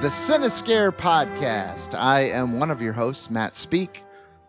Welcome 0.00 0.18
to 0.26 0.26
the 0.26 0.32
Cinescare 0.32 0.92
podcast. 0.96 1.94
I 1.94 2.20
am 2.30 2.58
one 2.58 2.70
of 2.70 2.80
your 2.80 2.92
hosts, 2.94 3.28
Matt 3.30 3.56
Speak. 3.56 4.02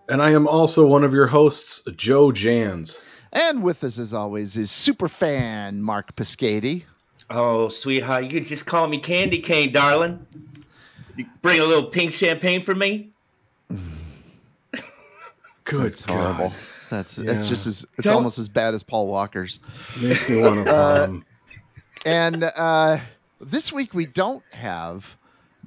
And 0.07 0.21
I 0.21 0.31
am 0.31 0.47
also 0.47 0.85
one 0.87 1.03
of 1.03 1.11
your 1.13 1.27
hosts, 1.27 1.81
Joe 1.97 2.31
Jans. 2.31 2.97
And 3.33 3.61
with 3.63 3.83
us, 3.83 3.97
as 3.97 4.13
always, 4.13 4.55
is 4.55 4.71
super 4.71 5.09
fan 5.09 5.81
Marc 5.81 6.15
Piscati. 6.15 6.83
Oh, 7.29 7.69
sweetheart, 7.69 8.25
you 8.25 8.29
could 8.31 8.47
just 8.47 8.65
call 8.65 8.87
me 8.87 8.99
Candy 9.01 9.41
Cane, 9.41 9.71
darling. 9.73 10.25
You 11.17 11.25
bring 11.41 11.59
a 11.59 11.65
little 11.65 11.89
pink 11.89 12.13
champagne 12.13 12.63
for 12.63 12.73
me? 12.75 13.09
Good 15.65 15.93
That's 15.93 16.01
horrible. 16.03 16.49
God. 16.49 16.55
That's 16.89 17.17
Yeah. 17.17 17.31
it's 17.31 17.47
just 17.47 17.67
as 17.67 17.83
it's 17.97 18.03
Don't- 18.05 18.15
almost 18.15 18.37
as 18.39 18.49
bad 18.49 18.73
as 18.73 18.83
Paul 18.83 19.07
Walker's. 19.07 19.59
Makes 19.99 20.27
me 20.29 20.37
want 20.41 20.65
to 20.65 20.71
Uh, 20.73 21.13
And 22.05 22.43
uh, 22.43 22.99
this 23.39 23.71
week 23.71 23.93
we 23.93 24.05
don't 24.05 24.43
have 24.51 25.03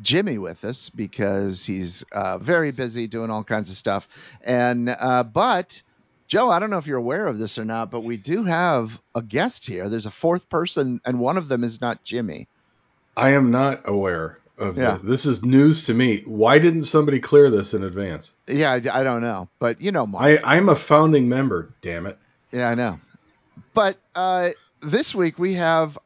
Jimmy 0.02 0.38
with 0.38 0.64
us 0.64 0.90
because 0.90 1.64
he's 1.64 2.04
uh, 2.12 2.38
very 2.38 2.72
busy 2.72 3.06
doing 3.06 3.30
all 3.30 3.44
kinds 3.44 3.70
of 3.70 3.76
stuff. 3.76 4.06
And 4.42 4.88
uh, 4.88 5.22
but 5.24 5.82
Joe, 6.28 6.50
I 6.50 6.58
don't 6.58 6.70
know 6.70 6.78
if 6.78 6.86
you're 6.86 6.98
aware 6.98 7.26
of 7.26 7.38
this 7.38 7.58
or 7.58 7.64
not, 7.64 7.90
but 7.90 8.00
we 8.00 8.16
do 8.16 8.44
have 8.44 8.90
a 9.14 9.22
guest 9.22 9.64
here. 9.66 9.88
There's 9.88 10.06
a 10.06 10.10
fourth 10.10 10.48
person, 10.48 11.00
and 11.04 11.20
one 11.20 11.36
of 11.36 11.48
them 11.48 11.62
is 11.64 11.80
not 11.80 12.02
Jimmy. 12.04 12.48
I 13.16 13.30
am 13.30 13.50
not 13.50 13.88
aware 13.88 14.38
of 14.58 14.76
Yeah. 14.76 14.98
this. 15.02 15.24
This 15.24 15.26
is 15.26 15.44
news 15.44 15.84
to 15.86 15.94
me. 15.94 16.22
Why 16.26 16.58
didn't 16.58 16.84
somebody 16.84 17.20
clear 17.20 17.50
this 17.50 17.74
in 17.74 17.82
advance? 17.84 18.30
Yeah, 18.48 18.72
I, 18.72 19.00
I 19.00 19.02
don't 19.04 19.22
know, 19.22 19.48
but 19.58 19.80
you 19.80 19.92
know, 19.92 20.06
Marc. 20.06 20.24
I, 20.44 20.56
I'm 20.56 20.68
a 20.68 20.76
founding 20.76 21.28
member, 21.28 21.74
damn 21.82 22.06
it. 22.06 22.18
Yeah, 22.52 22.68
I 22.70 22.74
know. 22.74 23.00
But 23.74 23.98
uh, 24.14 24.50
this 24.82 25.14
week 25.14 25.38
we 25.38 25.54
have 25.54 25.98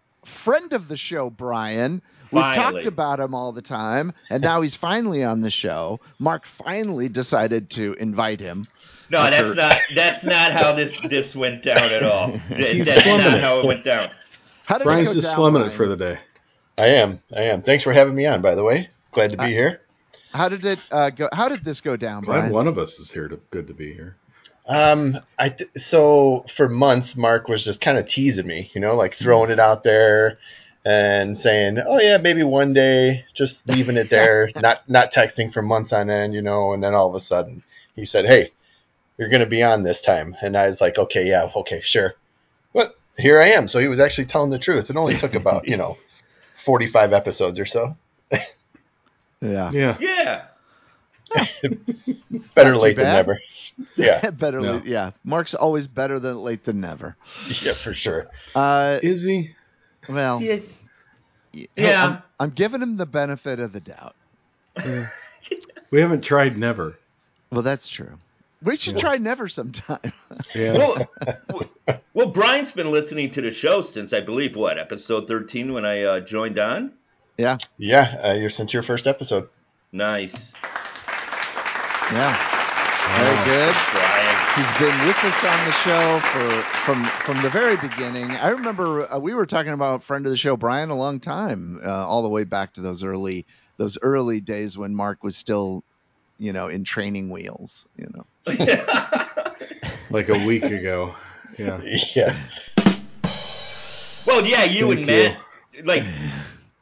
friend 0.45 0.73
of 0.73 0.89
the 0.89 0.97
show, 0.97 1.31
Brian. 1.31 2.03
We've 2.31 2.43
Finally. 2.43 2.83
talked 2.83 2.87
about 2.87 3.21
him 3.21 3.35
all 3.35 3.53
the 3.53 3.63
time, 3.63 4.13
and 4.31 4.43
now 4.43 4.61
he's 4.61 4.75
finally 4.77 5.25
on 5.25 5.41
the 5.41 5.51
show. 5.51 6.01
Marc 6.19 6.43
finally 6.63 7.09
decided 7.09 7.71
to 7.71 7.95
invite 7.95 8.41
him. 8.41 8.67
No, 9.11 9.19
After- 9.19 9.55
that's 9.55 9.91
not 9.91 9.95
that's 9.95 10.25
not 10.25 10.53
how 10.53 10.75
this 10.75 10.95
this 11.09 11.35
went 11.35 11.65
down 11.65 11.79
at 11.79 12.03
all. 12.03 12.33
He's 12.49 12.85
that's 12.85 13.07
not 13.07 13.21
it. 13.35 13.41
how 13.41 13.61
it 13.61 13.67
went 13.67 13.83
down. 13.85 14.11
How 14.67 14.77
did 14.77 14.85
Brian's 14.85 15.05
it 15.05 15.07
go 15.07 15.15
just 15.15 15.27
down, 15.29 15.37
slumming 15.37 15.63
Brian? 15.63 15.73
it 15.75 15.77
for 15.79 15.89
the 15.89 15.97
day. 15.97 16.19
I 16.77 16.87
am. 16.89 17.21
I 17.35 17.43
am. 17.45 17.63
Thanks 17.63 17.85
for 17.85 17.93
having 17.95 18.15
me 18.15 18.27
on, 18.27 18.43
by 18.43 18.55
the 18.55 18.63
way. 18.63 18.91
Glad 19.13 19.31
to 19.31 19.39
be 19.39 19.45
Uh, 19.45 19.47
here. 19.47 19.81
How 20.33 20.51
did 20.51 20.63
it 20.67 20.79
uh, 20.91 21.09
go? 21.09 21.31
How 21.33 21.49
did 21.49 21.65
this 21.65 21.81
go 21.81 21.97
down, 21.97 22.25
Glad 22.25 22.35
Brian? 22.41 22.53
one 22.53 22.69
of 22.69 22.77
us 22.77 22.93
is 22.99 23.11
here. 23.11 23.29
To, 23.29 23.41
good 23.51 23.67
to 23.69 23.73
be 23.75 23.95
here. 23.95 24.17
Um, 24.69 25.17
I 25.39 25.49
th- 25.49 25.71
so 25.79 26.45
for 26.55 26.69
months, 26.69 27.17
Marc 27.17 27.49
was 27.49 27.65
just 27.65 27.81
kind 27.81 27.97
of 27.97 28.07
teasing 28.07 28.47
me, 28.47 28.71
you 28.75 28.81
know, 28.83 28.95
like 28.95 29.15
throwing 29.15 29.51
it 29.51 29.59
out 29.59 29.83
there 29.85 30.37
and 30.85 31.39
saying, 31.39 31.79
"Oh 31.85 31.99
yeah, 32.01 32.17
maybe 32.19 32.43
one 32.43 32.73
day," 32.73 33.25
just 33.35 33.63
leaving 33.69 33.97
it 33.97 34.11
there, 34.11 34.51
not 34.57 34.89
not 34.89 35.13
texting 35.13 35.53
for 35.53 35.63
months 35.63 35.93
on 35.93 36.11
end, 36.11 36.35
you 36.35 36.43
know. 36.43 36.73
And 36.73 36.83
then 36.83 36.95
all 36.95 37.15
of 37.15 37.21
a 37.23 37.25
sudden, 37.25 37.63
he 37.95 38.05
said, 38.07 38.25
"Hey, 38.27 38.53
you're 39.19 39.29
going 39.29 39.41
to 39.41 39.47
be 39.47 39.63
on 39.63 39.83
this 39.83 40.01
time," 40.01 40.37
and 40.41 40.57
I 40.57 40.69
was 40.71 40.81
like, 40.81 40.99
"Okay, 40.99 41.27
yeah, 41.29 41.51
okay, 41.57 41.81
sure." 41.81 42.15
But 42.73 42.97
here 43.17 43.41
I 43.41 43.49
am. 43.51 43.69
So 43.69 43.79
he 43.81 43.89
was 43.89 44.01
actually 44.01 44.27
telling 44.27 44.51
the 44.51 44.59
truth. 44.59 44.89
It 44.91 44.97
only 44.97 45.17
took 45.19 45.35
about 45.35 45.69
you 45.69 45.77
know, 45.77 45.99
forty-five 46.65 47.13
episodes 47.13 47.59
or 47.61 47.67
so. 47.67 47.97
Yeah. 49.41 49.71
Yeah. 49.73 49.97
Yeah. 50.01 50.45
Better 52.55 52.73
Not 52.73 52.79
too 52.79 52.79
late 52.83 52.97
than 52.97 53.05
never. 53.05 53.41
Yeah, 53.97 54.31
better. 54.31 54.61
No. 54.61 54.73
late- 54.77 54.87
Yeah. 54.87 55.11
Marc's 55.23 55.55
always 55.55 55.87
better 55.87 56.19
than 56.19 56.39
late 56.39 56.65
than 56.65 56.81
never. 56.81 57.17
yeah, 57.63 57.75
for 57.75 57.93
sure. 57.93 58.27
Uh, 58.55 58.99
Is 59.03 59.23
he? 59.23 59.51
Well, 60.09 60.41
Yeah. 60.43 60.57
hey, 61.53 61.69
Yeah. 61.77 62.05
I'm, 62.07 62.23
I'm 62.41 62.51
giving 62.51 62.83
him 62.83 62.97
the 62.97 63.07
benefit 63.07 63.61
of 63.61 63.73
the 63.73 63.81
doubt. 63.81 64.15
We 65.91 66.01
haven't 66.03 66.23
tried 66.23 66.59
never. 66.59 66.99
Well, 67.51 67.63
that's 67.63 67.89
true. 67.89 68.19
We 68.63 68.77
should 68.77 68.97
Yeah. 68.97 69.01
try 69.01 69.17
never 69.17 69.49
sometime. 69.49 70.13
Yeah. 70.55 70.77
Well, 70.77 71.11
well, 72.13 72.27
Brian's 72.29 72.73
been 72.73 72.91
listening 72.93 73.33
to 73.33 73.41
the 73.43 73.53
show 73.55 73.83
since 73.83 74.13
I 74.13 74.21
believe 74.21 74.55
what 74.57 74.79
episode 74.79 75.29
thirteen 75.29 75.73
when 75.73 75.85
I 75.87 76.03
uh, 76.03 76.21
joined 76.21 76.59
on. 76.59 76.93
yeah. 77.39 77.57
Yeah, 77.79 78.21
uh, 78.23 78.33
you're 78.35 78.51
since 78.51 78.75
your 78.75 78.83
first 78.83 79.07
episode. 79.07 79.49
Nice, 79.93 80.53
Yeah. 82.13 82.58
Very 83.17 83.45
good. 83.45 83.75
Brian. 83.93 84.29
He's 84.55 84.79
been 84.79 85.07
with 85.07 85.17
us 85.17 85.45
on 85.45 85.65
the 85.65 85.73
show 85.85 86.21
for 86.33 86.65
from 86.85 87.11
from 87.25 87.43
the 87.43 87.51
very 87.51 87.77
beginning. 87.77 88.33
I 88.33 88.49
remember 88.49 89.11
uh, 89.11 89.19
we 89.19 89.35
were 89.35 89.47
talking 89.47 89.73
about 89.73 90.05
friend 90.05 90.27
of 90.27 90.31
the 90.31 90.37
show 90.37 90.57
Brian 90.57 90.91
a 90.91 90.97
long 90.97 91.21
time, 91.21 91.81
uh, 91.85 91.89
all 91.89 92.23
the 92.23 92.29
way 92.29 92.45
back 92.45 92.75
to 92.75 92.81
those 92.81 93.03
early 93.03 93.47
those 93.77 93.97
early 94.03 94.41
days 94.41 94.77
when 94.77 94.95
Marc 94.95 95.23
was 95.23 95.37
still, 95.37 95.85
you 96.39 96.53
know, 96.53 96.69
in 96.69 96.85
training 96.85 97.31
wheels. 97.31 97.87
You 97.97 98.09
know. 98.13 98.27
like 100.11 100.29
a 100.29 100.45
week 100.45 100.65
ago. 100.65 101.15
Yeah. 101.59 101.81
Yeah. 102.15 102.47
well, 104.27 104.45
yeah, 104.45 104.65
you 104.65 104.87
Thank 104.87 104.99
and 104.99 105.07
Matt, 105.07 105.87
like, 105.87 106.03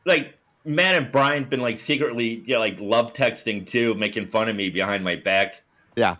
like 0.05 0.39
Matt 0.65 0.95
and 0.97 1.13
Brian 1.13 1.45
have 1.45 1.51
been 1.51 1.61
like 1.61 1.79
secretly, 1.79 2.43
yeah, 2.47 2.59
like 2.59 2.79
love 2.81 3.13
texting 3.13 3.67
too, 3.67 3.95
making 3.95 4.29
fun 4.29 4.49
of 4.49 4.57
me 4.57 4.71
behind 4.71 5.05
my 5.05 5.17
back. 5.17 5.63
Yeah. 5.97 6.17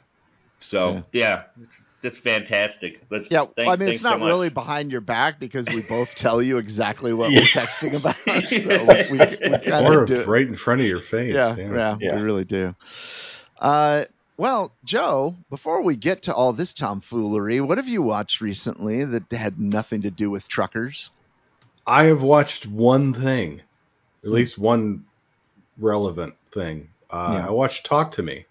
So 0.59 1.04
yeah, 1.12 1.44
it's, 1.60 1.81
it's 2.03 2.16
fantastic. 2.19 3.03
Let's 3.10 3.28
Yeah. 3.31 3.44
thank- 3.54 3.69
I 3.70 3.76
mean, 3.76 3.91
it's 3.91 4.03
not 4.03 4.19
so 4.20 4.25
really 4.26 4.48
behind 4.48 4.91
your 4.91 5.00
back 5.03 5.38
because 5.38 5.66
we 5.66 5.82
both 5.82 6.09
tell 6.16 6.41
you 6.42 6.59
exactly 6.59 7.12
what 7.12 7.31
we're 7.31 7.42
texting 7.42 7.94
about. 7.94 8.16
So 8.25 8.32
we, 9.10 9.50
we 9.50 9.59
kind 9.70 9.87
Or 9.87 10.03
of 10.03 10.09
do. 10.09 10.25
right 10.25 10.47
in 10.47 10.56
front 10.56 10.81
of 10.81 10.87
your 10.87 11.03
face. 11.03 11.34
Yeah, 11.34 11.56
yeah, 11.56 11.97
Yeah. 12.00 12.16
we 12.16 12.22
really 12.22 12.44
do. 12.44 12.75
Uh, 13.60 14.04
well, 14.38 14.72
Joe, 14.84 15.34
before 15.50 15.82
we 15.82 15.97
get 15.97 16.22
to 16.25 16.34
all 16.34 16.53
this 16.53 16.72
tomfoolery, 16.75 17.60
what 17.60 17.78
have 17.78 17.88
you 17.88 18.03
watched 18.03 18.41
recently 18.41 19.04
that 19.04 19.31
had 19.32 19.58
nothing 19.58 20.03
to 20.03 20.10
do 20.10 20.31
with 20.31 20.47
truckers? 20.48 21.10
I 21.87 22.04
have 22.04 22.20
watched 22.22 22.66
one 22.66 23.14
thing, 23.14 23.62
at 24.25 24.31
least 24.31 24.58
one 24.58 25.04
relevant 25.78 26.34
thing. 26.53 26.88
Uh, 27.10 27.31
Yeah. 27.34 27.47
I 27.47 27.50
watched 27.50 27.87
Talk 27.87 28.12
to 28.12 28.22
Me, 28.22 28.44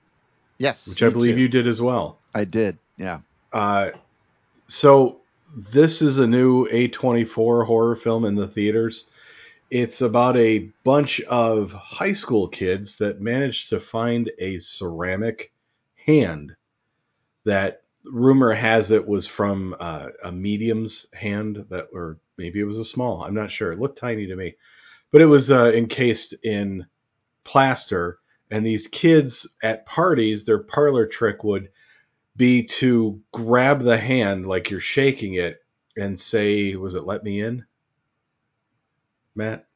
Yes, 0.58 0.86
which 0.88 1.04
I 1.04 1.10
believe 1.10 1.36
too. 1.36 1.42
you 1.42 1.48
did 1.50 1.68
as 1.68 1.82
well. 1.82 2.20
I 2.34 2.46
did. 2.46 2.78
Yeah. 2.98 3.20
Uh, 3.52 3.90
so 4.68 5.22
this 5.56 6.02
is 6.02 6.18
a 6.18 6.28
new 6.28 6.68
A24 6.68 7.66
horror 7.66 7.96
film 7.96 8.26
in 8.26 8.36
the 8.36 8.48
theaters. 8.48 9.06
It's 9.70 10.02
about 10.02 10.38
a 10.38 10.70
bunch 10.84 11.20
of 11.22 11.72
high 11.72 12.14
school 12.14 12.48
kids 12.48 12.98
that 13.00 13.22
managed 13.22 13.70
to 13.70 13.80
find 13.80 14.32
a 14.40 14.60
ceramic 14.60 15.52
hand 16.06 16.56
that 17.46 17.82
rumor 18.04 18.54
has 18.54 18.92
it 18.92 19.08
was 19.08 19.28
from 19.28 19.76
uh, 19.80 20.08
a 20.24 20.32
medium's 20.32 21.08
hand 21.14 21.66
that 21.70 21.88
or 21.94 22.18
maybe 22.38 22.60
it 22.60 22.66
was 22.66 22.78
a 22.78 22.86
small 22.86 23.24
i'm 23.24 23.34
not 23.34 23.52
sure 23.52 23.72
it 23.72 23.80
looked 23.80 23.98
tiny 23.98 24.28
to 24.28 24.36
me 24.36 24.56
but 25.12 25.22
it 25.22 25.26
was 25.26 25.50
uh, 25.50 25.72
encased 25.72 26.34
in 26.44 26.86
plaster 27.44 28.20
and 28.52 28.66
these 28.66 28.88
kids 28.88 29.48
at 29.64 29.86
parties 29.86 30.46
their 30.46 30.60
parlor 30.64 31.08
trick 31.08 31.44
would 31.44 31.70
be 32.38 32.64
to 32.80 33.22
grab 33.34 33.84
the 33.84 33.98
hand 33.98 34.48
like 34.48 34.70
you're 34.72 34.82
shaking 34.82 35.36
it 35.36 35.58
and 35.98 36.20
say, 36.20 36.76
"Was 36.76 36.96
it 36.96 37.06
let 37.06 37.24
me 37.24 37.42
in?" 37.42 37.66
Matt. 39.36 39.68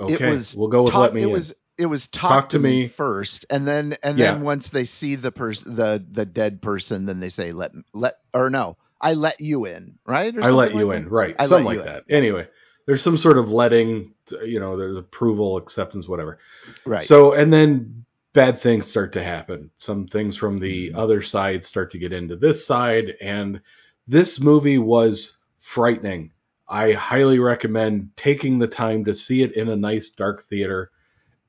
Okay, 0.00 0.28
was 0.30 0.54
we'll 0.56 0.68
go 0.68 0.84
with 0.84 0.92
Talk- 0.92 1.02
let 1.02 1.14
me 1.14 1.22
it 1.22 1.26
in. 1.26 1.32
was 1.32 1.54
it 1.78 1.86
was 1.86 2.08
talk, 2.08 2.44
Talk 2.44 2.48
to, 2.50 2.56
to 2.56 2.60
me, 2.60 2.82
me. 2.82 2.88
first, 2.96 3.46
and 3.50 3.66
then 3.66 3.96
and 4.02 4.18
Yeah. 4.18 4.32
then 4.34 4.42
once 4.42 4.68
they 4.70 4.84
see 4.86 5.16
the 5.16 5.32
person 5.32 5.76
the 5.76 6.04
the 6.10 6.26
dead 6.26 6.62
person, 6.62 7.06
then 7.06 7.20
they 7.20 7.30
say 7.30 7.52
let 7.52 7.72
let 7.94 8.14
or 8.34 8.50
no, 8.50 8.76
I 9.00 9.14
let 9.14 9.40
you 9.40 9.66
in, 9.66 9.98
right? 10.06 10.36
Or 10.36 10.42
I 10.42 10.50
let 10.50 10.70
something 10.70 10.78
you 10.78 10.88
like 10.88 10.96
in, 10.98 11.08
right? 11.08 11.36
I 11.38 11.46
Something 11.46 11.64
like 11.66 11.78
in. 11.80 11.86
that. 11.86 12.04
Anyway, 12.10 12.48
there's 12.88 13.04
some 13.04 13.18
sort 13.18 13.38
of 13.38 13.50
letting, 13.50 14.14
you 14.44 14.58
know, 14.60 14.78
there's 14.78 14.96
approval, 14.96 15.58
acceptance, 15.58 16.08
whatever. 16.08 16.38
Right. 16.86 17.06
So, 17.06 17.34
and 17.34 17.52
then 17.52 18.06
bad 18.32 18.62
things 18.62 18.88
start 18.88 19.12
to 19.12 19.22
happen. 19.22 19.70
Some 19.76 20.08
things 20.08 20.36
from 20.38 20.58
the 20.58 20.88
Mm-hmm. 20.88 20.98
other 20.98 21.22
side 21.22 21.66
start 21.66 21.92
to 21.92 21.98
get 21.98 22.14
into 22.14 22.36
this 22.36 22.66
side. 22.66 23.14
And 23.20 23.60
this 24.08 24.40
movie 24.40 24.78
was 24.78 25.36
frightening. 25.74 26.32
I 26.68 26.92
highly 26.92 27.38
recommend 27.38 28.10
taking 28.16 28.58
the 28.58 28.66
time 28.68 29.04
to 29.04 29.14
see 29.14 29.42
it 29.42 29.54
in 29.56 29.68
a 29.68 29.76
nice 29.76 30.10
dark 30.10 30.48
theater. 30.48 30.90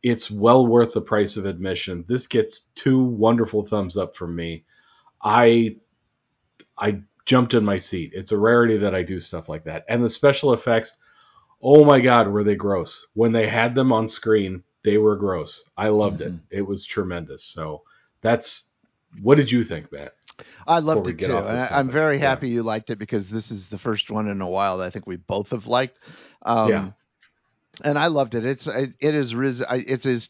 It's 0.03 0.29
well 0.29 0.67
worth 0.67 0.93
the 0.93 1.01
price 1.01 1.37
of 1.37 1.45
admission. 1.45 2.05
This 2.09 2.27
gets 2.27 2.63
two 2.75 3.01
wonderful 3.03 3.65
thumbs 3.65 3.97
up 3.97 4.15
from 4.17 4.35
me. 4.35 4.65
I 5.23 5.77
I 6.77 7.01
jumped 7.25 7.53
in 7.53 7.65
my 7.65 7.77
seat. 7.77 8.11
It's 8.13 8.33
a 8.33 8.37
rarity 8.37 8.77
that 8.77 8.95
I 8.95 9.03
do 9.03 9.19
stuff 9.21 9.49
like 9.49 9.65
that. 9.65 9.85
And 9.89 10.03
the 10.03 10.09
special 10.09 10.53
effects, 10.53 10.97
oh 11.61 11.83
my 11.85 11.99
god, 11.99 12.27
were 12.27 12.43
they 12.43 12.55
gross. 12.55 13.05
When 13.13 13.31
they 13.31 13.47
had 13.47 13.75
them 13.75 13.91
on 13.91 14.09
screen, 14.09 14.63
they 14.83 14.97
were 14.97 15.15
gross. 15.15 15.63
I 15.77 15.89
loved 15.89 16.21
Mm-hmm. 16.21 16.35
it. 16.51 16.57
It 16.59 16.61
was 16.67 16.85
tremendous. 16.85 17.43
So 17.43 17.81
that's 18.21 18.63
what 19.21 19.35
did 19.35 19.51
you 19.51 19.63
think, 19.63 19.91
Matt? 19.91 20.13
I 20.67 20.79
loved 20.79 21.07
it 21.07 21.19
too. 21.19 21.37
And 21.45 21.59
I, 21.59 21.65
I'm 21.65 21.87
topic. 21.87 21.93
very 21.93 22.19
Yeah. 22.19 22.29
happy 22.29 22.49
you 22.49 22.63
liked 22.63 22.89
it 22.89 22.97
because 22.99 23.29
this 23.29 23.51
is 23.51 23.67
the 23.67 23.77
first 23.79 24.09
one 24.09 24.27
in 24.27 24.41
a 24.41 24.49
while 24.49 24.77
that 24.77 24.85
I 24.87 24.89
think 24.89 25.07
we 25.07 25.17
both 25.17 25.49
have 25.49 25.65
liked. 25.67 25.97
Um, 26.43 26.69
Yeah. 26.69 26.89
and 27.83 27.97
I 27.97 28.07
loved 28.07 28.35
it. 28.35 28.45
It's 28.45 28.67
it, 28.67 28.91
it 28.99 29.15
is 29.15 29.33
ris- 29.35 29.63
it's 29.69 30.05
as 30.05 30.29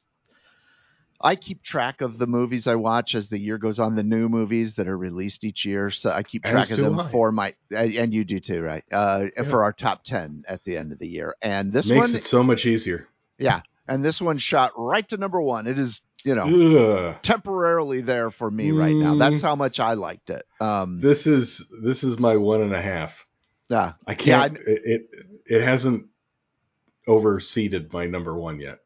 I 1.21 1.35
keep 1.35 1.61
track 1.63 2.01
of 2.01 2.17
the 2.17 2.27
movies 2.27 2.65
I 2.65 2.75
watch 2.75 3.13
as 3.13 3.27
the 3.27 3.37
year 3.37 3.57
goes 3.57 3.77
on, 3.79 3.95
the 3.95 4.03
new 4.03 4.29
movies 4.29 4.75
that 4.75 4.87
are 4.87 4.97
released 4.97 5.43
each 5.43 5.65
year. 5.65 5.91
So 5.91 6.09
I 6.11 6.23
keep 6.23 6.43
track 6.43 6.69
of 6.71 6.77
them 6.77 6.97
I. 6.99 7.11
for 7.11 7.31
my 7.31 7.53
and 7.71 8.13
you 8.13 8.23
do 8.23 8.39
too, 8.39 8.61
right? 8.61 8.83
Uh, 8.91 9.25
Yeah. 9.35 9.43
For 9.49 9.63
our 9.63 9.73
top 9.73 10.03
ten 10.05 10.43
at 10.47 10.63
the 10.63 10.77
end 10.77 10.91
of 10.93 10.99
the 10.99 11.07
year, 11.07 11.35
and 11.41 11.73
this 11.73 11.87
Makes 11.87 11.99
one, 11.99 12.15
it 12.15 12.25
so 12.25 12.41
much 12.43 12.65
easier. 12.65 13.07
yeah, 13.37 13.61
and 13.87 14.03
this 14.03 14.21
one 14.21 14.37
shot 14.37 14.71
right 14.77 15.07
to 15.09 15.17
number 15.17 15.41
one. 15.41 15.67
It 15.67 15.77
is 15.77 15.99
you 16.23 16.35
know 16.35 17.09
Ugh. 17.11 17.15
temporarily 17.21 18.01
there 18.01 18.31
for 18.31 18.49
me 18.49 18.71
right 18.71 18.95
now. 18.95 19.15
Mm. 19.15 19.19
That's 19.19 19.41
how 19.41 19.55
much 19.55 19.79
I 19.79 19.93
liked 19.93 20.29
it. 20.29 20.43
Um, 20.61 21.01
This 21.01 21.25
is 21.27 21.61
this 21.83 22.03
is 22.03 22.17
my 22.17 22.37
one 22.37 22.61
and 22.61 22.73
a 22.73 22.81
half. 22.81 23.11
yeah, 23.69 23.93
I 24.07 24.15
can't. 24.15 24.55
it, 24.57 24.81
it 24.85 25.09
it 25.47 25.61
hasn't 25.63 26.05
overseeded 27.07 27.91
my 27.91 28.05
number 28.05 28.33
one 28.35 28.59
yet. 28.59 28.79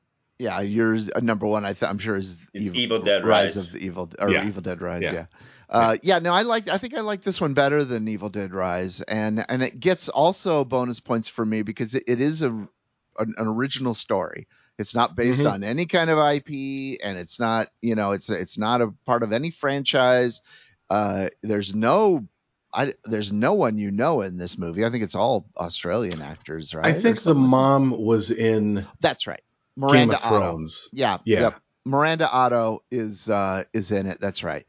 Yeah. 0.43 0.61
Yours 0.61 1.09
uh, 1.15 1.19
number 1.19 1.45
one. 1.47 1.63
I 1.65 1.73
th- 1.73 1.89
I'm 1.89 1.97
sure 1.99 2.15
is 2.15 2.35
It's 2.53 2.75
Evil 2.75 3.01
Dead 3.01 3.25
Rise. 3.25 3.55
of 3.55 3.71
the 3.71 3.79
Evil 3.79 4.09
or 4.19 4.29
Yeah. 4.29 4.45
Evil 4.47 4.61
Dead 4.61 4.81
Rise. 4.81 5.01
Yeah. 5.03 5.13
Yeah. 5.13 5.25
Uh, 5.69 5.95
yeah, 6.03 6.19
no, 6.19 6.31
I 6.31 6.43
like. 6.43 6.67
I 6.67 6.77
think 6.77 6.93
I 6.93 7.01
like 7.01 7.23
this 7.23 7.41
one 7.41 7.53
better 7.55 7.83
than 7.83 8.07
Evil 8.07 8.29
Dead 8.29 8.53
Rise, 8.53 9.01
and 9.07 9.43
and 9.49 9.63
it 9.63 9.79
gets 9.79 10.07
also 10.09 10.63
bonus 10.63 10.99
points 10.99 11.29
for 11.29 11.43
me 11.45 11.63
because 11.63 11.95
it, 11.95 12.03
it 12.07 12.21
is 12.21 12.41
a 12.43 12.49
an, 12.49 12.69
an 13.17 13.47
original 13.47 13.95
story. 13.95 14.47
It's 14.77 14.93
not 14.93 15.15
based 15.15 15.39
Mhm. 15.39 15.51
on 15.51 15.63
any 15.63 15.85
kind 15.87 16.09
of 16.11 16.17
IP, 16.19 16.99
and 17.03 17.17
it's 17.17 17.39
not 17.39 17.67
you 17.81 17.95
know 17.95 18.11
it's 18.11 18.29
it's 18.29 18.57
not 18.57 18.81
a 18.81 18.93
part 19.05 19.23
of 19.23 19.31
any 19.31 19.49
franchise. 19.51 20.41
Uh, 20.89 21.29
there's 21.41 21.73
no. 21.73 22.27
I, 22.75 22.95
there's 23.05 23.31
no 23.31 23.53
one 23.53 23.77
you 23.77 23.91
know 23.91 24.21
in 24.21 24.37
this 24.37 24.57
movie. 24.57 24.83
I 24.83 24.89
think 24.89 25.03
it's 25.03 25.13
all 25.13 25.45
Australian 25.55 26.23
actors, 26.23 26.73
right? 26.73 26.95
I 26.95 27.01
think 27.01 27.21
the 27.21 27.35
mom 27.35 27.91
was 27.91 28.31
in 28.31 28.87
That's 28.99 29.27
right. 29.27 29.43
Game 29.77 29.85
Miranda 29.85 30.17
of 30.17 30.23
Otto. 30.23 30.37
Thrones. 30.39 30.89
Yeah, 30.91 31.17
Yeah. 31.25 31.41
Yep. 31.41 31.61
Miranda 31.85 32.29
Otto 32.29 32.83
is 32.91 33.27
uh, 33.27 33.63
is 33.73 33.91
in 33.91 34.07
it. 34.07 34.19
That's 34.21 34.43
right. 34.43 34.65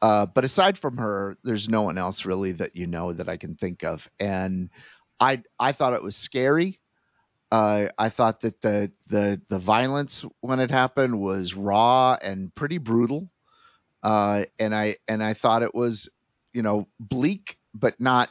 Uh, 0.00 0.26
but 0.26 0.44
aside 0.44 0.78
from 0.78 0.98
her, 0.98 1.36
there's 1.44 1.68
no 1.68 1.82
one 1.82 1.98
else 1.98 2.24
really 2.24 2.52
that 2.52 2.76
you 2.76 2.86
know 2.86 3.12
that 3.12 3.28
I 3.28 3.36
can 3.36 3.56
think 3.56 3.84
of. 3.84 4.08
And 4.20 4.70
I 5.20 5.42
I 5.58 5.72
thought 5.72 5.94
it 5.94 6.02
was 6.02 6.16
scary. 6.16 6.80
Uh, 7.50 7.88
I 7.98 8.08
thought 8.08 8.40
that 8.42 8.60
the 8.62 8.92
the 9.08 9.40
the 9.48 9.58
violence 9.58 10.24
when 10.40 10.60
it 10.60 10.70
happened 10.70 11.20
was 11.20 11.54
raw 11.54 12.16
and 12.20 12.54
pretty 12.54 12.78
brutal. 12.78 13.28
Uh, 14.02 14.44
and 14.58 14.74
I 14.74 14.96
and 15.08 15.22
I 15.22 15.34
thought 15.34 15.62
it 15.62 15.74
was 15.74 16.08
you 16.52 16.62
know 16.62 16.88
bleak, 16.98 17.58
but 17.74 18.00
not 18.00 18.30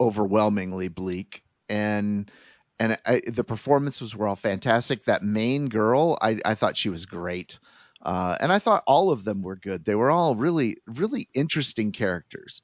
overwhelmingly 0.00 0.88
bleak. 0.88 1.42
And 1.68 2.30
and 2.80 2.98
I, 3.06 3.20
the 3.28 3.44
performances 3.44 4.16
were 4.16 4.26
all 4.26 4.36
fantastic. 4.36 5.04
That 5.04 5.22
main 5.22 5.68
girl, 5.68 6.18
I, 6.20 6.40
I 6.44 6.54
thought 6.56 6.76
she 6.76 6.88
was 6.88 7.06
great, 7.06 7.58
uh, 8.02 8.36
and 8.40 8.50
I 8.52 8.58
thought 8.58 8.82
all 8.86 9.12
of 9.12 9.24
them 9.24 9.42
were 9.42 9.56
good. 9.56 9.84
They 9.84 9.94
were 9.94 10.10
all 10.10 10.34
really, 10.34 10.78
really 10.86 11.28
interesting 11.34 11.92
characters. 11.92 12.62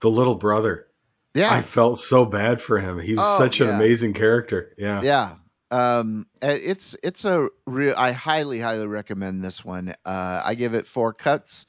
The 0.00 0.08
little 0.08 0.36
brother. 0.36 0.86
Yeah, 1.34 1.52
I 1.52 1.62
felt 1.62 2.00
so 2.00 2.24
bad 2.24 2.62
for 2.62 2.78
him. 2.78 2.98
He's 2.98 3.18
Oh, 3.20 3.38
such 3.38 3.60
an 3.60 3.66
yeah. 3.66 3.76
amazing 3.76 4.14
character. 4.14 4.72
Yeah. 4.78 5.02
yeah. 5.02 5.34
Um, 5.70 6.26
it's 6.40 6.96
it's 7.02 7.24
a 7.24 7.48
real. 7.66 7.94
I 7.96 8.12
highly, 8.12 8.60
highly 8.60 8.86
recommend 8.86 9.44
this 9.44 9.64
one. 9.64 9.94
Uh, 10.04 10.42
I 10.44 10.54
give 10.54 10.74
it 10.74 10.86
four 10.86 11.12
cuts, 11.12 11.66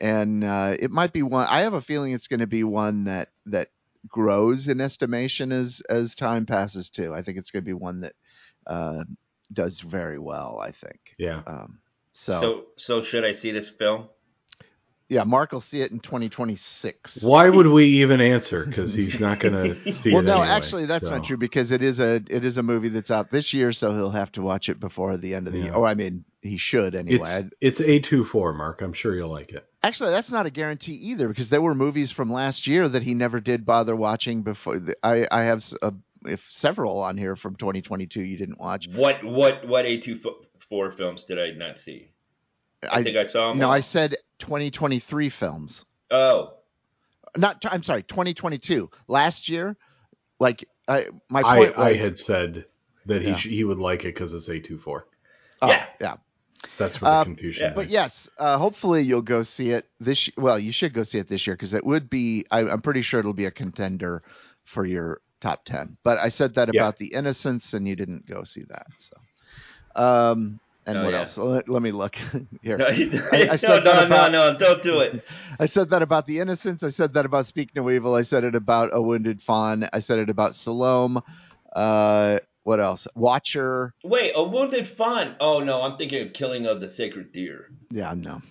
and 0.00 0.42
uh, 0.44 0.76
it 0.78 0.90
might 0.90 1.12
be 1.12 1.22
one. 1.22 1.46
I 1.48 1.60
have 1.60 1.72
a 1.72 1.80
feeling 1.80 2.12
it's 2.12 2.26
going 2.26 2.40
to 2.40 2.46
be 2.46 2.64
one 2.64 3.04
that 3.04 3.28
that 3.46 3.68
grows 4.08 4.68
in 4.68 4.80
estimation 4.80 5.52
as 5.52 5.80
as 5.88 6.14
time 6.14 6.46
passes 6.46 6.90
too. 6.90 7.14
I 7.14 7.22
think 7.22 7.38
it's 7.38 7.50
going 7.50 7.62
to 7.62 7.66
be 7.66 7.72
one 7.72 8.00
that 8.00 8.14
uh, 8.66 9.04
does 9.52 9.80
very 9.80 10.18
well. 10.18 10.58
I 10.62 10.72
think. 10.72 11.00
Yeah. 11.18 11.42
Um, 11.46 11.78
So, 12.14 12.40
so, 12.40 12.64
so 12.76 13.04
should 13.04 13.24
I 13.24 13.34
see 13.34 13.52
this 13.52 13.68
film? 13.68 14.08
yeah, 15.08 15.22
Marc 15.22 15.52
will 15.52 15.60
see 15.60 15.80
it 15.82 15.92
in 15.92 16.00
2026. 16.00 17.22
Why 17.22 17.48
would 17.48 17.68
we 17.68 18.02
even 18.02 18.20
answer? 18.20 18.64
Because 18.64 18.92
he's 18.92 19.20
not 19.20 19.38
going 19.38 19.54
to 19.84 19.92
see 19.92 20.10
well, 20.10 20.22
it. 20.22 20.24
no, 20.26 20.40
anyway, 20.40 20.48
actually, 20.48 20.86
that's 20.86 21.04
so. 21.04 21.10
not 21.10 21.24
true 21.24 21.36
because 21.36 21.70
it 21.70 21.82
is 21.82 21.98
a 22.00 22.16
it 22.28 22.44
is 22.44 22.56
a 22.56 22.62
movie 22.62 22.88
that's 22.88 23.10
out 23.10 23.30
this 23.30 23.52
year, 23.54 23.72
so 23.72 23.92
he'll 23.92 24.10
have 24.10 24.32
to 24.32 24.42
watch 24.42 24.68
it 24.68 24.80
before 24.80 25.16
the 25.16 25.34
end 25.34 25.46
of 25.46 25.52
the 25.52 25.60
Yeah. 25.60 25.64
year. 25.66 25.74
Oh, 25.76 25.84
I 25.84 25.94
mean, 25.94 26.24
he 26.46 26.56
should 26.58 26.94
anyway. 26.94 27.48
It's 27.60 27.78
it's 27.78 27.80
a 27.80 27.98
two 28.00 28.24
four, 28.24 28.52
Marc. 28.52 28.82
I'm 28.82 28.92
sure 28.92 29.14
you'll 29.14 29.30
like 29.30 29.52
it. 29.52 29.66
Actually, 29.82 30.10
that's 30.10 30.30
not 30.30 30.46
a 30.46 30.50
guarantee 30.50 30.92
either 30.94 31.28
because 31.28 31.48
there 31.48 31.62
were 31.62 31.74
movies 31.74 32.10
from 32.10 32.32
last 32.32 32.66
year 32.66 32.88
that 32.88 33.02
he 33.02 33.14
never 33.14 33.40
did 33.40 33.64
bother 33.66 33.94
watching 33.94 34.42
before. 34.42 34.80
I 35.02 35.26
I 35.30 35.42
have 35.42 35.58
s- 35.58 35.74
a, 35.82 35.92
if 36.24 36.40
several 36.50 36.98
on 37.00 37.16
here 37.16 37.36
from 37.36 37.56
2022 37.56 38.20
you 38.22 38.36
didn't 38.36 38.58
watch. 38.58 38.88
What 38.92 39.22
what 39.24 39.66
what 39.68 39.84
A 39.86 39.98
two 39.98 40.18
four 40.68 40.92
films 40.92 41.24
did 41.24 41.38
I 41.38 41.50
not 41.56 41.78
see? 41.78 42.08
I, 42.82 42.98
I, 42.98 43.02
think 43.04 43.16
I 43.16 43.26
saw 43.26 43.48
them. 43.50 43.58
no, 43.58 43.66
all. 43.66 43.72
I 43.72 43.80
said 43.80 44.16
2023 44.40 45.30
films. 45.30 45.84
Oh, 46.10 46.54
Not 47.36 47.62
I'm 47.64 47.82
sorry, 47.82 48.02
2022. 48.02 48.90
Last 49.08 49.48
year, 49.48 49.76
like 50.38 50.68
I 50.88 51.06
my 51.28 51.40
I, 51.40 51.56
point 51.56 51.78
I 51.78 51.92
was- 51.92 52.00
had 52.00 52.18
said 52.18 52.64
that 53.06 53.22
he 53.22 53.34
sh- 53.36 53.46
he 53.48 53.62
would 53.64 53.78
like 53.78 54.00
it 54.00 54.14
because 54.14 54.32
it's 54.32 54.48
a 54.48 54.58
two 54.58 54.78
four. 54.78 55.06
oh, 55.62 55.68
Yeah. 55.68 55.86
yeah. 56.00 56.14
That's 56.78 57.00
where 57.00 57.10
the 57.10 57.16
Uh, 57.18 57.24
confusion. 57.24 57.62
yeah. 57.68 57.72
But 57.74 57.88
yes, 57.90 58.28
uh, 58.38 58.58
hopefully 58.58 59.02
you'll 59.02 59.22
go 59.22 59.42
see 59.42 59.70
it 59.70 59.86
this. 60.00 60.28
Well, 60.36 60.58
you 60.58 60.72
should 60.72 60.92
go 60.94 61.02
see 61.02 61.18
it 61.18 61.28
this 61.28 61.46
year 61.46 61.54
because 61.56 61.72
it 61.74 61.84
would 61.84 62.08
be. 62.10 62.44
I, 62.50 62.60
I'm 62.60 62.82
pretty 62.82 63.02
sure 63.02 63.20
it'll 63.20 63.32
be 63.34 63.44
a 63.46 63.50
contender 63.50 64.22
for 64.64 64.84
your 64.86 65.20
top 65.40 65.64
ten. 65.64 65.96
But 66.02 66.18
I 66.18 66.28
said 66.30 66.54
that 66.54 66.70
Yeah. 66.72 66.80
about 66.82 66.98
the 66.98 67.08
Innocents, 67.12 67.72
and 67.74 67.86
you 67.86 67.94
didn't 67.96 68.26
go 68.26 68.42
see 68.44 68.64
that. 68.68 68.86
So, 68.98 70.02
um, 70.02 70.60
and 70.86 70.98
Oh, 70.98 71.04
what 71.04 71.12
yeah. 71.14 71.20
else? 71.20 71.36
Let, 71.36 71.68
let 71.68 71.82
me 71.82 71.92
look 71.92 72.16
here. 72.62 72.78
no, 72.78 72.86
I 72.86 72.92
no, 72.92 73.56
said 73.56 73.60
that 73.60 73.84
no, 73.84 74.06
about- 74.06 74.32
no, 74.32 74.52
no, 74.52 74.58
don't 74.58 74.82
do 74.82 75.00
it. 75.00 75.22
I 75.60 75.66
said 75.66 75.90
that 75.90 76.02
about 76.02 76.26
the 76.26 76.38
Innocents. 76.40 76.82
I 76.82 76.90
said 76.90 77.14
that 77.14 77.26
about 77.26 77.46
Speak 77.46 77.74
No 77.74 77.90
Evil. 77.90 78.14
I 78.14 78.22
said 78.22 78.44
it 78.44 78.54
about 78.54 78.90
A 78.92 79.00
Wounded 79.02 79.42
Fawn. 79.42 79.88
I 79.92 80.00
said 80.00 80.18
it 80.18 80.30
about 80.30 80.52
Saloum. 80.54 81.22
Uh, 81.74 82.38
what 82.66 82.80
else? 82.80 83.06
Watcher. 83.14 83.94
Wait, 84.02 84.32
a 84.34 84.42
wounded 84.42 84.88
fawn. 84.96 85.36
Oh 85.38 85.60
no, 85.60 85.82
I'm 85.82 85.96
thinking 85.96 86.26
of 86.26 86.32
Killing 86.32 86.66
of 86.66 86.80
the 86.80 86.88
Sacred 86.90 87.30
Deer. 87.32 87.66
Yeah, 87.92 88.12
no. 88.16 88.42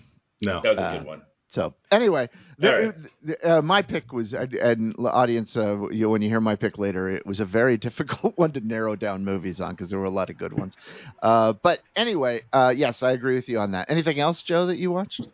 no, 0.42 0.62
That 0.64 0.70
was 0.78 0.80
a 0.80 0.82
Uh, 0.82 0.98
good 1.00 1.08
one. 1.08 1.22
So 1.50 1.74
anyway, 1.92 2.30
the, 2.58 2.74
All 2.74 2.82
right. 2.86 2.96
the- 3.24 3.58
uh, 3.58 3.62
my 3.62 3.82
pick 3.82 4.14
was, 4.14 4.34
and 4.34 4.54
and 4.54 4.96
audience, 5.00 5.56
uh, 5.58 5.90
you, 5.90 6.10
when 6.10 6.22
you 6.22 6.30
hear 6.30 6.40
my 6.40 6.56
pick 6.56 6.78
later, 6.78 7.10
it 7.10 7.26
was 7.26 7.42
a 7.42 7.46
very 7.46 7.76
difficult 7.88 8.38
one 8.38 8.54
to 8.54 8.62
narrow 8.62 8.96
down 8.96 9.26
movies 9.26 9.60
on 9.60 9.72
because 9.72 9.90
there 9.90 10.00
were 10.00 10.06
a 10.06 10.10
lot 10.10 10.30
of 10.30 10.38
good 10.38 10.54
ones. 10.54 10.76
Uh, 11.22 11.52
but 11.62 11.82
anyway, 11.98 12.42
uh, 12.54 12.74
yes, 12.76 13.04
I 13.04 13.12
agree 13.12 13.36
with 13.36 13.50
you 13.50 13.60
on 13.60 13.72
that. 13.72 13.90
Anything 13.90 14.20
else, 14.20 14.42
Joe, 14.44 14.68
that 14.68 14.78
you 14.78 14.92
watched? 14.92 15.28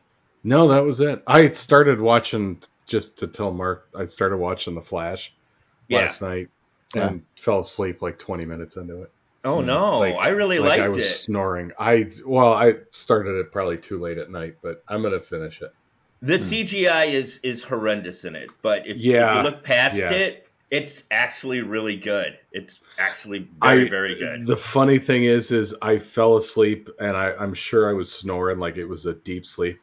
no, 0.44 0.70
that 0.70 0.84
was 0.84 1.00
it. 1.00 1.22
I 1.28 1.50
started 1.54 2.02
watching 2.02 2.64
just 2.88 3.18
to 3.20 3.28
tell 3.28 3.52
Marc. 3.52 3.88
I 3.96 4.08
started 4.08 4.38
watching 4.38 4.74
The 4.74 4.82
Flash 4.82 5.32
Yeah. 5.88 6.00
last 6.00 6.20
night 6.22 6.50
and 6.96 7.24
fell 7.44 7.62
asleep 7.62 8.02
like 8.02 8.20
20 8.20 8.46
minutes 8.46 8.76
into 8.76 9.02
it. 9.04 9.12
Oh 9.44 9.60
no, 9.62 10.00
Like- 10.00 10.16
I 10.16 10.30
really 10.30 10.60
like 10.60 10.70
liked 10.80 10.84
I 10.84 10.88
was 10.90 11.06
it. 11.06 11.18
snoring. 11.26 11.72
I 11.80 12.12
well, 12.26 12.54
I 12.54 12.74
started 12.92 13.38
it 13.40 13.52
probably 13.52 13.78
too 13.78 14.00
late 14.00 14.18
at 14.20 14.30
night, 14.30 14.56
but 14.62 14.84
I'm 14.88 15.02
gonna 15.02 15.20
finish 15.22 15.62
it. 15.62 15.74
The 16.22 16.38
Hmm. 16.38 16.50
CGI 16.50 17.14
is 17.14 17.40
is 17.42 17.64
horrendous 17.64 18.24
in 18.24 18.36
it, 18.36 18.50
but 18.62 18.86
if, 18.86 18.98
if 18.98 19.02
you 19.04 19.20
look 19.44 19.64
past 19.64 19.96
yeah. 19.98 20.12
it, 20.12 20.48
it's 20.70 21.02
actually 21.10 21.62
really 21.62 21.98
good. 21.98 22.38
It's 22.52 22.80
actually 23.00 23.48
very 23.62 23.88
I- 23.88 23.90
very 23.90 24.16
good. 24.20 24.46
The 24.46 24.58
funny 24.58 25.00
thing 25.00 25.24
is, 25.26 25.50
is 25.52 25.74
I 25.82 25.98
fell 25.98 26.38
asleep 26.38 26.88
and 27.00 27.18
I, 27.18 27.34
I'm 27.34 27.56
sure 27.56 27.90
I 27.90 27.94
was 27.94 28.12
snoring 28.12 28.60
like 28.60 28.78
it 28.78 28.86
was 28.86 29.08
a 29.08 29.14
deep 29.16 29.48
sleep, 29.48 29.80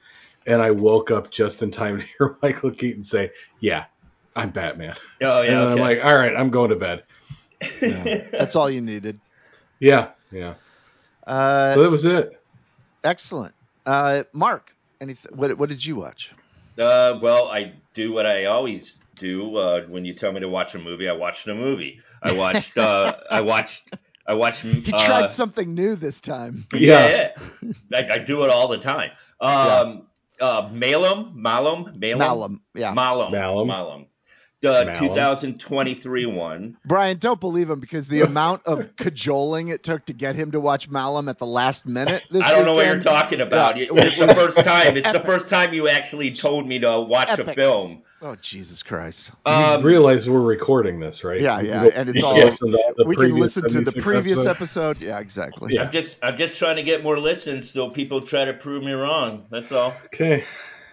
and 0.47 0.63
I 0.63 0.71
woke 0.71 1.11
up 1.11 1.33
just 1.33 1.63
in 1.65 1.73
time 1.73 1.97
to 1.99 2.05
hear 2.05 2.37
Michael 2.43 2.71
Keaton 2.71 3.05
say, 3.05 3.33
"Yeah, 3.59 3.87
I'm 4.37 4.51
Batman," 4.51 4.95
oh 5.23 5.43
yeah, 5.43 5.51
and 5.51 5.59
okay. 5.59 5.73
I'm 5.73 5.79
like, 5.79 5.99
"All 6.05 6.17
right, 6.17 6.35
I'm 6.37 6.51
going 6.51 6.71
to 6.71 6.77
bed." 6.77 7.03
Yeah, 7.83 8.27
that's 8.33 8.55
all 8.55 8.71
you 8.71 8.81
needed. 8.81 9.19
Yeah, 9.81 10.11
yeah. 10.31 10.55
Uh, 11.27 11.75
So 11.75 11.83
that 11.83 11.91
was 11.91 12.05
it. 12.05 12.41
excellent. 13.05 13.55
Uh, 13.87 14.25
Marc, 14.33 14.71
anything? 15.01 15.37
What, 15.37 15.57
what 15.59 15.69
did 15.69 15.85
you 15.85 15.97
watch? 15.97 16.31
Uh, 16.79 17.19
well, 17.21 17.49
I 17.49 17.73
do 17.95 18.13
what 18.13 18.27
I 18.27 18.45
always 18.47 18.99
do. 19.17 19.57
Uh, 19.57 19.83
when 19.89 20.05
you 20.05 20.15
tell 20.15 20.31
me 20.33 20.41
to 20.41 20.49
watch 20.49 20.75
a 20.75 20.79
movie, 20.79 21.09
I 21.09 21.13
watched 21.13 21.47
a 21.49 21.55
movie. 21.55 22.01
I 22.23 22.33
watched. 22.33 22.77
Uh, 22.77 23.15
I 23.31 23.41
watched. 23.41 23.83
I 24.27 24.35
watched. 24.35 24.61
He 24.61 24.93
uh, 24.93 25.07
tried 25.07 25.31
something 25.33 25.75
new 25.75 25.97
this 25.97 26.21
time. 26.21 26.67
Yeah, 26.73 27.31
yeah. 27.63 27.73
I, 27.93 28.15
I 28.15 28.19
do 28.19 28.45
it 28.45 28.51
all 28.51 28.69
the 28.69 28.79
time. 28.79 29.11
Um, 29.41 30.07
uh, 30.41 30.69
Malum, 30.73 31.33
Malum, 31.35 31.95
Malum, 31.99 32.19
Malum, 32.19 32.63
yeah. 32.75 32.93
Malum, 32.93 33.33
Malum. 33.33 33.67
Malum. 33.69 34.07
The 34.61 34.85
Malum. 34.87 34.99
2023 35.09 36.27
one. 36.27 36.77
Brian, 36.85 37.19
don't 37.19 37.39
believe 37.41 37.71
him 37.71 37.79
because 37.81 38.09
the 38.09 38.23
amount 38.23 38.63
of 38.67 38.89
cajoling 38.97 39.69
it 39.69 39.85
took 39.85 40.05
to 40.07 40.13
get 40.13 40.35
him 40.35 40.51
to 40.53 40.61
watch 40.61 40.89
Malum 40.89 41.29
at 41.29 41.39
the 41.39 41.47
last 41.47 41.87
minute. 41.87 42.25
This 42.31 42.43
I 42.43 42.51
don't 42.53 42.65
know 42.67 42.75
what 42.75 42.87
you're 42.87 43.01
talking 43.01 43.41
about. 43.41 43.77
Yeah. 43.79 43.87
It's 43.91 44.19
the 44.19 44.35
first 44.35 44.57
time. 44.59 44.97
It's 44.97 45.13
the 45.13 45.23
first 45.25 45.49
time 45.49 45.73
you 45.75 45.89
actually 45.89 46.37
told 46.37 46.67
me 46.67 46.81
to 46.81 47.01
watch 47.01 47.29
a 47.39 47.55
film. 47.55 48.03
Oh 48.21 48.35
Jesus 48.43 48.83
Christ! 48.83 49.31
Um, 49.47 49.81
you 49.81 49.87
realize 49.87 50.29
we're 50.29 50.41
recording 50.41 50.99
this, 50.99 51.23
right? 51.23 51.41
Yeah, 51.41 51.61
yeah, 51.61 51.85
and 51.95 52.09
it's 52.09 52.21
all- 52.25 52.35
and 52.35 52.51
listen 52.51 52.73
to 52.73 52.95
the 52.97 53.05
we 53.07 53.15
can 53.15 53.39
listen 53.39 53.69
to 53.71 53.81
the 53.83 53.93
previous 53.93 54.37
episodes. 54.39 54.49
episode. 54.49 54.99
Yeah, 55.01 55.21
exactly. 55.21 55.75
Yeah. 55.75 55.83
I'm 55.85 55.93
just 55.93 56.17
I'm 56.21 56.37
just 56.37 56.57
trying 56.59 56.75
to 56.77 56.83
get 56.83 57.05
more 57.05 57.21
listens 57.21 57.71
so 57.73 57.91
people 57.91 58.27
try 58.27 58.45
to 58.47 58.55
prove 58.55 58.83
me 58.83 58.91
wrong. 58.91 59.45
That's 59.53 59.71
all. 59.71 59.95
Okay. 60.07 60.43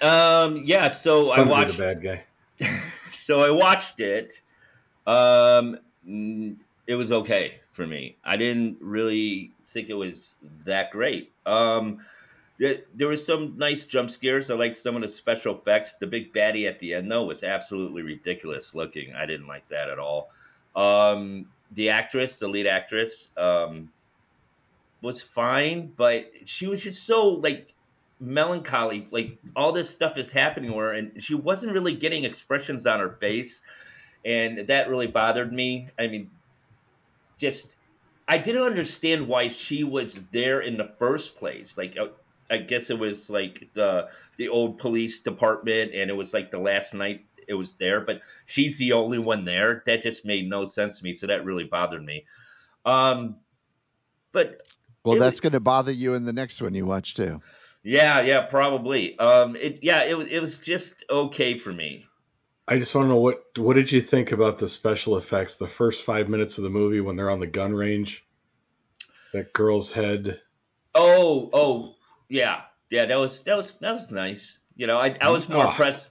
Um, 0.03 0.61
yeah. 0.65 0.93
So 0.93 1.31
I 1.31 1.37
Fun 1.37 1.37
to 1.37 1.43
be 1.45 1.49
watched. 1.51 1.77
the 1.77 1.83
bad 1.83 2.03
guy. 2.03 2.23
So 3.27 3.39
I 3.39 3.49
watched 3.51 3.99
it. 3.99 4.31
Um, 5.07 5.79
it 6.87 6.95
was 6.95 7.11
okay 7.11 7.55
for 7.73 7.85
me. 7.85 8.17
I 8.23 8.37
didn't 8.37 8.77
really 8.79 9.51
think 9.73 9.89
it 9.89 9.93
was 9.93 10.29
that 10.65 10.91
great. 10.91 11.31
Um, 11.45 11.99
there, 12.59 12.77
there 12.93 13.07
was 13.07 13.25
some 13.25 13.57
nice 13.57 13.85
jump 13.85 14.09
scares. 14.09 14.49
I 14.49 14.53
liked 14.53 14.77
some 14.77 14.95
of 14.95 15.01
the 15.01 15.09
special 15.09 15.57
effects. 15.57 15.89
The 15.99 16.07
big 16.07 16.33
baddie 16.33 16.67
at 16.67 16.79
the 16.79 16.93
end, 16.93 17.11
though, 17.11 17.25
was 17.25 17.43
absolutely 17.43 18.01
ridiculous 18.01 18.73
looking. 18.73 19.13
I 19.13 19.25
didn't 19.25 19.47
like 19.47 19.67
that 19.69 19.89
at 19.89 19.99
all. 19.99 20.29
Um, 20.75 21.47
the 21.71 21.89
actress, 21.89 22.39
the 22.39 22.47
lead 22.47 22.67
actress, 22.67 23.27
um, 23.37 23.89
was 25.01 25.21
fine, 25.21 25.91
but 25.97 26.31
she 26.45 26.67
was 26.67 26.81
just 26.81 27.05
so 27.05 27.27
like 27.27 27.74
melancholy. 28.19 29.07
Like 29.11 29.37
all 29.55 29.73
this 29.73 29.89
stuff 29.89 30.17
is 30.17 30.31
happening 30.31 30.71
to 30.71 30.77
her, 30.77 30.93
and 30.93 31.11
she 31.23 31.35
wasn't 31.35 31.73
really 31.73 31.95
getting 31.95 32.23
expressions 32.25 32.85
on 32.85 32.99
her 32.99 33.17
face, 33.19 33.59
and 34.23 34.67
that 34.67 34.89
really 34.89 35.07
bothered 35.07 35.51
me. 35.51 35.89
I 35.99 36.07
mean, 36.07 36.29
just 37.39 37.75
I 38.27 38.37
didn't 38.37 38.63
understand 38.63 39.27
why 39.27 39.49
she 39.49 39.83
was 39.83 40.17
there 40.33 40.61
in 40.61 40.77
the 40.77 40.91
first 40.99 41.35
place. 41.37 41.73
Like 41.77 41.97
uh, 41.99 42.07
I 42.49 42.57
guess 42.57 42.89
it 42.89 42.97
was 42.99 43.29
like 43.29 43.69
the 43.73 44.07
the 44.37 44.47
old 44.49 44.79
police 44.79 45.21
department, 45.21 45.93
and 45.93 46.09
it 46.09 46.13
was 46.15 46.33
like 46.33 46.51
the 46.51 46.59
last 46.59 46.93
night 46.93 47.25
it 47.47 47.53
was 47.53 47.75
there, 47.79 48.01
but 48.01 48.21
she's 48.47 48.77
the 48.79 48.93
only 48.93 49.19
one 49.19 49.45
there. 49.45 49.83
That 49.85 50.01
just 50.01 50.25
made 50.25 50.49
no 50.49 50.67
sense 50.67 50.97
to 50.97 51.03
me. 51.03 51.13
So 51.13 51.27
that 51.27 51.45
really 51.45 51.65
bothered 51.65 52.03
me. 52.03 52.25
Um, 52.85 53.35
but 54.31 54.61
Well, 55.03 55.19
that's 55.19 55.33
was- 55.35 55.41
going 55.41 55.53
to 55.53 55.59
bother 55.59 55.91
you 55.91 56.15
in 56.15 56.25
the 56.25 56.33
next 56.33 56.61
one 56.61 56.73
you 56.73 56.85
watch 56.85 57.13
too. 57.15 57.41
Yeah, 57.87 58.21
yeah, 58.21 58.47
probably. 58.47 59.17
Um, 59.19 59.55
it 59.55 59.79
yeah, 59.83 60.03
it 60.03 60.15
was 60.17 60.27
it 60.29 60.39
was 60.39 60.57
just 60.57 60.91
okay 61.09 61.59
for 61.59 61.71
me. 61.71 62.05
I 62.67 62.79
just 62.79 62.95
want 62.95 63.05
to 63.05 63.09
know 63.09 63.17
what 63.19 63.43
what 63.57 63.75
did 63.75 63.91
you 63.91 64.01
think 64.01 64.31
about 64.31 64.57
the 64.57 64.67
special 64.67 65.17
effects? 65.17 65.53
The 65.59 65.67
first 65.67 66.03
five 66.03 66.27
minutes 66.27 66.57
of 66.57 66.63
the 66.63 66.69
movie 66.71 66.99
when 66.99 67.15
they're 67.15 67.29
on 67.29 67.39
the 67.39 67.45
gun 67.47 67.73
range, 67.73 68.23
that 69.33 69.53
girl's 69.53 69.91
head. 69.91 70.41
Oh, 70.95 71.49
oh, 71.53 71.95
yeah, 72.27 72.61
yeah. 72.89 73.05
That 73.05 73.17
was 73.17 73.39
that 73.45 73.55
was 73.55 73.73
that 73.81 73.91
was 73.93 74.09
nice. 74.09 74.57
You 74.75 74.87
know, 74.87 74.97
I 74.97 75.15
I 75.21 75.29
was 75.29 75.47
more 75.47 75.67
Oh. 75.67 75.69
impressed. 75.69 76.07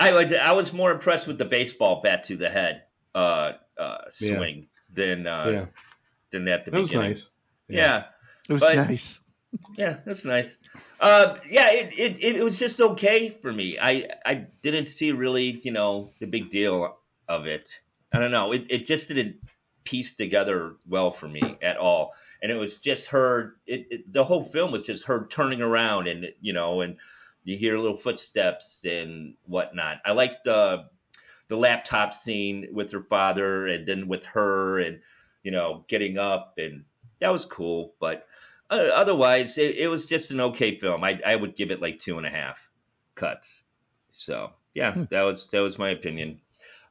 I 0.00 0.12
was 0.12 0.32
I 0.32 0.52
was 0.52 0.72
more 0.72 0.90
impressed 0.90 1.26
with 1.26 1.36
the 1.36 1.44
baseball 1.44 2.00
bat 2.02 2.24
to 2.28 2.36
the 2.38 2.48
head 2.48 2.84
uh 3.14 3.52
uh 3.78 3.98
Yeah. 4.20 4.36
swing 4.38 4.68
than 4.90 5.26
uh 5.26 5.48
yeah, 5.52 5.66
than 6.32 6.48
at 6.48 6.64
the 6.64 6.70
that 6.70 6.80
was 6.80 6.88
beginning. 6.90 7.10
nice. 7.10 7.28
Yeah. 7.68 8.04
It 8.48 8.52
was 8.54 8.60
But- 8.62 8.76
nice. 8.76 9.18
Yeah, 9.78 9.98
that's 10.04 10.24
nice. 10.24 10.48
Uh, 11.04 11.36
yeah, 11.50 11.68
it, 11.68 11.92
it 11.98 12.36
it 12.36 12.42
was 12.42 12.56
just 12.56 12.80
okay 12.80 13.28
for 13.42 13.52
me. 13.52 13.78
I 13.78 14.08
I 14.24 14.46
didn't 14.62 14.86
see 14.86 15.12
really, 15.12 15.60
you 15.62 15.70
know, 15.70 16.12
the 16.18 16.24
big 16.26 16.50
deal 16.50 16.96
of 17.28 17.44
it. 17.44 17.68
I 18.10 18.18
don't 18.18 18.30
know. 18.30 18.52
It 18.52 18.64
it 18.70 18.86
just 18.86 19.08
didn't 19.08 19.36
piece 19.84 20.16
together 20.16 20.76
well 20.88 21.12
for 21.12 21.28
me 21.28 21.58
at 21.60 21.76
all. 21.76 22.14
And 22.42 22.50
it 22.50 22.54
was 22.54 22.78
just 22.78 23.04
her. 23.08 23.56
It, 23.66 23.86
it 23.90 24.12
the 24.14 24.24
whole 24.24 24.46
film 24.46 24.72
was 24.72 24.80
just 24.84 25.04
her 25.04 25.28
turning 25.30 25.60
around 25.60 26.06
and 26.06 26.28
you 26.40 26.54
know, 26.54 26.80
and 26.80 26.96
you 27.44 27.58
hear 27.58 27.76
little 27.76 27.98
footsteps 27.98 28.78
and 28.84 29.34
whatnot. 29.44 29.98
I 30.06 30.12
liked 30.12 30.44
the 30.46 30.86
the 31.48 31.56
laptop 31.56 32.14
scene 32.22 32.68
with 32.72 32.92
her 32.92 33.02
father 33.02 33.66
and 33.66 33.86
then 33.86 34.08
with 34.08 34.24
her 34.24 34.80
and 34.80 35.00
you 35.42 35.50
know 35.50 35.84
getting 35.86 36.16
up 36.16 36.54
and 36.56 36.84
that 37.20 37.28
was 37.28 37.44
cool. 37.44 37.92
But 38.00 38.26
otherwise, 38.70 39.56
it, 39.58 39.76
it 39.76 39.88
was 39.88 40.06
just 40.06 40.30
an 40.30 40.40
okay 40.40 40.78
film. 40.78 41.04
I 41.04 41.20
I 41.24 41.36
would 41.36 41.56
give 41.56 41.70
it 41.70 41.80
like 41.82 42.00
two 42.00 42.18
and 42.18 42.26
a 42.26 42.30
half 42.30 42.56
cuts. 43.14 43.46
So 44.10 44.50
yeah, 44.74 44.92
Hmm. 44.94 45.04
that 45.10 45.22
was 45.22 45.48
that 45.52 45.60
was 45.60 45.78
my 45.78 45.90
opinion. 45.90 46.40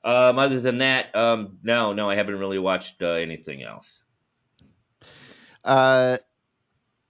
Um, 0.05 0.37
other 0.37 0.59
than 0.59 0.79
that, 0.79 1.15
um, 1.15 1.59
no, 1.63 1.93
no, 1.93 2.09
I 2.09 2.15
haven't 2.15 2.37
really 2.37 2.59
watched 2.59 3.01
uh, 3.01 3.11
anything 3.13 3.63
else. 3.63 4.01
Uh, 5.63 6.17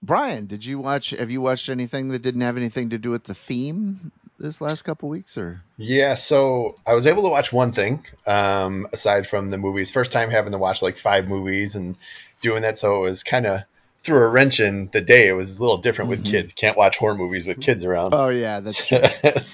Brian, 0.02 0.46
did 0.46 0.64
you 0.64 0.78
watch? 0.78 1.10
Have 1.10 1.30
you 1.30 1.40
watched 1.40 1.68
anything 1.68 2.08
that 2.10 2.22
didn't 2.22 2.42
have 2.42 2.56
anything 2.56 2.90
to 2.90 2.98
do 2.98 3.10
with 3.10 3.24
the 3.24 3.34
theme 3.48 4.12
this 4.38 4.60
last 4.60 4.82
couple 4.82 5.08
weeks? 5.08 5.36
Or 5.36 5.62
Yeah, 5.76 6.16
so 6.16 6.76
I 6.86 6.94
was 6.94 7.06
able 7.06 7.22
to 7.24 7.28
watch 7.30 7.52
one 7.52 7.72
thing 7.72 8.04
um, 8.26 8.86
aside 8.92 9.26
from 9.26 9.50
the 9.50 9.58
movies. 9.58 9.90
First 9.90 10.12
time 10.12 10.30
having 10.30 10.52
to 10.52 10.58
watch 10.58 10.82
like 10.82 10.98
five 10.98 11.26
movies 11.26 11.74
and 11.74 11.96
doing 12.42 12.62
that, 12.62 12.78
so 12.78 12.98
it 13.06 13.10
was 13.10 13.22
kind 13.22 13.46
of 13.46 13.62
threw 14.04 14.18
a 14.22 14.28
wrench 14.28 14.60
in 14.60 14.90
the 14.92 15.00
day. 15.00 15.28
It 15.28 15.32
was 15.32 15.50
a 15.50 15.58
little 15.60 15.78
different 15.78 16.10
Mhm. 16.10 16.16
with 16.16 16.24
kids. 16.24 16.52
Can't 16.54 16.76
watch 16.76 16.96
horror 16.98 17.14
movies 17.14 17.46
with 17.46 17.60
kids 17.60 17.84
around. 17.84 18.14
oh 18.14 18.28
yeah, 18.28 18.60
that's 18.60 18.84
true. 18.86 19.00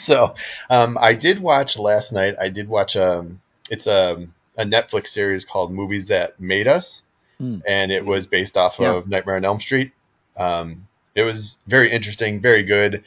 so 0.07 0.35
um, 0.69 0.99
I 1.00 1.14
did 1.14 1.40
watch 1.40 1.78
last 1.78 2.12
night. 2.12 2.35
I 2.40 2.49
did 2.49 2.69
watch 2.69 2.97
um, 2.97 3.40
it's 3.71 3.87
a 3.87 4.26
a 4.59 4.64
Netflix 4.64 5.09
series 5.09 5.45
called 5.45 5.73
Movies 5.73 6.09
That 6.09 6.38
Made 6.40 6.69
Us, 6.69 7.00
Hmm. 7.38 7.59
and 7.66 7.90
it 7.90 8.04
was 8.04 8.26
based 8.26 8.57
off 8.57 8.75
Yeah. 8.78 8.95
of 8.95 9.09
Nightmare 9.09 9.37
on 9.37 9.45
Elm 9.45 9.61
Street. 9.61 9.92
Um, 10.37 10.87
it 11.14 11.23
was 11.23 11.57
very 11.66 11.90
interesting, 11.92 12.40
very 12.40 12.62
good. 12.62 13.02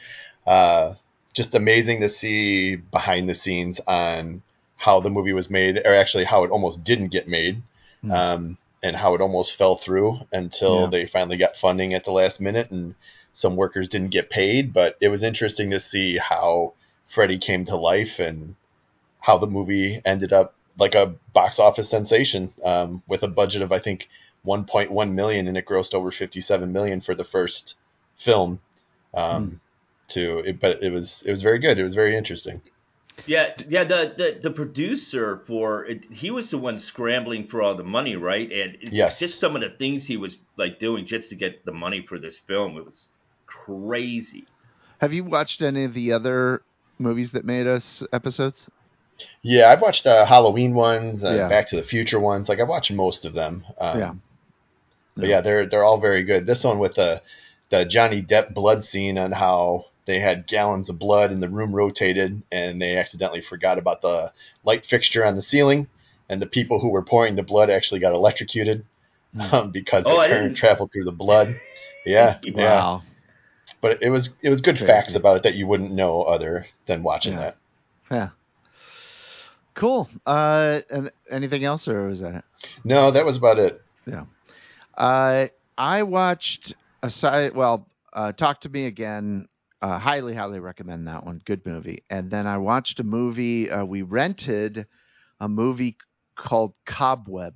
Uh, 0.46 0.94
just 1.32 1.54
amazing 1.54 2.00
to 2.00 2.08
see 2.08 2.76
behind 2.76 3.28
the 3.28 3.34
scenes 3.34 3.80
on 3.86 4.42
how 4.76 5.00
the 5.00 5.10
movie 5.10 5.32
was 5.32 5.48
made, 5.50 5.78
or 5.84 5.94
actually 5.94 6.24
how 6.24 6.44
it 6.44 6.50
almost 6.50 6.82
didn't 6.84 7.08
get 7.08 7.28
made, 7.28 7.62
Hmm. 8.02 8.10
um, 8.10 8.58
and 8.84 8.96
how 8.96 9.14
it 9.16 9.22
almost 9.22 9.56
fell 9.56 9.76
through 9.76 10.20
until 10.32 10.82
Yeah. 10.82 10.90
they 10.90 11.06
finally 11.08 11.38
got 11.38 11.56
funding 11.56 11.94
at 11.94 12.04
the 12.04 12.12
last 12.12 12.40
minute, 12.40 12.70
and 12.70 12.94
some 13.34 13.56
workers 13.56 13.88
didn't 13.88 14.10
get 14.12 14.30
paid. 14.30 14.72
But 14.74 14.96
it 15.00 15.08
was 15.08 15.24
interesting 15.24 15.70
to 15.70 15.80
see 15.80 16.18
how 16.18 16.74
Freddy 17.14 17.38
came 17.38 17.66
to 17.66 17.76
life 17.76 18.20
and 18.20 18.56
how 19.20 19.38
the 19.38 19.46
movie 19.48 20.02
ended 20.04 20.32
up 20.32 20.54
like 20.78 20.94
a 20.94 21.14
box 21.32 21.58
office 21.58 21.90
sensation 21.90 22.52
um, 22.64 23.02
with 23.08 23.22
a 23.24 23.28
budget 23.28 23.62
of 23.62 23.72
I 23.72 23.80
think 23.80 24.08
1.1 24.46 25.12
million, 25.14 25.48
and 25.48 25.56
it 25.56 25.66
grossed 25.66 25.94
over 25.94 26.12
57 26.12 26.72
million 26.72 27.00
for 27.00 27.14
the 27.14 27.24
first 27.24 27.76
film. 28.18 28.60
Um, 29.14 29.60
To 30.08 30.40
it, 30.40 30.60
but 30.60 30.82
it 30.82 30.92
was 30.92 31.22
it 31.26 31.30
was 31.30 31.42
very 31.42 31.58
good. 31.58 31.78
It 31.78 31.84
was 31.84 31.94
very 31.94 32.16
interesting. 32.16 32.60
Yeah, 33.26 33.50
yeah. 33.68 33.84
The 33.84 34.12
the, 34.16 34.40
the 34.42 34.50
producer 34.50 35.42
for 35.46 35.84
it, 35.84 36.04
he 36.10 36.30
was 36.30 36.50
the 36.50 36.58
one 36.58 36.80
scrambling 36.80 37.46
for 37.48 37.62
all 37.62 37.76
the 37.76 37.84
money, 37.84 38.16
right? 38.16 38.50
And 38.50 38.76
it's 38.80 38.92
Yes. 38.92 39.18
just 39.18 39.40
some 39.40 39.54
of 39.54 39.62
the 39.62 39.70
things 39.70 40.04
he 40.04 40.16
was 40.16 40.38
like 40.56 40.78
doing 40.78 41.06
just 41.06 41.28
to 41.30 41.34
get 41.36 41.64
the 41.64 41.72
money 41.72 42.04
for 42.08 42.18
this 42.18 42.36
film. 42.48 42.76
It 42.76 42.84
was 42.84 43.08
crazy. 43.46 44.44
Have 45.00 45.12
you 45.12 45.24
watched 45.24 45.62
any 45.62 45.84
of 45.84 45.94
the 45.94 46.12
other 46.12 46.62
movies 46.98 47.32
that 47.32 47.44
made 47.44 47.66
us 47.66 48.02
episodes? 48.12 48.68
Yeah, 49.42 49.70
I've 49.70 49.80
watched 49.80 50.06
uh, 50.06 50.24
Halloween 50.26 50.74
ones 50.74 51.22
and 51.22 51.36
Yeah. 51.36 51.48
Back 51.48 51.70
to 51.70 51.76
the 51.76 51.82
Future 51.82 52.18
ones. 52.20 52.48
Like 52.48 52.58
I've 52.60 52.68
watched 52.68 52.90
most 52.92 53.24
of 53.24 53.32
them. 53.34 53.64
Um, 53.80 53.98
Yeah. 53.98 54.12
But 55.16 55.28
yeah, 55.28 55.40
they're 55.40 55.66
they're 55.68 55.84
all 55.84 56.00
very 56.00 56.24
good. 56.24 56.46
This 56.46 56.64
one 56.64 56.80
with 56.80 56.94
the 56.96 57.22
the 57.70 57.84
Johnny 57.84 58.20
Depp 58.22 58.52
blood 58.52 58.84
scene 58.84 59.16
on 59.16 59.30
how 59.30 59.86
they 60.06 60.20
had 60.20 60.46
gallons 60.46 60.88
of 60.90 60.98
blood 60.98 61.30
and 61.30 61.42
the 61.42 61.48
room 61.48 61.74
rotated 61.74 62.42
and 62.52 62.80
they 62.80 62.96
accidentally 62.96 63.40
forgot 63.40 63.78
about 63.78 64.02
the 64.02 64.32
light 64.64 64.84
fixture 64.84 65.24
on 65.24 65.36
the 65.36 65.42
ceiling 65.42 65.86
and 66.28 66.40
the 66.42 66.46
people 66.46 66.80
who 66.80 66.88
were 66.88 67.02
pouring 67.02 67.36
the 67.36 67.42
blood 67.42 67.70
actually 67.70 68.00
got 68.00 68.14
electrocuted 68.14 68.84
Mm. 69.34 69.52
um, 69.52 69.70
because 69.72 70.04
Oh, 70.06 70.20
the 70.22 70.28
current 70.28 70.56
traveled 70.56 70.92
through 70.92 71.04
the 71.06 71.10
blood. 71.10 71.56
Yeah, 72.06 72.38
yeah. 72.44 73.00
But 73.80 74.00
it 74.00 74.10
was 74.10 74.30
it 74.42 74.48
was 74.48 74.60
good 74.60 74.76
Crazy. 74.76 74.86
facts 74.86 75.14
about 75.16 75.38
it 75.38 75.42
that 75.42 75.54
you 75.54 75.66
wouldn't 75.66 75.90
know 75.90 76.22
other 76.22 76.66
than 76.86 77.02
watching 77.02 77.32
Yeah. 77.32 77.38
that. 77.40 77.56
Yeah. 78.12 78.28
Cool. 79.74 80.08
Uh, 80.24 80.80
and 80.88 81.10
anything 81.28 81.64
else, 81.64 81.88
or 81.88 82.06
was 82.06 82.20
that 82.20 82.34
it? 82.36 82.44
No, 82.84 83.10
that 83.10 83.24
was 83.24 83.36
about 83.36 83.58
it. 83.58 83.82
Yeah. 84.06 84.24
Uh, 84.96 85.46
I 85.76 86.04
watched 86.04 86.74
aside. 87.02 87.56
Well, 87.56 87.88
uh, 88.12 88.30
talk 88.32 88.60
to 88.60 88.68
me 88.68 88.86
again. 88.86 89.48
Uh, 89.84 89.98
highly, 89.98 90.34
highly 90.34 90.60
recommend 90.60 91.06
that 91.06 91.26
one. 91.26 91.42
Good 91.44 91.66
movie. 91.66 92.04
And 92.08 92.30
then 92.30 92.46
I 92.46 92.56
watched 92.56 93.00
a 93.00 93.04
movie. 93.04 93.70
Uh, 93.70 93.84
we 93.84 94.00
rented 94.00 94.86
a 95.40 95.46
movie 95.46 95.98
called 96.36 96.72
Cobweb, 96.86 97.52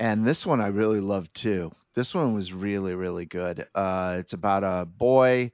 and 0.00 0.26
this 0.26 0.46
one 0.46 0.62
I 0.62 0.68
really 0.68 1.00
loved 1.00 1.34
too. 1.34 1.72
This 1.94 2.14
one 2.14 2.32
was 2.32 2.54
really, 2.54 2.94
really 2.94 3.26
good. 3.26 3.66
Uh, 3.74 4.16
it's 4.18 4.32
about 4.32 4.64
a 4.64 4.86
boy. 4.86 5.52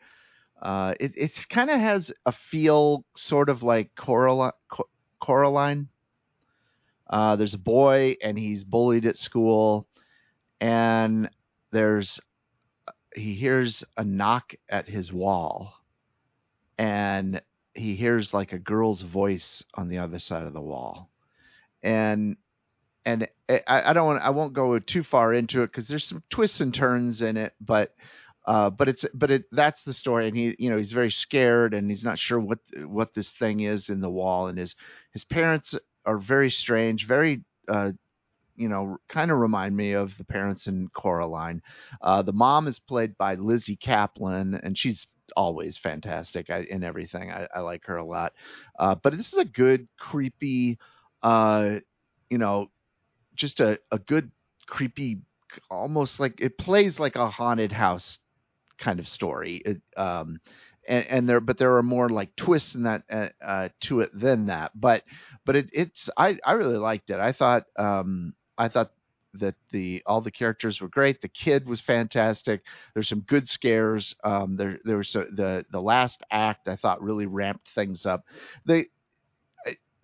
Uh, 0.62 0.94
it 1.00 1.14
it 1.16 1.48
kind 1.48 1.68
of 1.68 1.80
has 1.80 2.12
a 2.26 2.30
feel, 2.30 3.04
sort 3.16 3.48
of 3.48 3.64
like 3.64 3.96
Coraline. 3.96 4.52
Co- 4.70 4.88
Coraline. 5.20 5.88
Uh, 7.10 7.34
there's 7.34 7.54
a 7.54 7.58
boy, 7.58 8.14
and 8.22 8.38
he's 8.38 8.62
bullied 8.62 9.04
at 9.04 9.16
school, 9.18 9.88
and 10.60 11.28
there's 11.72 12.20
he 13.14 13.34
hears 13.34 13.84
a 13.96 14.04
knock 14.04 14.54
at 14.68 14.88
his 14.88 15.12
wall, 15.12 15.74
and 16.78 17.42
he 17.74 17.94
hears 17.94 18.34
like 18.34 18.52
a 18.52 18.58
girl's 18.58 19.02
voice 19.02 19.64
on 19.74 19.88
the 19.88 19.98
other 19.98 20.18
side 20.18 20.44
of 20.44 20.52
the 20.52 20.60
wall, 20.60 21.10
and 21.82 22.36
and 23.04 23.28
I, 23.48 23.62
I 23.66 23.92
don't 23.92 24.06
want 24.06 24.22
I 24.22 24.30
won't 24.30 24.52
go 24.52 24.78
too 24.78 25.02
far 25.02 25.32
into 25.34 25.62
it 25.62 25.68
because 25.68 25.88
there's 25.88 26.04
some 26.04 26.22
twists 26.30 26.60
and 26.60 26.74
turns 26.74 27.22
in 27.22 27.36
it, 27.36 27.54
but 27.60 27.94
uh, 28.46 28.70
but 28.70 28.88
it's 28.88 29.04
but 29.14 29.30
it 29.30 29.44
that's 29.52 29.82
the 29.84 29.92
story, 29.92 30.28
and 30.28 30.36
he 30.36 30.54
you 30.58 30.70
know 30.70 30.76
he's 30.76 30.92
very 30.92 31.10
scared 31.10 31.74
and 31.74 31.90
he's 31.90 32.04
not 32.04 32.18
sure 32.18 32.40
what 32.40 32.58
what 32.84 33.14
this 33.14 33.30
thing 33.30 33.60
is 33.60 33.88
in 33.88 34.00
the 34.00 34.10
wall, 34.10 34.48
and 34.48 34.58
his 34.58 34.74
his 35.12 35.24
parents 35.24 35.74
are 36.04 36.18
very 36.18 36.50
strange, 36.50 37.06
very 37.06 37.44
uh, 37.68 37.92
you 38.56 38.68
know 38.68 38.98
kind 39.08 39.30
of 39.30 39.38
remind 39.38 39.76
me 39.76 39.92
of 39.92 40.16
the 40.18 40.24
parents 40.24 40.66
in 40.66 40.88
Coraline. 40.94 41.62
Uh, 42.00 42.22
the 42.22 42.32
mom 42.32 42.66
is 42.66 42.78
played 42.78 43.16
by 43.16 43.34
Lizzy 43.34 43.76
Caplan, 43.76 44.58
and 44.62 44.76
she's 44.76 45.06
always 45.36 45.78
fantastic 45.78 46.50
I, 46.50 46.66
in 46.68 46.84
everything. 46.84 47.30
I, 47.30 47.48
I 47.54 47.60
like 47.60 47.86
her 47.86 47.96
a 47.96 48.04
lot, 48.04 48.32
uh, 48.78 48.94
but 48.94 49.16
this 49.16 49.32
is 49.32 49.38
a 49.38 49.44
good 49.44 49.88
creepy, 49.98 50.78
uh, 51.22 51.76
you 52.30 52.38
know, 52.38 52.70
just 53.34 53.60
a 53.60 53.78
a 53.90 53.98
good 53.98 54.30
creepy 54.66 55.20
almost 55.70 56.18
like 56.20 56.40
it 56.40 56.58
plays 56.58 56.98
like 56.98 57.16
a 57.16 57.28
haunted 57.28 57.72
house 57.72 58.18
kind 58.78 58.98
of 58.98 59.08
story. 59.08 59.62
It, 59.64 59.80
um, 59.96 60.40
and, 60.88 61.06
and, 61.06 61.28
there, 61.28 61.40
but 61.40 61.58
there 61.58 61.76
are 61.76 61.82
more 61.82 62.08
like 62.08 62.34
twists 62.36 62.74
in 62.74 62.84
that 62.84 63.02
uh, 63.10 63.28
uh, 63.44 63.68
to 63.82 64.00
it 64.00 64.10
than 64.18 64.46
that. 64.46 64.72
But 64.74 65.04
but 65.44 65.56
it, 65.56 65.70
it's 65.72 66.08
I 66.16 66.38
I 66.44 66.52
really 66.52 66.78
liked 66.78 67.10
it. 67.10 67.20
I 67.20 67.32
thought 67.32 67.64
um, 67.78 68.34
I 68.62 68.68
thought 68.68 68.92
that 69.34 69.54
the 69.70 70.02
all 70.06 70.20
the 70.20 70.30
characters 70.30 70.80
were 70.80 70.88
great. 70.88 71.22
The 71.22 71.28
kid 71.28 71.66
was 71.66 71.80
fantastic. 71.80 72.62
There's 72.94 73.08
some 73.08 73.20
good 73.20 73.48
scares. 73.48 74.14
Um, 74.22 74.56
there 74.56 74.78
there 74.84 74.98
was 74.98 75.14
a, 75.16 75.24
the 75.24 75.66
the 75.70 75.80
last 75.80 76.22
act 76.30 76.68
I 76.68 76.76
thought 76.76 77.02
really 77.02 77.26
ramped 77.26 77.68
things 77.74 78.06
up. 78.06 78.24
They 78.66 78.86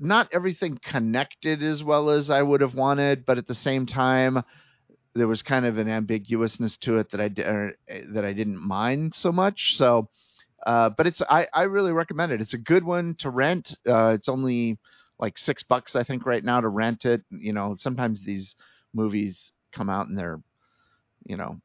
not 0.01 0.29
everything 0.33 0.79
connected 0.83 1.63
as 1.63 1.83
well 1.83 2.11
as 2.11 2.31
I 2.31 2.43
would 2.43 2.61
have 2.61 2.75
wanted, 2.75 3.27
but 3.27 3.39
at 3.39 3.47
the 3.47 3.55
same 3.55 3.87
time, 3.87 4.43
there 5.15 5.27
was 5.27 5.43
kind 5.43 5.67
of 5.67 5.79
an 5.79 5.89
ambiguousness 5.89 6.79
to 6.79 6.99
it 6.99 7.11
that 7.11 7.21
I 7.21 7.31
er, 7.43 7.75
that 8.13 8.25
I 8.25 8.33
didn't 8.33 8.59
mind 8.59 9.15
so 9.15 9.33
much. 9.33 9.77
So, 9.77 10.09
uh, 10.67 10.91
but 10.91 11.07
it's 11.07 11.23
I, 11.23 11.49
I 11.53 11.63
really 11.63 11.93
recommend 11.93 12.33
it. 12.33 12.41
It's 12.41 12.55
a 12.55 12.59
good 12.59 12.85
one 12.85 13.15
to 13.17 13.31
rent. 13.31 13.77
Uh, 13.87 14.15
it's 14.15 14.29
only 14.29 14.79
like 15.19 15.39
six 15.39 15.63
bucks 15.63 15.97
I 15.97 16.05
think 16.05 16.27
right 16.27 16.45
now 16.45 16.61
to 16.61 16.69
rent 16.69 17.05
it. 17.05 17.23
You 17.31 17.53
know, 17.53 17.77
sometimes 17.79 18.21
these 18.25 18.55
movies 18.95 19.53
come 19.73 19.91
out 19.91 20.09
and 20.09 20.19
they're 20.19 20.41
you 21.27 21.37
know 21.37 21.61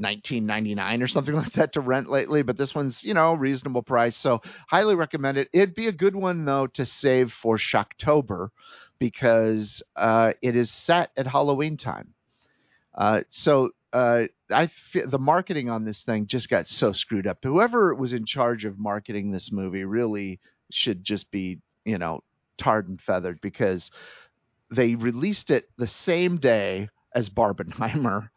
19.99 0.00 1.02
or 1.02 1.08
something 1.08 1.34
like 1.36 1.52
that 1.54 1.72
to 1.72 1.80
rent 1.80 2.10
lately 2.10 2.42
but 2.42 2.58
this 2.58 2.74
one's 2.74 3.02
you 3.02 3.14
know 3.14 3.32
reasonable 3.32 3.82
price 3.82 4.14
so 4.14 4.42
highly 4.68 4.94
recommend 4.94 5.38
it 5.38 5.48
it'd 5.54 5.74
be 5.74 5.86
a 5.86 5.92
good 5.92 6.14
one 6.14 6.44
though 6.44 6.66
to 6.66 6.84
save 6.84 7.32
for 7.32 7.56
shocktober 7.56 8.50
because 8.98 9.82
uh, 9.96 10.32
it 10.42 10.54
is 10.54 10.70
set 10.70 11.10
at 11.16 11.26
halloween 11.26 11.78
time 11.78 12.12
uh, 12.94 13.22
so 13.28 13.70
uh, 13.92 14.24
I 14.50 14.70
the 15.06 15.18
marketing 15.18 15.70
on 15.70 15.84
this 15.84 16.02
thing 16.02 16.26
just 16.26 16.48
got 16.48 16.66
so 16.66 16.92
screwed 16.92 17.26
up. 17.26 17.38
Whoever 17.42 17.94
was 17.94 18.12
in 18.12 18.26
charge 18.26 18.64
of 18.64 18.78
marketing 18.78 19.30
this 19.30 19.52
movie 19.52 19.84
really 19.84 20.40
should 20.70 21.04
just 21.04 21.30
be 21.30 21.60
you 21.84 21.98
know 21.98 22.22
tarred 22.58 22.88
and 22.88 23.00
feathered 23.00 23.40
because 23.40 23.90
they 24.70 24.94
released 24.94 25.50
it 25.50 25.68
the 25.78 25.86
same 25.86 26.38
day 26.38 26.88
as 27.14 27.30
Barbenheimer, 27.30 28.28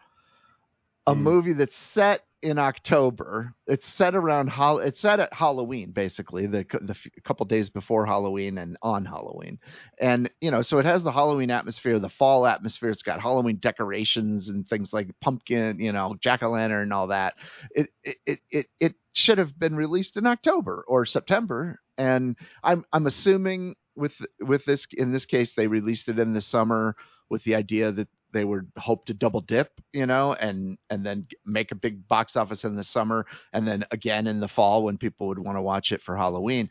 a 1.07 1.13
mm. 1.13 1.19
movie 1.19 1.53
that's 1.53 1.77
set 1.93 2.23
in 2.41 2.57
October. 2.57 3.53
It's 3.67 3.87
set 3.87 4.15
around 4.15 4.51
it's 4.57 5.01
set 5.01 5.19
at 5.19 5.33
Halloween 5.33 5.91
basically, 5.91 6.47
the 6.47 6.65
the 6.81 6.91
f- 6.93 7.23
couple 7.23 7.45
days 7.45 7.69
before 7.69 8.05
Halloween 8.05 8.57
and 8.57 8.77
on 8.81 9.05
Halloween. 9.05 9.59
And 9.99 10.29
you 10.39 10.51
know, 10.51 10.61
so 10.61 10.79
it 10.79 10.85
has 10.85 11.03
the 11.03 11.11
Halloween 11.11 11.51
atmosphere, 11.51 11.99
the 11.99 12.09
fall 12.09 12.47
atmosphere. 12.47 12.89
It's 12.89 13.03
got 13.03 13.21
Halloween 13.21 13.57
decorations 13.61 14.49
and 14.49 14.67
things 14.67 14.93
like 14.93 15.09
pumpkin, 15.19 15.79
you 15.79 15.91
know, 15.91 16.15
jack-o'-lantern 16.21 16.83
and 16.83 16.93
all 16.93 17.07
that. 17.07 17.35
It 17.71 17.89
it 18.03 18.39
it 18.49 18.67
it 18.79 18.95
should 19.13 19.37
have 19.37 19.59
been 19.59 19.75
released 19.75 20.15
in 20.15 20.25
October 20.25 20.83
or 20.87 21.05
September. 21.05 21.79
And 21.97 22.37
I'm 22.63 22.85
I'm 22.93 23.07
assuming 23.07 23.75
with 23.99 24.13
with 24.39 24.65
this 24.65 24.87
in 24.93 25.11
this 25.11 25.25
case 25.25 25.53
they 25.53 25.67
released 25.67 26.09
it 26.09 26.19
in 26.19 26.33
the 26.33 26.41
summer 26.41 26.95
with 27.29 27.43
the 27.43 27.55
idea 27.55 27.91
that 27.91 28.07
they 28.31 28.45
would 28.45 28.71
hope 28.77 29.05
to 29.05 29.13
double 29.13 29.41
dip, 29.41 29.71
you 29.93 30.05
know, 30.05 30.33
and 30.33 30.77
and 30.89 31.05
then 31.05 31.27
make 31.45 31.71
a 31.71 31.75
big 31.75 32.07
box 32.07 32.35
office 32.35 32.63
in 32.63 32.75
the 32.75 32.83
summer 32.83 33.25
and 33.53 33.67
then 33.67 33.85
again 33.91 34.27
in 34.27 34.39
the 34.39 34.47
fall 34.47 34.83
when 34.83 34.97
people 34.97 35.27
would 35.27 35.39
want 35.39 35.57
to 35.57 35.61
watch 35.61 35.91
it 35.91 36.01
for 36.01 36.15
Halloween. 36.15 36.69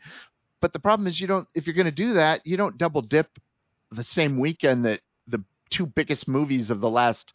But 0.61 0.73
the 0.73 0.79
problem 0.79 1.07
is 1.07 1.19
you 1.19 1.27
don't 1.27 1.47
if 1.53 1.67
you're 1.67 1.75
going 1.75 1.85
to 1.85 1.91
do 1.91 2.13
that, 2.13 2.45
you 2.45 2.57
don't 2.57 2.77
double 2.77 3.01
dip 3.01 3.39
the 3.91 4.03
same 4.03 4.39
weekend 4.39 4.85
that 4.85 5.01
the 5.27 5.43
two 5.69 5.85
biggest 5.85 6.27
movies 6.27 6.69
of 6.69 6.79
the 6.79 6.89
last 6.89 7.33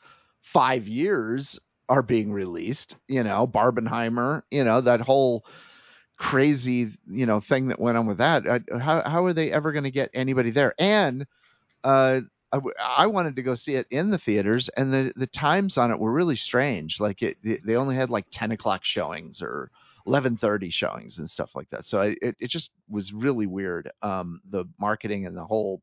5 0.52 0.86
years 0.86 1.58
are 1.88 2.02
being 2.02 2.32
released, 2.32 2.96
you 3.08 3.22
know, 3.22 3.46
Barbenheimer, 3.46 4.42
you 4.50 4.64
know, 4.64 4.80
that 4.80 5.00
whole 5.00 5.44
crazy, 6.16 6.92
you 7.10 7.26
know, 7.26 7.40
thing 7.40 7.68
that 7.68 7.80
went 7.80 7.96
on 7.96 8.06
with 8.06 8.18
that. 8.18 8.44
How 8.80 9.02
how 9.08 9.24
are 9.24 9.32
they 9.32 9.50
ever 9.50 9.72
going 9.72 9.84
to 9.84 9.90
get 9.90 10.10
anybody 10.14 10.50
there? 10.50 10.74
And 10.78 11.26
uh, 11.82 12.20
I, 12.52 12.58
I 12.78 13.06
wanted 13.06 13.36
to 13.36 13.42
go 13.42 13.54
see 13.54 13.74
it 13.74 13.86
in 13.90 14.10
the 14.10 14.18
theaters, 14.18 14.68
and 14.76 14.92
the 14.92 15.12
the 15.16 15.26
times 15.26 15.76
on 15.76 15.90
it 15.90 15.98
were 15.98 16.12
really 16.12 16.36
strange. 16.36 17.00
Like 17.00 17.22
it, 17.22 17.38
they 17.42 17.76
only 17.76 17.96
had 17.96 18.10
like 18.10 18.26
ten 18.30 18.52
o'clock 18.52 18.84
showings 18.84 19.42
or 19.42 19.70
eleven 20.06 20.36
thirty 20.36 20.70
showings 20.70 21.18
and 21.18 21.30
stuff 21.30 21.50
like 21.54 21.70
that. 21.70 21.86
So 21.86 22.00
I, 22.00 22.16
it 22.22 22.36
it 22.38 22.50
just 22.50 22.70
was 22.88 23.12
really 23.12 23.46
weird. 23.46 23.90
Um, 24.02 24.40
the 24.50 24.66
marketing 24.78 25.26
and 25.26 25.36
the 25.36 25.44
whole 25.44 25.82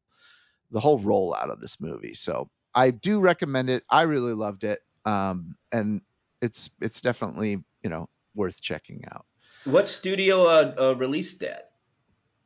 the 0.72 0.80
whole 0.80 1.00
rollout 1.02 1.52
of 1.52 1.60
this 1.60 1.80
movie. 1.82 2.14
So 2.14 2.50
I 2.74 2.92
do 2.92 3.20
recommend 3.20 3.70
it. 3.70 3.84
I 3.90 4.04
really 4.04 4.34
loved 4.34 4.64
it. 4.64 4.82
Um, 5.06 5.56
and 5.72 6.02
it's 6.42 6.70
it's 6.80 7.02
definitely 7.02 7.64
you 7.84 7.90
know 7.90 8.08
worth 8.36 8.62
checking 8.62 9.04
out. 9.12 9.26
What 9.66 9.88
studio 9.88 10.48
uh, 10.48 10.74
uh, 10.80 10.96
released 10.96 11.42
that? 11.42 11.72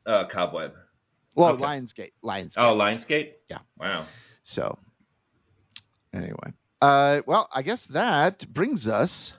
Uh, 0.06 0.28
Cobweb. 0.28 0.74
Well, 1.34 1.54
okay. 1.54 1.64
Lionsgate. 1.64 2.12
Lionsgate. 2.24 2.54
Oh, 2.58 2.76
Lionsgate. 2.76 3.32
Yeah. 3.50 3.60
Wow. 3.78 4.06
So, 4.44 4.78
anyway, 6.14 6.54
uh, 6.82 7.22
well, 7.26 7.50
I 7.54 7.62
guess 7.62 7.86
that 7.90 8.54
brings 8.54 8.88
us 8.88 9.34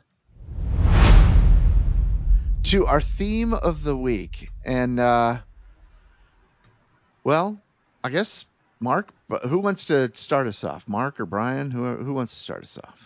to 2.64 2.86
our 2.86 3.00
theme 3.00 3.54
of 3.54 3.84
the 3.84 3.96
week, 3.96 4.50
and 4.64 4.98
uh, 4.98 5.38
well, 7.22 7.60
I 8.02 8.08
guess 8.08 8.46
Marc. 8.80 9.12
Who 9.48 9.58
wants 9.58 9.84
to 9.86 10.10
start 10.14 10.46
us 10.46 10.64
off? 10.64 10.84
Marc 10.86 11.20
or 11.20 11.26
Brian? 11.26 11.70
Who 11.70 11.96
who 11.96 12.14
wants 12.14 12.34
to 12.34 12.40
start 12.40 12.64
us 12.64 12.78
off? 12.82 12.98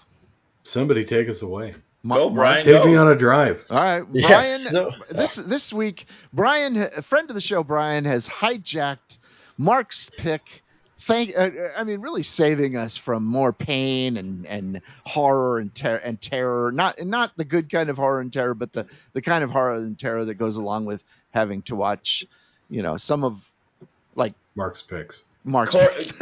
Somebody 0.62 1.04
take 1.04 1.28
us 1.28 1.42
away. 1.42 1.74
Go, 2.06 2.30
Brian. 2.30 2.64
Take 2.64 2.82
go. 2.82 2.86
me 2.86 2.96
on 2.96 3.08
a 3.08 3.16
drive. 3.16 3.64
All 3.68 3.76
right, 3.76 4.02
Brian. 4.10 4.60
Yes, 4.62 4.72
no. 4.72 4.92
This 5.10 5.34
this 5.34 5.72
week, 5.72 6.06
Brian, 6.32 6.76
a 6.76 7.02
friend 7.02 7.28
of 7.28 7.34
the 7.34 7.40
show, 7.40 7.62
Brian 7.62 8.04
has 8.06 8.26
hijacked 8.26 9.18
Marc's 9.58 10.10
pick. 10.16 10.42
Thank, 11.06 11.34
uh, 11.36 11.48
I 11.76 11.84
mean, 11.84 12.00
really 12.00 12.22
saving 12.22 12.76
us 12.76 12.96
from 12.96 13.24
more 13.24 13.52
pain 13.52 14.18
and, 14.18 14.46
and 14.46 14.82
horror 15.04 15.58
and, 15.58 15.74
ter- 15.74 15.96
and 15.96 16.20
terror. 16.20 16.72
Not 16.72 16.96
not 17.04 17.32
the 17.36 17.44
good 17.44 17.70
kind 17.70 17.90
of 17.90 17.96
horror 17.96 18.20
and 18.20 18.32
terror, 18.32 18.54
but 18.54 18.72
the, 18.72 18.86
the 19.12 19.22
kind 19.22 19.42
of 19.42 19.50
horror 19.50 19.74
and 19.74 19.98
terror 19.98 20.24
that 20.26 20.34
goes 20.34 20.56
along 20.56 20.84
with 20.84 21.02
having 21.30 21.62
to 21.62 21.76
watch, 21.76 22.24
you 22.68 22.82
know, 22.82 22.96
some 22.96 23.24
of 23.24 23.38
like 24.14 24.34
Marc's 24.54 24.82
picks. 24.82 25.22
March. 25.44 25.70
Corey, 25.70 26.12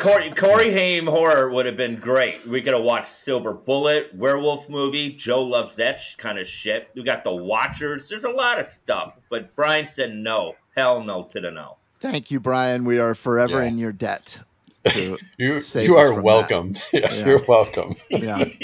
Corey, 0.00 0.34
Corey 0.34 0.72
Haim 0.72 1.06
horror 1.06 1.50
would 1.50 1.66
have 1.66 1.76
been 1.76 2.00
great. 2.00 2.48
We 2.48 2.60
could 2.60 2.74
have 2.74 2.82
watched 2.82 3.10
Silver 3.24 3.52
Bullet, 3.52 4.14
werewolf 4.14 4.68
movie. 4.68 5.16
Joe 5.16 5.42
loves 5.42 5.76
that 5.76 5.98
kind 6.18 6.38
of 6.38 6.46
shit. 6.46 6.88
We 6.94 7.04
got 7.04 7.22
The 7.24 7.32
Watchers. 7.32 8.08
There's 8.08 8.24
a 8.24 8.30
lot 8.30 8.58
of 8.58 8.66
stuff. 8.82 9.14
But 9.30 9.54
Brian 9.54 9.88
said 9.88 10.14
no. 10.14 10.54
Hell 10.76 11.04
no 11.04 11.28
to 11.32 11.40
the 11.40 11.50
no. 11.50 11.76
Thank 12.00 12.30
you, 12.30 12.40
Brian. 12.40 12.84
We 12.84 12.98
are 12.98 13.14
forever 13.14 13.62
yeah. 13.62 13.68
in 13.68 13.78
your 13.78 13.92
debt. 13.92 14.38
you 14.94 15.16
you 15.38 15.96
are 15.96 16.20
welcome. 16.20 16.76
Yeah, 16.92 17.12
yeah. 17.12 17.26
You're 17.26 17.44
welcome. 17.46 17.96
yeah. 18.10 18.44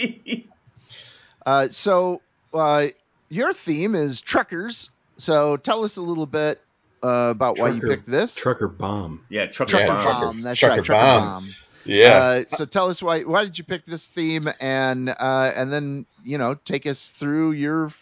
Uh, 1.46 1.68
so 1.72 2.20
uh, 2.52 2.88
your 3.30 3.54
theme 3.54 3.94
is 3.94 4.20
truckers. 4.20 4.90
So 5.16 5.56
tell 5.56 5.84
us 5.84 5.96
a 5.96 6.02
little 6.02 6.26
bit 6.26 6.60
uh, 7.02 7.30
about 7.30 7.56
trucker, 7.56 7.70
why 7.70 7.76
you 7.76 7.82
picked 7.82 8.10
this. 8.10 8.34
Trucker 8.34 8.68
bomb. 8.68 9.22
Yeah, 9.28 9.46
trucker, 9.46 9.72
trucker 9.72 9.86
bomb. 9.86 10.22
bomb. 10.22 10.42
That's 10.42 10.58
trucker 10.58 10.76
right, 10.76 10.84
trucker 10.84 11.00
bomb. 11.00 11.44
bomb. 11.44 11.54
Yeah. 11.84 12.44
Uh, 12.50 12.56
so 12.56 12.64
tell 12.66 12.88
us 12.90 13.02
why 13.02 13.22
why 13.22 13.44
did 13.44 13.56
you 13.58 13.64
pick 13.64 13.86
this 13.86 14.06
theme 14.14 14.48
and 14.60 15.08
uh, 15.08 15.52
and 15.54 15.72
then 15.72 16.06
you 16.24 16.38
know 16.38 16.54
take 16.54 16.86
us 16.86 17.12
through 17.18 17.52
your 17.52 17.92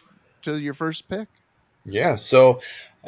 to 0.42 0.56
your 0.56 0.74
first 0.74 1.08
pick. 1.08 1.28
Yeah. 1.84 2.16
So 2.16 2.60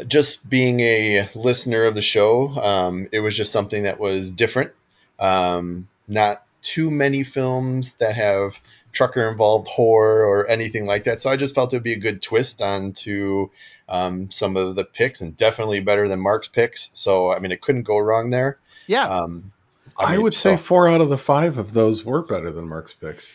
just 0.07 0.49
being 0.49 0.81
a 0.81 1.29
listener 1.35 1.85
of 1.85 1.95
the 1.95 2.03
show, 2.03 2.49
um, 2.49 3.09
it 3.13 3.21
was 3.21 3.37
just 3.37 3.53
something 3.53 3.83
that 3.83 3.99
was 3.99 4.31
different. 4.31 4.73
Um, 5.19 5.89
not 6.09 6.45
too 6.63 6.91
many 6.91 7.25
films 7.25 7.91
that 7.99 8.15
have 8.15 8.53
trucker 8.93 9.31
involved 9.31 9.69
horror 9.69 10.25
or 10.25 10.49
anything 10.49 10.87
like 10.87 11.05
that. 11.05 11.23
So 11.23 11.31
I 11.31 11.37
just 11.37 11.55
felt 11.55 11.73
it 11.73 11.77
would 11.77 11.83
be 11.83 11.93
a 11.93 11.99
good 11.99 12.23
twist 12.23 12.61
onto 12.61 13.51
um, 13.89 14.31
some 14.31 14.57
of 14.57 14.75
the 14.77 14.85
picks, 14.85 15.21
and 15.21 15.37
definitely 15.37 15.81
better 15.81 16.09
than 16.09 16.21
Marc's 16.21 16.49
picks. 16.49 16.91
So 16.93 17.33
I 17.33 17.39
mean, 17.39 17.53
it 17.53 17.61
couldn't 17.63 17.83
go 17.85 17.99
wrong 17.99 18.31
there. 18.31 18.59
Yeah. 18.87 19.09
Um, 19.09 19.53
I, 19.99 20.13
mean, 20.13 20.23
would 20.23 20.35
say 20.35 20.57
four 20.57 20.89
out 20.89 21.01
of 21.01 21.11
the 21.11 21.19
five 21.19 21.59
of 21.59 21.73
those 21.75 22.05
were 22.05 22.23
better 22.23 22.53
than 22.53 22.69
Mark's 22.69 22.95
picks. 22.95 23.31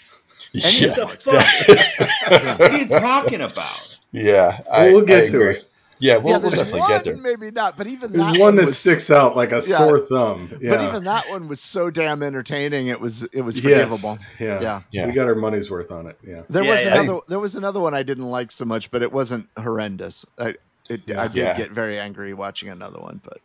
Any 0.53 0.87
What 0.89 0.99
of 0.99 1.09
the 1.09 1.15
fuck? 1.23 2.59
what 2.59 2.71
are 2.71 2.77
you 2.77 2.87
talking 2.87 3.41
about? 3.41 3.97
yeah, 4.11 4.59
I, 4.71 4.91
we'll 4.91 5.05
get 5.05 5.17
I 5.25 5.27
to 5.27 5.27
agree. 5.27 5.55
it. 5.57 5.69
Yeah, 5.99 6.17
we'll, 6.17 6.33
yeah, 6.33 6.37
we'll 6.37 6.41
there's 6.41 6.55
definitely 6.55 6.79
one, 6.81 6.89
get 6.89 7.05
there. 7.05 7.17
maybe 7.17 7.51
not, 7.51 7.77
but 7.77 7.87
even 7.87 8.11
There's 8.11 8.33
that 8.33 8.39
one 8.39 8.55
that 8.57 8.65
was, 8.65 8.77
sticks 8.77 9.09
out 9.09 9.35
like 9.37 9.51
a 9.53 9.63
Yeah. 9.65 9.77
sore 9.77 9.99
thumb. 9.99 10.57
Yeah. 10.61 10.71
But 10.71 10.83
even 10.89 11.03
that 11.05 11.29
one 11.29 11.47
was 11.47 11.61
so 11.61 11.89
damn 11.89 12.21
entertaining. 12.21 12.87
It 12.87 12.99
was 12.99 13.23
it 13.31 13.41
was 13.41 13.55
Yes. 13.55 13.63
forgivable. 13.63 14.19
Yeah. 14.39 14.59
Yeah. 14.61 14.81
Yeah. 14.91 15.07
We 15.07 15.13
got 15.13 15.27
our 15.27 15.35
money's 15.35 15.69
worth 15.69 15.91
on 15.91 16.07
it. 16.07 16.17
Yeah. 16.25 16.41
There 16.49 16.63
Yeah, 16.63 16.69
was 16.69 16.79
yeah. 16.81 17.01
another. 17.01 17.19
There 17.29 17.39
was 17.39 17.55
another 17.55 17.79
one 17.79 17.93
I 17.93 18.03
didn't 18.03 18.29
like 18.29 18.51
so 18.51 18.65
much, 18.65 18.91
but 18.91 19.01
it 19.03 19.11
wasn't 19.11 19.47
horrendous. 19.57 20.25
I 20.37 20.55
it, 20.89 21.01
Yeah. 21.05 21.21
I 21.23 21.27
did 21.27 21.35
Yeah. 21.37 21.57
get 21.57 21.71
very 21.71 21.97
angry 21.99 22.33
watching 22.33 22.69
another 22.69 22.99
one, 22.99 23.21
but 23.23 23.37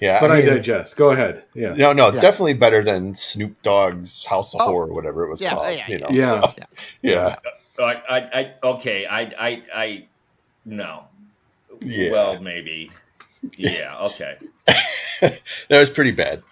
Yeah, 0.00 0.18
But 0.20 0.30
I, 0.30 0.36
mean, 0.36 0.46
digest. 0.46 0.96
Go 0.96 1.10
ahead. 1.10 1.44
Yeah. 1.54 1.74
No, 1.74 1.92
no, 1.92 2.10
Yeah. 2.10 2.22
definitely 2.22 2.54
better 2.54 2.82
than 2.82 3.16
Snoop 3.16 3.60
Dogg's 3.62 4.24
House 4.24 4.54
of 4.54 4.62
Oh. 4.62 4.66
Horror, 4.66 4.86
or 4.86 4.94
whatever 4.94 5.24
it 5.26 5.30
was 5.30 5.40
Yeah, 5.42 5.50
called. 5.50 5.76
yeah, 5.76 5.88
you 5.88 5.98
know, 5.98 6.08
Yeah. 6.10 6.52
yeah, 7.02 7.36
I, 7.78 7.82
I, 7.82 8.18
I, 8.40 8.54
okay, 8.64 9.04
I, 9.04 9.20
I, 9.20 9.62
I, 9.74 10.04
no. 10.64 11.02
Yeah. 11.80 12.10
Well, 12.10 12.40
maybe. 12.40 12.90
Yeah. 13.56 13.96
Okay. 14.12 14.38
that 15.20 15.40
was 15.70 15.90
pretty 15.90 16.12
bad. 16.12 16.42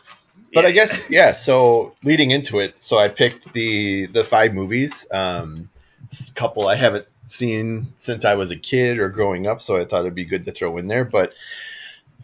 But 0.54 0.64
I 0.64 0.70
guess 0.70 0.96
yeah. 1.10 1.34
So 1.34 1.94
leading 2.02 2.30
into 2.30 2.58
it, 2.58 2.74
so 2.80 2.98
I 2.98 3.08
picked 3.08 3.52
the 3.52 4.06
the 4.06 4.24
five 4.24 4.54
movies. 4.54 5.06
Um, 5.10 5.68
a 6.12 6.32
couple 6.32 6.66
I 6.66 6.76
haven't 6.76 7.06
seen 7.30 7.92
since 7.98 8.24
I 8.24 8.34
was 8.34 8.50
a 8.50 8.56
kid 8.56 8.98
or 8.98 9.10
growing 9.10 9.46
up, 9.46 9.60
so 9.60 9.76
I 9.76 9.84
thought 9.84 10.00
it'd 10.00 10.14
be 10.14 10.24
good 10.24 10.46
to 10.46 10.52
throw 10.52 10.78
in 10.78 10.88
there. 10.88 11.04
But 11.04 11.32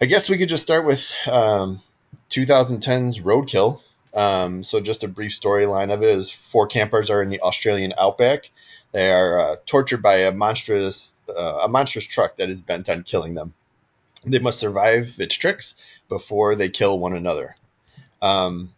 I 0.00 0.06
guess 0.06 0.28
we 0.28 0.38
could 0.38 0.48
just 0.48 0.62
start 0.62 0.86
with 0.86 1.02
um, 1.26 1.80
2010's 2.30 3.20
Roadkill. 3.20 3.80
Um, 4.14 4.62
so 4.62 4.80
just 4.80 5.02
a 5.02 5.08
brief 5.08 5.38
storyline 5.38 5.92
of 5.92 6.02
it 6.02 6.08
is 6.08 6.32
four 6.52 6.66
campers 6.66 7.10
are 7.10 7.22
in 7.22 7.30
the 7.30 7.40
Australian 7.40 7.92
outback. 7.98 8.50
They 8.92 9.10
are 9.10 9.38
uh, 9.40 9.56
tortured 9.66 10.02
by 10.02 10.18
a 10.18 10.32
monstrous 10.32 11.10
uh, 11.28 11.60
a 11.64 11.68
monstrous 11.68 12.06
truck 12.06 12.36
that 12.36 12.50
is 12.50 12.60
bent 12.60 12.88
on 12.88 13.02
killing 13.02 13.34
them. 13.34 13.54
They 14.24 14.38
must 14.38 14.58
survive 14.58 15.14
its 15.18 15.36
tricks 15.36 15.74
before 16.08 16.56
they 16.56 16.70
kill 16.70 16.98
one 16.98 17.14
another. 17.14 17.56
Um, 18.22 18.72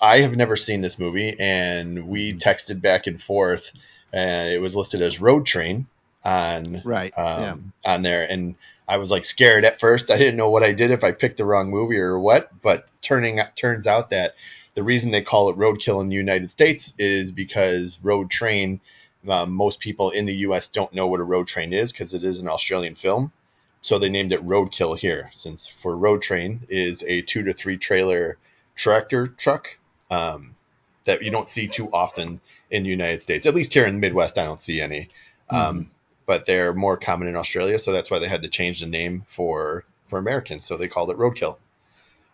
I 0.00 0.20
have 0.20 0.32
never 0.32 0.56
seen 0.56 0.80
this 0.80 0.98
movie, 0.98 1.36
and 1.38 2.08
we 2.08 2.34
texted 2.34 2.80
back 2.80 3.06
and 3.06 3.20
forth, 3.22 3.64
and 4.12 4.50
it 4.50 4.58
was 4.58 4.74
listed 4.74 5.02
as 5.02 5.20
Road 5.20 5.46
Train 5.46 5.86
on 6.24 6.82
right. 6.84 7.12
yeah. 7.16 7.52
um, 7.52 7.72
on 7.84 8.02
there, 8.02 8.24
and 8.24 8.56
I 8.88 8.96
was 8.96 9.10
like 9.10 9.24
scared 9.24 9.64
at 9.64 9.80
first. 9.80 10.10
I 10.10 10.16
didn't 10.16 10.36
know 10.36 10.50
what 10.50 10.62
I 10.62 10.72
did 10.72 10.90
if 10.90 11.04
I 11.04 11.12
picked 11.12 11.38
the 11.38 11.44
wrong 11.44 11.70
movie 11.70 11.98
or 11.98 12.18
what. 12.18 12.50
But 12.62 12.86
turning 13.02 13.40
turns 13.56 13.86
out 13.86 14.10
that 14.10 14.34
the 14.74 14.82
reason 14.82 15.10
they 15.10 15.22
call 15.22 15.50
it 15.50 15.56
Roadkill 15.56 16.00
in 16.00 16.08
the 16.08 16.16
United 16.16 16.50
States 16.50 16.92
is 16.98 17.30
because 17.30 17.98
Road 18.02 18.30
Train. 18.30 18.80
Um, 19.28 19.52
most 19.52 19.80
people 19.80 20.10
in 20.10 20.26
the 20.26 20.34
U.S. 20.34 20.68
don't 20.68 20.92
know 20.92 21.06
what 21.06 21.20
a 21.20 21.24
road 21.24 21.48
train 21.48 21.72
is 21.72 21.92
because 21.92 22.14
it 22.14 22.22
is 22.22 22.38
an 22.38 22.48
Australian 22.48 22.94
film, 22.94 23.32
so 23.82 23.98
they 23.98 24.08
named 24.08 24.32
it 24.32 24.46
Roadkill 24.46 24.98
here. 24.98 25.30
Since 25.32 25.68
for 25.82 25.96
Road 25.96 26.22
Train 26.22 26.66
is 26.68 27.02
a 27.06 27.22
two 27.22 27.42
to 27.42 27.52
three 27.52 27.76
trailer 27.76 28.38
tractor 28.76 29.26
truck 29.26 29.66
um, 30.10 30.54
that 31.04 31.22
you 31.22 31.30
don't 31.30 31.48
see 31.48 31.66
too 31.66 31.88
often 31.92 32.40
in 32.70 32.84
the 32.84 32.88
United 32.88 33.22
States. 33.22 33.46
At 33.46 33.54
least 33.54 33.72
here 33.72 33.86
in 33.86 33.94
the 33.94 34.00
Midwest, 34.00 34.38
I 34.38 34.44
don't 34.44 34.62
see 34.62 34.80
any. 34.80 35.08
Um, 35.50 35.90
but 36.26 36.46
they're 36.46 36.74
more 36.74 36.96
common 36.96 37.26
in 37.26 37.36
Australia, 37.36 37.78
so 37.78 37.90
that's 37.90 38.10
why 38.10 38.18
they 38.18 38.28
had 38.28 38.42
to 38.42 38.48
change 38.48 38.80
the 38.80 38.86
name 38.86 39.24
for 39.34 39.84
for 40.08 40.18
Americans. 40.18 40.66
So 40.66 40.76
they 40.76 40.88
called 40.88 41.10
it 41.10 41.16
Roadkill. 41.16 41.56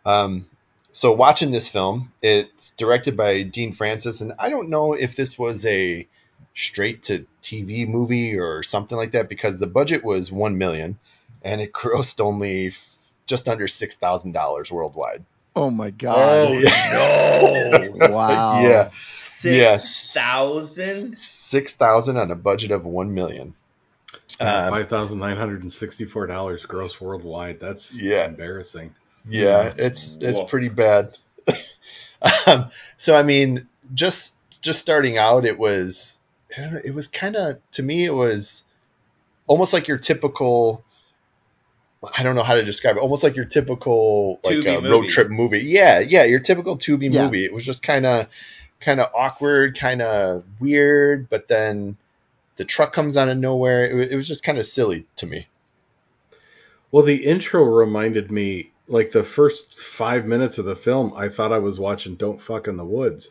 Um, 0.04 0.46
so 0.92 1.12
watching 1.12 1.50
this 1.50 1.68
film, 1.68 2.12
it's 2.22 2.72
directed 2.76 3.16
by 3.16 3.42
Dean 3.42 3.74
Francis, 3.74 4.20
and 4.20 4.32
I 4.38 4.48
don't 4.48 4.68
know 4.68 4.92
if 4.92 5.16
this 5.16 5.38
was 5.38 5.64
a 5.64 6.06
straight 6.54 7.04
to 7.04 7.26
TV 7.42 7.86
movie 7.86 8.36
or 8.36 8.62
something 8.62 8.96
like 8.96 9.12
that 9.12 9.28
because 9.28 9.58
the 9.58 9.66
budget 9.66 10.04
was 10.04 10.30
one 10.32 10.56
million, 10.58 10.98
and 11.42 11.60
it 11.60 11.72
grossed 11.74 12.20
only 12.20 12.74
just 13.26 13.48
under 13.48 13.68
six 13.68 13.94
thousand 13.96 14.32
dollars 14.32 14.70
worldwide. 14.70 15.24
Oh 15.56 15.70
my 15.70 15.90
god. 15.90 16.40
Oh, 16.44 16.58
no. 16.92 18.08
Wow. 18.12 18.60
yeah, 18.62 18.90
Six 19.40 19.54
Yes. 19.56 20.10
thousand. 20.14 21.16
six 21.48 21.72
thousand 21.72 22.16
on 22.16 22.30
a 22.30 22.34
budget 22.34 22.70
of 22.70 22.84
one 22.84 23.14
million. 23.14 23.54
Um, 24.40 24.70
Five 24.70 24.88
thousand 24.88 25.18
nine 25.20 25.36
hundred 25.36 25.62
and 25.62 25.72
sixty-four 25.72 26.26
dollars 26.26 26.64
gross 26.66 27.00
worldwide. 27.00 27.60
That's 27.60 27.90
Yeah. 27.92 28.26
embarrassing. 28.26 28.94
Yeah, 29.28 29.72
it's 29.76 30.16
it's 30.20 30.38
Whoa. 30.38 30.46
pretty 30.46 30.68
bad. 30.68 31.16
um, 32.46 32.70
so 32.96 33.14
I 33.14 33.22
mean, 33.22 33.68
just 33.94 34.32
just 34.60 34.80
starting 34.80 35.18
out, 35.18 35.44
it 35.44 35.58
was 35.58 35.74
I 35.84 36.00
don't 36.00 36.13
know, 36.62 36.80
it 36.84 36.94
was 36.94 37.06
kind 37.08 37.36
of 37.36 37.58
to 37.72 37.82
me 37.82 38.04
it 38.04 38.14
was 38.14 38.62
almost 39.46 39.72
like 39.72 39.88
your 39.88 39.98
typical. 39.98 40.84
I 42.16 42.22
don't 42.22 42.34
know 42.34 42.42
how 42.42 42.54
to 42.54 42.64
describe 42.64 42.96
it. 42.96 43.00
Almost 43.00 43.22
like 43.22 43.34
your 43.34 43.46
typical 43.46 44.38
like 44.44 44.56
Tubi 44.56 44.76
uh, 44.76 44.90
road 44.90 45.08
trip 45.08 45.30
movie. 45.30 45.60
Yeah, 45.60 46.00
yeah, 46.00 46.24
your 46.24 46.40
typical 46.40 46.76
Tubi 46.76 47.10
Yeah. 47.10 47.24
movie. 47.24 47.44
It 47.46 47.52
was 47.54 47.64
just 47.64 47.82
kind 47.82 48.04
of 48.04 48.26
kind 48.80 49.00
of 49.00 49.10
awkward, 49.14 49.78
kind 49.78 50.02
of 50.02 50.44
weird, 50.60 51.30
but 51.30 51.48
then 51.48 51.96
the 52.56 52.64
truck 52.64 52.92
comes 52.92 53.16
out 53.16 53.28
of 53.28 53.38
nowhere. 53.38 53.86
It, 53.86 54.12
it 54.12 54.16
was 54.16 54.28
just 54.28 54.42
kind 54.42 54.58
of 54.58 54.66
silly 54.66 55.06
to 55.16 55.26
me. 55.26 55.48
Well, 56.92 57.04
the 57.04 57.24
intro 57.24 57.62
reminded 57.64 58.30
me, 58.30 58.70
like 58.86 59.12
the 59.12 59.24
first 59.24 59.74
five 59.96 60.26
minutes 60.26 60.58
of 60.58 60.66
the 60.66 60.76
film, 60.76 61.12
I 61.16 61.28
thought 61.28 61.52
I 61.52 61.58
was 61.58 61.80
watching 61.80 62.14
Don't 62.16 62.40
Fuck 62.40 62.68
in 62.68 62.76
the 62.76 62.84
Woods 62.84 63.30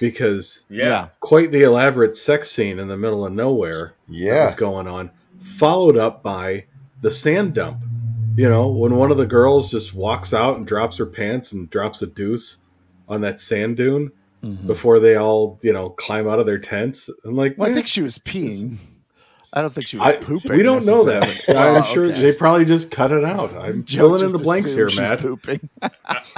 because 0.00 0.60
Yeah. 0.68 1.08
quite 1.20 1.50
the 1.52 1.62
elaborate 1.62 2.16
sex 2.16 2.50
scene 2.50 2.78
in 2.78 2.88
the 2.88 2.96
middle 2.96 3.24
of 3.26 3.32
nowhere 3.32 3.94
that 4.08 4.14
Yeah, 4.14 4.46
was 4.46 4.54
going 4.56 4.86
on, 4.86 5.10
followed 5.58 5.96
up 5.96 6.22
by 6.22 6.64
the 7.02 7.10
sand 7.10 7.54
dump. 7.54 7.78
You 8.36 8.48
know, 8.48 8.68
when 8.68 8.96
one 8.96 9.10
of 9.12 9.16
the 9.16 9.26
girls 9.26 9.70
just 9.70 9.94
walks 9.94 10.32
out 10.34 10.56
and 10.56 10.66
drops 10.66 10.96
her 10.98 11.06
pants 11.06 11.52
and 11.52 11.70
drops 11.70 12.02
a 12.02 12.06
deuce 12.06 12.56
on 13.08 13.20
that 13.20 13.40
sand 13.40 13.76
dune 13.76 14.10
Mhm. 14.42 14.66
before 14.66 14.98
they 14.98 15.14
all, 15.16 15.58
you 15.62 15.72
know, 15.72 15.90
climb 15.90 16.28
out 16.28 16.38
of 16.40 16.46
their 16.46 16.58
tents. 16.58 17.08
I'm 17.24 17.36
like, 17.36 17.54
Well, 17.56 17.68
I 17.68 17.70
"Eh, 17.70 17.74
think 17.74 17.86
she 17.86 18.02
was 18.02 18.18
peeing. 18.18 18.78
I 19.56 19.60
don't 19.60 19.72
think 19.72 19.86
she 19.86 19.96
was 19.96 20.04
I, 20.06 20.16
pooping. 20.16 20.50
we 20.56 20.64
don't 20.64 20.84
know 20.84 21.04
that. 21.04 21.20
necessarily. 21.20 21.76
I'm 21.76 21.82
Oh, 21.88 21.94
sure 21.94 22.04
okay. 22.06 22.20
they 22.22 22.32
probably 22.32 22.64
just 22.64 22.90
cut 22.90 23.12
it 23.12 23.24
out. 23.24 23.54
I'm 23.54 23.84
Joe 23.84 23.98
filling 24.08 24.24
in 24.26 24.32
the 24.32 24.38
blanks 24.38 24.72
here, 24.74 24.90
she's 24.90 24.98
Matt. 24.98 25.20
Pooping. 25.20 25.68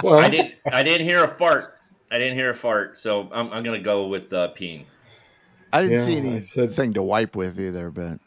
Well, 0.03 0.19
I 0.19 0.29
didn't. 0.29 0.53
I 0.71 0.83
didn't 0.83 1.07
hear 1.07 1.23
a 1.23 1.35
fart. 1.39 1.73
I 2.11 2.17
didn't 2.17 2.35
hear 2.35 2.51
a 2.51 2.55
fart, 2.55 2.99
so 2.99 3.29
I'm, 3.33 3.51
I'm 3.51 3.63
gonna 3.63 3.81
go 3.81 4.07
with 4.07 4.31
uh, 4.33 4.49
peeing. 4.59 4.85
I 5.73 5.81
didn't 5.81 5.99
Yeah, 5.99 6.05
see 6.05 6.13
I 6.15 6.19
anything 6.19 6.75
said- 6.75 6.93
to 6.93 7.03
wipe 7.03 7.35
with 7.35 7.59
either, 7.59 7.89
but 7.91 8.19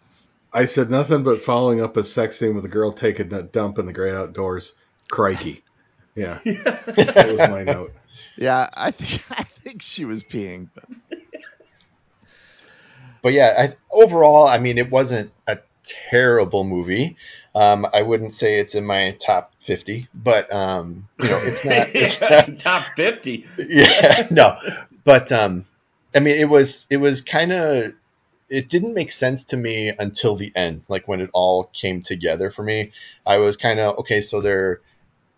I 0.53 0.67
said 0.67 0.91
nothing 0.91 1.23
but 1.23 1.43
following 1.45 1.81
up 1.81 1.97
a 1.97 2.05
sex 2.05 2.39
scene 2.39 2.55
with 2.57 2.65
a 2.65 2.69
girl 2.69 2.93
taking 2.93 3.33
a 3.33 3.43
dump 3.43 3.79
in 3.79 3.87
the 3.87 3.93
great 3.93 4.15
outdoors. 4.15 4.73
Crikey. 5.11 5.63
Yeah, 6.17 6.41
that 6.45 7.29
was 7.29 7.39
my 7.51 7.63
note. 7.65 7.93
yeah, 8.37 8.69
I 8.75 8.91
think 8.91 9.23
I 9.31 9.45
think 9.65 9.81
she 9.81 10.05
was 10.05 10.23
peeing. 10.25 10.69
But 10.75 10.85
but 13.23 13.33
yeah, 13.33 13.55
I, 13.71 13.77
overall, 13.91 14.47
I 14.49 14.59
mean, 14.59 14.77
it 14.79 14.91
wasn't 14.91 15.31
a 15.47 15.59
terrible 16.11 16.65
movie. 16.65 17.17
Um, 17.55 17.87
I 17.93 18.03
wouldn't 18.03 18.37
say 18.37 18.61
it's 18.61 18.75
in 18.75 18.85
my 18.85 19.17
top 19.25 19.53
fifty, 19.67 20.09
but 20.15 20.53
um, 20.53 21.09
you 21.19 21.29
know, 21.29 21.39
it's 21.39 21.65
not. 21.65 21.89
It's 21.95 22.21
not 22.21 22.61
Top 22.61 22.87
fifty. 22.97 23.45
yeah, 23.59 24.29
no, 24.31 24.57
but 25.05 25.33
um, 25.33 25.67
I 26.15 26.21
mean, 26.21 26.37
it 26.37 26.49
was 26.49 26.87
it 26.91 26.99
was 26.99 27.21
kind 27.21 27.53
of 27.53 27.93
it 28.49 28.69
didn't 28.69 28.95
make 28.95 29.13
sense 29.13 29.45
to 29.45 29.57
me 29.57 29.93
until 29.99 30.37
the 30.37 30.53
end, 30.55 30.83
like 30.89 31.09
when 31.09 31.21
it 31.21 31.31
all 31.33 31.71
came 31.73 32.03
together 32.03 32.51
for 32.51 32.63
me. 32.63 32.93
I 33.27 33.39
was 33.39 33.57
kind 33.57 33.81
of 33.81 33.99
okay, 33.99 34.21
so 34.21 34.41
they're 34.41 34.81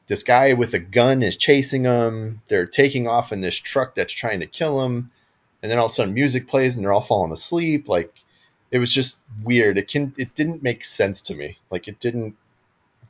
this 0.08 0.22
guy 0.22 0.52
with 0.52 0.74
a 0.74 0.78
gun 0.78 1.22
is 1.22 1.36
chasing 1.36 1.84
them. 1.84 2.42
They're 2.48 2.66
taking 2.66 3.08
off 3.08 3.32
in 3.32 3.40
this 3.40 3.56
truck 3.56 3.94
that's 3.94 4.12
trying 4.12 4.40
to 4.40 4.46
kill 4.46 4.82
him, 4.84 5.10
and 5.62 5.70
then 5.70 5.78
all 5.78 5.86
of 5.86 5.92
a 5.92 5.94
sudden 5.94 6.12
music 6.12 6.46
plays 6.46 6.74
and 6.74 6.84
they're 6.84 6.92
all 6.92 7.06
falling 7.06 7.32
asleep. 7.32 7.88
Like 7.88 8.12
it 8.72 8.78
was 8.78 8.92
just 8.92 9.16
weird. 9.44 9.78
It 9.78 9.86
can 9.88 10.14
it 10.16 10.34
didn't 10.34 10.62
make 10.62 10.82
sense 10.84 11.20
to 11.22 11.34
me. 11.34 11.58
Like 11.70 11.86
it 11.86 12.00
didn't. 12.00 12.34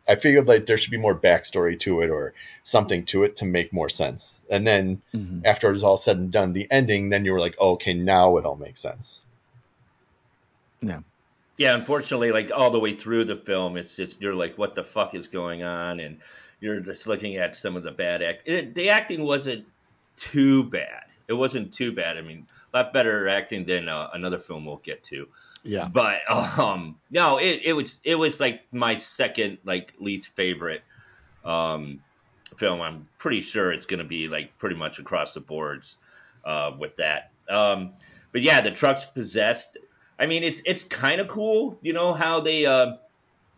I 0.09 0.17
figured 0.17 0.47
like 0.49 0.67
there 0.67 0.77
should 0.77 0.91
be 0.91 0.97
more 0.99 1.15
backstory 1.15 1.79
to 1.81 2.01
it 2.03 2.11
or 2.11 2.35
something 2.65 3.05
to 3.07 3.23
it 3.23 3.37
to 3.39 3.45
make 3.45 3.73
more 3.73 3.89
sense. 3.89 4.33
And 4.51 4.67
then 4.67 5.01
Mhm. 5.15 5.43
after 5.47 5.69
it 5.69 5.73
was 5.73 5.85
all 5.85 5.99
said 5.99 6.19
and 6.19 6.31
done, 6.33 6.53
the 6.53 6.67
ending, 6.71 7.09
then 7.09 7.25
you 7.25 7.33
were 7.33 7.41
like, 7.41 7.55
oh, 7.59 7.73
okay, 7.73 7.95
now 7.95 8.37
it 8.37 8.45
all 8.45 8.57
makes 8.57 8.83
sense. 8.83 9.21
Yeah. 10.81 11.01
Yeah, 11.57 11.75
unfortunately, 11.77 12.33
like 12.33 12.51
all 12.53 12.71
the 12.73 12.81
way 12.81 12.97
through 12.97 13.27
the 13.27 13.37
film, 13.37 13.77
it's 13.77 13.99
it's 13.99 14.17
you're 14.21 14.35
like, 14.35 14.59
what 14.59 14.75
the 14.75 14.85
fuck 14.85 15.15
is 15.15 15.29
going 15.29 15.63
on, 15.63 16.01
and 16.01 16.19
you're 16.61 16.81
just 16.81 17.07
looking 17.07 17.37
at 17.37 17.55
some 17.55 17.77
of 17.77 17.85
the 17.85 17.91
bad 17.93 18.23
act. 18.23 18.49
It, 18.49 18.75
the 18.75 18.89
acting 18.89 19.23
wasn't 19.23 19.67
too 20.17 20.65
bad. 20.65 21.05
It 21.29 21.35
wasn't 21.35 21.73
too 21.73 21.93
bad. 21.93 22.17
I 22.19 22.23
mean, 22.23 22.47
a 22.73 22.79
lot 22.79 22.93
better 22.93 23.29
acting 23.29 23.65
than 23.67 23.89
uh, 23.89 24.09
another 24.13 24.39
film 24.39 24.65
we'll 24.65 24.79
get 24.79 25.05
to. 25.05 25.29
Yeah. 25.65 25.89
But 25.89 26.21
um, 26.31 26.97
no, 27.11 27.39
it, 27.39 27.61
it 27.65 27.73
was 27.73 27.99
it 28.05 28.17
was 28.17 28.41
like 28.41 28.63
my 28.73 28.97
second 28.97 29.59
like 29.65 29.93
least 30.01 30.29
favorite 30.37 30.83
um 31.45 32.01
film. 32.59 32.81
I'm 32.81 33.09
pretty 33.19 33.41
sure 33.41 33.73
it's 33.73 33.87
gonna 33.87 34.05
be 34.05 34.29
like 34.29 34.59
pretty 34.59 34.77
much 34.77 34.99
across 34.99 35.33
the 35.33 35.41
boards 35.41 35.97
uh, 36.45 36.73
with 36.79 36.97
that. 36.97 37.31
Um, 37.49 37.93
but 38.33 38.43
yeah, 38.43 38.61
the 38.61 38.71
truck's 38.71 39.05
possessed. 39.05 39.79
I 40.19 40.27
mean, 40.27 40.43
it's 40.43 40.61
it's 40.65 40.85
kind 40.85 41.21
of 41.21 41.29
cool, 41.29 41.79
you 41.83 41.93
know 41.93 42.15
how 42.15 42.41
they 42.41 42.67
uh, 42.67 42.97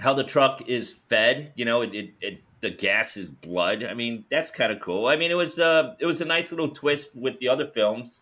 how 0.00 0.14
the 0.14 0.24
truck 0.24 0.68
is 0.68 0.94
fed. 1.08 1.52
You 1.56 1.64
know, 1.64 1.82
it, 1.82 1.94
it, 1.94 2.10
it 2.20 2.40
the 2.60 2.70
gas 2.70 3.16
is 3.16 3.28
blood. 3.28 3.84
I 3.84 3.94
mean, 3.94 4.24
that's 4.30 4.50
kind 4.50 4.72
of 4.72 4.80
cool. 4.80 5.06
I 5.06 5.16
mean, 5.16 5.30
it 5.30 5.34
was 5.34 5.58
uh, 5.58 5.94
it 5.98 6.06
was 6.06 6.20
a 6.20 6.24
nice 6.24 6.50
little 6.50 6.70
twist 6.70 7.10
with 7.14 7.38
the 7.38 7.48
other 7.48 7.70
films. 7.74 8.20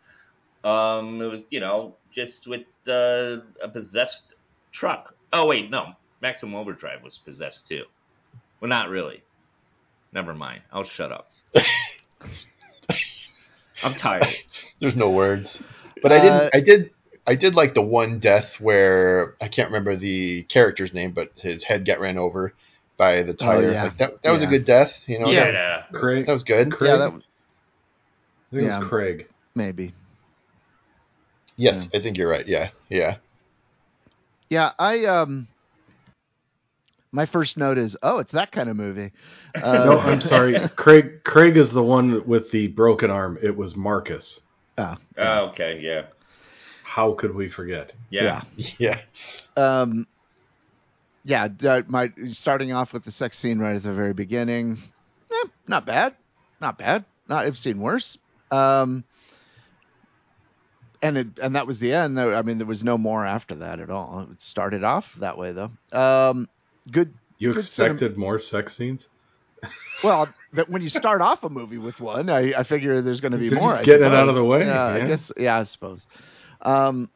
Um, 0.65 1.21
it 1.21 1.27
was 1.27 1.43
you 1.51 1.61
know 1.61 1.97
just 2.13 2.47
with 2.47 2.63
uh, 2.87 3.39
a 3.63 3.69
possessed 3.73 4.35
truck. 4.73 5.15
Oh 5.33 5.47
wait, 5.47 5.71
no, 5.71 5.95
Maximum 6.21 6.55
Overdrive 6.55 7.03
was 7.03 7.19
possessed 7.19 7.67
too. 7.67 7.85
Well, 8.61 8.69
not 8.69 8.89
really. 8.89 9.23
Never 10.13 10.35
mind. 10.35 10.63
I'll 10.73 10.85
shut 10.85 11.11
up. 11.11 11.31
I'm 13.83 13.95
tired. 13.95 14.27
There's 14.81 14.95
no 14.95 15.11
words. 15.11 15.59
But 16.03 16.13
I 16.13 16.21
didn't. 16.21 16.41
Uh, 16.41 16.51
I 16.55 16.61
did. 16.61 16.91
I 17.27 17.35
did 17.35 17.55
like 17.55 17.75
the 17.75 17.83
one 17.83 18.19
death 18.19 18.51
where 18.59 19.37
I 19.41 19.49
can't 19.49 19.69
remember 19.69 19.97
the 19.97 20.43
character's 20.45 20.93
name, 20.93 21.13
but 21.13 21.33
his 21.37 21.63
head 21.63 21.87
got 21.87 22.01
ran 22.01 22.19
over 22.19 22.53
by 22.97 23.23
the 23.23 23.33
tire. 23.33 23.69
Oh, 23.69 23.71
yeah. 23.73 23.85
Like, 23.85 23.99
that 23.99 24.23
that 24.23 24.31
was 24.31 24.43
a 24.43 24.47
good 24.47 24.65
death. 24.65 24.93
You 25.07 25.21
know. 25.21 25.31
yeah, 25.31 25.45
That, 25.45 25.55
yeah. 25.55 25.99
Craig. 25.99 26.27
that 26.27 26.33
was 26.33 26.43
good. 26.43 26.73
Craig. 26.73 26.91
Yeah, 26.91 26.97
that 26.99 27.13
was, 27.13 27.23
I 27.23 28.51
think 28.55 28.63
it 28.65 28.67
yeah. 28.67 28.79
was 28.81 28.89
Craig. 28.89 29.29
maybe. 29.55 29.95
Yes, 31.57 31.87
I 31.95 32.01
think 32.01 32.17
you're 32.17 32.29
right. 32.31 32.47
Yeah. 32.47 32.71
Yeah. 32.89 33.17
Yeah, 34.49 34.73
I 34.79 35.05
um 35.07 35.49
my 37.13 37.27
first 37.27 37.57
note 37.59 37.77
is, 37.79 37.97
oh, 38.03 38.19
it's 38.19 38.33
that 38.33 38.53
kind 38.53 38.71
of 38.71 38.77
movie. 38.77 39.13
Uh, 39.55 39.85
No, 39.85 39.99
I'm 40.01 40.21
sorry. 40.23 40.57
Craig. 40.77 41.23
Craig 41.25 41.57
is 41.59 41.71
the 41.71 41.83
one 41.83 42.27
with 42.27 42.51
the 42.51 42.69
broken 42.69 43.11
arm. 43.11 43.39
It 43.43 43.55
was 43.57 43.77
Marcus. 43.77 44.41
oh, 44.79 44.97
Oh, 45.19 45.39
okay, 45.51 45.79
yeah, 45.81 46.07
How 46.85 47.13
could 47.13 47.35
we 47.35 47.49
forget? 47.51 47.93
yeah. 48.11 48.43
Yeah. 48.79 49.01
Um, 49.57 50.07
yeah, 51.25 51.49
my 51.89 52.11
starting 52.33 52.73
off 52.73 52.95
with 52.95 53.05
the 53.05 53.13
sex 53.13 53.39
scene 53.39 53.59
right 53.59 53.77
at 53.77 53.83
the 53.83 53.93
very 53.93 54.15
beginning. 54.15 54.79
Eh, 55.31 55.49
not 55.69 55.85
bad, 55.85 56.15
not 56.61 56.79
bad. 56.79 57.05
Not 57.29 57.45
I've 57.45 57.59
seen 57.59 57.81
worse. 57.81 58.17
Um, 58.51 59.05
and 61.03 61.17
it 61.19 61.27
and 61.43 61.57
that 61.57 61.67
was 61.67 61.79
the 61.79 61.93
end. 61.93 62.17
There- 62.17 62.35
I 62.35 62.43
mean, 62.43 62.59
there 62.59 62.67
was 62.67 62.83
no 62.85 62.97
more 62.97 63.27
after 63.27 63.57
that 63.57 63.81
at 63.81 63.91
all. 63.91 64.29
It 64.31 64.41
started 64.41 64.85
off 64.85 65.05
that 65.19 65.37
way 65.37 65.53
though. 65.53 65.71
Um, 65.93 66.49
good. 66.91 67.13
You 67.39 67.53
Good 67.53 67.65
cinema- 67.67 67.95
expected 67.95 68.17
more 68.17 68.39
sex 68.39 68.77
scenes? 68.77 69.09
Well, 70.05 70.29
that 70.55 70.69
when 70.69 70.83
you 70.83 70.89
start 70.89 71.21
off 71.21 71.43
a 71.45 71.49
movie 71.49 71.79
with 71.79 72.01
one, 72.01 72.29
I, 72.31 72.53
I 72.53 72.63
figure 72.65 73.01
there's 73.03 73.21
going 73.21 73.33
to 73.33 73.39
be 73.39 73.49
They're 73.49 73.59
more. 73.61 73.83
getting 73.83 74.07
it 74.07 74.13
out 74.15 74.29
of 74.29 74.35
the 74.35 74.45
way, 74.45 74.65
Yeah, 74.67 74.85
I 74.85 75.07
guess. 75.07 75.31
Yeah, 75.37 75.59
I 75.59 75.65
suppose. 75.65 76.05
Um, 76.61 77.09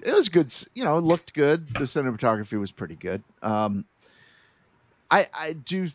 it 0.00 0.12
was 0.12 0.28
good. 0.28 0.52
You 0.74 0.84
know, 0.84 0.98
it 0.98 1.02
looked 1.04 1.34
good. 1.34 1.68
The 1.68 1.80
cinematography 1.80 2.58
was 2.58 2.70
pretty 2.72 2.94
good. 2.96 3.22
Um, 3.42 3.84
I 5.10 5.28
I 5.34 5.52
do. 5.54 5.88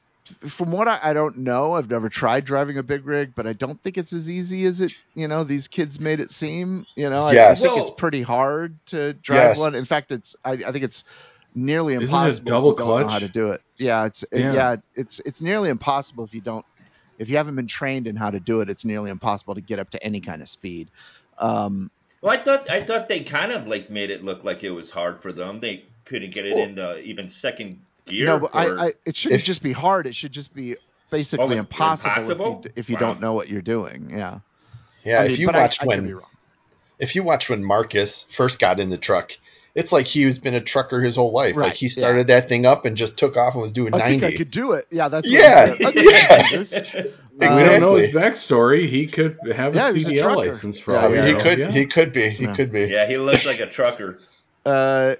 From 0.58 0.72
what 0.72 0.88
I, 0.88 1.00
I 1.04 1.14
don't 1.14 1.38
know, 1.40 1.74
I've 1.74 1.90
never 1.90 2.10
tried 2.10 2.46
driving 2.46 2.78
a 2.78 2.84
big 2.84 3.06
rig, 3.06 3.34
but 3.36 3.46
I 3.46 3.54
don't 3.54 3.82
think 3.84 3.98
it's 3.98 4.12
as 4.12 4.28
easy 4.28 4.66
as 4.66 4.82
it. 4.82 4.92
You 5.14 5.28
know, 5.28 5.44
these 5.44 5.68
kids 5.68 6.00
made 6.00 6.20
it 6.20 6.32
seem. 6.32 6.86
You 6.96 7.10
know, 7.10 7.26
I, 7.26 7.52
I 7.52 7.56
think 7.56 7.76
Well- 7.76 7.88
it's 7.88 7.96
pretty 8.00 8.24
hard 8.24 8.76
to 8.88 9.14
drive 9.14 9.50
Yes. 9.52 9.58
one. 9.58 9.76
In 9.76 9.86
fact, 9.86 10.12
it's. 10.12 10.36
I, 10.44 10.54
I 10.54 10.72
think 10.72 10.84
it's 10.84 11.04
nearly 11.54 11.94
Isn't 11.94 12.04
impossible. 12.06 12.46
double 12.50 12.70
if 12.72 12.74
you 12.74 12.78
don't 12.80 12.88
know 12.88 13.04
clutch? 13.06 13.12
how 13.14 13.20
to 13.20 13.28
do 13.28 13.52
it. 13.52 13.62
Yeah, 13.78 14.06
it's 14.06 14.24
Yeah. 14.32 14.54
yeah. 14.54 14.76
it's 14.96 15.22
it's 15.26 15.42
nearly 15.42 15.70
impossible 15.70 16.24
if 16.26 16.34
you 16.34 16.42
don't 16.42 16.66
if 17.20 17.30
you 17.30 17.38
haven't 17.38 17.56
been 17.56 17.68
trained 17.68 18.08
in 18.08 18.16
how 18.16 18.30
to 18.32 18.40
do 18.40 18.62
it. 18.62 18.70
It's 18.70 18.84
nearly 18.84 19.10
impossible 19.12 19.56
to 19.56 19.62
get 19.62 19.80
up 19.80 19.90
to 19.92 20.04
any 20.04 20.20
kind 20.22 20.42
of 20.42 20.50
speed. 20.50 20.90
Um, 21.38 21.92
Well, 22.22 22.38
I 22.38 22.44
thought 22.44 22.70
I 22.70 22.84
thought 22.84 23.08
they 23.08 23.22
kind 23.24 23.52
of 23.52 23.68
like 23.68 23.90
made 23.90 24.10
it 24.10 24.24
look 24.24 24.44
like 24.44 24.64
it 24.64 24.72
was 24.72 24.90
hard 24.90 25.22
for 25.22 25.32
them. 25.32 25.60
They 25.60 25.86
couldn't 26.06 26.34
get 26.34 26.46
it 26.46 26.56
Well- 26.56 26.64
into 26.66 26.98
even 27.00 27.30
second 27.30 27.80
gear. 28.06 28.26
no, 28.26 28.40
but 28.40 28.52
for, 28.52 28.58
I, 28.58 28.88
I 28.88 28.94
it 29.06 29.16
shouldn't 29.16 29.42
If- 29.42 29.46
just 29.46 29.62
be 29.64 29.72
hard. 29.74 30.08
It 30.08 30.16
should 30.16 30.32
just 30.32 30.54
be 30.54 30.76
basically 31.12 31.56
Oh, 31.56 31.60
impossible, 31.60 32.10
impossible? 32.12 32.60
if 32.64 32.66
you, 32.66 32.72
if 32.76 32.90
you 32.90 32.96
Wow. 32.96 33.00
don't 33.02 33.22
know 33.22 33.34
what 33.34 33.48
you're 33.50 33.62
doing. 33.62 34.10
Yeah. 34.16 34.40
Yeah. 35.04 35.20
I 35.20 35.24
mean, 35.24 35.32
if 35.34 35.40
you 35.40 35.46
but 35.48 35.56
I- 35.56 35.60
watched 35.60 35.82
I 35.84 35.86
when 35.86 36.14
wrong. 36.16 36.24
if 37.00 37.16
you 37.16 37.24
watch 37.24 37.50
when 37.50 37.64
Marcus 37.64 38.26
first 38.38 38.60
got 38.60 38.80
in 38.80 38.90
the 38.90 38.98
truck, 38.98 39.32
it's 39.76 39.92
like 39.92 40.08
he's 40.08 40.40
been 40.40 40.56
a 40.56 40.62
trucker 40.62 41.02
his 41.02 41.16
whole 41.16 41.34
life. 41.34 41.56
Right, 41.56 41.68
Like 41.68 41.76
he 41.76 41.90
started 41.90 42.28
that 42.28 42.48
thing 42.48 42.66
up 42.66 42.86
and 42.86 42.96
just 42.96 43.18
took 43.18 43.36
off 43.36 43.54
and 43.56 43.62
was 43.62 43.72
doing 43.74 43.94
I 43.94 43.98
ninety. 43.98 44.20
think 44.22 44.34
I 44.34 44.38
could 44.38 44.52
do 44.52 44.72
it. 44.72 44.88
Yeah, 44.90 45.10
that's 45.10 45.28
Yeah, 45.30 45.72
What 45.72 45.82
I 45.88 45.92
think 45.92 46.50
do 46.50 46.64
this. 46.66 47.06
we 47.38 47.46
Uh, 47.46 47.60
don't 47.60 47.82
know 47.82 47.96
his 47.96 48.12
backstory. 48.14 48.90
He 48.90 49.08
could 49.08 49.38
have 49.54 49.76
Yeah, 49.76 49.90
a 49.90 49.94
he 49.94 50.00
was 50.00 50.08
a 50.08 50.12
CDL 50.12 50.38
license 50.38 50.80
for 50.80 50.94
Yeah, 50.94 51.00
all 51.00 51.06
I 51.06 51.10
we 51.10 51.18
mean, 51.22 51.36
he 51.36 51.42
could 51.44 51.60
Yeah. 51.60 51.72
he 51.72 51.86
could 51.88 52.14
be. 52.14 52.30
He 52.30 52.44
Yeah. 52.46 52.56
could 52.56 52.72
be. 52.72 52.86
yeah, 52.86 53.06
he 53.08 53.18
looks 53.18 53.44
like 53.46 53.60
a 53.60 53.68
trucker. 53.70 54.20
Uh, 54.66 55.16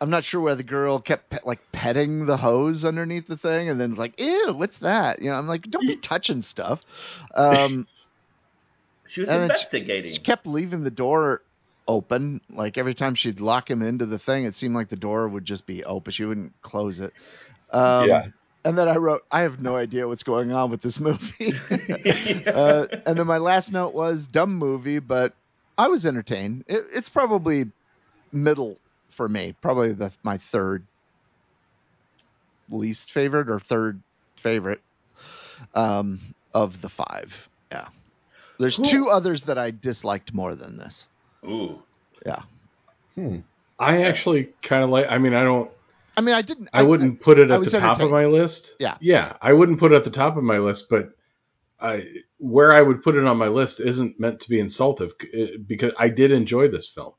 I'm 0.00 0.10
not 0.10 0.24
sure 0.24 0.40
where 0.40 0.54
the 0.56 0.62
girl 0.62 1.00
kept 1.00 1.30
pe- 1.30 1.38
like 1.44 1.60
petting 1.72 2.26
the 2.26 2.36
hose 2.36 2.84
underneath 2.84 3.26
the 3.28 3.36
thing, 3.36 3.68
and 3.68 3.80
then 3.80 3.94
like, 3.94 4.18
ew, 4.20 4.52
what's 4.54 4.78
that? 4.80 5.20
You 5.22 5.30
know, 5.30 5.36
I'm 5.36 5.46
like, 5.48 5.62
don't 5.62 5.86
be 5.86 5.96
touching 5.96 6.42
stuff. 6.42 6.80
Um, 7.34 7.86
She 9.06 9.20
was 9.20 9.28
And 9.28 9.42
then 9.42 9.48
she- 9.50 9.54
investigating. 9.54 10.12
she 10.14 10.18
kept 10.20 10.46
leaving 10.46 10.82
the 10.82 10.90
door 10.90 11.42
open. 11.86 12.40
Like 12.48 12.78
every 12.78 12.94
time 12.94 13.14
she'd 13.14 13.38
lock 13.38 13.70
him 13.70 13.82
into 13.82 14.06
the 14.06 14.18
thing, 14.18 14.44
it 14.46 14.56
seemed 14.56 14.74
like 14.74 14.88
the 14.88 14.96
door 14.96 15.28
would 15.28 15.44
just 15.44 15.66
be 15.66 15.84
open. 15.84 16.10
She 16.12 16.24
wouldn't 16.24 16.52
close 16.62 16.98
it. 17.00 17.12
Um, 17.70 18.08
Yeah. 18.08 18.26
And 18.64 18.78
then 18.78 18.88
I 18.88 18.96
wrote, 18.96 19.22
I 19.30 19.40
have 19.42 19.60
no 19.60 19.76
idea 19.76 20.08
what's 20.08 20.22
going 20.22 20.50
on 20.52 20.70
with 20.70 20.80
this 20.80 20.98
movie. 20.98 21.20
uh, 22.46 22.86
and 23.04 23.18
then 23.18 23.26
my 23.26 23.36
last 23.36 23.70
note 23.70 23.92
was 23.92 24.26
dumb 24.26 24.54
movie, 24.54 25.00
but 25.00 25.34
I 25.76 25.88
was 25.88 26.06
entertained. 26.06 26.64
It, 26.66 26.86
it's 26.94 27.10
probably 27.10 27.66
middle 28.32 28.78
for 29.16 29.28
me. 29.28 29.54
Probably 29.60 29.92
the 29.92 30.12
my 30.22 30.38
third 30.52 30.86
least 32.70 33.10
favorite 33.12 33.48
or 33.48 33.60
third 33.60 34.00
favorite 34.42 34.80
um, 35.74 36.34
of 36.52 36.80
the 36.80 36.88
five. 36.88 37.32
Yeah. 37.70 37.88
There's 38.58 38.76
Cool. 38.76 38.88
two 38.88 39.08
others 39.08 39.42
that 39.42 39.58
I 39.58 39.70
disliked 39.70 40.32
more 40.32 40.54
than 40.54 40.76
this. 40.76 41.06
Ooh. 41.44 41.82
Yeah. 42.24 42.42
Hmm. 43.14 43.38
I 43.78 44.04
actually 44.04 44.50
kind 44.62 44.84
of 44.84 44.90
like. 44.90 45.06
I 45.08 45.18
mean, 45.18 45.34
I 45.34 45.42
don't. 45.42 45.70
I 46.16 46.20
mean, 46.20 46.34
I 46.34 46.42
didn't. 46.42 46.68
I 46.72 46.82
wouldn't 46.82 47.20
put 47.20 47.38
it 47.38 47.50
at 47.50 47.60
the 47.60 47.70
top 47.70 48.00
of 48.00 48.10
my 48.10 48.26
list. 48.26 48.70
Yeah. 48.78 48.96
Yeah, 49.00 49.36
I 49.42 49.52
wouldn't 49.52 49.80
put 49.80 49.92
it 49.92 49.96
at 49.96 50.04
the 50.04 50.10
top 50.10 50.36
of 50.36 50.44
my 50.44 50.58
list, 50.58 50.86
but 50.88 51.10
I 51.80 52.04
where 52.38 52.72
I 52.72 52.80
would 52.80 53.02
put 53.02 53.16
it 53.16 53.24
on 53.24 53.36
my 53.36 53.48
list 53.48 53.80
isn't 53.80 54.20
meant 54.20 54.40
to 54.40 54.48
be 54.48 54.60
insultive 54.60 55.12
because 55.66 55.92
I 55.98 56.08
did 56.08 56.30
enjoy 56.30 56.68
this 56.68 56.88
film. 56.88 57.14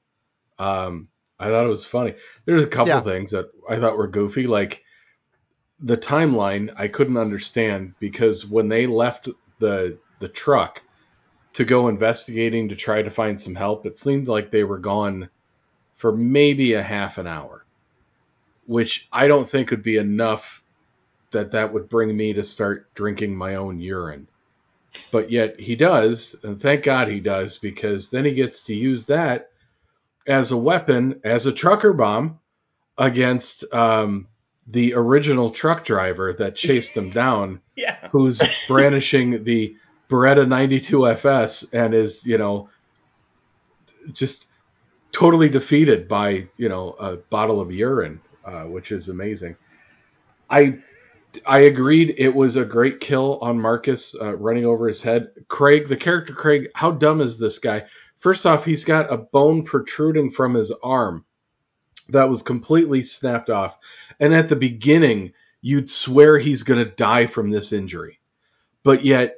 Um, 0.57 1.09
I 1.39 1.49
thought 1.49 1.65
it 1.65 1.69
was 1.69 1.85
funny. 1.85 2.15
There's 2.45 2.63
a 2.63 2.67
couple 2.67 2.87
Yeah. 2.89 3.01
things 3.01 3.31
that 3.31 3.45
I 3.69 3.79
thought 3.79 3.97
were 3.97 4.07
goofy, 4.07 4.47
like 4.47 4.81
the 5.79 5.97
timeline. 5.97 6.73
I 6.77 6.87
couldn't 6.87 7.17
understand 7.17 7.95
because 7.99 8.45
when 8.45 8.69
they 8.69 8.87
left 8.87 9.29
the 9.59 9.97
the 10.19 10.29
truck 10.29 10.81
to 11.53 11.65
go 11.65 11.87
investigating 11.89 12.69
to 12.69 12.75
try 12.75 13.01
to 13.01 13.11
find 13.11 13.41
some 13.41 13.55
help, 13.55 13.85
it 13.85 13.99
seemed 13.99 14.27
like 14.27 14.51
they 14.51 14.63
were 14.63 14.79
gone 14.79 15.29
for 15.97 16.15
maybe 16.15 16.73
a 16.73 16.83
half 16.83 17.17
an 17.17 17.27
hour 17.27 17.65
which 18.67 19.07
I 19.11 19.27
don't 19.27 19.49
think 19.49 19.69
would 19.71 19.83
be 19.83 19.97
enough 19.97 20.43
that 21.31 21.51
that 21.51 21.73
would 21.73 21.89
bring 21.89 22.15
me 22.17 22.33
to 22.33 22.43
start 22.43 22.93
drinking 22.95 23.35
my 23.35 23.55
own 23.55 23.79
urine. 23.79 24.27
But 25.11 25.31
yet 25.31 25.59
he 25.59 25.75
does, 25.75 26.35
and 26.43 26.59
thank 26.61 26.83
God 26.83 27.07
he 27.07 27.19
does, 27.19 27.57
because 27.59 28.09
then 28.09 28.25
he 28.25 28.33
gets 28.33 28.63
to 28.63 28.73
use 28.73 29.03
that 29.05 29.49
as 30.27 30.51
a 30.51 30.57
weapon, 30.57 31.19
as 31.23 31.45
a 31.45 31.51
trucker 31.51 31.93
bomb, 31.93 32.39
against 32.97 33.63
um, 33.73 34.27
the 34.67 34.93
original 34.93 35.51
truck 35.51 35.85
driver 35.85 36.33
that 36.33 36.55
chased 36.55 36.93
them 36.95 37.09
down, 37.11 37.61
Yeah. 37.75 38.07
who's 38.11 38.41
brandishing 38.67 39.43
the 39.43 39.75
Beretta 40.09 40.47
92 40.47 41.07
FS 41.09 41.65
and 41.73 41.93
is, 41.93 42.19
you 42.23 42.37
know, 42.37 42.69
just 44.13 44.45
totally 45.11 45.49
defeated 45.49 46.07
by, 46.07 46.47
you 46.57 46.69
know, 46.69 46.91
a 46.99 47.15
bottle 47.17 47.59
of 47.59 47.71
urine, 47.71 48.21
uh, 48.45 48.63
which 48.63 48.91
is 48.91 49.09
amazing. 49.09 49.55
I 50.49 50.77
I 51.45 51.59
agreed 51.59 52.15
it 52.17 52.33
was 52.33 52.55
a 52.55 52.63
great 52.63 52.99
kill 53.01 53.39
on 53.41 53.59
Marcus 53.59 54.15
uh, 54.21 54.35
running 54.37 54.65
over 54.65 54.87
his 54.87 55.01
head. 55.01 55.31
Craig, 55.49 55.89
the 55.89 55.97
character 55.97 56.33
Craig, 56.33 56.69
how 56.75 56.91
dumb 56.91 57.19
is 57.19 57.37
this 57.37 57.57
guy? 57.59 57.83
First 58.25 58.47
off, 58.47 58.65
he's 58.65 58.83
got 58.83 59.13
a 59.13 59.17
bone 59.17 59.65
protruding 59.65 60.31
from 60.31 60.55
his 60.55 60.73
arm 60.81 61.25
that 62.09 62.27
was 62.27 62.41
completely 62.41 63.03
snapped 63.03 63.51
off. 63.51 63.77
And 64.19 64.33
at 64.33 64.49
the 64.49 64.55
beginning, 64.55 65.33
you'd 65.61 65.91
swear 65.91 66.39
he's 66.39 66.63
going 66.63 66.83
to 66.83 66.89
die 66.89 67.27
from 67.27 67.51
this 67.51 67.71
injury. 67.71 68.17
But 68.81 69.05
yet, 69.05 69.35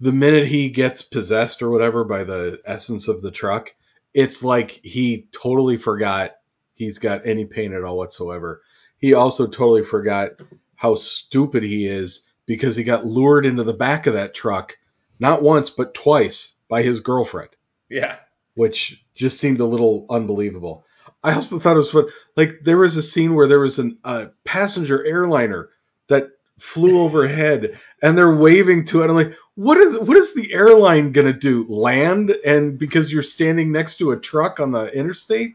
the 0.00 0.10
minute 0.10 0.48
he 0.48 0.70
gets 0.70 1.02
possessed 1.02 1.60
or 1.60 1.68
whatever 1.68 2.02
by 2.02 2.24
the 2.24 2.60
essence 2.64 3.08
of 3.08 3.20
the 3.20 3.30
truck, 3.30 3.68
it's 4.14 4.42
like 4.42 4.80
he 4.82 5.28
totally 5.30 5.76
forgot 5.76 6.30
he's 6.72 6.98
got 6.98 7.26
any 7.26 7.44
pain 7.44 7.74
at 7.74 7.84
all 7.84 7.98
whatsoever. 7.98 8.62
He 8.96 9.12
also 9.12 9.46
totally 9.46 9.84
forgot 9.84 10.30
how 10.76 10.94
stupid 10.94 11.62
he 11.62 11.86
is 11.86 12.22
because 12.46 12.74
he 12.74 12.84
got 12.84 13.04
lured 13.04 13.44
into 13.44 13.64
the 13.64 13.74
back 13.74 14.06
of 14.06 14.14
that 14.14 14.34
truck 14.34 14.72
not 15.18 15.42
once 15.42 15.68
but 15.68 15.92
twice 15.92 16.54
by 16.70 16.82
his 16.82 17.00
girlfriend, 17.00 17.50
Yeah. 17.94 18.16
which 18.54 18.98
just 19.14 19.38
seemed 19.38 19.60
a 19.60 19.64
little 19.66 20.06
unbelievable. 20.10 20.84
I 21.22 21.34
also 21.34 21.58
thought 21.58 21.76
it 21.76 21.78
was 21.78 21.90
fun. 21.90 22.06
Like 22.36 22.60
there 22.64 22.78
was 22.78 22.96
a 22.96 23.02
scene 23.02 23.34
where 23.34 23.48
there 23.48 23.60
was 23.60 23.78
an, 23.78 23.98
a 24.04 24.26
passenger 24.44 25.04
airliner 25.04 25.70
that 26.08 26.28
flew 26.72 27.00
overhead, 27.06 27.78
and 28.02 28.16
they're 28.16 28.34
waving 28.36 28.86
to 28.88 29.02
it. 29.02 29.08
I'm 29.10 29.16
like, 29.16 29.32
what 29.54 29.78
is 29.78 30.00
what 30.00 30.16
is 30.16 30.32
the 30.34 30.52
airline 30.52 31.12
gonna 31.12 31.32
do? 31.32 31.66
Land? 31.68 32.30
And 32.44 32.78
because 32.78 33.10
you're 33.12 33.22
standing 33.22 33.72
next 33.72 33.96
to 33.98 34.10
a 34.12 34.18
truck 34.18 34.60
on 34.60 34.72
the 34.72 34.86
interstate? 34.92 35.54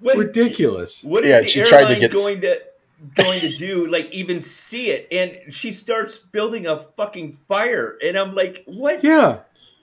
What, 0.00 0.16
Ridiculous. 0.16 1.02
What 1.02 1.24
is 1.24 1.30
Yeah, 1.30 1.40
the 1.42 1.48
she 1.48 1.60
tried 1.60 1.70
to 1.70 1.76
airline 1.88 2.00
get- 2.00 2.12
going 2.12 2.40
to 2.42 2.58
going 3.16 3.40
to 3.40 3.56
do? 3.66 3.86
Like 3.86 4.10
even 4.12 4.44
see 4.70 4.86
it? 4.90 5.08
And 5.12 5.52
she 5.54 5.72
starts 5.72 6.16
building 6.32 6.66
a 6.66 6.84
fucking 6.96 7.38
fire, 7.48 7.96
and 8.02 8.16
I'm 8.16 8.34
like, 8.34 8.62
what? 8.66 9.02
Yeah, 9.04 9.40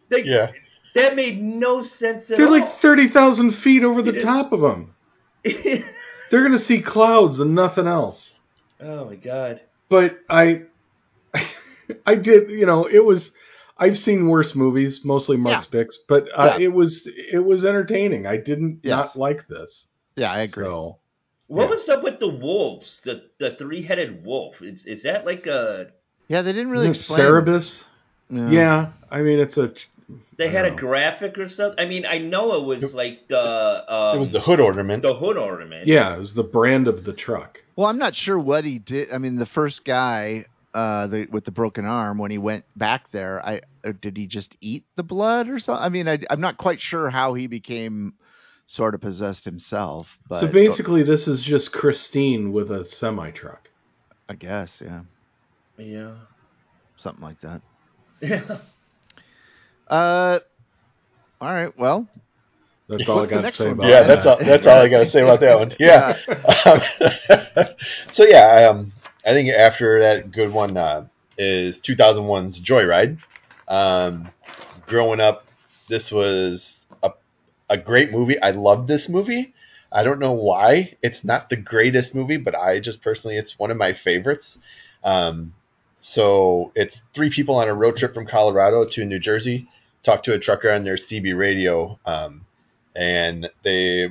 Like, 0.09 0.25
Yeah. 0.25 0.51
That 0.95 1.15
made 1.15 1.41
no 1.41 1.83
sense 1.83 2.25
at 2.25 2.31
all. 2.31 2.37
they're 2.37 2.45
all. 2.47 2.51
like 2.51 2.81
thirty 2.81 3.07
thousand 3.09 3.53
feet 3.57 3.83
over 3.83 4.01
the 4.01 4.09
It 4.09 4.17
is. 4.17 4.23
top 4.23 4.51
of 4.51 4.61
them. 4.61 4.93
They're 5.43 6.43
gonna 6.43 6.57
see 6.59 6.81
clouds 6.81 7.39
and 7.39 7.55
nothing 7.55 7.87
else. 7.87 8.31
oh 8.81 9.05
my 9.05 9.15
god. 9.15 9.61
but 9.89 10.17
I, 10.29 10.63
I 12.05 12.15
did, 12.15 12.49
you 12.51 12.65
know, 12.65 12.85
it 12.85 13.03
was. 13.05 13.31
I've 13.79 13.99
seen 13.99 14.27
worse 14.27 14.55
movies, 14.55 15.01
mostly 15.03 15.37
Marc's 15.37 15.67
picks, 15.67 15.97
but 16.09 16.23
uh, 16.35 16.55
Yeah. 16.57 16.65
it 16.65 16.73
was 16.73 17.07
it 17.31 17.45
was 17.45 17.63
entertaining. 17.63 18.25
I 18.25 18.37
didn't 18.37 18.79
Yes. 18.81 18.89
not 18.91 19.15
like 19.15 19.47
this. 19.47 19.85
Yeah, 20.15 20.31
I 20.31 20.39
agree. 20.39 20.63
So 20.65 20.97
What 21.45 21.63
Yeah. 21.65 21.69
was 21.69 21.87
up 21.89 22.03
with 22.03 22.19
the 22.19 22.27
wolves? 22.27 22.99
The 23.05 23.21
the 23.39 23.55
three 23.59 23.83
headed 23.83 24.25
wolf. 24.25 24.61
Is 24.63 24.85
is 24.87 25.03
that 25.03 25.25
like 25.27 25.45
a? 25.45 25.91
Yeah, 26.27 26.41
they 26.41 26.53
didn't 26.53 26.71
really 26.71 26.89
Isn't 26.89 26.95
it 26.95 26.99
explain. 27.01 27.19
Cerberus. 27.19 27.83
No. 28.29 28.49
Yeah, 28.49 28.91
I 29.11 29.21
mean 29.21 29.37
it's 29.39 29.57
a. 29.57 29.71
They 30.37 30.49
had 30.49 30.65
a 30.65 30.71
graphic 30.71 31.37
or 31.37 31.49
something. 31.49 31.79
I 31.79 31.87
mean, 31.87 32.05
I 32.05 32.19
know 32.19 32.55
it 32.55 32.65
was 32.65 32.93
like 32.93 33.27
the 33.27 33.93
um, 33.93 34.15
It 34.15 34.19
was 34.19 34.29
the 34.29 34.39
hood 34.39 34.59
ornament. 34.59 35.01
the 35.01 35.15
hood 35.15 35.37
ornament. 35.37 35.87
Yeah, 35.87 36.15
it 36.15 36.19
was 36.19 36.33
the 36.33 36.43
brand 36.43 36.87
of 36.87 37.03
the 37.03 37.13
truck. 37.13 37.59
Well, 37.75 37.87
I'm 37.87 37.97
not 37.97 38.15
sure 38.15 38.37
what 38.37 38.63
he 38.63 38.79
did. 38.79 39.11
I 39.11 39.17
mean, 39.17 39.35
the 39.35 39.45
first 39.45 39.83
guy 39.83 40.45
uh, 40.73 41.07
the, 41.07 41.27
with 41.31 41.43
the 41.43 41.51
broken 41.51 41.85
arm, 41.85 42.19
when 42.19 42.29
he 42.29 42.37
went 42.37 42.63
back 42.75 43.11
there, 43.11 43.43
I 43.43 43.61
uh, 43.83 43.93
did 43.99 44.15
he 44.15 44.27
just 44.27 44.55
eat 44.61 44.85
the 44.95 45.03
blood 45.03 45.49
or 45.49 45.59
something? 45.59 45.83
I 45.83 45.89
mean, 45.89 46.07
I, 46.07 46.19
I'm 46.29 46.41
not 46.41 46.57
quite 46.57 46.79
sure 46.79 47.09
how 47.09 47.33
he 47.33 47.47
became 47.47 48.13
sort 48.67 48.93
of 48.93 49.01
possessed 49.01 49.43
himself. 49.43 50.07
But 50.29 50.41
so 50.41 50.47
basically, 50.47 51.03
this 51.03 51.27
is 51.27 51.41
just 51.41 51.71
Christine 51.71 52.51
with 52.51 52.69
a 52.71 52.83
semi 52.85 53.31
truck. 53.31 53.69
I 54.29 54.35
guess, 54.35 54.81
yeah, 54.83 55.01
Yeah. 55.77 56.15
something 56.97 57.23
like 57.23 57.41
that. 57.41 57.61
Yeah. 58.21 58.59
Uh, 59.87 60.39
all 61.41 61.53
right. 61.53 61.77
Well, 61.77 62.07
That's 62.87 63.07
all 63.07 63.19
I 63.19 63.21
What's 63.21 63.31
the 63.31 63.35
got 63.41 63.41
to 63.41 63.53
say 63.53 63.69
about 63.71 63.87
yeah, 63.87 64.03
that. 64.03 64.23
that's 64.23 64.25
all. 64.27 64.37
That's 64.37 64.67
all 64.67 64.79
I 64.79 64.87
got 64.89 65.03
to 65.05 65.09
say 65.09 65.21
about 65.21 65.39
that 65.41 65.59
one. 65.59 65.75
Yeah. 65.79 66.17
Um, 66.65 67.67
so 68.11 68.23
yeah, 68.25 68.67
um, 68.69 68.93
I 69.25 69.33
think 69.33 69.49
after 69.49 69.99
that 69.99 70.31
good 70.31 70.51
one 70.51 70.77
uh, 70.77 71.07
is 71.37 71.79
2001's 71.81 72.59
Joyride. 72.59 73.17
Um, 73.67 74.29
growing 74.87 75.19
up, 75.19 75.45
this 75.89 76.11
was 76.11 76.77
a 77.03 77.11
a 77.69 77.77
great 77.77 78.11
movie. 78.11 78.41
I 78.41 78.51
loved 78.51 78.87
this 78.87 79.09
movie. 79.09 79.53
I 79.91 80.03
don't 80.03 80.19
know 80.19 80.33
why 80.33 80.97
it's 81.01 81.23
not 81.23 81.49
the 81.49 81.55
greatest 81.55 82.13
movie, 82.13 82.37
but 82.37 82.55
I 82.55 82.79
just 82.79 83.01
personally, 83.01 83.37
it's 83.37 83.57
one 83.57 83.71
of 83.71 83.77
my 83.77 83.93
favorites. 83.93 84.57
Um, 85.03 85.53
so 86.01 86.71
it's 86.75 86.99
three 87.13 87.29
people 87.29 87.55
on 87.55 87.67
a 87.69 87.73
road 87.73 87.97
trip 87.97 88.13
from 88.13 88.25
Colorado 88.27 88.85
to 88.85 89.05
New 89.05 89.19
Jersey. 89.19 89.67
Talk 90.07 90.23
to 90.23 90.33
a 90.33 90.39
trucker 90.39 90.71
on 90.71 90.83
their 90.83 90.95
CB 90.95 91.37
radio. 91.37 91.99
Um, 92.05 92.45
and 92.95 93.49
they 93.63 94.07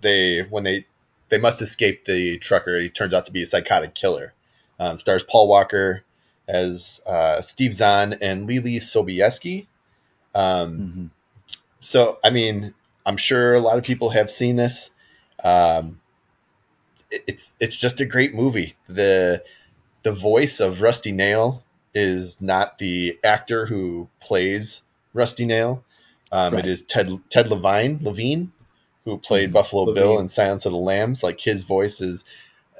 they 0.00 0.40
when 0.50 0.64
they 0.64 0.84
they 1.28 1.38
must 1.38 1.62
escape 1.62 2.06
the 2.06 2.38
trucker. 2.38 2.80
He 2.80 2.90
turns 2.90 3.14
out 3.14 3.26
to 3.26 3.32
be 3.32 3.44
a 3.44 3.46
psychotic 3.48 3.94
killer. 3.94 4.34
Um, 4.80 4.98
stars 4.98 5.22
Paul 5.30 5.46
Walker 5.46 6.02
as 6.48 7.00
uh, 7.06 7.42
Steve 7.42 7.74
Zahn 7.74 8.14
and 8.14 8.48
Leelee 8.48 8.82
Sobieski. 8.82 9.68
Um, 10.34 10.78
mhm. 10.78 11.10
so 11.78 12.18
I 12.24 12.30
mean, 12.30 12.74
I'm 13.06 13.16
sure 13.16 13.54
a 13.54 13.60
lot 13.60 13.78
of 13.78 13.84
people 13.84 14.10
have 14.10 14.30
seen 14.30 14.56
this. 14.56 14.90
Um, 15.44 16.00
it- 17.12 17.22
it's 17.28 17.48
it's 17.60 17.76
just 17.76 18.00
a 18.00 18.04
great 18.06 18.34
movie. 18.34 18.74
the 18.88 19.44
The 20.02 20.12
voice 20.12 20.58
of 20.58 20.80
Rusty 20.80 21.12
Nail 21.12 21.62
is 21.94 22.36
not 22.40 22.78
the 22.78 23.18
actor 23.24 23.66
who 23.66 24.08
plays 24.20 24.82
Rusty 25.18 25.44
Nail. 25.44 25.84
Um, 26.32 26.54
Right. 26.54 26.64
It 26.64 26.70
is 26.70 26.82
Ted 26.88 27.10
Ted 27.30 27.48
Levine 27.48 27.98
Levine 28.02 28.52
who 29.04 29.18
played 29.18 29.52
Buffalo 29.52 29.92
Bill 29.94 30.18
in 30.18 30.28
Silence 30.28 30.66
of 30.66 30.72
the 30.72 30.78
Lambs. 30.78 31.22
Like 31.22 31.40
his 31.40 31.62
voice 31.64 32.00
is 32.00 32.24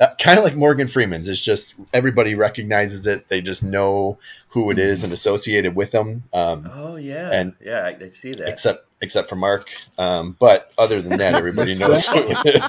uh, 0.00 0.08
kind 0.22 0.38
of 0.38 0.44
like 0.44 0.54
Morgan 0.56 0.88
Freeman's. 0.88 1.28
It's 1.28 1.40
just 1.40 1.74
everybody 1.92 2.34
recognizes 2.34 3.06
it. 3.06 3.28
They 3.28 3.40
just 3.40 3.62
know 3.62 4.18
who 4.50 4.70
it 4.70 4.78
is 4.78 5.02
and 5.02 5.12
associate 5.12 5.64
it 5.66 5.74
with 5.74 5.90
them. 5.90 6.24
Um, 6.32 6.70
Oh 6.72 6.96
yeah. 6.96 7.30
And- 7.32 7.54
yeah, 7.64 7.80
I, 7.84 7.88
I 8.04 8.10
see 8.10 8.32
that. 8.34 8.48
except 8.48 8.86
except 9.00 9.28
for 9.28 9.36
Marc. 9.36 9.68
Um, 9.98 10.36
but 10.40 10.72
other 10.78 11.00
than 11.02 11.18
that, 11.18 11.34
everybody 11.36 11.76
knows 11.78 12.06
who 12.06 12.24
it 12.28 12.64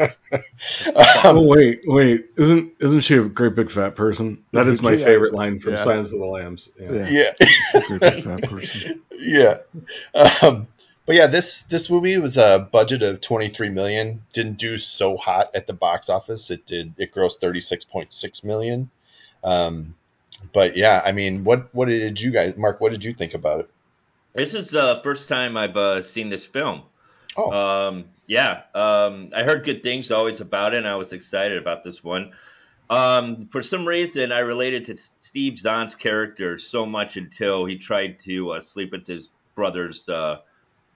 is. 0.00 0.12
Oh 0.94 1.20
um, 1.38 1.46
wait, 1.46 1.80
wait! 1.86 2.26
Isn't 2.36 2.72
isn't 2.80 3.00
she 3.02 3.14
a 3.14 3.22
great 3.24 3.54
big 3.54 3.70
fat 3.70 3.94
person? 3.96 4.44
That 4.52 4.66
is 4.66 4.82
my 4.82 4.96
favorite 4.96 5.32
line 5.32 5.60
from 5.60 5.72
Yeah. 5.74 5.84
Silence 5.84 6.08
of 6.12 6.18
the 6.18 6.26
Lambs. 6.26 6.68
Yeah. 6.78 7.08
Yeah. 7.08 7.32
yeah, 7.40 7.80
Great 7.86 8.00
big 8.00 8.24
fat 8.24 8.42
person. 8.42 9.00
yeah. 9.18 9.54
But 11.08 11.16
yeah, 11.16 11.26
this 11.26 11.62
this 11.70 11.88
movie 11.88 12.18
was 12.18 12.36
a 12.36 12.68
budget 12.70 13.02
of 13.02 13.22
twenty 13.22 13.48
three 13.48 13.70
million. 13.70 14.20
Didn't 14.34 14.58
do 14.58 14.76
so 14.76 15.16
hot 15.16 15.50
at 15.54 15.66
the 15.66 15.72
box 15.72 16.10
office. 16.10 16.50
It 16.50 16.66
did. 16.66 16.92
It 16.98 17.14
grossed 17.14 17.40
thirty 17.40 17.62
six 17.62 17.82
point 17.82 18.12
six 18.12 18.44
million. 18.44 18.90
Um, 19.42 19.94
but 20.52 20.76
yeah, 20.76 21.00
I 21.02 21.12
mean, 21.12 21.44
what 21.44 21.74
what 21.74 21.88
did 21.88 22.20
you 22.20 22.30
guys, 22.30 22.58
Marc? 22.58 22.82
What 22.82 22.92
did 22.92 23.04
you 23.04 23.14
think 23.14 23.32
about 23.32 23.60
it? 23.60 23.70
This 24.34 24.52
is 24.52 24.68
the 24.68 25.00
first 25.02 25.30
time 25.30 25.56
I've 25.56 25.78
uh, 25.78 26.02
seen 26.02 26.28
this 26.28 26.44
film. 26.44 26.82
Oh, 27.38 27.52
Um, 27.52 28.04
yeah, 28.26 28.64
um, 28.74 29.30
I 29.34 29.44
heard 29.44 29.64
good 29.64 29.82
things 29.82 30.10
always 30.10 30.42
about 30.42 30.74
it, 30.74 30.78
and 30.78 30.86
I 30.86 30.96
was 30.96 31.12
excited 31.12 31.56
about 31.56 31.84
this 31.84 32.04
one. 32.04 32.32
Um, 32.90 33.48
for 33.50 33.62
some 33.62 33.88
reason, 33.88 34.30
I 34.30 34.40
related 34.40 34.84
to 34.86 34.96
Steve 35.22 35.58
Zahn's 35.58 35.94
character 35.94 36.58
so 36.58 36.84
much 36.84 37.16
until 37.16 37.64
he 37.64 37.78
tried 37.78 38.18
to 38.26 38.50
uh, 38.50 38.60
sleep 38.60 38.92
with 38.92 39.06
his 39.06 39.30
brother's 39.54 40.06
uh, 40.06 40.40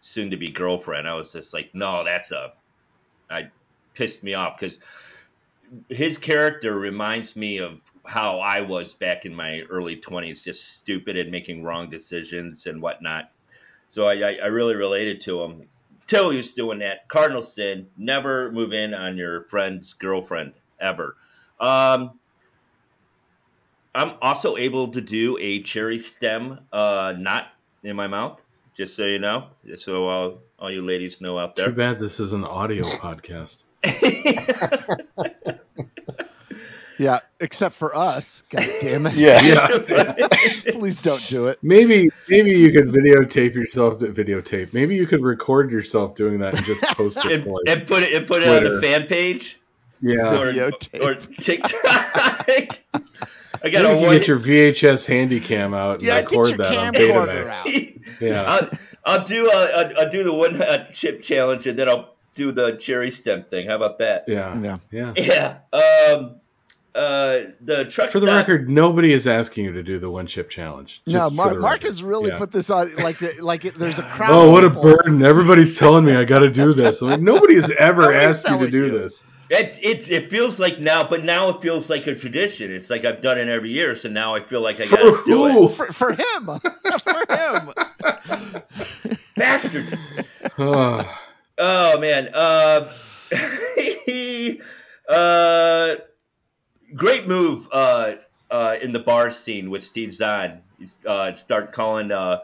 soon-to-be 0.02 0.50
girlfriend. 0.52 1.08
I 1.08 1.14
was 1.14 1.32
just 1.32 1.52
like, 1.52 1.70
no, 1.74 2.04
that's 2.04 2.30
a, 2.30 2.52
I 3.30 3.50
pissed 3.94 4.22
me 4.22 4.34
off 4.34 4.58
because 4.58 4.78
his 5.88 6.18
character 6.18 6.78
reminds 6.78 7.34
me 7.36 7.58
of 7.58 7.80
how 8.04 8.40
I 8.40 8.60
was 8.60 8.92
back 8.94 9.24
in 9.24 9.34
my 9.34 9.60
early 9.70 9.96
20s, 9.96 10.42
just 10.42 10.76
stupid 10.76 11.16
and 11.16 11.30
making 11.30 11.62
wrong 11.62 11.88
decisions 11.88 12.66
and 12.66 12.82
whatnot. 12.82 13.30
So 13.88 14.06
I, 14.06 14.14
I, 14.14 14.32
I 14.42 14.46
really 14.46 14.74
related 14.74 15.20
to 15.22 15.42
him. 15.42 15.68
Till 16.08 16.30
he 16.30 16.36
was 16.36 16.52
doing 16.52 16.80
that. 16.80 17.08
Cardinal 17.08 17.46
sin: 17.46 17.86
never 17.96 18.50
move 18.50 18.72
in 18.72 18.92
on 18.92 19.16
your 19.16 19.44
friend's 19.44 19.92
girlfriend 19.94 20.52
ever. 20.80 21.16
Um, 21.60 22.18
I'm 23.94 24.14
also 24.20 24.56
able 24.56 24.90
to 24.92 25.00
do 25.00 25.38
a 25.40 25.62
cherry 25.62 26.00
stem 26.00 26.60
uh, 26.72 27.14
knot 27.16 27.48
in 27.84 27.94
my 27.94 28.08
mouth, 28.08 28.40
just 28.76 28.96
so 28.96 29.04
you 29.04 29.18
know, 29.18 29.48
just 29.66 29.84
so 29.84 30.06
all, 30.06 30.40
all 30.58 30.70
you 30.70 30.82
ladies 30.82 31.20
know 31.20 31.38
out 31.38 31.56
there. 31.56 31.66
Too 31.68 31.74
there. 31.74 31.94
bad 31.94 32.02
this 32.02 32.20
is 32.20 32.32
an 32.32 32.44
audio 32.44 32.96
podcast. 32.96 33.56
Yeah, 37.02 37.18
except 37.40 37.76
for 37.76 37.96
us. 37.96 38.24
God 38.50 38.68
damn 38.80 39.06
it. 39.06 39.14
yeah. 39.16 39.68
Please 40.72 40.96
don't 41.02 41.26
do 41.28 41.46
it. 41.46 41.58
Maybe 41.60 42.08
maybe 42.28 42.50
you 42.50 42.70
could 42.70 42.94
videotape 42.94 43.54
yourself. 43.54 43.98
To 43.98 44.06
videotape. 44.06 44.72
Maybe 44.72 44.94
you 44.94 45.08
could 45.08 45.22
record 45.22 45.72
yourself 45.72 46.14
doing 46.14 46.38
that 46.40 46.54
and 46.54 46.64
just 46.64 46.80
post 46.96 47.16
it. 47.18 47.32
and, 47.32 47.46
like, 47.46 47.62
and 47.66 47.88
put 47.88 48.04
it 48.04 48.14
and 48.14 48.26
put 48.28 48.42
it 48.42 48.48
on 48.48 48.60
Twitter. 48.60 48.76
the 48.76 48.82
fan 48.82 49.06
page 49.08 49.58
yeah. 50.00 50.38
or, 50.38 50.52
Videotape. 50.52 51.02
or 51.02 51.14
TikTok. 51.42 52.78
I 53.64 53.68
Maybe 53.68 53.72
got 53.76 53.82
you 53.82 53.96
can 53.98 54.06
one. 54.06 54.18
get 54.18 54.26
your 54.28 54.40
VHS 54.40 55.04
handy 55.06 55.40
cam 55.40 55.72
out 55.74 55.96
and 55.96 56.02
Yeah, 56.02 56.20
get 56.22 56.30
record 56.32 56.48
your 56.48 56.58
that 56.58 56.76
on 56.76 56.92
camcorder 56.94 57.46
Betamax. 57.46 57.96
out. 58.16 58.20
Yeah. 58.20 58.42
I'll, 58.48 58.70
I'll 59.18 59.24
do 59.26 59.50
a, 59.50 59.56
I'll, 59.56 59.98
I'll 60.00 60.10
do 60.10 60.24
the 60.24 60.32
one 60.32 60.60
uh, 60.60 60.90
chip 60.92 61.22
challenge 61.22 61.66
and 61.66 61.78
then 61.78 61.88
I'll 61.88 62.14
do 62.34 62.50
the 62.52 62.76
cherry 62.80 63.10
stem 63.10 63.44
thing. 63.50 63.68
How 63.68 63.76
about 63.76 63.98
that? 63.98 64.24
yeah. 64.26 64.58
Yeah. 64.60 64.78
Yeah. 64.90 65.12
Yeah. 65.72 65.78
Um, 66.12 66.36
uh, 66.94 67.52
the 67.62 67.86
truck 67.90 68.10
For 68.12 68.20
the 68.20 68.26
stop- 68.26 68.36
record, 68.48 68.68
nobody 68.68 69.12
is 69.14 69.26
asking 69.26 69.64
you 69.64 69.72
to 69.72 69.82
do 69.82 69.98
the 69.98 70.10
one 70.10 70.26
chip 70.26 70.50
challenge. 70.50 71.00
No, 71.06 71.20
Just 71.20 71.30
for 71.30 71.34
Marc, 71.36 71.58
Marc 71.58 71.82
has 71.84 72.02
really 72.02 72.28
Yeah. 72.30 72.38
put 72.38 72.52
this 72.52 72.68
on 72.68 72.94
like 72.96 73.18
the, 73.18 73.34
like 73.40 73.64
it, 73.64 73.78
there's 73.78 73.98
a 73.98 74.02
crowd. 74.02 74.30
Oh, 74.30 74.50
what 74.50 74.62
a 74.64 74.68
burden! 74.70 75.24
Everybody's 75.24 75.78
telling 75.78 76.04
me 76.04 76.14
I 76.14 76.24
got 76.24 76.40
to 76.40 76.50
do 76.50 76.74
this. 76.74 77.00
I'm 77.00 77.08
like, 77.08 77.20
nobody 77.22 77.54
has 77.60 77.70
ever 77.78 78.12
Nobody's 78.12 78.36
asked 78.36 78.48
you 78.48 78.58
to 78.58 78.70
do 78.70 78.86
you. 78.86 78.98
this. 78.98 79.14
It, 79.54 79.78
it 79.82 80.10
it 80.10 80.30
feels 80.30 80.58
like 80.58 80.78
now, 80.80 81.06
but 81.06 81.24
now 81.24 81.50
it 81.50 81.60
feels 81.60 81.90
like 81.90 82.06
a 82.06 82.14
tradition. 82.14 82.72
It's 82.72 82.88
like 82.88 83.04
I've 83.04 83.20
done 83.20 83.38
it 83.38 83.48
every 83.48 83.70
year, 83.70 83.94
so 83.94 84.08
now 84.08 84.34
I 84.34 84.42
feel 84.42 84.62
like 84.62 84.80
I 84.80 84.86
gotta 84.86 85.22
do 85.26 85.44
it. 85.44 85.76
for, 85.76 85.92
for 85.92 86.12
him. 86.12 86.60
for 87.04 87.26
him. 87.28 89.18
Bastards! 89.36 89.92
Oh, 91.58 91.98
man, 92.00 92.28
uh, 92.34 92.90
uh, 95.12 95.94
great 96.96 97.28
move 97.28 97.66
uh, 97.70 98.12
uh, 98.50 98.74
in 98.82 98.92
the 98.92 98.98
bar 98.98 99.30
scene 99.32 99.68
with 99.70 99.84
Steve 99.84 100.14
Zahn. 100.14 100.62
He's, 100.78 100.96
Uh, 101.06 101.34
start 101.34 101.74
calling 101.74 102.10
uh, 102.10 102.38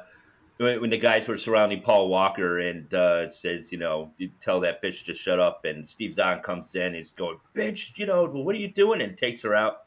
when, 0.58 0.80
when 0.80 0.90
the 0.90 0.98
guys 0.98 1.26
were 1.26 1.38
surrounding 1.38 1.82
Paul 1.82 2.08
Walker 2.08 2.58
and 2.58 2.92
uh, 2.92 3.30
says, 3.30 3.72
you 3.72 3.78
know, 3.78 4.10
you 4.18 4.30
tell 4.42 4.60
that 4.60 4.82
bitch 4.82 5.04
to 5.06 5.14
shut 5.14 5.40
up. 5.40 5.64
And 5.64 5.88
Steve 5.88 6.14
Zahn 6.14 6.40
comes 6.40 6.74
in 6.74 6.82
and 6.82 6.96
he's 6.96 7.12
going, 7.12 7.38
bitch, 7.56 7.96
you 7.96 8.06
know, 8.06 8.26
what 8.26 8.54
are 8.54 8.58
you 8.58 8.70
doing? 8.70 9.00
And 9.00 9.16
takes 9.16 9.42
her 9.42 9.54
out. 9.54 9.84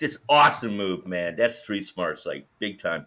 Just 0.00 0.18
awesome 0.28 0.76
move, 0.76 1.06
man. 1.06 1.36
That's 1.36 1.58
street 1.58 1.86
smarts, 1.86 2.24
like 2.24 2.46
big 2.58 2.80
time. 2.80 3.06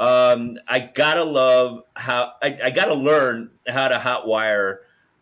Um, 0.00 0.58
I 0.66 0.78
gotta 0.80 1.22
love 1.22 1.82
how 1.94 2.32
I, 2.42 2.58
I 2.64 2.70
gotta 2.70 2.94
learn 2.94 3.50
how 3.68 3.88
to 3.88 3.98
hotwire 3.98 4.78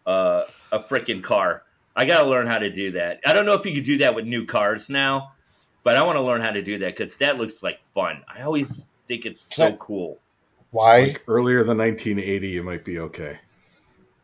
uh, 0.06 0.44
a 0.70 0.80
freaking 0.84 1.22
car. 1.22 1.64
I 1.94 2.04
gotta 2.06 2.24
learn 2.24 2.46
how 2.46 2.58
to 2.58 2.70
do 2.70 2.92
that. 2.92 3.20
I 3.26 3.32
don't 3.32 3.44
know 3.44 3.54
if 3.54 3.66
you 3.66 3.74
could 3.74 3.84
do 3.84 3.98
that 3.98 4.14
with 4.14 4.24
new 4.24 4.46
cars 4.46 4.88
now, 4.88 5.32
but 5.84 5.96
I 5.96 6.02
want 6.04 6.16
to 6.16 6.22
learn 6.22 6.40
how 6.40 6.52
to 6.52 6.62
do 6.62 6.78
that 6.78 6.96
because 6.96 7.14
that 7.18 7.36
looks 7.36 7.62
like 7.62 7.80
fun. 7.94 8.22
I 8.32 8.42
always 8.42 8.86
think 9.08 9.26
it's 9.26 9.46
so 9.52 9.76
cool. 9.76 10.18
Why? 10.72 11.00
like 11.02 11.22
earlier 11.28 11.64
than 11.64 11.78
1980, 11.78 12.48
you 12.48 12.62
might 12.64 12.84
be 12.84 12.98
okay. 12.98 13.38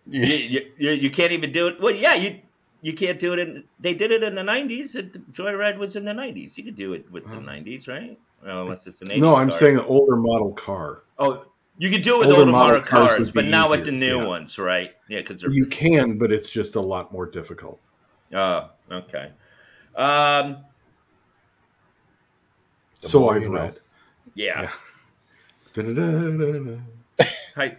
You, 0.06 0.24
you, 0.26 0.60
you, 0.78 0.90
you 0.92 1.10
can't 1.10 1.32
even 1.32 1.52
do 1.52 1.68
it. 1.68 1.80
Well, 1.80 1.94
yeah, 1.94 2.14
you 2.14 2.40
you 2.82 2.94
can't 2.94 3.20
do 3.20 3.34
it 3.34 3.38
in. 3.38 3.64
They 3.80 3.94
did 3.94 4.10
it 4.10 4.22
in 4.22 4.34
the 4.34 4.42
'90s. 4.42 4.94
It, 4.94 5.32
Joyride 5.34 5.78
was 5.78 5.96
in 5.96 6.04
the 6.04 6.12
'90s. 6.12 6.56
You 6.56 6.64
could 6.64 6.76
do 6.76 6.94
it 6.94 7.10
with 7.12 7.24
the 7.30 7.36
Oh. 7.36 7.40
'90s, 7.40 7.86
right? 7.88 8.18
Well, 8.44 8.62
unless 8.62 8.86
it's 8.86 9.00
an 9.02 9.08
80s 9.08 9.18
No, 9.20 9.34
I'm 9.34 9.50
car. 9.50 9.58
saying 9.58 9.78
an 9.78 9.84
older 9.86 10.16
model 10.16 10.52
car. 10.52 11.02
Oh, 11.18 11.44
you 11.76 11.90
could 11.90 12.02
do 12.04 12.16
it 12.16 12.18
with 12.20 12.28
Older 12.28 12.40
older 12.40 12.52
model 12.52 12.80
model 12.80 12.88
cars 12.88 13.16
cars, 13.16 13.30
but 13.32 13.44
be 13.44 13.50
not 13.50 13.70
with 13.70 13.84
the 13.84 13.92
new 13.92 14.18
yeah. 14.18 14.24
ones, 14.26 14.56
right? 14.58 14.90
Yeah, 15.08 15.20
because 15.20 15.40
they're 15.42 15.50
You 15.50 15.66
can, 15.66 16.18
but 16.18 16.32
it's 16.32 16.48
just 16.48 16.76
a 16.76 16.80
lot 16.80 17.12
more 17.12 17.26
difficult. 17.26 17.80
Oh, 18.34 18.70
okay. 18.90 19.32
Um, 19.96 20.64
so 23.00 23.20
more 23.20 23.36
I've 23.36 23.42
you 23.42 23.48
know. 23.50 23.54
read. 23.62 23.80
yeah. 24.34 24.62
Da-da-da-da-da. 24.62 24.87
I, 27.56 27.76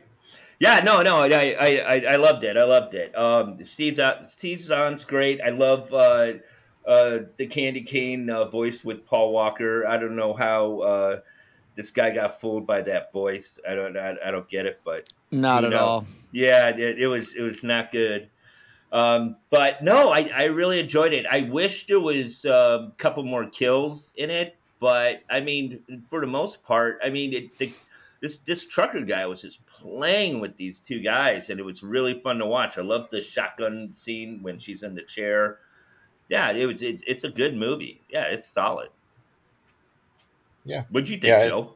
yeah, 0.59 0.81
no, 0.83 1.01
no, 1.01 1.17
I, 1.19 1.27
I, 1.51 1.75
I, 1.75 1.95
I 2.11 2.15
loved 2.17 2.43
it. 2.43 2.57
I 2.57 2.63
loved 2.63 2.93
it. 2.95 3.15
Um, 3.17 3.57
Steve, 3.63 3.95
Zahn- 3.97 4.27
Steve 4.37 4.63
Zahn's 4.63 5.03
great. 5.05 5.39
I 5.41 5.49
love 5.49 5.93
uh, 5.93 6.33
uh, 6.87 7.19
the 7.37 7.47
Candy 7.47 7.83
Cane 7.83 8.29
uh, 8.29 8.45
voice 8.45 8.83
with 8.83 9.05
Paul 9.05 9.31
Walker. 9.31 9.85
I 9.87 9.97
don't 9.97 10.15
know 10.15 10.33
how 10.33 10.79
uh, 10.79 11.19
this 11.75 11.91
guy 11.91 12.11
got 12.13 12.41
fooled 12.41 12.67
by 12.67 12.81
that 12.81 13.13
voice. 13.13 13.59
I 13.69 13.75
don't, 13.75 13.97
I, 13.97 14.15
I 14.25 14.31
don't 14.31 14.49
get 14.49 14.65
it, 14.65 14.81
but 14.83 15.07
Not 15.31 15.63
at 15.63 15.71
know. 15.71 15.77
all. 15.77 16.07
yeah, 16.33 16.67
it, 16.69 16.99
it 16.99 17.07
was 17.07 17.35
it 17.37 17.41
was 17.41 17.63
not 17.63 17.91
good. 17.91 18.29
Um, 18.91 19.35
but 19.51 19.83
no, 19.83 20.09
I, 20.09 20.21
I 20.35 20.43
really 20.45 20.79
enjoyed 20.79 21.13
it. 21.13 21.25
I 21.31 21.41
wish 21.49 21.85
there 21.87 21.99
was 21.99 22.43
a 22.43 22.91
couple 22.97 23.23
more 23.23 23.45
kills 23.45 24.11
in 24.17 24.31
it, 24.31 24.55
but 24.79 25.21
I 25.29 25.39
mean, 25.41 26.03
for 26.09 26.21
the 26.21 26.27
most 26.27 26.63
part, 26.63 26.99
I 27.03 27.09
mean, 27.09 27.33
it, 27.33 27.57
the, 27.57 27.73
this 28.21 28.39
this 28.45 28.67
trucker 28.67 29.01
guy 29.01 29.25
was 29.25 29.41
just 29.41 29.59
playing 29.67 30.39
with 30.41 30.57
these 30.57 30.79
two 30.87 31.01
guys, 31.01 31.49
and 31.49 31.59
it 31.59 31.63
was 31.63 31.81
really 31.83 32.19
fun 32.21 32.37
to 32.39 32.45
watch. 32.45 32.77
I 32.77 32.81
love 32.81 33.07
the 33.11 33.21
shotgun 33.21 33.93
scene 33.93 34.39
when 34.41 34.59
she's 34.59 34.83
in 34.83 34.95
the 34.95 35.03
chair. 35.03 35.57
Yeah, 36.29 36.51
it 36.51 36.65
was. 36.65 36.81
It, 36.81 37.01
it's 37.07 37.23
a 37.23 37.29
good 37.29 37.55
movie. 37.55 38.01
Yeah, 38.09 38.23
it's 38.23 38.51
solid. 38.53 38.89
Yeah. 40.65 40.83
What'd 40.89 41.09
you 41.09 41.15
think, 41.15 41.25
Yeah, 41.25 41.43
it- 41.43 41.49
Joe? 41.49 41.73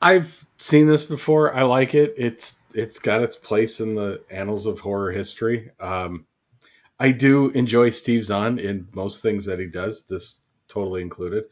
I've 0.00 0.28
seen 0.58 0.88
this 0.88 1.04
before. 1.04 1.54
I 1.54 1.62
like 1.62 1.94
it. 1.94 2.14
It's 2.16 2.54
it's 2.74 2.98
got 2.98 3.22
its 3.22 3.36
place 3.36 3.78
in 3.80 3.94
the 3.94 4.22
annals 4.30 4.66
of 4.66 4.80
horror 4.80 5.12
history. 5.12 5.70
Um, 5.78 6.26
I 6.98 7.10
do 7.12 7.50
enjoy 7.50 7.90
Steve 7.90 8.24
Zahn 8.24 8.58
in 8.58 8.88
most 8.92 9.22
things 9.22 9.44
that 9.44 9.58
he 9.60 9.66
does. 9.66 10.02
This 10.08 10.36
totally 10.72 11.02
included. 11.02 11.44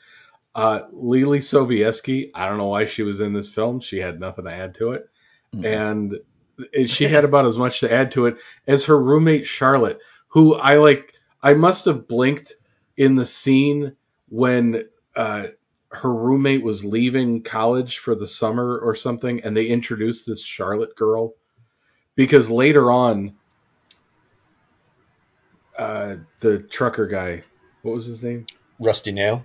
Uh, 0.54 0.80
Leelee 0.92 1.38
Sobieski. 1.38 2.30
I 2.34 2.48
don't 2.48 2.58
know 2.58 2.66
why 2.66 2.86
she 2.86 3.02
was 3.02 3.20
in 3.20 3.32
this 3.32 3.50
film. 3.50 3.80
She 3.80 3.98
had 3.98 4.18
nothing 4.18 4.44
to 4.46 4.52
add 4.52 4.74
to 4.76 4.92
it, 4.92 5.08
Mhm. 5.54 5.64
and 5.64 6.88
she 6.90 7.04
had 7.04 7.24
about 7.24 7.46
as 7.46 7.56
much 7.56 7.80
to 7.80 7.92
add 7.92 8.10
to 8.12 8.26
it 8.26 8.36
as 8.66 8.84
her 8.84 9.00
roommate 9.02 9.46
Charlotte, 9.46 9.98
who 10.28 10.54
I 10.54 10.76
like. 10.78 11.12
I 11.42 11.54
must 11.54 11.84
have 11.86 12.06
blinked 12.08 12.52
in 12.96 13.16
the 13.16 13.24
scene 13.26 13.96
when 14.28 14.84
uh, 15.16 15.46
her 15.88 16.12
roommate 16.12 16.62
was 16.62 16.84
leaving 16.84 17.42
college 17.42 17.98
for 17.98 18.14
the 18.14 18.26
summer 18.28 18.78
or 18.78 18.94
something, 18.94 19.42
and 19.42 19.56
they 19.56 19.66
introduced 19.66 20.26
this 20.26 20.42
Charlotte 20.42 20.94
girl 20.96 21.34
because 22.14 22.50
later 22.50 22.90
on, 22.92 23.34
uh, 25.78 26.16
the 26.40 26.58
trucker 26.70 27.06
guy, 27.06 27.42
what 27.82 27.94
was 27.94 28.06
his 28.06 28.22
name? 28.22 28.46
Rusty 28.80 29.12
Nail. 29.12 29.44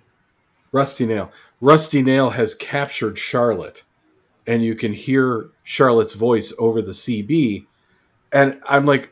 Rusty 0.71 1.05
Nail. 1.05 1.31
Rusty 1.61 2.01
Nail 2.01 2.31
has 2.31 2.55
captured 2.55 3.19
Charlotte, 3.19 3.83
and 4.47 4.63
you 4.63 4.75
can 4.75 4.93
hear 4.93 5.49
Charlotte's 5.63 6.15
voice 6.15 6.53
over 6.57 6.81
the 6.81 6.91
CB. 6.91 7.65
And 8.31 8.59
I'm 8.67 8.85
like, 8.85 9.09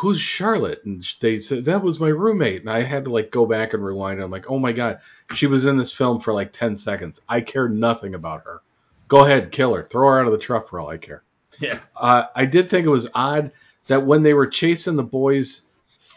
"Who's 0.00 0.20
Charlotte?" 0.20 0.84
And 0.84 1.04
they 1.20 1.38
said 1.38 1.64
that 1.66 1.82
was 1.82 2.00
my 2.00 2.08
roommate, 2.08 2.62
and 2.62 2.70
I 2.70 2.82
had 2.82 3.04
to 3.04 3.10
like 3.10 3.30
go 3.30 3.46
back 3.46 3.74
and 3.74 3.84
rewind. 3.84 4.20
I'm 4.20 4.30
like, 4.30 4.50
"Oh 4.50 4.58
my 4.58 4.72
god, 4.72 4.98
she 5.34 5.46
was 5.46 5.64
in 5.64 5.76
this 5.76 5.92
film 5.92 6.20
for 6.20 6.32
like 6.32 6.52
ten 6.52 6.76
seconds. 6.76 7.20
I 7.28 7.40
care 7.40 7.68
nothing 7.68 8.14
about 8.14 8.44
her. 8.44 8.62
Go 9.08 9.24
ahead, 9.24 9.52
kill 9.52 9.74
her, 9.74 9.84
throw 9.84 10.08
her 10.08 10.20
out 10.20 10.26
of 10.26 10.32
the 10.32 10.38
truck 10.38 10.68
for 10.68 10.80
all 10.80 10.88
I 10.88 10.96
care." 10.96 11.22
Yeah. 11.60 11.80
Uh, 11.96 12.24
I 12.34 12.46
did 12.46 12.70
think 12.70 12.86
it 12.86 12.90
was 12.90 13.06
odd 13.14 13.52
that 13.86 14.06
when 14.06 14.22
they 14.22 14.34
were 14.34 14.46
chasing 14.46 14.96
the 14.96 15.02
boys 15.04 15.62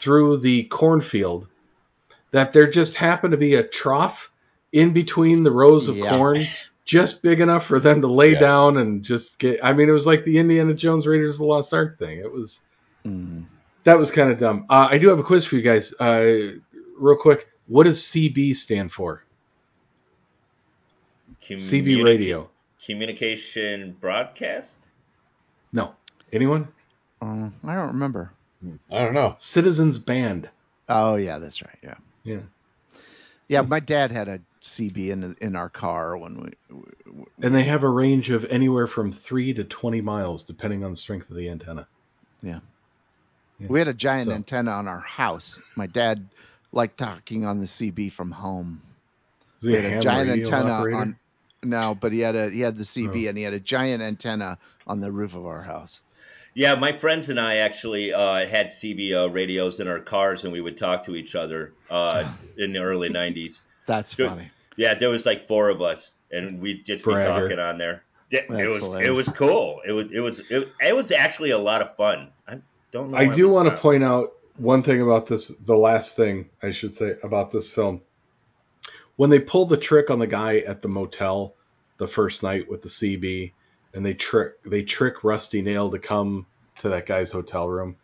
through 0.02 0.38
the 0.38 0.64
cornfield, 0.64 1.48
that 2.32 2.54
there 2.54 2.70
just 2.70 2.96
happened 2.96 3.32
to 3.32 3.38
be 3.38 3.56
a 3.56 3.64
trough 3.64 4.18
in 4.72 4.94
between 4.94 5.44
the 5.44 5.52
rows 5.52 5.88
of 5.88 5.98
Yeah. 5.98 6.10
corn, 6.10 6.48
just 6.86 7.22
big 7.22 7.40
enough 7.40 7.66
for 7.68 7.80
them 7.80 8.02
to 8.02 8.08
lay 8.08 8.34
Yeah. 8.34 8.40
down 8.40 8.78
and 8.78 9.04
just 9.04 9.38
get. 9.40 9.60
I 9.64 9.74
mean, 9.74 9.90
it 9.90 9.94
was 9.94 10.06
like 10.06 10.26
the 10.26 10.38
Indiana 10.38 10.74
Jones 10.74 11.06
Raiders 11.08 11.34
of 11.36 11.40
the 11.40 11.46
Lost 11.46 11.74
Ark 11.74 11.98
thing. 12.00 12.20
It 12.20 12.32
was 12.32 12.60
Mhm. 13.06 13.46
that 13.84 13.98
was 13.98 14.12
kind 14.12 14.30
of 14.32 14.40
dumb. 14.40 14.66
Uh, 14.70 14.88
I 14.92 14.98
do 14.98 15.08
have 15.10 15.20
a 15.20 15.24
quiz 15.24 15.46
for 15.46 15.56
you 15.56 15.62
guys, 15.62 15.94
uh, 16.00 16.58
real 16.98 17.18
quick. 17.18 17.48
What 17.68 17.84
does 17.84 18.04
CB 18.06 18.54
stand 18.54 18.92
for? 18.92 19.24
CB 21.50 22.04
radio. 22.04 22.50
Communication 22.86 23.96
broadcast. 24.00 24.76
No, 25.72 25.94
anyone? 26.34 26.68
Uh, 27.22 27.50
I 27.64 27.76
don't 27.76 27.88
remember. 27.88 28.32
I 28.92 29.00
don't 29.00 29.14
know. 29.14 29.36
Citizens 29.40 30.00
Band. 30.00 30.50
Oh 30.90 31.16
yeah, 31.16 31.40
that's 31.40 31.62
right. 31.62 31.78
Yeah. 31.84 31.96
Yeah. 32.28 32.42
Yeah, 33.48 33.62
my 33.62 33.80
dad 33.80 34.12
had 34.12 34.28
a 34.28 34.40
CB 34.62 35.10
in 35.10 35.36
in 35.40 35.56
our 35.56 35.70
car 35.70 36.18
when 36.18 36.42
we. 36.70 36.76
we 36.76 37.24
And 37.42 37.56
they 37.56 37.64
have 37.64 37.84
a 37.84 37.90
range 37.90 38.30
of 38.30 38.44
anywhere 38.46 38.88
from 38.88 39.14
three 39.14 39.54
to 39.54 39.64
twenty 39.64 40.02
miles, 40.02 40.44
depending 40.44 40.84
on 40.84 40.92
the 40.92 40.98
strength 40.98 41.30
of 41.30 41.38
the 41.38 41.50
antenna. 41.50 41.88
Yeah. 42.44 42.60
we 43.60 43.80
had 43.80 43.88
a 43.88 43.94
giant 43.94 44.28
So- 44.30 44.36
antenna 44.36 44.72
on 44.72 44.88
our 44.88 45.00
house. 45.00 45.58
My 45.76 45.88
dad 45.88 46.28
liked 46.74 46.98
talking 46.98 47.46
on 47.46 47.60
the 47.60 47.68
CB 47.68 48.12
from 48.12 48.32
home. 48.32 48.82
Is 49.62 49.70
He 49.70 49.74
had 49.74 49.86
a 49.86 49.90
ham 49.90 50.02
giant 50.04 50.30
antenna 50.30 50.72
operator? 50.72 50.98
on. 50.98 51.16
No, 51.64 51.96
but 52.00 52.12
he 52.12 52.20
had 52.20 52.36
a 52.36 52.50
he 52.52 52.60
had 52.60 52.78
the 52.78 52.84
CB 52.84 53.26
Oh. 53.26 53.30
and 53.30 53.38
he 53.38 53.44
had 53.46 53.54
a 53.54 53.60
giant 53.62 54.04
antenna 54.04 54.58
on 54.86 55.00
the 55.00 55.12
roof 55.12 55.34
of 55.34 55.46
our 55.46 55.62
house. 55.64 56.02
Yeah, 56.58 56.74
my 56.74 56.98
friends 56.98 57.30
and 57.30 57.40
I 57.40 57.58
actually 57.58 58.12
uh, 58.12 58.48
had 58.48 58.72
CB 58.72 59.14
uh, 59.14 59.30
radios 59.30 59.80
in 59.80 59.88
our 59.88 60.00
cars, 60.00 60.44
and 60.44 60.52
we 60.52 60.60
would 60.60 60.76
talk 60.76 61.06
to 61.06 61.16
each 61.16 61.36
other 61.36 61.74
uh, 61.88 62.34
in 62.58 62.74
the 62.74 62.80
early 62.80 63.10
'90s. 63.10 63.62
That's 63.86 64.16
Good. 64.16 64.30
funny. 64.30 64.50
Yeah, 64.76 64.96
there 64.96 65.10
was 65.10 65.24
like 65.24 65.48
four 65.48 65.70
of 65.70 65.84
us, 65.84 66.14
and 66.32 66.60
we'd 66.60 66.84
just 66.84 67.06
be 67.06 67.12
talking 67.12 67.60
on 67.60 67.78
there. 67.78 68.02
Yeah, 68.32 68.40
it 68.40 68.46
That's 68.50 68.68
was 68.70 68.84
hilarious. 68.84 69.08
it 69.08 69.12
was 69.12 69.30
cool. 69.38 69.82
It 69.88 69.92
was 69.92 70.08
it 70.12 70.20
was 70.20 70.40
it, 70.50 70.68
it 70.82 70.96
was 70.96 71.12
actually 71.12 71.52
a 71.52 71.60
lot 71.60 71.84
of 71.84 71.96
fun. 71.96 72.30
I 72.48 72.56
don't 72.92 73.12
know. 73.12 73.18
I 73.20 73.36
do 73.36 73.48
want 73.50 73.70
to 73.70 73.80
point 73.80 74.04
out 74.04 74.34
one 74.56 74.82
thing 74.82 75.00
about 75.00 75.28
this. 75.28 75.52
The 75.68 75.76
last 75.76 76.16
thing 76.16 76.50
I 76.64 76.72
should 76.72 76.96
say 76.96 77.18
about 77.22 77.52
this 77.52 77.70
film, 77.70 78.02
when 79.16 79.30
they 79.30 79.40
pulled 79.40 79.70
the 79.70 79.78
trick 79.78 80.10
on 80.10 80.18
the 80.18 80.26
guy 80.26 80.58
at 80.58 80.82
the 80.82 80.88
motel 80.88 81.54
the 82.00 82.08
first 82.08 82.42
night 82.42 82.68
with 82.68 82.82
the 82.82 82.90
CB, 82.90 83.52
and 83.98 84.06
they 84.06 84.14
trick 84.14 84.54
they 84.64 84.84
trick 84.84 85.24
Rusty 85.24 85.62
Nail 85.62 85.90
to 85.92 85.98
come 86.00 86.46
to 86.80 86.90
that 86.90 87.08
guy's 87.08 87.32
hotel 87.32 87.68
room. 87.68 87.98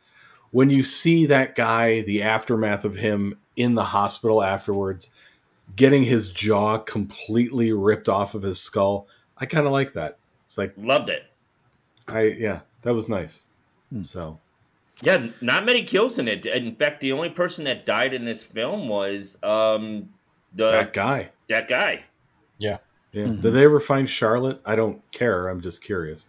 when 0.51 0.69
you 0.69 0.83
see 0.83 1.27
that 1.27 1.55
guy, 1.55 2.01
the 2.01 2.23
aftermath 2.23 2.83
of 2.83 2.95
him 2.95 3.37
in 3.55 3.75
the 3.75 3.83
hospital 3.83 4.43
afterwards, 4.43 5.09
getting 5.75 6.03
his 6.03 6.29
jaw 6.29 6.79
completely 6.79 7.71
ripped 7.71 8.09
off 8.09 8.33
of 8.33 8.41
his 8.41 8.59
skull, 8.59 9.07
I 9.37 9.45
kind 9.45 9.65
of 9.67 9.71
like 9.71 9.93
that. 9.93 10.17
It's 10.47 10.57
like 10.57 10.73
Loved 10.75 11.09
it. 11.09 11.23
I 12.07 12.23
yeah, 12.23 12.61
that 12.81 12.93
was 12.93 13.07
nice. 13.07 13.41
Hmm. 13.91 14.03
So 14.03 14.39
Yeah, 15.01 15.27
not 15.41 15.65
many 15.65 15.85
kills 15.85 16.17
in 16.17 16.27
it. 16.27 16.45
In 16.47 16.75
fact, 16.75 17.01
the 17.01 17.11
only 17.11 17.29
person 17.29 17.65
that 17.65 17.85
died 17.85 18.13
in 18.15 18.25
this 18.25 18.41
film 18.41 18.89
was 18.89 19.37
um 19.43 20.09
the 20.55 20.71
that 20.71 20.93
guy. 20.93 21.29
that 21.49 21.69
guy. 21.69 22.05
Yeah. 22.57 22.77
Mhm. 23.13 23.41
Did 23.41 23.53
they 23.53 23.63
ever 23.63 23.79
find 23.79 24.09
Charlotte? 24.09 24.61
I 24.65 24.75
don't 24.75 25.01
care. 25.11 25.47
I'm 25.47 25.61
just 25.61 25.81
curious. 25.83 26.23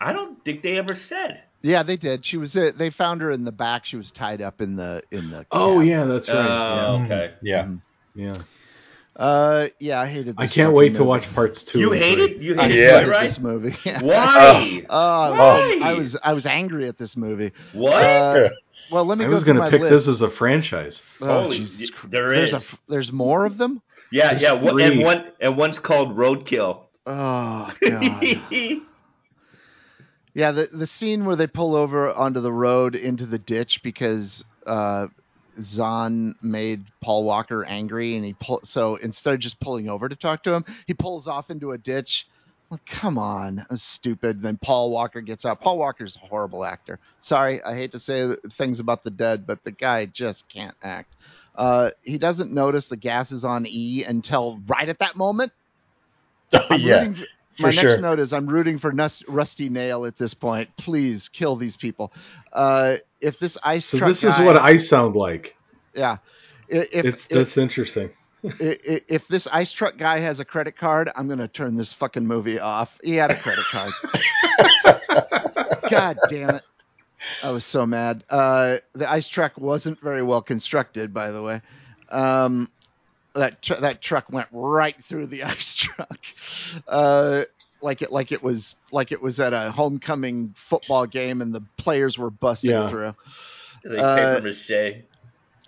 I 0.00 0.12
don't 0.12 0.42
think 0.44 0.62
they 0.62 0.76
ever 0.78 0.94
said. 0.94 1.42
Yeah, 1.62 1.82
they 1.82 1.96
did. 1.96 2.24
She 2.24 2.36
was. 2.36 2.54
Uh, 2.56 2.70
they 2.76 2.90
found 2.90 3.20
her 3.20 3.30
in 3.32 3.44
the 3.44 3.50
back. 3.52 3.84
She 3.84 3.96
was 3.96 4.10
tied 4.12 4.40
up 4.42 4.60
in 4.60 4.76
the 4.76 5.02
in 5.10 5.30
the. 5.30 5.44
Oh 5.50 5.78
cab. 5.78 5.86
yeah, 5.88 6.04
that's 6.04 6.28
right. 6.28 6.36
Oh, 6.36 6.98
Mm, 7.00 7.04
okay. 7.06 7.34
Yeah. 7.42 7.64
Mhm. 7.64 7.80
yeah. 8.14 8.34
Yeah. 8.36 8.42
Uh, 9.16 9.66
yeah, 9.80 10.00
I 10.00 10.06
hated. 10.06 10.36
This 10.36 10.38
I 10.38 10.42
can't 10.46 10.52
fucking 10.68 10.72
wait 10.74 10.94
to 10.96 11.02
watch 11.04 11.24
parts 11.34 11.64
two. 11.64 11.80
You 11.80 11.90
hated, 11.90 12.28
hate 12.30 12.36
three. 12.36 12.46
You 12.46 12.60
I 12.60 12.68
hate 12.68 12.78
Yeah. 12.78 12.98
hated 12.98 13.10
right? 13.10 13.28
this 13.30 13.38
movie. 13.40 13.76
Yeah. 13.84 14.02
Why? 14.02 14.86
Oh, 14.88 14.96
I, 14.96 15.30
Why? 15.30 15.80
I 15.82 15.92
was 15.94 16.16
I 16.22 16.32
was 16.34 16.46
angry 16.46 16.86
at 16.86 16.98
this 16.98 17.16
movie. 17.16 17.50
what? 17.72 17.94
Uh, 18.04 18.50
well, 18.92 19.04
let 19.04 19.18
me 19.18 19.24
I 19.24 19.28
go 19.28 19.34
was 19.34 19.42
going 19.44 19.58
my 19.58 19.64
to 19.66 19.70
pick 19.72 19.80
list. 19.80 20.06
this 20.06 20.14
as 20.14 20.22
a 20.22 20.30
franchise. 20.30 21.02
Oh, 21.20 21.42
Holy- 21.42 21.58
Jesus 21.58 21.80
y- 21.80 21.86
Christ. 21.98 22.10
there's. 22.12 22.52
A, 22.52 22.62
there's 22.88 23.10
more 23.10 23.44
of 23.44 23.58
them. 23.58 23.82
Yeah, 24.10 24.30
There's 24.30 24.42
yeah. 24.42 24.52
One, 24.52 24.80
and 24.80 25.00
one 25.00 25.24
and 25.40 25.56
one's 25.56 25.78
called 25.78 26.16
Roadkill. 26.16 26.80
Oh 27.06 27.72
God. 27.82 28.22
yeah, 30.34 30.52
the 30.52 30.68
the 30.72 30.86
scene 30.86 31.24
where 31.24 31.36
they 31.36 31.46
pull 31.46 31.74
over 31.74 32.12
onto 32.12 32.40
the 32.40 32.52
road 32.52 32.94
into 32.94 33.26
the 33.26 33.38
ditch 33.38 33.80
because 33.82 34.44
uh, 34.66 35.06
Zahn 35.62 36.34
made 36.42 36.84
Paul 37.02 37.24
Walker 37.24 37.64
angry, 37.64 38.16
and 38.16 38.24
he 38.24 38.34
pull 38.34 38.60
so 38.64 38.96
instead 38.96 39.34
of 39.34 39.40
just 39.40 39.60
pulling 39.60 39.88
over 39.88 40.08
to 40.08 40.16
talk 40.16 40.42
to 40.44 40.52
him, 40.52 40.64
he 40.86 40.94
pulls 40.94 41.26
off 41.26 41.50
into 41.50 41.72
a 41.72 41.78
ditch. 41.78 42.26
Like, 42.70 42.84
come 42.84 43.16
on, 43.16 43.66
that's 43.70 43.82
stupid. 43.82 44.42
Then 44.42 44.58
Paul 44.62 44.90
Walker 44.90 45.22
gets 45.22 45.46
out. 45.46 45.62
Paul 45.62 45.78
Walker's 45.78 46.16
a 46.16 46.26
horrible 46.26 46.64
actor. 46.66 46.98
Sorry, 47.22 47.62
I 47.62 47.74
hate 47.74 47.92
to 47.92 48.00
say 48.00 48.28
things 48.58 48.78
about 48.78 49.04
the 49.04 49.10
dead, 49.10 49.46
but 49.46 49.64
the 49.64 49.70
guy 49.70 50.04
just 50.04 50.46
can't 50.50 50.76
act. 50.82 51.14
Uh, 51.58 51.90
he 52.02 52.16
doesn't 52.18 52.52
notice 52.54 52.86
the 52.86 52.96
gas 52.96 53.30
is 53.32 53.44
on 53.44 53.66
E 53.66 54.04
until 54.04 54.60
right 54.68 54.88
at 54.88 55.00
that 55.00 55.16
moment. 55.16 55.52
I'm 56.52 56.80
yeah. 56.80 57.00
rooting 57.00 57.24
my 57.58 57.70
next 57.70 57.80
sure. 57.80 57.98
note 57.98 58.20
is 58.20 58.32
I'm 58.32 58.46
rooting 58.46 58.78
for 58.78 58.92
Nus- 58.92 59.24
Rusty 59.26 59.68
Nail 59.68 60.06
at 60.06 60.16
this 60.16 60.32
point. 60.32 60.70
Please 60.78 61.28
kill 61.28 61.56
these 61.56 61.76
people. 61.76 62.12
Uh, 62.52 62.98
if 63.20 63.38
this 63.40 63.56
ice 63.64 63.84
So 63.86 63.98
truck 63.98 64.10
this 64.10 64.22
is 64.22 64.32
guy- 64.32 64.44
what 64.44 64.56
I 64.56 64.76
sound 64.76 65.16
like. 65.16 65.56
yeah. 65.94 66.18
If 66.68 66.86
It's 66.92 67.18
if, 67.28 67.46
that's 67.46 67.56
interesting. 67.58 68.10
i- 68.44 68.48
i- 68.88 69.02
if 69.08 69.26
this 69.26 69.48
ice 69.50 69.72
truck 69.72 69.98
guy 69.98 70.20
has 70.20 70.38
a 70.38 70.44
credit 70.44 70.76
card, 70.78 71.10
I'm 71.16 71.26
gonna 71.28 71.48
turn 71.48 71.76
this 71.76 71.92
fucking 71.94 72.24
movie 72.24 72.60
off. 72.60 72.90
He 73.02 73.16
had 73.16 73.32
a 73.32 73.40
credit 73.40 73.64
card. 73.72 73.92
God 75.90 76.16
damn 76.30 76.50
it! 76.56 76.62
I 77.42 77.50
was 77.50 77.64
so 77.64 77.86
mad. 77.86 78.24
Uh, 78.30 78.76
the 78.94 79.10
ice 79.10 79.28
truck 79.28 79.58
wasn't 79.58 80.00
very 80.00 80.22
well 80.22 80.42
constructed, 80.42 81.12
by 81.12 81.30
the 81.30 81.42
way. 81.42 81.60
Um, 82.10 82.70
that 83.34 83.62
tr- 83.62 83.80
that 83.80 84.00
truck 84.02 84.30
went 84.30 84.48
right 84.52 84.96
through 85.08 85.26
the 85.28 85.42
ice 85.44 85.74
truck, 85.74 86.18
uh, 86.86 87.42
like 87.80 88.02
it 88.02 88.10
like 88.10 88.32
it 88.32 88.42
was 88.42 88.74
like 88.92 89.12
it 89.12 89.22
was 89.22 89.38
at 89.38 89.52
a 89.52 89.70
homecoming 89.70 90.54
football 90.68 91.06
game, 91.06 91.40
and 91.42 91.54
the 91.54 91.62
players 91.76 92.18
were 92.18 92.30
busting 92.30 92.70
Yeah. 92.70 92.90
through. 92.90 93.14
Like 93.84 93.98
Uh, 94.04 94.16
paper 94.16 94.42
mache. 94.42 95.04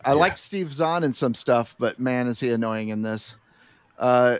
I 0.04 0.10
Yeah. 0.10 0.12
like 0.14 0.36
Steve 0.38 0.72
Zahn 0.72 1.04
and 1.04 1.14
some 1.14 1.34
stuff, 1.34 1.74
but 1.78 1.98
man, 2.00 2.26
is 2.26 2.40
he 2.40 2.50
annoying 2.50 2.88
in 2.88 3.02
this. 3.02 3.34
Uh, 3.98 4.38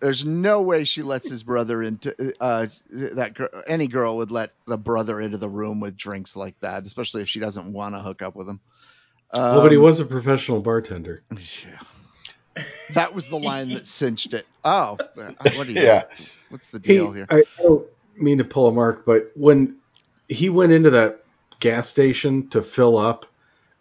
there's 0.00 0.24
no 0.24 0.62
way 0.62 0.84
she 0.84 1.02
lets 1.02 1.28
his 1.28 1.42
brother 1.42 1.82
into 1.82 2.34
uh, 2.40 2.66
that. 2.90 3.34
Girl, 3.34 3.48
any 3.66 3.86
girl 3.88 4.18
would 4.18 4.30
let 4.30 4.52
the 4.66 4.76
brother 4.76 5.20
into 5.20 5.38
the 5.38 5.48
room 5.48 5.80
with 5.80 5.96
drinks 5.96 6.36
like 6.36 6.58
that, 6.60 6.84
especially 6.84 7.22
if 7.22 7.28
she 7.28 7.40
doesn't 7.40 7.72
want 7.72 7.94
to 7.94 8.00
hook 8.00 8.22
up 8.22 8.36
with 8.36 8.48
him. 8.48 8.60
Um, 9.32 9.42
well, 9.42 9.62
but 9.62 9.72
he 9.72 9.78
was 9.78 9.98
a 10.00 10.04
professional 10.04 10.60
bartender. 10.60 11.22
yeah. 11.30 12.62
That 12.94 13.14
was 13.14 13.26
the 13.26 13.36
line 13.36 13.74
that 13.74 13.86
cinched 13.86 14.32
it. 14.32 14.46
Oh, 14.64 14.96
what 15.14 15.66
do 15.66 15.72
you? 15.72 15.80
Yeah. 15.82 16.04
What's 16.48 16.64
the 16.72 16.78
He, 16.78 16.94
deal 16.94 17.12
here? 17.12 17.26
I, 17.28 17.38
I 17.38 17.62
don't 17.62 17.86
mean 18.16 18.38
to 18.38 18.44
pull 18.44 18.68
a 18.68 18.72
mark, 18.72 19.04
but 19.04 19.30
when 19.34 19.76
he 20.28 20.48
went 20.48 20.72
into 20.72 20.90
that 20.90 21.24
gas 21.60 21.88
station 21.88 22.48
to 22.50 22.62
fill 22.62 22.96
up, 22.96 23.26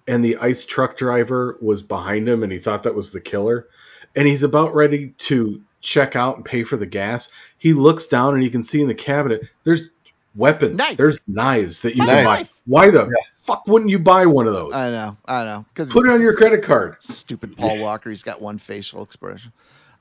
and 0.07 0.23
the 0.23 0.37
ice 0.37 0.65
truck 0.65 0.97
driver 0.97 1.57
was 1.61 1.81
behind 1.81 2.27
him, 2.27 2.43
and 2.43 2.51
he 2.51 2.59
thought 2.59 2.83
that 2.83 2.95
was 2.95 3.11
the 3.11 3.21
killer, 3.21 3.67
and 4.15 4.27
he's 4.27 4.43
about 4.43 4.75
ready 4.75 5.13
to 5.19 5.61
check 5.85 6.15
out 6.15 6.35
and 6.35 6.43
pay 6.45 6.63
for 6.63 6.77
the 6.77 6.85
gas, 6.85 7.29
he 7.57 7.73
looks 7.73 8.05
down 8.05 8.33
and 8.33 8.43
you 8.43 8.49
can 8.51 8.63
see 8.63 8.81
in 8.81 8.87
the 8.87 8.93
cabinet 8.95 9.41
there's 9.63 9.89
weapons, 10.35 10.75
Knife. 10.75 10.97
there's 10.97 11.19
knives 11.27 11.79
that 11.81 11.95
you 11.95 12.05
Knife. 12.05 12.15
can 12.17 12.25
buy. 12.25 12.49
Why 12.65 12.89
the 12.91 13.05
Yeah. 13.05 13.11
fuck 13.47 13.65
wouldn't 13.67 13.89
you 13.91 13.99
buy 13.99 14.25
one 14.25 14.47
of 14.47 14.53
those? 14.53 14.73
I 14.73 14.89
know, 14.89 15.17
I 15.25 15.43
know, 15.45 15.65
Put 15.75 16.05
it 16.07 16.11
on 16.11 16.21
your 16.21 16.35
credit 16.35 16.63
card. 16.63 16.97
stupid 17.01 17.55
Paul 17.55 17.79
Walker. 17.79 18.09
He's 18.09 18.23
got 18.23 18.41
one 18.41 18.59
facial 18.59 19.03
expression. 19.03 19.53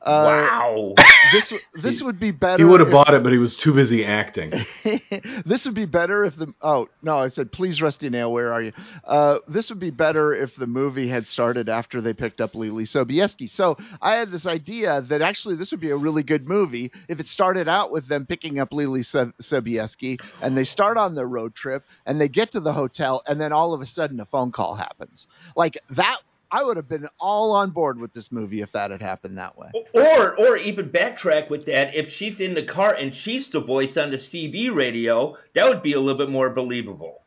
Uh, 0.05 0.47
wow. 0.51 0.95
This 1.33 1.53
this 1.83 2.03
would 2.03 2.21
be 2.21 2.31
better. 2.31 2.63
He 2.63 2.65
would 2.71 2.81
have 2.81 2.91
bought 2.91 3.15
it, 3.15 3.23
but 3.23 3.33
he 3.33 3.39
was 3.39 3.57
too 3.57 3.73
busy 3.73 4.05
acting. 4.05 4.53
this 5.47 5.65
would 5.65 5.75
be 5.75 5.87
better 5.87 6.25
if 6.25 6.37
the 6.37 6.53
oh 6.61 6.89
no 7.03 7.19
I 7.19 7.29
said 7.29 7.51
please 7.51 7.81
Rusty 7.81 8.11
Nail 8.11 8.31
where 8.31 8.53
are 8.53 8.63
you? 8.63 8.73
Uh, 9.05 9.39
this 9.49 9.71
would 9.71 9.81
be 9.81 9.91
better 9.91 10.35
if 10.35 10.55
the 10.57 10.67
movie 10.67 11.09
had 11.09 11.27
started 11.27 11.69
after 11.69 12.01
they 12.03 12.13
picked 12.13 12.41
up 12.43 12.53
Leelee 12.53 12.87
Sobieski. 12.87 13.51
So 13.51 13.77
I 14.03 14.15
had 14.17 14.31
this 14.31 14.47
idea 14.47 15.01
that 15.09 15.23
actually 15.23 15.57
this 15.57 15.71
would 15.71 15.81
be 15.81 15.91
a 15.91 15.97
really 15.97 16.23
good 16.23 16.47
movie 16.47 16.93
if 17.09 17.19
it 17.21 17.27
started 17.27 17.69
out 17.69 17.91
with 17.91 18.07
them 18.07 18.27
picking 18.27 18.59
up 18.61 18.71
Leelee 18.71 19.05
So- 19.07 19.33
Sobieski 19.41 20.21
and 20.43 20.57
they 20.57 20.65
start 20.65 20.99
on 20.99 21.15
their 21.15 21.27
road 21.27 21.55
trip 21.55 21.85
and 22.05 22.21
they 22.21 22.29
get 22.29 22.53
to 22.53 22.61
the 22.61 22.75
hotel 22.75 23.23
and 23.27 23.41
then 23.41 23.53
all 23.53 23.73
of 23.73 23.81
a 23.81 23.87
sudden 23.87 24.21
a 24.21 24.27
phone 24.27 24.53
call 24.53 24.75
happens 24.75 25.27
like 25.57 25.79
that. 25.91 26.19
I 26.55 26.63
would 26.63 26.77
have 26.77 26.89
been 26.89 27.09
all 27.19 27.51
on 27.51 27.71
board 27.71 27.99
with 27.99 28.13
this 28.13 28.31
movie 28.31 28.61
if 28.61 28.71
that 28.73 28.93
had 28.93 29.03
happened 29.03 29.39
that 29.39 29.59
way. 29.59 29.73
Or 29.93 30.37
or 30.37 30.57
even 30.57 30.89
backtrack 30.89 31.51
with 31.51 31.67
that. 31.67 31.97
If 31.97 32.11
she's 32.13 32.39
in 32.39 32.55
the 32.55 32.63
car 32.65 32.95
and 32.95 33.13
she's 33.13 33.49
the 33.49 33.59
voice 33.59 33.97
on 33.97 34.13
the 34.13 34.19
CB 34.19 34.73
radio, 34.73 35.37
that 35.57 35.69
would 35.69 35.83
be 35.83 35.95
a 35.95 36.01
little 36.01 36.17
bit 36.17 36.31
more 36.31 36.51
believable. 36.51 37.23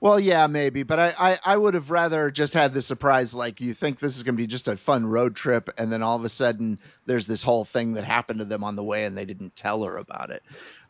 Well, 0.00 0.18
yeah, 0.18 0.48
maybe, 0.48 0.82
but 0.82 0.98
I, 0.98 1.14
I, 1.16 1.38
I 1.44 1.56
would 1.56 1.74
have 1.74 1.88
rather 1.88 2.32
just 2.32 2.52
had 2.52 2.74
the 2.74 2.82
surprise. 2.82 3.32
Like 3.32 3.60
you 3.60 3.72
think 3.72 4.00
this 4.00 4.16
is 4.16 4.24
going 4.24 4.34
to 4.34 4.42
be 4.42 4.48
just 4.48 4.66
a 4.66 4.76
fun 4.76 5.06
road 5.06 5.36
trip, 5.36 5.70
and 5.78 5.92
then 5.92 6.02
all 6.02 6.16
of 6.16 6.24
a 6.24 6.28
sudden 6.28 6.80
there's 7.06 7.28
this 7.28 7.44
whole 7.44 7.64
thing 7.64 7.94
that 7.94 8.02
happened 8.02 8.40
to 8.40 8.44
them 8.44 8.64
on 8.64 8.74
the 8.74 8.82
way, 8.82 9.04
and 9.04 9.16
they 9.16 9.24
didn't 9.24 9.54
tell 9.54 9.84
her 9.84 9.98
about 9.98 10.30
it. 10.30 10.42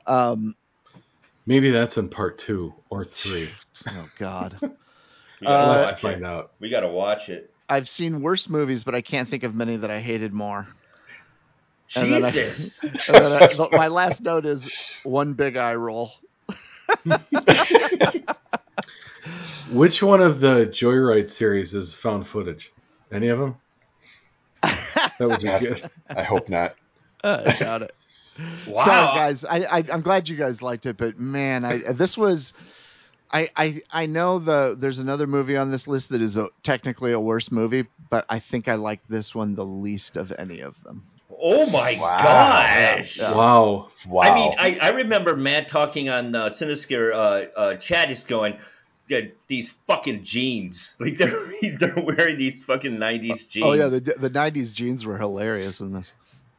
Um, 0.06 0.56
Maybe 1.44 1.70
that's 1.70 1.98
in 1.98 2.08
part 2.08 2.38
two 2.38 2.72
or 2.88 3.04
three. 3.04 3.50
oh 3.86 4.06
God, 4.18 4.58
We 5.40 5.46
Uh, 5.46 5.50
gotta 5.50 5.70
We'll 5.70 5.82
watch 5.82 6.00
find 6.02 6.22
it. 6.22 6.26
out. 6.26 6.52
We 6.60 6.70
gotta 6.70 6.88
watch 6.88 7.28
it. 7.28 7.50
I've 7.68 7.88
seen 7.88 8.20
worse 8.20 8.48
movies, 8.48 8.84
but 8.84 8.94
I 8.94 9.00
can't 9.02 9.28
think 9.28 9.42
of 9.42 9.54
many 9.54 9.76
that 9.78 9.90
I 9.90 10.00
hated 10.00 10.32
more. 10.32 10.66
And 11.96 12.12
then 12.12 12.24
I- 12.24 12.30
Jesus. 12.30 12.72
And 12.82 13.14
then 13.16 13.32
I, 13.32 13.46
the- 13.48 13.68
my 13.72 13.88
last 13.88 14.20
note 14.20 14.46
is 14.46 14.62
one 15.02 15.34
big 15.34 15.56
eye 15.56 15.74
roll. 15.74 16.12
Which 19.70 20.02
one 20.02 20.20
of 20.20 20.40
the 20.40 20.66
Joyride 20.72 21.30
series 21.32 21.72
is 21.74 21.94
found 21.94 22.28
footage? 22.28 22.70
Any 23.12 23.28
of 23.28 23.38
them? 23.38 23.56
That 24.62 25.12
would 25.20 25.40
be 25.40 25.46
good. 25.60 25.90
I 26.14 26.22
hope 26.22 26.48
not. 26.48 26.74
I 27.22 27.56
got 27.58 27.82
it. 27.82 27.94
Wow. 28.66 28.84
Sorry, 28.84 29.14
guys. 29.16 29.44
I, 29.44 29.64
I 29.64 29.84
I'm 29.92 30.02
glad 30.02 30.28
you 30.28 30.36
guys 30.36 30.60
liked 30.60 30.84
it, 30.86 30.96
but 30.98 31.18
man, 31.18 31.64
I 31.64 31.92
this 31.92 32.16
was. 32.18 32.52
I, 33.30 33.50
I 33.56 33.82
I 33.90 34.06
know 34.06 34.38
the 34.38 34.76
there's 34.78 34.98
another 34.98 35.26
movie 35.26 35.56
on 35.56 35.70
this 35.70 35.86
list 35.88 36.10
that 36.10 36.22
is 36.22 36.36
a, 36.36 36.48
technically 36.62 37.12
a 37.12 37.20
worse 37.20 37.50
movie, 37.50 37.86
but 38.10 38.24
I 38.28 38.38
think 38.40 38.68
I 38.68 38.74
like 38.74 39.00
this 39.08 39.34
one 39.34 39.54
the 39.54 39.64
least 39.64 40.16
of 40.16 40.32
any 40.38 40.60
of 40.60 40.74
them. 40.84 41.04
Oh 41.42 41.66
my 41.66 41.96
Wow. 41.98 42.22
gosh. 42.22 43.16
Yeah. 43.16 43.34
Wow. 43.34 43.88
Wow. 44.06 44.22
I 44.22 44.34
mean, 44.34 44.54
I, 44.58 44.86
I 44.86 44.88
remember 44.90 45.36
Matt 45.36 45.68
talking 45.68 46.08
on 46.08 46.34
uh, 46.34 46.50
Cinescare 46.50 47.12
uh, 47.12 47.58
uh, 47.58 47.76
chat 47.76 48.10
is 48.10 48.22
going, 48.24 48.56
"Yeah, 49.08 49.20
these 49.48 49.70
fucking 49.86 50.24
jeans. 50.24 50.90
Like 51.00 51.18
they're 51.18 51.52
they're 51.78 51.94
wearing 51.96 52.38
these 52.38 52.62
fucking 52.66 52.92
'90s 52.98 53.48
jeans. 53.48 53.64
Oh 53.66 53.72
yeah, 53.72 53.88
the 53.88 54.00
the 54.00 54.30
'90s 54.30 54.72
jeans 54.72 55.04
were 55.04 55.18
hilarious 55.18 55.80
in 55.80 55.92
this. 55.92 56.12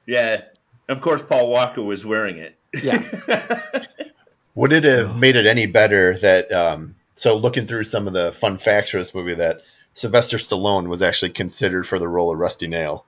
yeah. 0.05 0.41
Of 0.88 1.01
course, 1.01 1.22
Paul 1.28 1.49
Walker 1.49 1.82
was 1.82 2.05
wearing 2.05 2.38
it. 2.38 2.55
Yeah. 2.84 3.01
Would 4.55 4.73
it 4.73 4.83
have 4.85 5.15
made 5.17 5.35
it 5.35 5.45
any 5.45 5.65
better 5.67 6.17
that 6.19 6.51
um, 6.51 6.95
so 7.15 7.35
looking 7.35 7.67
through 7.67 7.83
some 7.83 8.07
of 8.07 8.13
the 8.13 8.33
fun 8.39 8.57
facts 8.57 8.91
for 8.91 9.03
this 9.03 9.13
movie 9.13 9.35
that 9.35 9.61
Sylvester 9.93 10.37
Stallone 10.37 10.87
was 10.87 11.01
actually 11.01 11.31
considered 11.31 11.85
for 11.87 11.99
the 11.99 12.07
role 12.07 12.31
of 12.31 12.39
Rusty 12.39 12.67
Nail? 12.67 13.05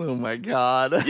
Oh 0.00 0.14
my 0.14 0.36
god. 0.36 0.92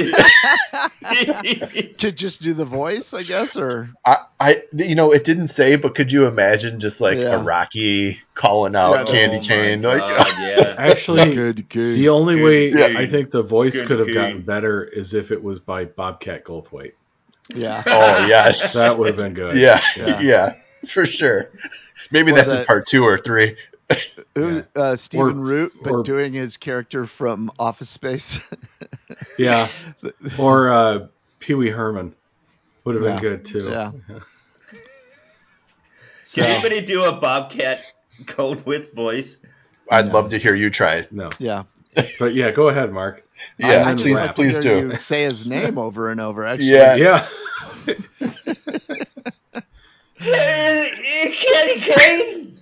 to 1.98 2.12
just 2.12 2.42
do 2.42 2.54
the 2.54 2.64
voice, 2.64 3.12
I 3.12 3.22
guess, 3.22 3.54
or 3.56 3.90
I, 4.06 4.16
I, 4.40 4.62
you 4.72 4.94
know, 4.94 5.12
it 5.12 5.24
didn't 5.24 5.48
say, 5.48 5.76
but 5.76 5.94
could 5.94 6.11
you 6.11 6.26
imagine 6.26 6.80
just 6.80 6.98
like 7.00 7.18
Yeah. 7.18 7.34
a 7.34 7.42
Rocky 7.42 8.18
calling 8.34 8.74
out 8.76 9.06
Yeah, 9.06 9.12
Candy 9.12 9.36
Oh 9.36 9.40
my 9.40 9.46
Cane? 9.46 9.82
Like, 9.82 10.00
yeah. 10.40 10.74
Actually, 10.78 11.34
good, 11.34 11.68
good. 11.68 11.98
the 11.98 12.09
only 12.09 12.40
way 12.42 12.70
Good 12.70 12.96
I 12.96 13.06
think 13.11 13.30
the 13.30 13.42
voice 13.42 13.74
Good 13.74 13.88
could 13.88 13.98
have 13.98 14.09
game. 14.09 14.14
gotten 14.14 14.40
better 14.42 14.84
is 14.84 15.12
if 15.14 15.30
it 15.32 15.42
was 15.42 15.59
by 15.59 15.84
Bobcat 15.84 16.44
Goldthwait. 16.44 16.92
Yeah. 17.55 17.82
oh 17.86 18.26
yes, 18.26 18.72
That 18.74 18.99
would 18.99 19.07
have 19.09 19.16
been 19.16 19.34
good. 19.34 19.57
yeah, 19.57 19.80
Yeah. 19.96 20.20
yeah, 20.20 20.55
for 20.92 21.07
sure. 21.07 21.51
Maybe 22.11 22.32
Or 22.32 22.36
that's 22.36 22.49
the- 22.49 22.57
his 22.59 22.66
part 22.66 22.86
two 22.88 23.05
or 23.05 23.18
three. 23.18 23.57
Who- 24.34 24.64
Uh, 24.76 24.96
Stephen 24.96 25.38
Or- 25.38 25.42
Root, 25.42 25.72
but 25.82 25.90
or- 25.92 26.03
doing 26.03 26.34
his 26.34 26.57
character 26.59 27.07
from 27.07 27.51
Office 27.59 27.90
Space. 27.90 28.38
Yeah. 29.38 29.68
Or 30.38 30.68
uh, 30.68 31.07
Pee 31.38 31.55
Wee 31.55 31.70
Herman 31.70 32.14
would 32.84 32.94
have 32.96 33.05
been 33.05 33.18
good 33.20 33.46
too. 33.46 33.68
Yeah. 33.70 33.92
Can 34.09 34.20
So- 36.34 36.42
anybody 36.42 36.80
do 36.84 37.05
a 37.05 37.12
Bobcat 37.12 37.80
Goldthwait 38.24 38.94
voice? 38.94 39.36
I'd 39.90 40.07
No. 40.09 40.12
love 40.12 40.30
to 40.30 40.38
hear 40.38 40.55
you 40.55 40.70
try 40.70 40.96
it. 40.96 41.12
No. 41.12 41.30
yeah. 41.38 41.62
But 42.18 42.34
yeah, 42.34 42.51
go 42.51 42.68
ahead, 42.68 42.93
Marc. 42.93 43.22
Yeah, 43.59 43.82
I'm 43.84 43.97
please, 43.97 44.14
rap. 44.14 44.34
please 44.34 44.59
do. 44.61 44.91
You 44.93 44.99
say 44.99 45.24
his 45.24 45.47
name 45.47 45.78
over 45.78 46.11
and 46.11 46.20
over. 46.20 46.45
Actually, 46.45 46.68
Yeah. 46.70 46.95
Yeah. 46.97 47.28
Candy 50.18 51.80
Cane. 51.97 52.59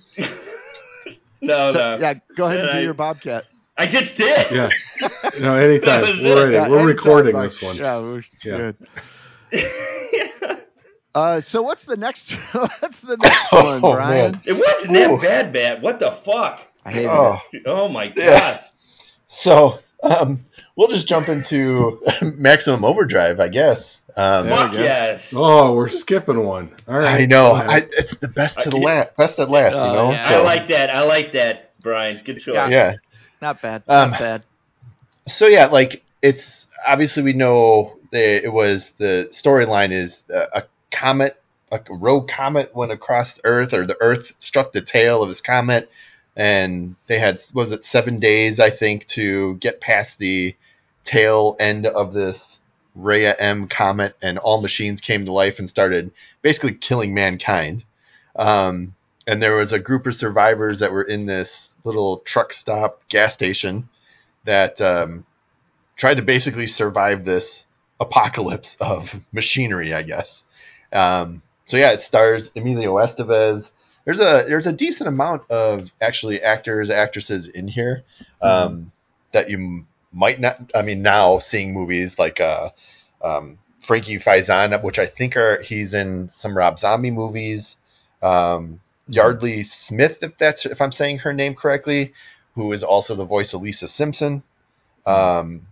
no, 1.40 1.72
So, 1.72 1.78
no. 1.78 1.98
yeah. 2.00 2.14
Go 2.36 2.46
ahead 2.46 2.60
and 2.60 2.68
do 2.68 2.72
Yeah, 2.74 2.78
I- 2.78 2.82
your 2.82 2.94
Bobcat. 2.94 3.44
I 3.78 3.86
just 3.86 4.16
did. 4.16 4.46
Yeah. 4.50 4.70
No, 5.38 5.54
anytime. 5.54 6.00
That 6.02 6.22
We're 6.22 6.44
ready. 6.44 6.54
Yeah, 6.54 6.68
We're 6.68 6.78
anytime, 6.78 6.86
recording 6.86 7.32
Marc. 7.34 7.50
this 7.50 7.60
one. 7.60 7.76
Yeah, 7.76 7.98
we're 7.98 8.22
Yeah. 8.42 8.72
good. 9.52 9.68
Uh, 11.14 11.40
so 11.40 11.62
what's 11.62 11.82
the 11.86 11.96
next? 11.96 12.30
what's 12.52 13.00
the 13.00 13.16
next 13.16 13.50
one, 13.50 13.80
Oh, 13.82 13.94
Brian? 13.94 14.32
man. 14.32 14.42
it 14.44 14.52
wasn't 14.52 14.90
Ooh. 14.94 15.18
that 15.22 15.50
bad, 15.50 15.52
Matt. 15.54 15.80
What 15.80 15.98
the 15.98 16.18
fuck? 16.26 16.60
I 16.84 16.92
hate 16.92 17.06
Oh, 17.06 17.38
Oh 17.64 17.88
my 17.88 18.12
Yeah. 18.14 18.60
God. 19.44 19.80
so 20.02 20.08
um, 20.08 20.40
we'll 20.76 20.88
just 20.88 21.06
jump 21.06 21.28
into 21.28 22.02
Maximum 22.22 22.84
Overdrive, 22.84 23.40
I 23.40 23.48
guess. 23.48 23.98
Um, 24.16 24.48
Fuck 24.48 24.72
yes. 24.74 25.22
Oh, 25.34 25.74
we're 25.74 25.88
skipping 25.88 26.44
one. 26.44 26.74
All 26.88 26.98
right. 26.98 27.20
I 27.20 27.26
know. 27.26 27.52
I, 27.52 27.86
it's 27.92 28.16
the 28.18 28.28
best 28.28 28.58
to 28.62 28.70
the 28.70 28.76
last, 28.78 29.16
best 29.16 29.38
at 29.38 29.50
last, 29.50 29.74
Oh, 29.74 29.86
you 29.88 29.92
know. 29.92 30.10
yeah. 30.12 30.28
I 30.30 30.36
like 30.42 30.68
that. 30.68 30.90
I 30.90 31.02
like 31.02 31.32
that, 31.32 31.72
Brian. 31.82 32.22
Good 32.24 32.40
choice. 32.40 32.54
Yeah. 32.54 32.68
yeah. 32.68 32.94
Not 33.42 33.60
bad. 33.60 33.82
Um, 33.88 34.10
Not 34.12 34.20
bad. 34.20 34.42
so 35.28 35.46
yeah, 35.46 35.66
like 35.66 36.02
it's 36.22 36.66
obviously 36.86 37.22
we 37.22 37.34
know 37.34 37.98
that 38.12 38.44
it 38.44 38.52
was 38.52 38.86
the 38.96 39.28
storyline 39.34 39.92
is 39.92 40.16
a, 40.30 40.60
a 40.60 40.64
comet, 40.90 41.40
a 41.70 41.80
rogue 41.90 42.28
comet 42.28 42.74
went 42.74 42.92
across 42.92 43.30
Earth, 43.44 43.74
or 43.74 43.86
the 43.86 43.96
Earth 44.00 44.32
struck 44.38 44.72
the 44.72 44.80
tail 44.80 45.22
of 45.22 45.28
this 45.28 45.42
comet, 45.42 45.90
and 46.36 46.96
they 47.06 47.18
had 47.18 47.40
was 47.52 47.72
it 47.72 47.84
seven 47.84 48.20
days 48.20 48.60
I 48.60 48.70
think 48.70 49.06
to 49.08 49.54
get 49.56 49.80
past 49.80 50.10
the 50.18 50.54
tail 51.04 51.56
end 51.58 51.86
of 51.86 52.12
this 52.12 52.58
Rhea 52.94 53.34
M 53.38 53.68
comet, 53.68 54.16
and 54.22 54.38
all 54.38 54.60
machines 54.60 55.00
came 55.00 55.24
to 55.26 55.32
life 55.32 55.58
and 55.58 55.68
started 55.68 56.10
basically 56.42 56.72
killing 56.72 57.14
mankind. 57.14 57.84
Um, 58.36 58.94
and 59.26 59.42
there 59.42 59.56
was 59.56 59.72
a 59.72 59.78
group 59.78 60.06
of 60.06 60.14
survivors 60.14 60.78
that 60.78 60.92
were 60.92 61.02
in 61.02 61.26
this 61.26 61.70
little 61.84 62.18
truck 62.18 62.52
stop 62.52 63.02
gas 63.08 63.34
station 63.34 63.88
that 64.44 64.80
um, 64.80 65.26
tried 65.96 66.14
to 66.14 66.22
basically 66.22 66.66
survive 66.66 67.24
this 67.24 67.64
apocalypse 68.00 68.76
of 68.80 69.10
machinery, 69.32 69.92
I 69.94 70.02
guess. 70.02 70.42
Um, 70.92 71.42
so 71.66 71.76
yeah, 71.76 71.92
it 71.92 72.02
stars 72.02 72.50
Emilio 72.56 72.94
Estevez. 72.94 73.70
There's 74.06 74.20
a 74.20 74.44
there's 74.48 74.68
a 74.68 74.72
decent 74.72 75.08
amount 75.08 75.50
of 75.50 75.90
actually 76.00 76.40
actors 76.40 76.90
actresses 76.90 77.48
in 77.48 77.66
here 77.66 78.04
um, 78.40 78.92
that 79.32 79.50
you 79.50 79.84
might 80.12 80.40
not. 80.40 80.70
I 80.74 80.82
mean, 80.82 81.02
now 81.02 81.40
seeing 81.40 81.74
movies 81.74 82.14
like 82.16 82.40
uh, 82.40 82.70
um, 83.22 83.58
Frankie 83.84 84.20
Faison, 84.20 84.80
which 84.84 85.00
I 85.00 85.06
think 85.06 85.36
are 85.36 85.60
he's 85.60 85.92
in 85.92 86.30
some 86.36 86.56
Rob 86.56 86.78
Zombie 86.78 87.10
movies. 87.10 87.74
Um, 88.22 88.80
Yeardley 89.08 89.64
Smith, 89.64 90.18
if 90.22 90.38
that's 90.38 90.64
if 90.66 90.80
I'm 90.80 90.92
saying 90.92 91.18
her 91.18 91.32
name 91.32 91.56
correctly, 91.56 92.12
who 92.54 92.72
is 92.72 92.84
also 92.84 93.16
the 93.16 93.24
voice 93.24 93.52
of 93.52 93.62
Lisa 93.62 93.88
Simpson. 93.88 94.44
Um, 95.04 95.66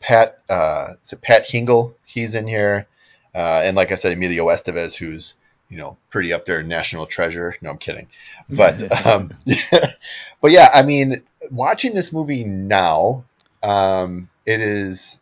Pat 0.00 0.38
uh, 0.48 0.94
Pat 1.22 1.48
Hingle, 1.48 1.94
he's 2.04 2.34
in 2.34 2.48
here, 2.48 2.88
uh, 3.32 3.62
and 3.64 3.76
like 3.76 3.92
I 3.92 3.96
said, 3.96 4.12
Emilio 4.12 4.46
Estevez, 4.46 4.94
who's 4.96 5.34
you 5.68 5.76
know 5.78 5.96
pretty 6.10 6.32
up 6.32 6.46
there, 6.46 6.62
national 6.62 7.06
treasure. 7.06 7.54
No, 7.60 7.70
I'm 7.70 7.78
kidding, 7.78 8.08
but 8.50 9.06
um, 9.06 9.32
but 10.40 10.50
yeah, 10.50 10.70
I 10.72 10.82
mean, 10.82 11.22
watching 11.50 11.94
this 11.94 12.12
movie 12.12 12.44
now, 12.44 13.24
um, 13.62 14.28
it 14.44 14.60
is 14.60 15.16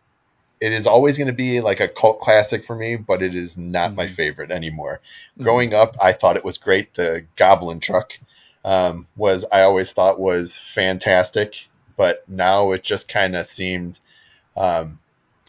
it 0.61 0.73
is 0.73 0.87
always 0.87 1.19
going 1.19 1.27
to 1.29 1.33
be 1.35 1.61
like 1.61 1.81
a 1.81 1.89
cult 1.89 2.21
classic 2.21 2.67
for 2.67 2.77
me, 2.77 2.97
but 2.97 3.23
it 3.23 3.35
is 3.35 3.57
not 3.57 3.95
my 3.95 4.07
Mhm. 4.07 4.17
favorite 4.17 4.51
anymore. 4.51 5.01
Mhm. 5.39 5.45
Growing 5.45 5.75
up, 5.75 5.97
I 6.01 6.13
thought 6.13 6.37
it 6.37 6.45
was 6.45 6.59
great. 6.59 6.95
The 6.95 7.27
Goblin 7.37 7.81
truck 7.81 8.13
um, 8.65 9.07
was 9.17 9.45
I 9.53 9.63
always 9.63 9.91
thought 9.93 10.19
was 10.21 10.59
fantastic, 10.75 11.53
but 11.97 12.29
now 12.29 12.73
it 12.73 12.83
just 12.83 13.09
kind 13.09 13.37
of 13.37 13.51
seemed, 13.51 13.99
um, 14.57 15.01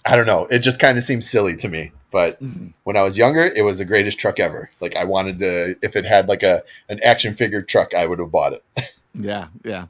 I 0.06 0.16
don't 0.16 0.28
know, 0.28 0.46
it 0.48 0.60
just 0.60 0.80
kind 0.80 0.98
of 0.98 1.06
seems 1.06 1.30
silly 1.30 1.56
to 1.58 1.68
me. 1.70 1.92
But 2.16 2.42
Mhm. 2.42 2.72
when 2.86 2.96
I 2.96 3.02
was 3.02 3.18
younger, 3.18 3.46
it 3.46 3.62
was 3.62 3.78
the 3.78 3.84
greatest 3.84 4.18
truck 4.20 4.40
ever. 4.40 4.70
Like 4.80 4.96
I 4.96 5.04
wanted 5.04 5.38
to, 5.40 5.76
if 5.82 5.98
it 5.98 6.06
had 6.06 6.30
like 6.30 6.44
a 6.44 6.64
an 6.88 7.02
action 7.04 7.36
figure 7.36 7.62
truck, 7.62 7.94
I 7.94 8.06
would 8.06 8.20
have 8.20 8.32
bought 8.32 8.54
it. 8.54 8.64
Yeah, 9.14 9.48
yeah. 9.66 9.88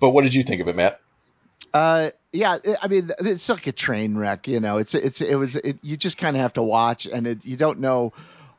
But 0.00 0.10
what 0.10 0.22
did 0.22 0.34
you 0.34 0.44
think 0.44 0.60
of 0.60 0.68
it, 0.68 0.76
Matt? 0.76 1.00
Uh, 1.74 2.10
yeah. 2.32 2.58
I 2.82 2.86
mean, 2.88 3.10
it's 3.20 3.48
like 3.48 3.66
a 3.66 3.72
train 3.72 4.16
wreck. 4.16 4.46
You 4.46 4.60
know, 4.60 4.76
it's 4.78 4.94
it's 4.94 5.20
it 5.20 5.34
was. 5.34 5.56
It, 5.56 5.78
you 5.82 5.96
just 5.96 6.18
kind 6.18 6.36
of 6.36 6.42
have 6.42 6.52
to 6.54 6.62
watch, 6.62 7.06
and 7.06 7.26
it, 7.26 7.44
you 7.44 7.56
don't 7.56 7.80
know 7.80 8.12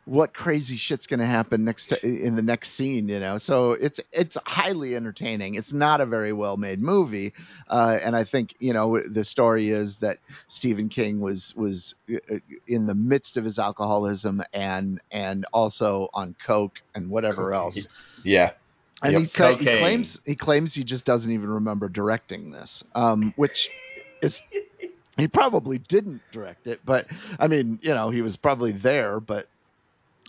what 0.09 0.33
crazy 0.33 0.75
shit's 0.75 1.05
going 1.05 1.19
to 1.19 1.25
happen 1.25 1.63
next 1.63 1.87
to, 1.89 2.03
in 2.05 2.35
the 2.35 2.41
next 2.41 2.75
scene. 2.75 3.07
You 3.07 3.19
know, 3.19 3.37
so 3.37 3.73
it's 3.73 3.99
it's 4.11 4.35
highly 4.45 4.95
entertaining. 4.95 5.55
It's 5.55 5.71
not 5.71 6.01
a 6.01 6.05
very 6.05 6.33
well 6.33 6.57
made 6.57 6.81
movie, 6.81 7.33
uh, 7.69 7.97
and 8.03 8.15
I 8.15 8.23
think 8.23 8.55
you 8.59 8.73
know 8.73 8.99
the 9.11 9.23
story 9.23 9.69
is 9.69 9.97
that 9.97 10.17
Stephen 10.47 10.89
King 10.89 11.19
was 11.19 11.53
was 11.55 11.93
uh, 12.11 12.37
in 12.67 12.87
the 12.87 12.95
midst 12.95 13.37
of 13.37 13.45
his 13.45 13.59
alcoholism 13.59 14.41
and 14.53 14.99
and 15.11 15.45
also 15.53 16.09
on 16.13 16.35
coke 16.45 16.77
and 16.95 17.09
whatever 17.09 17.53
else. 17.53 17.87
Yeah, 18.23 18.51
And 19.03 19.13
Yep. 19.13 19.21
he, 19.21 19.27
he 19.59 19.65
claims 19.79 20.19
he 20.25 20.35
claims 20.35 20.73
he 20.73 20.83
just 20.83 21.05
doesn't 21.05 21.31
even 21.31 21.49
remember 21.49 21.87
directing 21.87 22.51
this, 22.51 22.83
um, 22.95 23.33
which 23.35 23.69
is 24.21 24.41
he 25.17 25.27
probably 25.27 25.77
didn't 25.77 26.23
direct 26.31 26.67
it, 26.67 26.79
but 26.85 27.05
I 27.39 27.47
mean, 27.47 27.79
you 27.81 27.93
know, 27.93 28.09
he 28.09 28.21
was 28.21 28.35
probably 28.37 28.71
there. 28.71 29.19
But 29.19 29.47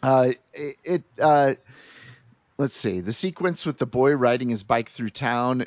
uh, 0.02 0.28
it, 0.52 1.02
uh, 1.20 1.54
let's 2.58 2.76
see, 2.76 3.00
the 3.00 3.12
sequence 3.12 3.66
with 3.66 3.78
the 3.78 3.86
boy 3.86 4.12
riding 4.12 4.50
his 4.50 4.62
bike 4.62 4.90
through 4.90 5.10
town 5.10 5.66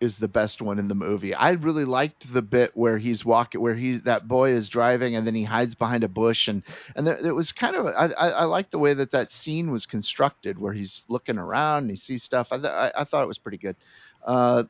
is 0.00 0.16
the 0.16 0.28
best 0.28 0.62
one 0.62 0.78
in 0.78 0.88
the 0.88 0.94
movie. 0.94 1.34
I 1.34 1.52
really 1.52 1.84
liked 1.84 2.32
the 2.32 2.40
bit 2.40 2.74
where 2.74 2.96
he's 2.96 3.24
walking, 3.24 3.60
where 3.60 3.74
he 3.74 3.98
that 3.98 4.26
boy 4.26 4.52
is 4.52 4.68
driving, 4.68 5.14
and 5.14 5.26
then 5.26 5.34
he 5.34 5.44
hides 5.44 5.74
behind 5.74 6.04
a 6.04 6.08
bush, 6.08 6.48
and 6.48 6.62
and 6.96 7.06
there, 7.06 7.18
it 7.18 7.34
was 7.34 7.52
kind 7.52 7.76
of 7.76 7.86
I, 7.86 8.06
I, 8.06 8.28
I 8.30 8.44
like 8.44 8.70
the 8.70 8.78
way 8.78 8.94
that 8.94 9.10
that 9.12 9.30
scene 9.30 9.70
was 9.70 9.84
constructed, 9.84 10.58
where 10.58 10.72
he's 10.72 11.02
looking 11.08 11.36
around 11.36 11.82
and 11.82 11.90
he 11.90 11.96
sees 11.96 12.22
stuff. 12.22 12.48
I 12.50 12.56
th- 12.56 12.66
I, 12.72 12.92
I 12.96 13.04
thought 13.04 13.22
it 13.22 13.28
was 13.28 13.38
pretty 13.38 13.58
good. 13.58 13.76
Uh, 14.24 14.64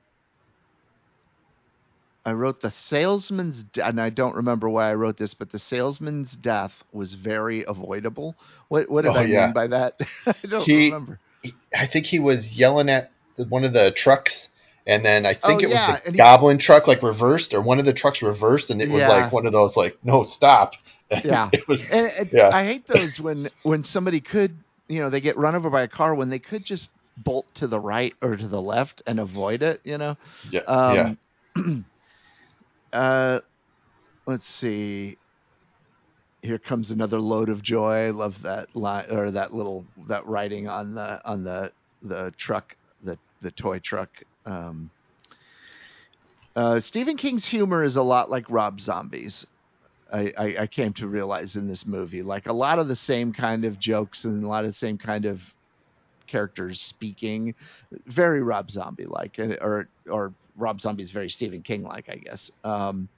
I 2.25 2.33
wrote 2.33 2.61
the 2.61 2.71
salesman's, 2.71 3.63
de- 3.73 3.87
and 3.87 4.01
I 4.01 4.11
don't 4.11 4.35
remember 4.35 4.69
why 4.69 4.91
I 4.91 4.95
wrote 4.95 5.17
this, 5.17 5.33
but 5.35 5.51
the 5.53 5.59
salesman's 5.59 6.33
death 6.33 6.73
was 6.93 7.15
very 7.15 7.65
avoidable. 7.65 8.37
What 8.69 8.91
what 8.91 9.03
did 9.03 9.13
Oh, 9.17 9.21
I 9.21 9.25
yeah. 9.25 9.47
mean 9.47 9.55
by 9.55 9.67
that? 9.69 9.99
I 10.27 10.35
don't 10.49 10.65
He- 10.65 10.87
remember. 10.87 11.19
I 11.75 11.87
think 11.87 12.05
he 12.07 12.19
was 12.19 12.53
yelling 12.59 12.91
at 12.91 13.11
the, 13.37 13.45
one 13.47 13.65
of 13.65 13.73
the 13.73 13.91
trucks, 13.93 14.49
and 14.87 15.03
then 15.05 15.25
I 15.25 15.33
think 15.33 15.63
Oh, 15.63 15.65
it 15.65 15.71
yeah, 15.71 15.93
was 15.93 16.01
the 16.05 16.11
he- 16.13 16.17
Goblin 16.19 16.59
truck 16.59 16.87
like 16.87 17.03
reversed, 17.03 17.55
or 17.55 17.63
one 17.63 17.79
of 17.79 17.87
the 17.87 17.95
trucks 17.95 18.21
reversed, 18.21 18.69
and 18.69 18.83
it 18.83 18.91
was 18.91 19.01
Yeah. 19.01 19.09
like 19.09 19.33
one 19.33 19.47
of 19.47 19.53
those 19.53 19.75
like 19.77 19.97
no 20.05 20.23
stop. 20.23 20.75
Yeah. 21.25 21.49
it 21.53 21.67
was 21.67 21.81
And 21.81 22.07
it, 22.07 22.29
Yeah. 22.33 22.51
I 22.51 22.65
hate 22.65 22.87
those 22.87 23.19
when 23.19 23.49
when 23.65 23.83
somebody 23.83 24.21
could, 24.21 24.55
you 24.89 25.01
know, 25.01 25.09
they 25.11 25.21
get 25.21 25.37
run 25.39 25.55
over 25.57 25.69
by 25.71 25.83
a 25.83 25.89
car 25.89 26.15
when 26.15 26.29
they 26.29 26.39
could 26.39 26.65
just 26.65 26.89
bolt 27.17 27.47
to 27.57 27.67
the 27.67 27.81
right 27.81 28.15
or 28.23 28.37
to 28.37 28.47
the 28.47 28.61
left 28.61 29.03
and 29.07 29.19
avoid 29.19 29.63
it. 29.63 29.81
You 29.85 29.97
know. 29.99 30.17
yeah, 30.51 30.61
um, 30.69 31.19
yeah. 31.57 31.73
Uh, 32.93 33.41
let's 34.27 34.49
see. 34.49 35.17
Here 36.43 36.59
comes 36.59 36.91
another 36.91 37.21
load 37.21 37.49
of 37.49 37.63
joy. 37.63 38.07
I 38.07 38.11
love 38.11 38.43
that 38.43 38.75
line 38.75 39.07
or 39.11 39.31
that 39.31 39.53
little 39.53 39.85
that 40.09 40.27
writing 40.27 40.69
on 40.69 40.95
the 40.95 41.21
on 41.29 41.45
the 41.45 41.73
the 42.03 42.33
truck 42.39 42.77
the 43.05 43.19
the 43.43 43.51
toy 43.51 43.79
truck. 43.79 44.09
Um, 44.47 44.91
Uh, 46.57 46.81
Stephen 46.81 47.17
King's 47.17 47.47
humor 47.47 47.85
is 47.85 47.97
a 47.97 48.03
lot 48.03 48.29
like 48.31 48.45
Rob 48.49 48.81
Zombie's. 48.81 49.47
I, 50.13 50.33
I, 50.37 50.57
I 50.63 50.67
came 50.67 50.93
to 50.95 51.07
realize 51.07 51.55
in 51.55 51.69
this 51.69 51.87
movie, 51.87 52.23
like 52.23 52.47
a 52.47 52.53
lot 52.53 52.81
of 52.81 52.89
the 52.89 52.97
same 52.97 53.33
kind 53.33 53.65
of 53.65 53.79
jokes 53.79 54.25
and 54.25 54.43
a 54.43 54.49
lot 54.49 54.65
of 54.65 54.73
the 54.73 54.79
same 54.79 54.99
kind 54.99 55.25
of 55.25 55.41
characters 56.27 56.81
speaking, 56.81 57.55
very 58.07 58.43
Rob 58.43 58.71
Zombie 58.71 59.07
like, 59.07 59.39
or 59.39 59.89
or 60.11 60.33
Rob 60.61 60.81
Zombie's 60.81 61.11
very 61.11 61.31
Stephen 61.31 61.63
King 61.63 61.83
like, 61.83 62.09
I 62.09 62.17
guess. 62.17 62.51
Um, 62.65 63.09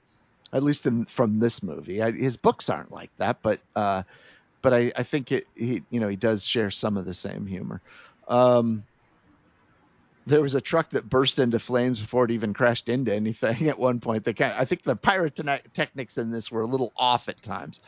at 0.51 0.63
least 0.63 0.85
in, 0.85 1.05
from 1.15 1.39
this 1.39 1.63
movie, 1.63 2.01
I, 2.01 2.11
his 2.11 2.37
books 2.37 2.69
aren't 2.69 2.91
like 2.91 3.09
that, 3.17 3.37
but 3.41 3.59
uh, 3.75 4.03
but 4.61 4.73
I, 4.73 4.91
I 4.95 5.03
think 5.03 5.31
it 5.31 5.47
he 5.55 5.81
you 5.89 5.99
know 5.99 6.07
he 6.07 6.15
does 6.15 6.45
share 6.45 6.71
some 6.71 6.95
of 6.95 7.05
the 7.05 7.13
same 7.13 7.47
humor. 7.47 7.81
Um, 8.27 8.83
there 10.25 10.41
was 10.41 10.55
a 10.55 10.61
truck 10.61 10.91
that 10.91 11.09
burst 11.09 11.37
into 11.37 11.59
flames 11.59 12.01
before 12.01 12.25
it 12.25 12.31
even 12.31 12.53
crashed 12.53 12.87
into 12.87 13.13
anything 13.13 13.67
at 13.67 13.77
one 13.77 13.99
point. 13.99 14.23
They 14.23 14.33
kind 14.33 14.53
of, 14.53 14.59
I 14.59 14.65
think 14.65 14.83
the 14.83 14.95
pyrotechnics 14.95 16.17
in 16.17 16.31
this 16.31 16.49
were 16.49 16.61
a 16.61 16.65
little 16.65 16.93
off 16.95 17.27
at 17.27 17.41
times. 17.43 17.81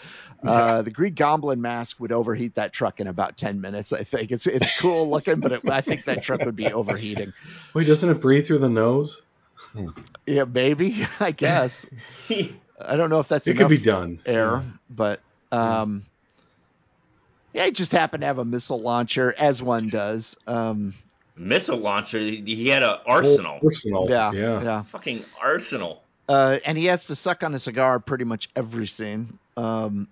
Yeah. 0.44 0.52
Uh, 0.52 0.82
the 0.82 0.92
Green 0.92 1.14
Goblin 1.14 1.62
mask 1.62 2.00
would 2.00 2.12
overheat 2.12 2.56
that 2.56 2.74
truck 2.74 3.00
in 3.00 3.08
about 3.08 3.38
ten 3.38 3.62
minutes. 3.62 3.94
I 3.94 4.04
think 4.04 4.32
it's 4.32 4.48
it's 4.48 4.70
cool 4.80 5.10
looking, 5.10 5.40
but 5.40 5.52
it, 5.52 5.70
I 5.70 5.82
think 5.82 6.06
that 6.06 6.24
truck 6.24 6.42
would 6.42 6.56
be 6.56 6.68
overheating. 6.74 7.34
Wait, 7.74 7.88
doesn't 7.88 8.10
it 8.10 8.22
breathe 8.22 8.48
through 8.48 8.60
the 8.60 8.70
nose? 8.70 9.22
Yeah, 10.26 10.46
maybe. 10.46 11.08
I 11.20 11.32
guess. 11.32 11.72
I 12.30 12.96
don't 12.96 13.10
know 13.10 13.20
if 13.20 13.28
that's 13.28 13.48
it 13.48 13.58
could 13.58 13.70
be 13.70 13.78
done 13.78 14.20
air, 14.26 14.64
but 14.90 15.22
um, 15.52 16.06
yeah, 17.54 17.66
he 17.66 17.72
just 17.72 17.92
happened 17.92 18.22
to 18.22 18.28
have 18.28 18.38
a 18.38 18.46
missile 18.46 18.82
launcher, 18.82 19.34
as 19.38 19.62
one 19.62 19.90
does. 19.90 20.36
Um, 20.46 20.94
missile 21.38 21.78
launcher. 21.78 22.20
He 22.20 22.68
had 22.68 22.84
an 22.84 22.98
arsenal. 23.06 23.60
arsenal. 23.64 24.10
Yeah, 24.10 24.32
yeah, 24.34 24.64
yeah. 24.64 24.84
Fucking 24.92 25.24
arsenal. 25.42 26.02
Uh, 26.28 26.58
and 26.66 26.78
he 26.78 26.86
has 26.86 27.06
to 27.06 27.16
suck 27.16 27.44
on 27.44 27.54
a 27.54 27.60
cigar 27.60 28.00
pretty 28.00 28.26
much 28.26 28.50
every 28.56 28.88
scene. 28.88 29.38
Um, 29.56 30.10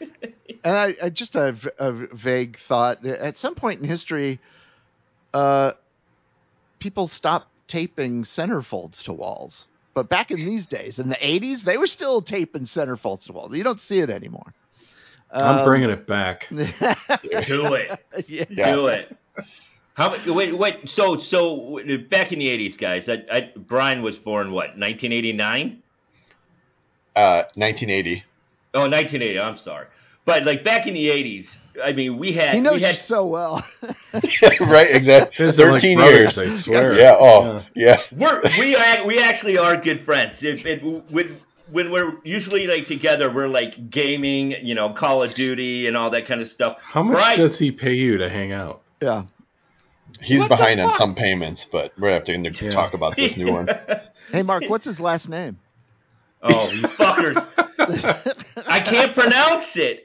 and 0.00 0.76
I, 0.76 0.94
I 1.02 1.10
just 1.10 1.36
a, 1.36 1.54
a, 1.78 1.92
vague 1.92 2.58
thought. 2.66 3.04
At 3.04 3.38
some 3.38 3.54
point 3.54 3.80
in 3.80 3.88
history, 3.88 4.40
uh, 5.34 5.72
people 6.82 7.06
stopped 7.06 7.46
taping 7.68 8.24
centerfolds 8.24 9.04
to 9.04 9.12
walls. 9.12 9.68
But 9.94 10.08
back 10.08 10.30
in 10.30 10.38
these 10.38 10.66
days, 10.66 10.98
in 10.98 11.08
the 11.08 11.14
80s, 11.14 11.62
they 11.62 11.76
were 11.76 11.86
still 11.86 12.22
taping 12.22 12.64
centerfolds 12.64 13.26
to 13.26 13.32
walls. 13.32 13.54
You 13.54 13.62
don't 13.62 13.80
see 13.80 14.00
it 14.00 14.10
anymore. 14.10 14.52
I'm 15.30 15.60
um, 15.60 15.64
bringing 15.64 15.90
it 15.90 16.06
back. 16.06 16.48
do 16.50 16.58
it. 16.58 18.00
Yeah. 18.26 18.74
Do 18.74 18.88
it. 18.88 19.16
How 19.94 20.16
wait 20.26 20.58
wait 20.58 20.88
so 20.88 21.18
so 21.18 21.78
back 22.10 22.32
in 22.32 22.38
the 22.38 22.46
80s 22.46 22.78
guys 22.78 23.10
I, 23.10 23.24
I, 23.30 23.52
Brian 23.54 24.00
was 24.00 24.16
born 24.16 24.50
what 24.50 24.78
1989 24.78 25.82
uh 27.14 27.42
1980 27.54 28.24
oh 28.72 28.88
1980 28.88 29.38
I'm 29.38 29.58
sorry 29.58 29.88
but 30.24 30.44
like 30.44 30.64
back 30.64 30.86
in 30.86 30.94
the 30.94 31.08
80s 31.08 31.46
I 31.82 31.92
mean 31.92 32.18
we 32.18 32.32
had 32.32 32.54
he 32.54 32.60
knows 32.60 32.80
we 32.80 32.82
had, 32.82 32.96
you 32.96 33.02
so 33.02 33.26
well 33.26 33.64
right 34.60 34.94
exactly 34.94 35.52
13 35.52 35.98
like 35.98 36.10
years 36.10 36.38
I 36.38 36.56
swear 36.56 36.98
yeah 36.98 37.16
oh 37.18 37.62
yeah, 37.74 38.00
yeah. 38.10 38.18
We're, 38.18 38.40
we 38.58 38.76
we 39.06 39.18
actually 39.20 39.58
are 39.58 39.76
good 39.76 40.04
friends 40.04 40.36
if 40.40 40.66
it, 40.66 40.82
with 41.10 41.30
when 41.72 41.90
we're 41.90 42.12
usually 42.22 42.66
like 42.66 42.86
together, 42.86 43.32
we're 43.32 43.48
like 43.48 43.90
gaming, 43.90 44.54
you 44.62 44.74
know, 44.74 44.92
Call 44.92 45.22
of 45.22 45.34
Duty 45.34 45.86
and 45.86 45.96
all 45.96 46.10
that 46.10 46.28
kind 46.28 46.40
of 46.40 46.48
stuff. 46.48 46.76
How 46.80 47.02
much 47.02 47.14
Brian, 47.14 47.40
does 47.40 47.58
he 47.58 47.70
pay 47.70 47.94
you 47.94 48.18
to 48.18 48.28
hang 48.28 48.52
out? 48.52 48.82
Yeah. 49.00 49.24
He's 50.20 50.40
what 50.40 50.48
behind 50.48 50.80
on 50.80 50.98
some 50.98 51.14
payments, 51.14 51.66
but 51.72 51.92
we're 51.98 52.10
have 52.10 52.24
to 52.24 52.38
yeah. 52.38 52.70
talk 52.70 52.92
about 52.92 53.16
this 53.16 53.36
new 53.36 53.50
one. 53.52 53.68
hey, 54.30 54.42
Marc, 54.42 54.64
what's 54.68 54.84
his 54.84 55.00
last 55.00 55.28
name? 55.28 55.58
Oh, 56.42 56.70
you 56.70 56.82
fuckers! 56.82 57.46
I 58.66 58.80
can't 58.80 59.14
pronounce 59.14 59.66
it. 59.74 60.04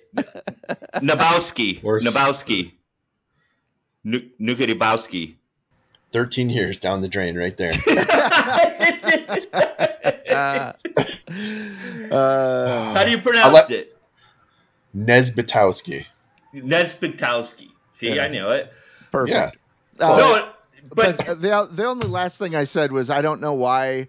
Nabowski. 0.95 1.81
Nabowski. 1.83 2.73
Nukadibowski. 4.05 5.35
Thirteen 6.11 6.49
years 6.49 6.79
down 6.79 7.01
the 7.01 7.09
drain, 7.09 7.37
right 7.37 7.57
there. 7.57 7.73
uh, 10.29 10.73
uh, 12.13 12.93
How 12.93 13.03
do 13.03 13.11
you 13.11 13.21
pronounce 13.21 13.53
let, 13.53 13.69
it? 13.69 13.97
Nesbitowski. 14.95 16.05
Nesbitowski. 16.55 17.67
See, 17.95 18.15
yeah. 18.15 18.23
I 18.23 18.27
knew 18.29 18.47
it. 18.49 18.71
Perfect. 19.11 19.57
Yeah. 19.99 20.07
Uh, 20.07 20.17
no, 20.17 20.49
but, 20.93 21.17
but 21.17 21.41
the 21.41 21.69
the 21.73 21.85
only 21.85 22.07
last 22.07 22.37
thing 22.37 22.55
I 22.55 22.63
said 22.63 22.91
was 22.91 23.09
I 23.09 23.21
don't 23.21 23.41
know 23.41 23.53
why 23.53 24.07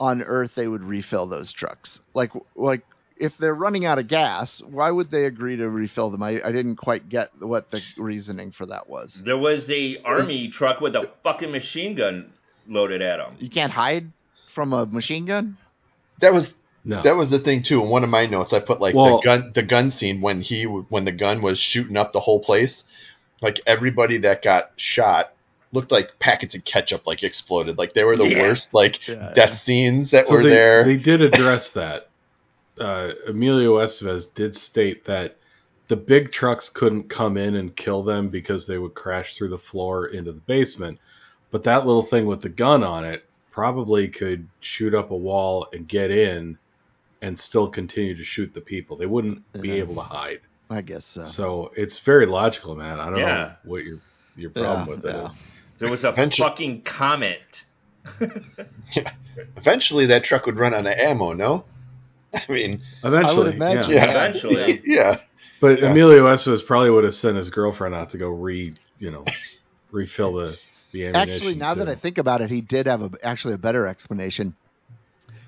on 0.00 0.22
earth 0.22 0.52
they 0.54 0.66
would 0.66 0.82
refill 0.82 1.26
those 1.26 1.52
trucks. 1.52 2.00
Like 2.14 2.32
like 2.56 2.82
if 3.20 3.36
they're 3.38 3.54
running 3.54 3.84
out 3.84 3.98
of 3.98 4.08
gas, 4.08 4.62
why 4.64 4.90
would 4.90 5.10
they 5.10 5.24
agree 5.24 5.56
to 5.56 5.68
refill 5.68 6.10
them? 6.10 6.22
I, 6.22 6.40
I 6.44 6.52
didn't 6.52 6.76
quite 6.76 7.08
get 7.08 7.30
what 7.38 7.70
the 7.70 7.82
reasoning 7.96 8.52
for 8.52 8.66
that 8.66 8.88
was. 8.88 9.16
There 9.24 9.36
was 9.36 9.68
a 9.68 9.98
army 10.04 10.50
truck 10.50 10.80
with 10.80 10.94
a 10.94 11.10
fucking 11.22 11.50
machine 11.50 11.96
gun 11.96 12.32
loaded 12.68 13.02
at 13.02 13.18
them. 13.18 13.36
You 13.38 13.50
can't 13.50 13.72
hide 13.72 14.12
from 14.54 14.72
a 14.72 14.86
machine 14.86 15.26
gun? 15.26 15.56
That 16.20 16.32
was 16.32 16.48
no. 16.84 17.02
that 17.02 17.16
was 17.16 17.30
the 17.30 17.38
thing 17.38 17.62
too. 17.62 17.82
In 17.82 17.88
one 17.88 18.04
of 18.04 18.10
my 18.10 18.26
notes, 18.26 18.52
I 18.52 18.60
put 18.60 18.80
like 18.80 18.94
well, 18.94 19.20
the 19.20 19.24
gun 19.24 19.52
the 19.54 19.62
gun 19.62 19.90
scene 19.90 20.20
when 20.20 20.42
he 20.42 20.64
when 20.64 21.04
the 21.04 21.12
gun 21.12 21.42
was 21.42 21.58
shooting 21.58 21.96
up 21.96 22.12
the 22.12 22.20
whole 22.20 22.40
place. 22.40 22.82
Like 23.40 23.60
everybody 23.66 24.18
that 24.18 24.42
got 24.42 24.72
shot 24.76 25.32
looked 25.72 25.92
like 25.92 26.18
packets 26.18 26.54
of 26.54 26.64
ketchup 26.64 27.06
like 27.06 27.22
exploded. 27.22 27.78
Like 27.78 27.94
they 27.94 28.04
were 28.04 28.16
the 28.16 28.26
yeah. 28.26 28.42
worst 28.42 28.68
like 28.72 29.06
yeah, 29.06 29.32
death 29.34 29.50
yeah. 29.50 29.56
scenes 29.58 30.10
that 30.10 30.26
so 30.26 30.34
were 30.34 30.42
they, 30.42 30.48
there. 30.48 30.84
They 30.84 30.96
did 30.96 31.22
address 31.22 31.68
that. 31.70 32.06
Uh, 32.80 33.12
Emilio 33.26 33.76
Estevez 33.78 34.26
did 34.34 34.56
state 34.56 35.04
that 35.06 35.36
the 35.88 35.96
big 35.96 36.32
trucks 36.32 36.68
couldn't 36.68 37.08
come 37.08 37.36
in 37.36 37.56
and 37.56 37.74
kill 37.74 38.02
them 38.02 38.28
because 38.28 38.66
they 38.66 38.78
would 38.78 38.94
crash 38.94 39.36
through 39.36 39.48
the 39.48 39.58
floor 39.58 40.06
into 40.06 40.32
the 40.32 40.40
basement. 40.40 40.98
But 41.50 41.64
that 41.64 41.86
little 41.86 42.04
thing 42.04 42.26
with 42.26 42.42
the 42.42 42.50
gun 42.50 42.84
on 42.84 43.04
it 43.04 43.24
probably 43.50 44.08
could 44.08 44.48
shoot 44.60 44.94
up 44.94 45.10
a 45.10 45.16
wall 45.16 45.66
and 45.72 45.88
get 45.88 46.10
in 46.10 46.58
and 47.22 47.38
still 47.38 47.68
continue 47.68 48.16
to 48.16 48.24
shoot 48.24 48.52
the 48.54 48.60
people. 48.60 48.96
They 48.96 49.06
wouldn't 49.06 49.42
be 49.60 49.72
able 49.72 49.94
to 49.96 50.02
hide. 50.02 50.40
I 50.70 50.82
guess 50.82 51.04
so. 51.06 51.24
So 51.24 51.72
it's 51.76 51.98
very 52.00 52.26
logical, 52.26 52.76
man. 52.76 53.00
I 53.00 53.10
don't 53.10 53.18
yeah. 53.18 53.26
know 53.26 53.52
what 53.64 53.84
your 53.84 53.98
your 54.36 54.50
problem 54.50 54.86
yeah, 54.86 54.94
with 54.94 55.04
it 55.04 55.16
yeah. 55.16 55.26
is. 55.26 55.32
There 55.78 55.90
was 55.90 56.04
a 56.04 56.08
Eventually, 56.10 56.48
fucking 56.48 56.82
comment. 56.82 57.64
yeah. 58.94 59.12
Eventually, 59.56 60.06
that 60.06 60.24
truck 60.24 60.46
would 60.46 60.58
run 60.58 60.74
out 60.74 60.86
of 60.86 60.92
ammo. 60.92 61.32
No, 61.32 61.64
I 62.34 62.52
mean, 62.52 62.82
eventually, 63.02 63.34
I 63.34 63.38
would 63.38 63.54
imagine. 63.54 63.90
Yeah. 63.92 64.10
Eventually, 64.10 64.82
yeah. 64.86 65.20
But 65.60 65.82
Emilio 65.82 66.24
Estevez 66.24 66.64
probably 66.64 66.90
would 66.90 67.04
have 67.04 67.14
sent 67.14 67.36
his 67.36 67.50
girlfriend 67.50 67.94
out 67.94 68.12
to 68.12 68.18
go 68.18 68.28
re, 68.28 68.74
you 68.98 69.10
know, 69.10 69.24
refill 69.90 70.34
the 70.34 70.56
Actually, 71.14 71.54
now 71.54 71.74
too. 71.74 71.80
that 71.80 71.88
I 71.88 71.96
think 71.96 72.18
about 72.18 72.40
it, 72.40 72.50
he 72.50 72.60
did 72.60 72.86
have 72.86 73.02
a, 73.02 73.10
actually 73.22 73.54
a 73.54 73.58
better 73.58 73.86
explanation. 73.86 74.54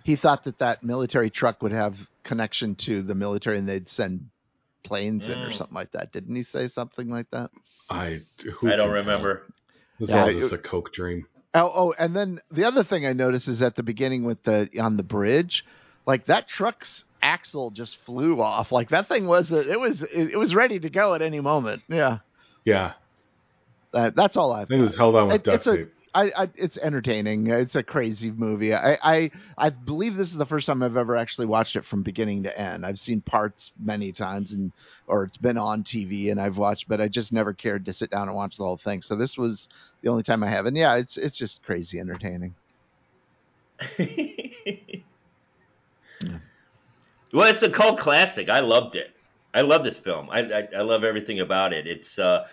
He 0.05 0.17
thought 0.17 0.45
that 0.45 0.59
that 0.59 0.83
military 0.83 1.31
truck 1.31 1.63
would 1.63 1.73
have 1.73 1.97
connection 2.25 2.75
to 2.87 3.03
the 3.03 3.15
military, 3.15 3.59
and 3.59 3.69
they'd 3.69 3.89
send 3.89 4.29
planes 4.85 5.23
mm. 5.23 5.31
in 5.31 5.39
or 5.39 5.51
mm. 5.51 5.57
something 5.57 5.75
like 5.75 5.93
that. 5.93 6.13
Didn't 6.13 6.35
he 6.35 6.45
say 6.45 6.69
something 6.69 7.09
like 7.09 7.31
that? 7.31 7.51
I 7.89 8.21
I 8.63 8.77
don't 8.77 8.93
remember. 8.93 9.43
This 9.99 10.11
yeah, 10.11 10.27
was 10.27 10.37
just 10.37 10.53
a 10.53 10.59
coke 10.59 10.93
dream. 10.93 11.27
Oh, 11.53 11.73
oh, 11.75 11.95
and 11.99 12.15
then 12.15 12.41
the 12.51 12.65
other 12.65 12.85
thing 12.85 13.07
I 13.07 13.13
noticed 13.13 13.49
is 13.49 13.61
at 13.61 13.77
the 13.77 13.83
beginning 13.83 14.25
with 14.25 14.43
the 14.45 14.69
on 14.81 14.97
the 14.97 15.03
bridge, 15.03 15.65
like 16.07 16.27
that 16.27 16.49
truck's 16.49 17.05
axle 17.23 17.71
just 17.71 17.99
flew 18.05 18.41
off. 18.41 18.73
Like 18.73 18.91
that 18.91 19.09
thing 19.09 19.27
was 19.27 19.51
it 19.51 19.79
was 19.79 20.03
it, 20.03 20.31
it 20.33 20.37
was 20.37 20.55
ready 20.55 20.79
to 20.81 20.91
go 20.91 21.15
at 21.15 21.23
any 21.23 21.41
moment. 21.41 21.83
Yeah. 21.89 22.19
Yeah. 22.65 22.93
Uh, 23.93 24.11
that's 24.15 24.37
all 24.37 24.53
I've. 24.53 24.71
It 24.71 24.79
was 24.79 24.97
held 24.97 25.17
on 25.17 25.29
with 25.29 25.37
it, 25.37 25.45
duct 25.45 25.65
tape. 25.65 25.93
I, 26.13 26.33
I, 26.37 26.49
it's 26.57 26.77
entertaining. 26.77 27.47
It's 27.47 27.77
a 27.77 27.85
crazy 27.85 28.33
movie. 28.33 28.75
I, 28.75 28.99
I, 29.01 29.31
I 29.57 29.71
believe 29.71 30.17
this 30.17 30.29
is 30.29 30.37
the 30.37 30.47
first 30.47 30.67
time 30.67 30.83
I've 30.83 30.97
ever 30.97 31.17
actually 31.17 31.47
watched 31.47 31.77
it 31.77 31.85
from 31.85 32.03
beginning 32.03 32.43
to 32.45 32.61
end. 32.61 32.85
I've 32.85 32.99
seen 32.99 33.21
parts 33.21 33.71
many 33.79 34.11
times, 34.11 34.51
and 34.51 34.73
or 35.07 35.23
it's 35.25 35.37
been 35.37 35.57
on 35.57 35.85
TV, 35.85 36.33
and 36.33 36.41
I've 36.41 36.57
watched, 36.57 36.89
but 36.89 37.01
I 37.01 37.07
just 37.07 37.33
never 37.33 37.53
cared 37.53 37.87
to 37.87 37.93
sit 37.93 38.11
down 38.11 38.27
and 38.27 38.37
watch 38.37 38.57
the 38.57 38.65
whole 38.65 38.77
thing. 38.77 39.03
So 39.03 39.15
this 39.15 39.39
was 39.39 39.69
the 40.03 40.09
only 40.09 40.25
time 40.25 40.43
I 40.43 40.49
have, 40.49 40.67
and 40.67 40.77
yeah, 40.77 40.97
it's 40.97 41.17
it's 41.17 41.39
just 41.39 41.63
crazy 41.63 42.01
entertaining. 42.01 42.57
yeah. 46.21 46.39
Well, 47.33 47.49
it's 47.49 47.63
a 47.63 47.71
cult 47.71 48.01
classic. 48.01 48.49
I 48.49 48.61
loved 48.61 48.97
it. 48.97 49.15
I 49.55 49.63
love 49.63 49.85
this 49.85 49.97
film. 49.97 50.31
I, 50.31 50.41
I, 50.41 50.69
I 50.79 50.81
love 50.83 51.05
everything 51.05 51.41
about 51.41 51.73
it. 51.73 51.87
It's 51.87 52.19
uh, 52.19 52.47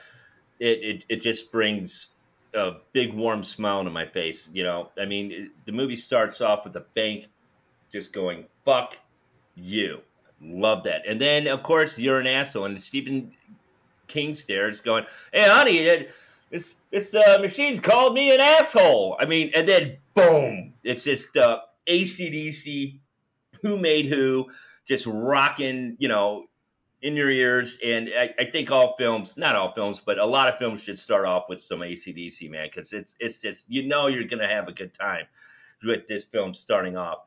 it, 0.60 0.66
it, 0.68 1.04
it 1.10 1.22
just 1.22 1.52
brings 1.52 2.08
a 2.54 2.72
big 2.94 3.14
warm 3.14 3.44
smile 3.44 3.84
to 3.84 3.90
my 3.90 4.06
face. 4.08 4.48
You 4.52 4.64
know, 4.64 4.90
I 5.00 5.06
mean, 5.06 5.32
it, 5.32 5.50
the 5.66 5.72
movie 5.72 5.96
starts 5.96 6.42
off 6.42 6.64
with 6.64 6.74
the 6.74 6.86
bank 6.96 7.26
just 7.92 8.14
going 8.14 8.46
"fuck 8.66 8.92
you." 9.56 10.00
Love 10.42 10.84
that, 10.84 11.08
and 11.08 11.20
then 11.20 11.48
of 11.48 11.64
course 11.64 11.98
you're 11.98 12.20
an 12.20 12.28
asshole, 12.28 12.66
and 12.66 12.82
Stephen 12.82 13.32
King 14.08 14.36
stares, 14.36 14.80
going, 14.80 15.04
"Hey, 15.34 15.48
honey, 15.48 16.06
this 16.52 16.64
this 16.92 17.14
uh, 17.14 17.40
machine's 17.40 17.80
called 17.80 18.14
me 18.14 18.34
an 18.34 18.40
asshole. 18.40 19.18
I 19.20 19.26
mean, 19.26 19.52
and 19.56 19.68
then 19.68 19.98
boom, 20.16 20.74
it's 20.84 21.04
just 21.04 21.36
uh, 21.36 21.60
ACDC, 21.90 23.00
who 23.62 23.78
made 23.78 24.08
who, 24.08 24.46
just 24.88 25.06
rocking, 25.06 25.96
you 26.00 26.08
know, 26.08 26.46
in 27.02 27.16
your 27.16 27.30
ears. 27.30 27.78
And 27.86 28.10
I, 28.18 28.34
I 28.40 28.52
think 28.52 28.72
all 28.72 28.96
films, 28.98 29.34
not 29.38 29.56
all 29.56 29.74
films, 29.74 30.02
but 30.06 30.18
a 30.18 30.26
lot 30.26 30.50
of 30.50 30.58
films 30.58 30.82
should 30.82 31.00
start 31.00 31.26
off 31.26 31.46
with 31.50 31.62
some 31.62 31.80
ACDC, 31.80 32.50
man, 32.50 32.70
because 32.74 32.92
it's 32.94 33.14
it's 33.20 33.38
just 33.38 33.64
you 33.68 33.88
know 33.88 34.08
you're 34.08 34.28
gonna 34.28 34.48
have 34.48 34.68
a 34.68 34.74
good 34.74 34.94
time 34.94 35.26
with 35.84 36.08
this 36.08 36.24
film 36.26 36.54
starting 36.54 36.98
off. 36.98 37.20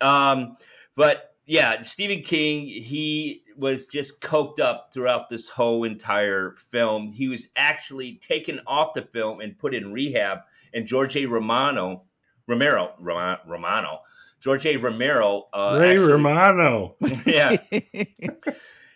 Um, 0.00 0.56
but 0.96 1.32
yeah, 1.46 1.82
Stephen 1.82 2.22
King, 2.22 2.66
he 2.66 3.42
was 3.56 3.86
just 3.86 4.20
coked 4.20 4.60
up 4.60 4.90
throughout 4.94 5.28
this 5.28 5.48
whole 5.48 5.84
entire 5.84 6.54
film. 6.70 7.12
He 7.12 7.28
was 7.28 7.48
actually 7.56 8.20
taken 8.26 8.60
off 8.66 8.94
the 8.94 9.02
film 9.12 9.40
and 9.40 9.58
put 9.58 9.74
in 9.74 9.92
rehab. 9.92 10.38
And 10.72 10.86
George 10.86 11.16
A. 11.16 11.26
Romano, 11.26 12.04
Romero, 12.46 12.94
Roma- 12.98 13.40
Romano, 13.46 14.00
George 14.42 14.66
A. 14.66 14.76
Romero, 14.76 15.46
uh, 15.54 15.78
Ray 15.80 15.90
actually- 15.92 16.12
Romano. 16.12 16.96
yeah, 17.26 17.56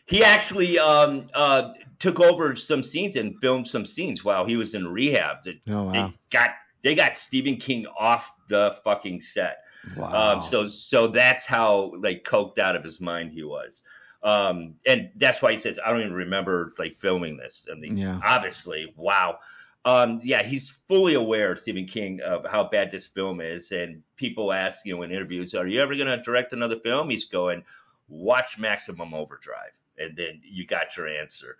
he 0.06 0.22
actually 0.24 0.78
um, 0.78 1.28
uh, 1.34 1.72
took 1.98 2.20
over 2.20 2.54
some 2.56 2.82
scenes 2.82 3.16
and 3.16 3.36
filmed 3.40 3.68
some 3.68 3.86
scenes 3.86 4.24
while 4.24 4.44
he 4.44 4.56
was 4.56 4.74
in 4.74 4.86
rehab. 4.88 5.38
They, 5.44 5.60
Oh 5.68 5.84
wow. 5.84 5.92
they 5.92 6.14
got 6.30 6.50
they 6.84 6.94
got 6.94 7.16
Stephen 7.16 7.56
King 7.56 7.86
off 7.98 8.24
the 8.48 8.76
fucking 8.84 9.20
set. 9.20 9.58
Wow. 9.96 10.34
Um, 10.36 10.42
so 10.42 10.68
so 10.68 11.08
that's 11.08 11.44
how 11.44 11.92
like 12.00 12.24
coked 12.24 12.58
out 12.58 12.76
of 12.76 12.84
his 12.84 13.00
mind 13.00 13.32
he 13.32 13.42
was. 13.42 13.82
Um, 14.22 14.74
and 14.86 15.10
that's 15.16 15.40
why 15.40 15.52
he 15.54 15.60
says 15.60 15.78
I 15.84 15.90
don't 15.90 16.00
even 16.00 16.12
remember 16.12 16.72
like 16.78 16.96
filming 17.00 17.36
this. 17.36 17.66
I 17.70 17.78
mean, 17.78 17.96
Yeah. 17.96 18.20
obviously, 18.24 18.92
wow. 18.96 19.38
Um, 19.86 20.20
yeah, 20.24 20.42
he's 20.42 20.72
fully 20.88 21.14
aware, 21.14 21.54
Stephen 21.54 21.86
King, 21.86 22.20
of 22.20 22.44
how 22.44 22.68
bad 22.68 22.90
this 22.90 23.06
film 23.14 23.40
is. 23.40 23.70
And 23.70 24.02
people 24.16 24.52
ask, 24.52 24.84
you 24.84 24.96
know, 24.96 25.02
in 25.02 25.12
interviews, 25.12 25.54
"Are 25.54 25.66
you 25.66 25.80
ever 25.80 25.94
going 25.94 26.08
to 26.08 26.20
direct 26.22 26.52
another 26.52 26.80
film?" 26.80 27.08
He's 27.08 27.26
going, 27.26 27.64
"Watch 28.08 28.58
Maximum 28.58 29.14
Overdrive," 29.14 29.70
and 29.96 30.16
then 30.16 30.42
you 30.42 30.66
got 30.66 30.96
your 30.96 31.06
answer. 31.06 31.56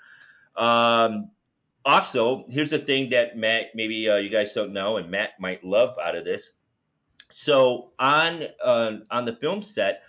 Um, 0.57 1.31
also, 1.85 2.47
here's 2.51 2.71
the 2.71 2.81
thing 2.81 3.11
that 3.11 3.37
Matt, 3.37 3.67
maybe 3.77 4.09
uh, 4.11 4.17
you 4.17 4.29
guys 4.29 4.53
don't 4.53 4.73
know, 4.73 4.97
and 4.97 5.09
Matt 5.09 5.39
might 5.39 5.63
love 5.63 5.97
out 6.03 6.17
of 6.17 6.25
this. 6.25 6.51
So 7.33 7.93
on 8.01 8.43
uh, 8.63 8.93
on 9.13 9.25
the 9.25 9.37
film 9.37 9.63
set, 9.63 10.03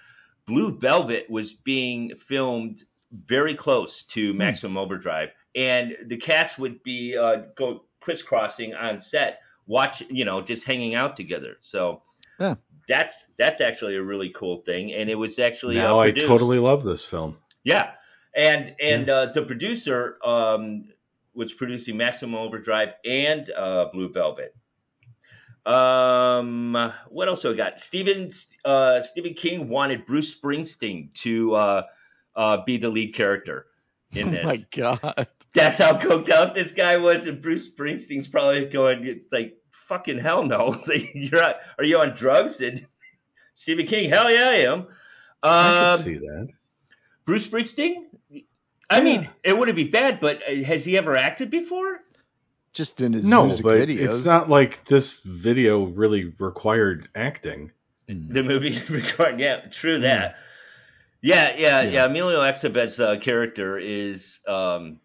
Blue 0.48 0.76
Velvet 0.76 1.30
was 1.30 1.54
being 1.54 2.14
filmed 2.28 2.84
very 3.28 3.56
close 3.56 4.06
to 4.14 4.34
Maximum 4.34 4.76
Overdrive, 4.76 5.30
and 5.56 5.96
the 6.08 6.18
cast 6.18 6.58
would 6.58 6.82
be 6.82 7.16
uh, 7.16 7.44
go 7.56 7.84
crisscrossing 8.08 8.74
on 8.74 9.02
set, 9.02 9.40
watch 9.68 10.02
you 10.10 10.24
know 10.24 10.42
just 10.42 10.64
hanging 10.64 10.96
out 10.96 11.18
together. 11.18 11.58
So 11.62 12.02
Yeah. 12.40 12.56
that's 12.88 13.12
that's 13.38 13.60
actually 13.60 13.96
a 13.98 14.02
really 14.02 14.32
cool 14.34 14.62
thing, 14.66 14.94
and 14.94 15.10
it 15.10 15.16
was 15.16 15.40
actually 15.40 15.76
now 15.76 16.00
uh, 16.00 16.04
I 16.04 16.12
totally 16.12 16.58
love 16.60 16.84
this 16.86 17.04
film. 17.04 17.36
yeah, 17.64 17.92
and 18.34 18.74
and 18.80 19.10
uh, 19.10 19.34
the 19.34 19.42
producer 19.42 20.18
um, 20.26 20.86
was 21.34 21.52
producing 21.54 21.98
Maximum 21.98 22.36
Overdrive 22.36 22.90
and 23.04 23.50
uh, 23.52 23.88
Blue 23.92 24.10
Velvet. 24.14 24.56
Um, 25.66 26.94
what 27.10 27.28
else 27.28 27.42
do 27.42 27.52
I 27.52 27.58
got? 27.58 27.82
Stephen 27.82 28.32
uh, 28.64 29.02
Stephen 29.12 29.34
King 29.34 29.68
wanted 29.68 30.06
Bruce 30.06 30.34
Springsteen 30.34 31.10
to 31.24 31.56
uh, 31.56 31.82
uh, 32.38 32.58
be 32.66 32.78
the 32.78 32.88
lead 32.88 33.14
character 33.16 33.66
in 34.14 34.32
this. 34.32 34.40
oh 34.46 34.50
this. 34.50 34.60
my 34.60 34.66
god. 34.74 35.28
That's 35.56 35.78
how 35.80 35.98
coked 35.98 36.30
out 36.30 36.54
this 36.54 36.72
guy 36.76 36.98
was, 36.98 37.26
and 37.26 37.42
Bruce 37.42 37.68
Springsteen's 37.70 38.28
probably 38.28 38.66
going, 38.66 39.06
it's 39.08 39.32
like 39.32 39.58
fucking 39.88 40.20
hell 40.20 40.44
no. 40.46 40.82
Like, 40.88 41.12
You're 41.14 41.44
on, 41.44 41.54
are 41.80 41.84
you 41.84 41.98
on 42.00 42.16
drugs? 42.16 42.60
And 42.62 42.86
Stephen 43.56 43.88
King, 43.88 44.10
hell 44.10 44.30
yeah, 44.32 44.50
I 44.50 44.56
am. 44.72 44.88
I 45.42 45.92
Um, 45.94 45.98
can 45.98 46.06
see 46.06 46.18
that. 46.18 46.48
Bruce 47.26 47.48
Springsteen? 47.48 47.94
I 48.90 49.02
mean, 49.02 49.30
it 49.44 49.58
wouldn't 49.58 49.76
be 49.76 49.86
bad, 49.86 50.20
but 50.22 50.38
uh, 50.50 50.64
has 50.64 50.86
he 50.86 50.98
ever 50.98 51.16
acted 51.16 51.50
before? 51.52 52.00
Just 52.74 53.02
in 53.02 53.14
his 53.14 53.24
No, 53.24 53.46
music 53.48 53.64
but 53.64 53.80
videos. 53.80 54.18
it's 54.20 54.26
not 54.26 54.50
like 54.50 54.86
this 54.88 55.20
video 55.26 55.86
really 55.86 56.34
required 56.40 57.10
acting. 57.16 57.72
The 58.08 58.44
movie 58.44 58.82
recording, 58.90 59.40
yeah, 59.40 59.62
true 59.72 60.00
that. 60.02 60.36
Yeah, 61.22 61.56
yeah, 61.58 61.82
yeah. 61.82 61.90
Yeah. 61.90 62.06
Emilio 62.06 62.40
Estevez's 62.42 63.00
uh, 63.00 63.18
character 63.22 63.78
is, 63.80 64.40
um, 64.48 65.00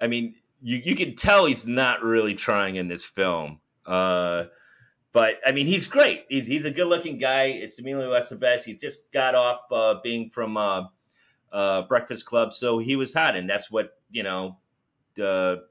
I 0.00 0.06
mean, 0.06 0.34
you 0.62 0.80
you 0.84 0.96
can 0.96 1.16
tell 1.16 1.46
he's 1.46 1.66
not 1.66 2.02
really 2.02 2.34
trying 2.34 2.76
in 2.76 2.88
this 2.88 3.04
film. 3.04 3.60
Uh, 3.86 4.44
but 5.12 5.34
I 5.46 5.52
mean, 5.52 5.66
he's 5.66 5.86
great. 5.86 6.24
He's 6.28 6.46
he's 6.46 6.64
a 6.64 6.70
good-looking 6.70 7.18
guy. 7.18 7.44
It's 7.44 7.78
Emilio 7.78 8.10
Estevez. 8.10 8.62
He 8.62 8.74
just 8.74 9.10
got 9.12 9.34
off 9.34 9.60
uh, 9.72 9.94
being 10.02 10.30
from 10.30 10.56
uh, 10.56 10.84
uh, 11.52 11.82
Breakfast 11.82 12.26
Club, 12.26 12.52
so 12.52 12.78
he 12.78 12.96
was 12.96 13.14
hot, 13.14 13.36
and 13.36 13.48
that's 13.48 13.70
what 13.70 13.98
you 14.10 14.22
know 14.22 14.58
the 15.16 15.64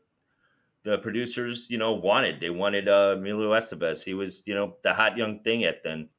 the 0.84 0.98
producers 1.00 1.68
you 1.70 1.78
know 1.78 1.94
wanted. 1.94 2.40
They 2.40 2.50
wanted 2.50 2.88
uh, 2.88 3.16
Emilio 3.18 3.52
Estevez. 3.52 4.04
He 4.04 4.14
was 4.14 4.42
you 4.46 4.56
know 4.56 4.76
the 4.84 4.94
hot 4.94 5.18
young 5.18 5.40
thing 5.40 5.64
at 5.64 5.84
then. 5.84 6.10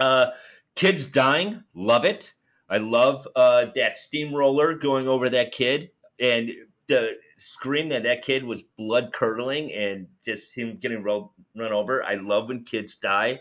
Uh, 0.00 0.26
kids 0.74 1.04
dying, 1.04 1.62
love 1.74 2.04
it. 2.04 2.32
I 2.68 2.78
love 2.78 3.28
that 3.36 3.96
steamroller 4.06 4.74
going 4.74 5.06
over 5.06 5.28
that 5.30 5.52
kid 5.52 5.90
and 6.18 6.50
the 6.88 7.10
scream 7.36 7.88
that 7.90 8.04
that 8.04 8.22
kid 8.22 8.44
was 8.44 8.62
blood 8.76 9.12
curdling 9.12 9.72
and 9.72 10.06
just 10.24 10.52
him 10.54 10.78
getting 10.80 11.02
ro- 11.02 11.32
run 11.56 11.72
over. 11.72 12.02
I 12.02 12.14
love 12.14 12.48
when 12.48 12.64
kids 12.64 12.96
die. 12.96 13.40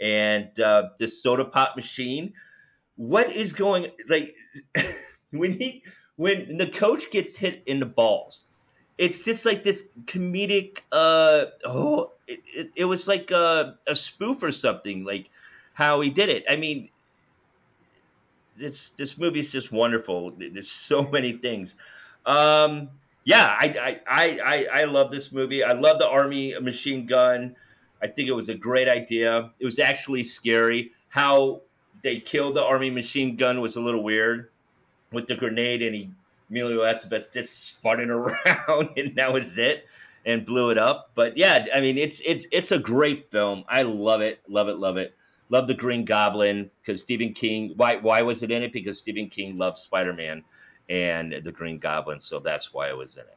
And 0.00 0.58
uh, 0.60 0.90
the 0.98 1.08
soda 1.08 1.44
pop 1.44 1.76
machine. 1.76 2.32
What 2.96 3.32
is 3.32 3.52
going 3.52 3.86
like 4.08 4.34
when 5.30 5.52
he 5.54 5.82
when 6.16 6.58
the 6.58 6.66
coach 6.66 7.10
gets 7.10 7.36
hit 7.36 7.62
in 7.66 7.80
the 7.80 7.86
balls? 7.86 8.40
It's 8.98 9.18
just 9.24 9.44
like 9.44 9.64
this 9.64 9.80
comedic. 10.04 10.78
Uh, 10.92 11.46
oh, 11.64 12.12
it, 12.28 12.40
it, 12.54 12.70
it 12.76 12.84
was 12.84 13.08
like 13.08 13.30
a, 13.32 13.76
a 13.88 13.96
spoof 13.96 14.42
or 14.42 14.52
something. 14.52 15.04
Like 15.04 15.28
how 15.72 16.00
he 16.00 16.10
did 16.10 16.28
it. 16.28 16.44
I 16.48 16.56
mean, 16.56 16.88
this 18.58 18.90
this 18.96 19.18
movie 19.18 19.40
is 19.40 19.50
just 19.50 19.72
wonderful. 19.72 20.32
There's 20.38 20.70
so 20.70 21.02
many 21.02 21.36
things. 21.36 21.74
Um, 22.24 22.90
yeah, 23.24 23.46
I, 23.46 24.00
I 24.06 24.38
I 24.38 24.64
I 24.80 24.84
love 24.84 25.10
this 25.10 25.32
movie. 25.32 25.64
I 25.64 25.72
love 25.72 25.98
the 25.98 26.06
army 26.06 26.54
machine 26.60 27.06
gun. 27.06 27.56
I 28.02 28.08
think 28.08 28.28
it 28.28 28.32
was 28.32 28.48
a 28.50 28.54
great 28.54 28.88
idea. 28.88 29.50
It 29.58 29.64
was 29.64 29.78
actually 29.78 30.24
scary. 30.24 30.92
How 31.08 31.62
they 32.02 32.20
killed 32.20 32.56
the 32.56 32.62
army 32.62 32.90
machine 32.90 33.36
gun 33.36 33.60
was 33.60 33.76
a 33.76 33.80
little 33.80 34.02
weird 34.02 34.50
with 35.10 35.26
the 35.26 35.36
grenade, 35.36 35.80
and 35.82 35.94
he 35.94 36.10
Emilio 36.50 36.80
Estevez 36.80 37.32
just 37.32 37.68
spun 37.68 38.00
around, 38.10 38.90
and 38.96 39.16
that 39.16 39.32
was 39.32 39.46
it, 39.56 39.86
and 40.26 40.44
blew 40.44 40.70
it 40.70 40.76
up. 40.76 41.10
But 41.14 41.38
yeah, 41.38 41.64
I 41.74 41.80
mean, 41.80 41.96
it's 41.96 42.20
it's 42.24 42.46
it's 42.52 42.72
a 42.72 42.78
great 42.78 43.30
film. 43.30 43.64
I 43.68 43.82
love 43.82 44.20
it, 44.20 44.40
love 44.48 44.68
it, 44.68 44.76
love 44.76 44.98
it. 44.98 45.14
Love 45.50 45.66
the 45.66 45.74
Green 45.74 46.04
Goblin 46.04 46.70
because 46.82 47.00
Stephen 47.00 47.32
King. 47.32 47.72
Why 47.76 47.96
why 47.96 48.20
was 48.20 48.42
it 48.42 48.50
in 48.50 48.62
it? 48.62 48.72
Because 48.72 48.98
Stephen 48.98 49.30
King 49.30 49.56
loves 49.56 49.80
Spider 49.80 50.12
Man 50.12 50.44
and 50.88 51.34
the 51.44 51.52
Green 51.52 51.78
Goblin, 51.78 52.20
so 52.20 52.40
that's 52.40 52.72
why 52.72 52.88
I 52.88 52.92
was 52.92 53.16
in 53.16 53.22
it. 53.22 53.36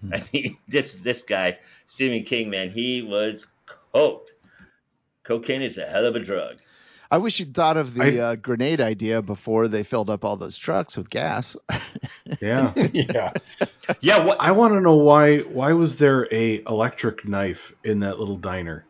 Hmm. 0.00 0.14
I 0.14 0.28
mean, 0.32 0.58
this 0.68 0.94
this 1.02 1.22
guy 1.22 1.58
Stephen 1.88 2.24
King, 2.24 2.50
man, 2.50 2.70
he 2.70 3.02
was 3.02 3.46
coked. 3.94 4.28
Cocaine 5.24 5.62
is 5.62 5.76
a 5.78 5.86
hell 5.86 6.06
of 6.06 6.16
a 6.16 6.20
drug. 6.20 6.56
I 7.10 7.16
wish 7.16 7.40
you'd 7.40 7.54
thought 7.54 7.76
of 7.78 7.94
the 7.94 8.02
I- 8.02 8.18
uh, 8.18 8.34
grenade 8.34 8.80
idea 8.80 9.22
before 9.22 9.66
they 9.68 9.82
filled 9.82 10.10
up 10.10 10.24
all 10.24 10.36
those 10.36 10.58
trucks 10.58 10.96
with 10.96 11.08
gas. 11.08 11.56
Yeah. 12.40 12.72
yeah. 12.92 13.32
Yeah, 14.00 14.24
what? 14.24 14.38
I 14.40 14.50
want 14.52 14.74
to 14.74 14.80
know 14.80 14.96
why 14.96 15.38
why 15.38 15.72
was 15.72 15.96
there 15.96 16.28
a 16.32 16.62
electric 16.66 17.26
knife 17.26 17.72
in 17.82 18.00
that 18.00 18.18
little 18.18 18.36
diner? 18.36 18.84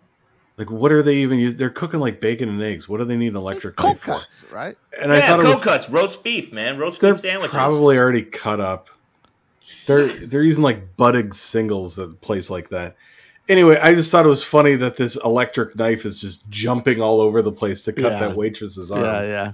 Like 0.59 0.71
what 0.71 0.91
are 0.93 1.03
they 1.05 1.19
even 1.19 1.39
using? 1.39 1.57
They're 1.59 1.71
cooking 1.71 2.01
like 2.01 2.21
bacon 2.21 2.49
and 2.49 2.61
eggs. 2.61 2.89
What 2.89 2.99
do 2.99 3.05
they 3.05 3.17
need 3.17 3.29
an 3.29 3.37
electric 3.37 3.77
Cold 3.77 3.95
knife 3.97 4.01
for? 4.05 4.13
cuts, 4.21 4.45
right? 4.53 4.77
And 5.01 5.13
I 5.13 5.19
yeah, 5.19 5.29
thought 5.29 5.41
it 5.41 5.45
cold 5.45 5.55
was 5.55 5.65
cuts, 5.65 5.89
roast 5.89 6.23
beef, 6.25 6.53
man, 6.53 6.79
roast 6.79 6.97
beef 7.01 7.01
sandwiches. 7.01 7.23
they're 7.23 7.31
beef 7.31 7.31
sandwiches. 7.33 7.55
probably 7.55 7.97
already 7.97 8.23
cut 8.25 8.61
up. 8.61 8.89
They're 9.87 10.27
they're 10.27 10.43
using 10.43 10.63
like 10.63 10.97
Buddig 10.97 11.35
singles 11.37 11.99
at 11.99 12.07
a 12.07 12.13
place 12.13 12.51
like 12.51 12.71
that. 12.71 12.97
Anyway, 13.49 13.79
I 13.81 13.95
just 13.95 14.11
thought 14.11 14.27
it 14.27 14.29
was 14.29 14.45
funny 14.45 14.77
that 14.77 14.97
this 14.99 15.17
electric 15.25 15.75
knife 15.77 16.05
is 16.05 16.19
just 16.19 16.49
jumping 16.51 17.01
all 17.01 17.21
over 17.23 17.41
the 17.41 17.53
place 17.53 17.81
to 17.83 17.93
cut 17.93 18.13
Yeah. 18.13 18.19
that 18.29 18.37
waitress's 18.37 18.91
arm. 18.91 19.05
Yeah, 19.05 19.23
yeah. 19.23 19.53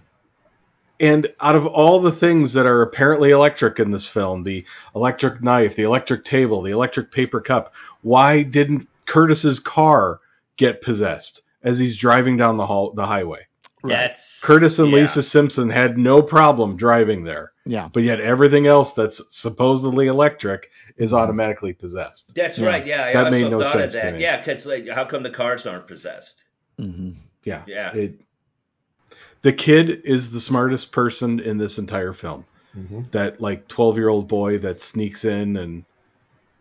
And 1.01 1.29
out 1.41 1.55
of 1.57 1.67
all 1.67 2.01
the 2.01 2.13
things 2.13 2.53
that 2.55 2.67
are 2.67 2.83
apparently 2.83 3.31
electric 3.31 3.79
in 3.79 3.91
this 3.91 4.07
film, 4.07 4.43
the 4.45 4.65
electric 4.95 5.43
knife, 5.43 5.77
the 5.77 5.83
electric 5.83 6.25
table, 6.25 6.63
the 6.63 6.71
electric 6.71 7.13
paper 7.13 7.41
cup, 7.41 7.73
why 8.03 8.43
didn't 8.43 8.89
Curtis's 9.07 9.59
car 9.59 10.21
get 10.57 10.83
possessed 10.83 11.43
as 11.63 11.79
he's 11.79 11.97
driving 11.97 12.37
down 12.37 12.57
the 12.57 12.67
hall 12.67 12.93
the 12.95 13.07
highway? 13.07 13.47
That's 13.87 14.19
Curtis 14.41 14.79
and 14.79 14.91
yeah. 14.91 14.97
Lisa 15.03 15.23
Simpson 15.23 15.69
had 15.69 15.99
no 15.99 16.23
problem 16.23 16.77
driving 16.77 17.25
there. 17.25 17.53
Yeah. 17.67 17.91
But 17.93 18.03
yet 18.05 18.19
everything 18.21 18.67
else 18.67 18.93
that's 18.97 19.21
supposedly 19.31 20.07
electric 20.07 20.71
is 20.97 21.11
Mm-hmm. 21.11 21.17
automatically 21.17 21.73
possessed. 21.75 22.33
That's 22.35 22.57
Yeah. 22.59 22.67
right. 22.67 22.87
Yeah, 22.87 23.05
I 23.05 23.13
That 23.13 23.25
also 23.27 23.31
made 23.31 23.51
no 23.51 23.61
thought 23.63 23.75
of 23.77 23.81
sense 23.83 23.93
to 23.95 23.99
that. 24.01 24.15
me. 24.15 24.23
Yeah, 24.23 24.43
because 24.43 24.65
like, 24.65 24.89
how 24.89 25.05
come 25.05 25.23
the 25.23 25.31
cars 25.31 25.67
aren't 25.67 25.87
possessed? 25.87 26.35
Mm-hmm. 26.81 27.11
Yeah. 27.45 27.63
Yeah. 27.67 27.93
It, 27.95 28.21
the 29.43 29.53
kid 29.53 30.03
is 30.05 30.31
the 30.31 30.41
smartest 30.41 30.91
person 30.93 31.39
in 31.41 31.59
this 31.59 31.77
entire 31.77 32.13
film. 32.15 32.47
hmm 32.73 33.03
That 33.13 33.41
like 33.41 33.69
12 33.69 33.97
year 33.97 34.09
old 34.09 34.29
boy 34.29 34.59
that 34.61 34.83
sneaks 34.83 35.25
in 35.27 35.57
and 35.59 35.85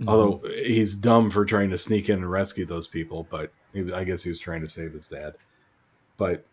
although 0.06 0.42
he's 0.66 0.94
dumb 0.96 1.32
for 1.32 1.46
trying 1.46 1.70
to 1.70 1.78
sneak 1.78 2.10
in 2.10 2.16
and 2.18 2.30
rescue 2.30 2.66
those 2.66 2.88
people, 2.88 3.26
but 3.32 3.52
he, 3.52 3.52
I 3.94 4.04
guess 4.04 4.24
he 4.24 4.30
was 4.30 4.40
trying 4.40 4.62
to 4.62 4.68
save 4.68 4.94
his 4.94 5.06
dad. 5.08 5.36
But 6.18 6.46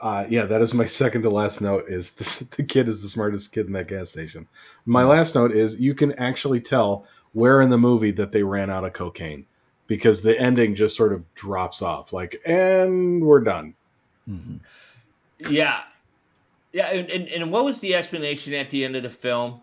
uh, 0.00 0.24
yeah, 0.28 0.46
that 0.46 0.62
is 0.62 0.74
my 0.74 0.86
second 1.02 1.22
to 1.22 1.30
last 1.30 1.60
note. 1.60 1.84
Is 1.88 2.10
the, 2.18 2.46
the 2.58 2.64
kid 2.64 2.88
is 2.88 3.02
the 3.02 3.08
smartest 3.08 3.52
kid 3.52 3.66
in 3.66 3.72
that 3.72 3.88
gas 3.88 4.10
station. 4.10 4.46
My 4.84 5.04
last 5.04 5.34
note 5.34 5.52
is 5.52 5.78
you 5.78 5.94
can 5.94 6.12
actually 6.14 6.60
tell 6.60 7.06
where 7.32 7.60
in 7.60 7.70
the 7.70 7.78
movie 7.78 8.12
that 8.12 8.32
they 8.32 8.42
ran 8.42 8.70
out 8.70 8.84
of 8.84 8.92
cocaine 8.94 9.46
because 9.86 10.22
the 10.22 10.38
ending 10.38 10.74
just 10.74 10.96
sort 10.96 11.12
of 11.12 11.22
drops 11.34 11.82
off, 11.82 12.12
like 12.12 12.40
and 12.46 13.24
we're 13.24 13.40
done. 13.40 13.74
hmm 14.26 14.56
Yeah, 15.38 15.80
yeah. 16.72 16.86
And, 16.90 17.10
and, 17.10 17.28
and 17.28 17.52
what 17.52 17.64
was 17.64 17.80
the 17.80 17.94
explanation 17.94 18.52
at 18.54 18.70
the 18.70 18.84
end 18.84 18.96
of 18.96 19.02
the 19.02 19.10
film? 19.10 19.60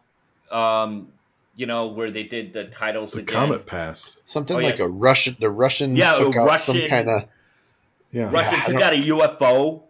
Um, 0.52 1.12
you 1.56 1.66
know, 1.68 1.88
where 1.88 2.10
they 2.12 2.24
did 2.24 2.54
the 2.54 2.66
titles 2.66 3.12
The 3.12 3.20
again. 3.20 3.34
comet 3.34 3.66
passed. 3.68 4.08
Something 4.26 4.56
Oh, 4.56 4.60
yeah. 4.60 4.68
like 4.70 4.80
a 4.80 4.88
Russian. 4.88 5.38
The 5.40 5.50
Russians 5.50 5.98
Yeah, 5.98 6.14
took 6.14 6.36
a 6.36 6.40
out 6.40 6.66
some 6.66 6.76
Russian- 6.76 6.90
kind 6.90 7.10
of 7.10 7.22
Yeah. 8.12 8.32
Russian 8.32 8.60
I 8.60 8.66
took 8.66 8.82
out 8.82 8.94
a 8.94 8.98
UFO. 8.98 9.84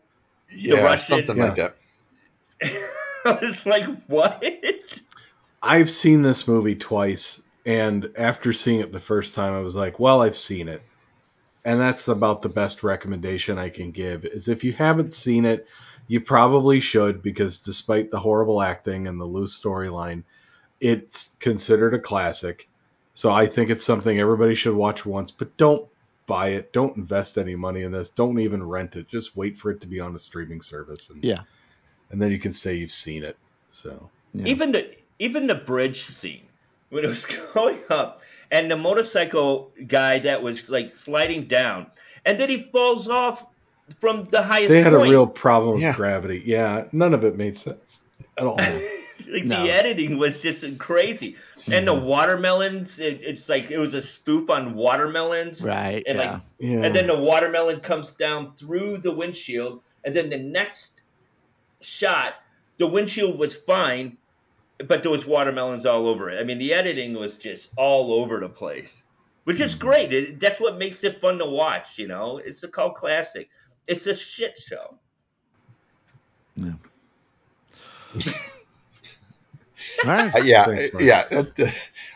yeah, 0.53 0.75
Russian- 0.81 1.25
something 1.27 1.37
like 1.37 1.55
that. 1.55 1.75
I 3.25 3.31
was 3.41 3.65
like, 3.65 3.85
what? 4.07 4.43
I've 5.61 5.89
seen 5.89 6.21
this 6.23 6.47
movie 6.47 6.75
twice, 6.75 7.41
and 7.65 8.09
after 8.17 8.51
seeing 8.51 8.81
it 8.81 8.91
the 8.91 8.99
first 8.99 9.33
time, 9.33 9.53
I 9.53 9.61
was 9.61 9.75
like, 9.75 9.97
"Well, 9.99 10.21
I've 10.21 10.37
seen 10.37 10.67
it," 10.67 10.81
and 11.63 11.79
that's 11.79 12.09
about 12.09 12.41
the 12.41 12.49
best 12.49 12.83
recommendation 12.83 13.57
I 13.57 13.69
can 13.69 13.91
give. 13.91 14.25
Is 14.25 14.49
if 14.49 14.65
you 14.65 14.73
haven't 14.73 15.13
seen 15.13 15.45
it, 15.45 15.65
you 16.07 16.19
probably 16.19 16.81
should 16.81 17.23
because 17.23 17.57
despite 17.57 18.11
the 18.11 18.19
horrible 18.19 18.61
acting 18.61 19.07
and 19.07 19.19
the 19.21 19.25
loose 19.25 19.57
storyline, 19.57 20.23
it's 20.83 21.29
considered 21.39 21.93
a 21.93 21.99
classic. 21.99 22.67
So 23.13 23.31
I 23.31 23.47
think 23.47 23.69
it's 23.69 23.85
something 23.85 24.19
everybody 24.19 24.53
should 24.55 24.75
watch 24.75 25.05
once, 25.05 25.31
but 25.31 25.55
don't 25.57 25.87
buy 26.27 26.49
it. 26.49 26.73
Don't 26.73 26.97
invest 26.97 27.37
any 27.37 27.55
money 27.55 27.81
in 27.83 27.91
this. 27.91 28.09
Don't 28.09 28.39
even 28.39 28.63
rent 28.67 28.95
it. 28.95 29.07
Just 29.07 29.35
wait 29.37 29.57
for 29.57 29.71
it 29.71 29.81
to 29.81 29.87
be 29.87 29.99
on 29.99 30.15
a 30.15 30.19
streaming 30.19 30.61
service, 30.61 31.09
and 31.09 31.23
Yeah. 31.23 31.41
and 32.11 32.21
then 32.21 32.31
you 32.31 32.39
can 32.39 32.53
say 32.53 32.75
you've 32.75 32.91
seen 32.91 33.23
it. 33.23 33.37
So 33.71 34.09
Yeah. 34.33 34.47
Even 34.47 34.71
the 34.73 34.91
even 35.19 35.47
the 35.47 35.55
bridge 35.55 36.03
scene 36.05 36.47
when 36.89 37.05
it 37.05 37.07
was 37.07 37.25
going 37.53 37.79
up, 37.89 38.19
and 38.51 38.69
the 38.69 38.77
motorcycle 38.77 39.71
guy 39.87 40.19
that 40.19 40.41
was 40.43 40.69
like 40.69 40.91
sliding 41.05 41.47
down, 41.47 41.87
and 42.25 42.39
then 42.39 42.49
he 42.49 42.67
falls 42.71 43.07
off 43.07 43.41
from 44.01 44.25
the 44.31 44.41
highest. 44.43 44.69
They 44.69 44.81
had 44.81 44.93
a 44.93 44.97
real 44.97 45.27
problem 45.27 45.75
with 45.75 45.83
Yeah. 45.83 45.95
gravity. 45.95 46.41
Yeah, 46.45 46.85
none 46.91 47.13
of 47.13 47.23
it 47.23 47.37
made 47.37 47.57
sense 47.59 48.01
at 48.37 48.45
all. 48.45 48.59
like 49.27 49.45
No. 49.45 49.63
the 49.63 49.71
editing 49.71 50.17
was 50.17 50.39
just 50.41 50.65
crazy, 50.79 51.35
and 51.67 51.87
the 51.87 51.93
mm-hmm. 51.93 52.05
watermelons. 52.05 52.99
It, 52.99 53.19
it's 53.21 53.47
like 53.47 53.71
it 53.71 53.77
was 53.77 53.93
a 53.93 54.01
spoof 54.01 54.49
on 54.49 54.75
watermelons, 54.75 55.61
Right. 55.61 56.03
And, 56.07 56.17
like, 56.17 56.41
yeah. 56.59 56.69
yeah. 56.69 56.85
and 56.85 56.95
then 56.95 57.07
the 57.07 57.17
watermelon 57.17 57.79
comes 57.81 58.11
down 58.13 58.55
through 58.55 58.99
the 58.99 59.11
windshield, 59.11 59.81
and 60.03 60.15
then 60.15 60.29
the 60.29 60.37
next 60.37 61.01
shot, 61.81 62.33
the 62.79 62.87
windshield 62.87 63.37
was 63.37 63.55
fine, 63.65 64.17
but 64.87 65.03
there 65.03 65.11
was 65.11 65.25
watermelons 65.25 65.85
all 65.85 66.07
over 66.07 66.29
it. 66.29 66.39
I 66.39 66.43
mean, 66.43 66.59
the 66.59 66.73
editing 66.73 67.13
was 67.13 67.37
just 67.37 67.69
all 67.77 68.13
over 68.13 68.39
the 68.39 68.49
place, 68.49 68.89
which 69.43 69.59
is 69.59 69.71
mm-hmm. 69.71 69.85
great. 69.85 70.13
It, 70.13 70.39
that's 70.39 70.59
what 70.59 70.77
makes 70.77 71.03
it 71.03 71.21
fun 71.21 71.37
to 71.37 71.45
watch. 71.45 71.97
You 71.97 72.07
know, 72.07 72.41
it's 72.43 72.63
a 72.63 72.67
cult 72.67 72.95
classic. 72.95 73.49
It's 73.87 74.07
a 74.07 74.15
shit 74.15 74.57
show. 74.57 74.97
All 76.59 76.73
right. 80.05 80.33
Uh, 80.35 80.43
yeah, 80.43 80.65
Thanks, 80.65 80.95
yeah. 80.99 81.23
uh, 81.31 81.71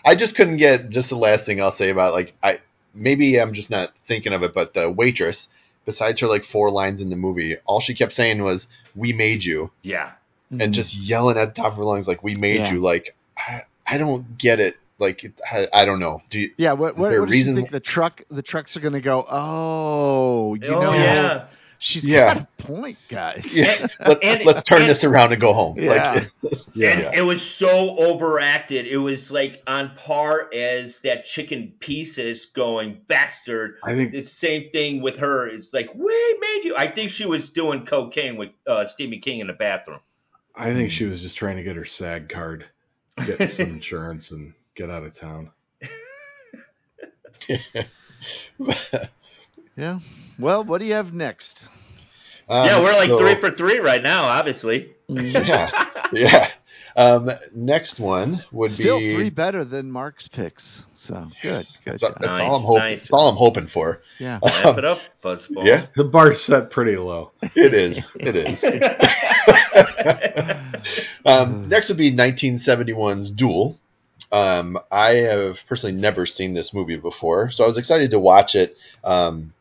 I 0.06 0.16
just 0.16 0.36
couldn't 0.36 0.58
get 0.58 0.90
just 0.90 1.10
the 1.10 1.16
last 1.18 1.46
thing 1.46 1.62
I'll 1.62 1.76
say 1.76 1.90
about 1.90 2.14
like 2.14 2.34
I 2.44 2.60
maybe 2.94 3.40
I'm 3.40 3.54
just 3.54 3.70
not 3.70 3.94
thinking 4.08 4.34
of 4.34 4.44
it, 4.44 4.54
but 4.54 4.74
the 4.74 4.90
waitress, 4.90 5.48
besides 5.86 6.20
her 6.22 6.28
like 6.28 6.46
four 6.46 6.72
lines 6.72 7.02
in 7.02 7.10
the 7.10 7.16
movie, 7.16 7.58
all 7.66 7.82
she 7.82 7.94
kept 7.94 8.14
saying 8.14 8.42
was 8.44 8.68
"We 8.96 9.14
made 9.14 9.44
you," 9.44 9.72
Yeah. 9.84 10.12
and 10.52 10.74
just 10.74 10.94
yelling 10.96 11.38
at 11.38 11.54
the 11.56 11.62
top 11.62 11.72
of 11.74 11.78
her 11.78 11.84
lungs 11.84 12.08
like 12.08 12.24
"We 12.24 12.36
made 12.36 12.62
Yeah. 12.62 12.74
you." 12.74 12.80
Like 12.80 13.16
I, 13.38 13.62
I 13.86 13.98
don't 13.98 14.38
get 14.38 14.60
it. 14.60 14.76
Like 15.00 15.32
I, 15.52 15.68
I 15.74 15.86
don't 15.86 16.00
know. 16.00 16.24
Do 16.32 16.40
you, 16.40 16.52
Yeah, 16.58 16.74
what, 16.74 16.94
Is 16.94 17.00
what, 17.00 17.10
there 17.10 17.20
what 17.22 17.28
does 17.28 17.34
she 17.36 17.40
reason- 17.42 17.56
think 17.56 17.70
the 17.70 17.80
truck 17.80 18.24
the 18.32 18.42
trucks 18.42 18.76
are 18.76 18.80
going 18.80 18.94
to 18.94 19.02
go? 19.02 19.24
Oh, 19.30 20.56
you 20.56 20.68
oh 20.74 20.82
know, 20.82 20.94
yeah. 20.94 21.46
She's 21.80 22.04
Yeah. 22.04 22.34
got 22.34 22.38
a 22.60 22.64
point, 22.64 22.98
guys. 23.10 23.46
yeah, 23.52 23.74
And- 23.82 23.92
let, 24.08 24.24
and- 24.24 24.46
let's 24.46 24.68
turn 24.68 24.82
and- 24.82 24.90
this 24.90 25.04
around 25.04 25.32
and 25.32 25.42
go 25.42 25.54
home. 25.54 25.78
Yeah. 25.80 26.12
Like, 26.44 26.58
yeah. 26.74 26.90
and 26.90 27.16
it 27.16 27.22
was 27.22 27.42
so 27.58 27.98
overacted. 27.98 28.88
It 28.88 28.98
was 28.98 29.30
like 29.32 29.62
on 29.68 29.92
par 29.96 30.54
as 30.54 30.98
that 31.04 31.26
chicken 31.26 31.74
pieces 31.80 32.46
going 32.56 33.02
bastard. 33.08 33.76
I 33.84 33.94
think 33.94 34.12
The 34.12 34.24
same 34.24 34.70
thing 34.72 35.02
with 35.02 35.18
her. 35.18 35.48
It's 35.48 35.74
like 35.74 35.90
we 35.96 36.38
made 36.42 36.62
you. 36.66 36.76
I 36.78 36.92
think 36.92 37.12
she 37.12 37.26
was 37.26 37.50
doing 37.50 37.86
cocaine 37.86 38.38
with 38.38 38.50
uh, 38.68 38.86
Stephen 38.86 39.20
King 39.22 39.40
in 39.40 39.48
the 39.48 39.54
bathroom. 39.54 40.00
I 40.56 40.74
think 40.74 40.92
she 40.92 41.06
was 41.06 41.22
just 41.22 41.38
trying 41.38 41.58
to 41.58 41.64
get 41.64 41.76
her 41.76 41.86
SAG 41.86 42.30
card, 42.30 42.66
get 43.26 43.54
some 43.54 43.68
insurance, 43.68 44.32
and 44.32 44.54
get 44.76 44.90
out 44.90 45.04
of 45.04 45.16
town. 45.20 45.52
Yeah. 49.78 50.00
Well, 50.40 50.64
what 50.64 50.80
do 50.80 50.86
you 50.86 50.94
have 50.94 51.14
next? 51.14 51.68
Um, 52.50 52.66
yeah, 52.66 52.82
we're 52.82 52.96
like 52.96 53.10
so- 53.10 53.20
three 53.20 53.36
for 53.40 53.52
three 53.52 53.80
right 53.80 54.02
now. 54.04 54.24
Obviously. 54.26 54.92
yeah, 55.08 55.86
yeah. 56.12 56.50
Um, 56.96 57.30
next 57.54 58.00
one 58.00 58.44
would 58.52 58.70
be 58.76 58.84
Still 58.84 58.98
be 59.00 59.14
three 59.14 59.30
better 59.30 59.64
than 59.64 59.92
Marc's 59.92 60.28
picks. 60.28 60.82
So 61.06 61.28
good. 61.44 61.68
Good 61.86 62.00
That's, 62.00 62.02
that's 62.02 62.22
Nice, 62.26 62.42
all 62.42 62.56
I'm 62.56 62.64
hoping. 62.64 62.80
nice. 62.80 63.00
That's 63.02 63.12
all 63.12 63.30
I'm 63.30 63.36
hoping 63.36 63.68
for. 63.68 64.02
Yeah. 64.20 64.40
Wrap 64.44 64.78
it 64.80 64.84
up, 64.84 65.00
Buzzball. 65.24 65.64
Yeah, 65.64 65.86
The 65.96 66.04
bar's 66.06 66.44
set 66.44 66.72
pretty 66.72 66.98
low. 66.98 67.32
it 67.56 67.72
is. 67.74 68.04
It 68.16 68.36
is. 68.36 68.58
um, 71.26 71.70
next 71.70 71.90
would 71.90 71.98
be 71.98 72.12
1971's 72.12 73.30
Duel. 73.30 73.78
Um, 74.32 74.78
I 74.92 75.10
have 75.12 75.58
personally 75.70 75.96
never 75.96 76.26
seen 76.26 76.54
this 76.54 76.74
movie 76.74 76.98
before, 76.98 77.52
so 77.52 77.64
I 77.64 77.68
was 77.68 77.78
excited 77.78 78.12
to 78.12 78.20
watch 78.20 78.56
it. 78.56 78.76
Um, 79.04 79.54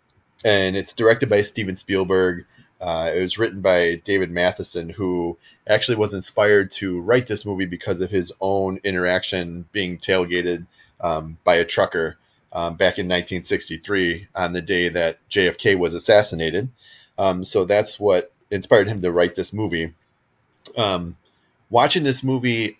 and 0.44 0.76
it's 0.76 0.92
directed 0.92 1.28
by 1.28 1.42
Steven 1.42 1.76
Spielberg. 1.76 2.46
Uh, 2.80 3.10
it 3.14 3.20
was 3.20 3.38
written 3.38 3.60
by 3.60 4.02
David 4.04 4.30
Matheson, 4.30 4.90
who 4.90 5.38
actually 5.66 5.96
was 5.96 6.12
inspired 6.12 6.70
to 6.72 7.00
write 7.00 7.26
this 7.26 7.44
movie 7.44 7.64
because 7.64 8.00
of 8.00 8.10
his 8.10 8.32
own 8.40 8.78
interaction 8.84 9.64
being 9.72 9.98
tailgated 9.98 10.66
um, 11.00 11.38
by 11.44 11.56
a 11.56 11.64
trucker 11.64 12.18
um, 12.52 12.76
back 12.76 12.98
in 12.98 13.06
1963 13.06 14.28
on 14.34 14.52
the 14.52 14.62
day 14.62 14.88
that 14.88 15.18
JFK 15.30 15.78
was 15.78 15.94
assassinated. 15.94 16.68
Um, 17.18 17.44
so 17.44 17.64
that's 17.64 17.98
what 17.98 18.32
inspired 18.50 18.88
him 18.88 19.02
to 19.02 19.12
write 19.12 19.36
this 19.36 19.52
movie. 19.52 19.94
Um, 20.76 21.16
watching 21.70 22.04
this 22.04 22.22
movie, 22.22 22.78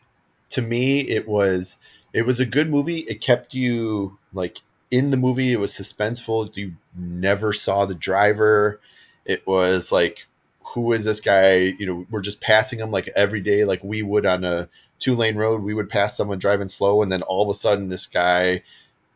to 0.50 0.62
me, 0.62 1.00
it 1.00 1.26
was 1.26 1.76
it 2.12 2.22
was 2.22 2.40
a 2.40 2.46
good 2.46 2.70
movie. 2.70 3.00
It 3.00 3.20
kept 3.20 3.54
you 3.54 4.18
like 4.32 4.58
in 4.90 5.10
the 5.10 5.16
movie. 5.16 5.52
It 5.52 5.60
was 5.60 5.72
suspenseful. 5.72 6.56
You 6.56 6.72
never 6.94 7.52
saw 7.52 7.86
the 7.86 7.94
driver. 7.94 8.80
It 9.24 9.46
was 9.46 9.90
like, 9.90 10.26
who 10.74 10.92
is 10.92 11.04
this 11.04 11.20
guy? 11.20 11.74
You 11.78 11.86
know, 11.86 12.06
we're 12.10 12.20
just 12.20 12.40
passing 12.40 12.78
him 12.78 12.90
like 12.90 13.08
every 13.16 13.40
day, 13.40 13.64
like 13.64 13.82
we 13.82 14.02
would 14.02 14.26
on 14.26 14.44
a 14.44 14.68
two 14.98 15.14
lane 15.14 15.36
road. 15.36 15.62
We 15.62 15.74
would 15.74 15.90
pass 15.90 16.16
someone 16.16 16.38
driving 16.38 16.68
slow, 16.68 17.02
and 17.02 17.10
then 17.10 17.22
all 17.22 17.50
of 17.50 17.56
a 17.56 17.58
sudden, 17.58 17.88
this 17.88 18.06
guy 18.06 18.62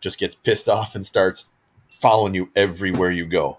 just 0.01 0.19
gets 0.19 0.35
pissed 0.37 0.69
off 0.69 0.95
and 0.95 1.07
starts 1.07 1.47
following 2.01 2.35
you 2.35 2.49
everywhere 2.57 3.11
you 3.11 3.27
go. 3.27 3.59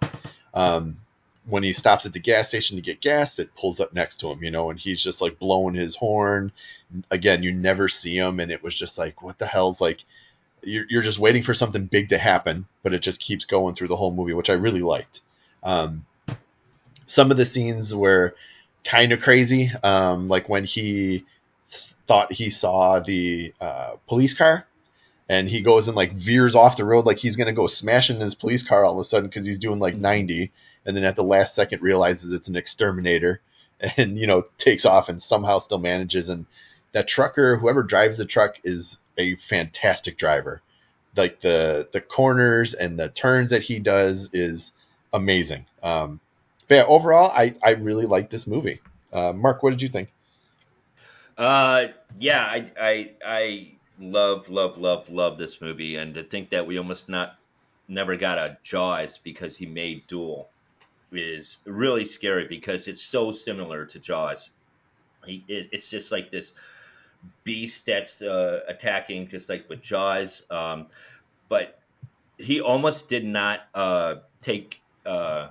Um, 0.53 0.97
when 1.45 1.63
he 1.63 1.73
stops 1.73 2.05
at 2.05 2.13
the 2.13 2.19
gas 2.19 2.49
station 2.49 2.75
to 2.75 2.81
get 2.81 3.01
gas, 3.01 3.39
it 3.39 3.55
pulls 3.55 3.79
up 3.79 3.93
next 3.93 4.19
to 4.19 4.31
him, 4.31 4.43
you 4.43 4.51
know, 4.51 4.69
and 4.69 4.79
he's 4.79 5.03
just 5.03 5.21
like 5.21 5.39
blowing 5.39 5.75
his 5.75 5.95
horn. 5.95 6.51
Again, 7.09 7.43
you 7.43 7.53
never 7.53 7.87
see 7.87 8.17
him, 8.17 8.39
and 8.39 8.51
it 8.51 8.63
was 8.63 8.75
just 8.75 8.97
like, 8.97 9.21
what 9.21 9.39
the 9.39 9.47
hell's 9.47 9.81
like? 9.81 10.03
You're, 10.63 10.85
you're 10.89 11.01
just 11.01 11.19
waiting 11.19 11.43
for 11.43 11.53
something 11.53 11.85
big 11.85 12.09
to 12.09 12.17
happen, 12.17 12.65
but 12.83 12.93
it 12.93 13.01
just 13.01 13.19
keeps 13.19 13.45
going 13.45 13.75
through 13.75 13.87
the 13.87 13.95
whole 13.95 14.13
movie, 14.13 14.33
which 14.33 14.49
I 14.49 14.53
really 14.53 14.81
liked. 14.81 15.21
Um, 15.63 16.05
some 17.05 17.31
of 17.31 17.37
the 17.37 17.45
scenes 17.45 17.93
were 17.93 18.35
kind 18.83 19.11
of 19.11 19.21
crazy, 19.21 19.71
um, 19.83 20.27
like 20.27 20.49
when 20.49 20.65
he 20.65 21.25
thought 22.07 22.33
he 22.33 22.49
saw 22.49 22.99
the 22.99 23.53
uh, 23.61 23.91
police 24.07 24.33
car 24.33 24.65
and 25.29 25.47
he 25.47 25.61
goes 25.61 25.87
and 25.87 25.95
like 25.95 26.13
veers 26.13 26.55
off 26.55 26.75
the 26.75 26.83
road 26.83 27.05
like 27.05 27.19
he's 27.19 27.37
gonna 27.37 27.53
go 27.53 27.67
smashing 27.67 28.19
his 28.19 28.35
police 28.35 28.63
car 28.63 28.83
all 28.83 28.99
of 28.99 29.05
a 29.05 29.09
sudden 29.09 29.29
because 29.29 29.47
he's 29.47 29.59
doing 29.59 29.79
like 29.79 29.95
90 29.95 30.51
and 30.85 30.97
then 30.97 31.05
at 31.05 31.15
the 31.15 31.23
last 31.23 31.55
second 31.55 31.81
realizes 31.81 32.33
it's 32.33 32.49
an 32.49 32.57
exterminator 32.57 33.39
and 33.97 34.17
you 34.17 34.27
know 34.27 34.43
takes 34.57 34.83
off 34.83 35.07
and 35.07 35.23
somehow 35.23 35.59
still 35.59 35.77
manages 35.77 36.27
and 36.27 36.45
that 36.93 37.07
trucker, 37.07 37.57
whoever 37.57 37.83
drives 37.83 38.17
the 38.17 38.25
truck, 38.25 38.57
is 38.63 38.97
a 39.21 39.37
fantastic 39.49 40.17
driver. 40.17 40.61
Like 41.15 41.41
the 41.41 41.87
the 41.93 42.01
corners 42.01 42.73
and 42.73 42.97
the 42.97 43.09
turns 43.09 43.49
that 43.49 43.63
he 43.63 43.79
does 43.79 44.29
is 44.33 44.71
amazing. 45.13 45.65
Um, 45.83 46.19
but 46.67 46.75
yeah, 46.75 46.85
overall, 46.85 47.31
I 47.31 47.55
I 47.63 47.71
really 47.71 48.05
like 48.05 48.29
this 48.29 48.47
movie. 48.47 48.81
Uh, 49.11 49.33
Marc, 49.33 49.61
what 49.61 49.71
did 49.71 49.81
you 49.81 49.89
think? 49.89 50.09
Uh, 51.37 51.87
yeah, 52.19 52.43
I, 52.43 52.71
I, 52.79 53.11
I 53.25 53.67
love, 53.99 54.47
love, 54.49 54.77
love, 54.77 55.09
love 55.09 55.37
this 55.37 55.59
movie, 55.59 55.95
and 55.95 56.13
to 56.13 56.23
think 56.23 56.51
that 56.51 56.67
we 56.67 56.77
almost 56.77 57.09
not 57.09 57.35
never 57.87 58.15
got 58.15 58.37
a 58.37 58.57
Jaws 58.63 59.19
because 59.23 59.57
he 59.57 59.65
made 59.65 60.03
Duel 60.07 60.47
is 61.11 61.57
really 61.65 62.05
scary 62.05 62.47
because 62.47 62.87
it's 62.87 63.03
so 63.03 63.31
similar 63.31 63.85
to 63.87 63.99
Jaws. 63.99 64.49
He, 65.25 65.43
it, 65.47 65.69
it's 65.71 65.89
just 65.89 66.11
like 66.11 66.31
this 66.31 66.51
beast 67.43 67.85
that's 67.85 68.21
uh, 68.21 68.61
attacking, 68.67 69.27
just 69.29 69.49
like 69.49 69.67
with 69.69 69.81
Jaws. 69.81 70.41
Um, 70.49 70.87
but 71.49 71.79
he 72.37 72.61
almost 72.61 73.09
did 73.09 73.25
not 73.25 73.61
uh, 73.73 74.15
take 74.41 74.79
uh, 75.05 75.49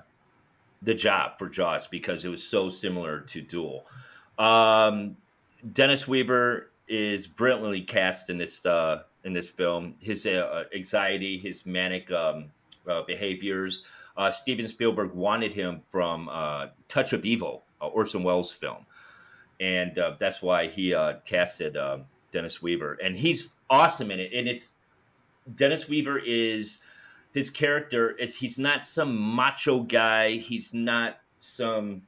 the 0.83 0.95
job 0.95 1.33
for 1.39 1.49
Jaws 1.49 1.87
because 1.91 2.25
it 2.25 2.29
was 2.29 2.43
so 2.43 2.71
similar 2.71 3.21
to 3.33 3.41
Duel. 3.41 3.85
Um, 4.39 5.16
Dennis 5.73 6.09
Weaver 6.09 6.71
is 6.89 7.27
brilliantly 7.27 7.83
cast 7.83 8.31
in 8.31 8.39
this 8.39 8.64
uh, 8.64 9.03
in 9.25 9.33
this 9.33 9.49
film. 9.49 9.95
His 10.01 10.27
uh, 10.27 10.64
anxiety, 10.75 11.39
his 11.39 11.64
manic 11.66 12.11
um, 12.11 12.47
uh, 12.89 13.03
behaviors. 13.03 13.83
Steven 14.35 14.68
Spielberg 14.68 15.14
wanted 15.14 15.55
him 15.55 15.81
from 15.91 16.27
Touch 16.91 17.14
of 17.14 17.25
Evil, 17.25 17.62
Orson 17.81 18.23
Welles 18.23 18.53
film, 18.61 18.85
and 19.61 19.99
uh, 19.99 20.13
that's 20.19 20.41
why 20.41 20.69
he 20.69 20.97
casted 21.27 21.77
um, 21.77 22.05
Dennis 22.33 22.63
Weaver, 22.63 22.99
and 23.03 23.17
he's 23.17 23.49
awesome 23.69 24.11
in 24.11 24.19
it. 24.19 24.33
And 24.33 24.49
it's 24.49 24.73
Dennis 25.57 25.89
Weaver 25.89 26.19
is 26.19 26.79
his 27.35 27.51
character 27.51 28.11
is 28.11 28.35
he's 28.35 28.59
not 28.59 28.87
some 28.87 29.17
macho 29.17 29.81
guy. 29.81 30.39
He's 30.39 30.71
not 30.73 31.19
some 31.41 32.03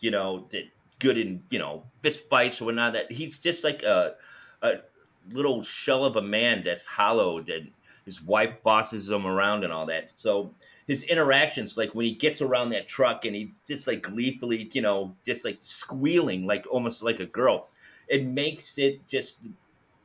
you 0.00 0.10
know 0.10 0.46
that 0.52 0.64
good 0.98 1.18
in 1.18 1.42
you 1.50 1.58
know 1.58 1.84
fist 2.02 2.20
fights 2.28 2.60
or 2.60 2.66
whatnot. 2.66 2.94
That 2.94 3.12
he's 3.12 3.38
just 3.38 3.64
like 3.64 3.82
a 3.82 4.14
a 4.62 4.70
little 5.30 5.62
shell 5.62 6.04
of 6.04 6.16
a 6.16 6.22
man 6.22 6.62
that's 6.64 6.84
hollowed, 6.84 7.48
and 7.48 7.70
his 8.04 8.22
wife 8.22 8.62
bosses 8.64 9.08
him 9.08 9.26
around 9.26 9.64
and 9.64 9.72
all 9.72 9.86
that. 9.86 10.10
So 10.16 10.52
his 10.90 11.02
interactions, 11.04 11.76
like 11.76 11.94
when 11.94 12.06
he 12.06 12.14
gets 12.14 12.40
around 12.40 12.70
that 12.70 12.88
truck 12.88 13.24
and 13.24 13.34
he's 13.34 13.50
just 13.68 13.86
like 13.86 14.02
gleefully, 14.02 14.68
you 14.72 14.82
know, 14.82 15.14
just 15.24 15.44
like 15.44 15.58
squealing, 15.60 16.46
like 16.46 16.64
almost 16.70 17.02
like 17.02 17.20
a 17.20 17.26
girl, 17.26 17.68
it 18.08 18.24
makes 18.26 18.74
it 18.76 19.06
just 19.08 19.46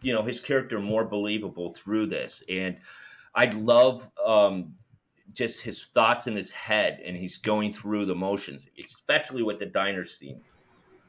you 0.02 0.14
know 0.14 0.22
his 0.22 0.40
character 0.40 0.80
more 0.80 1.06
believable 1.06 1.74
through 1.82 2.06
this 2.06 2.44
and 2.50 2.78
i 3.34 3.46
love 3.46 4.04
um 4.24 4.76
just 5.34 5.62
his 5.62 5.86
thoughts 5.94 6.28
in 6.28 6.36
his 6.36 6.52
head 6.52 7.00
and 7.06 7.16
he's 7.16 7.38
going 7.38 7.74
through 7.74 8.06
the 8.06 8.14
motions 8.14 8.68
especially 8.78 9.42
with 9.42 9.58
the 9.58 9.66
diner 9.66 10.06
scene 10.06 10.42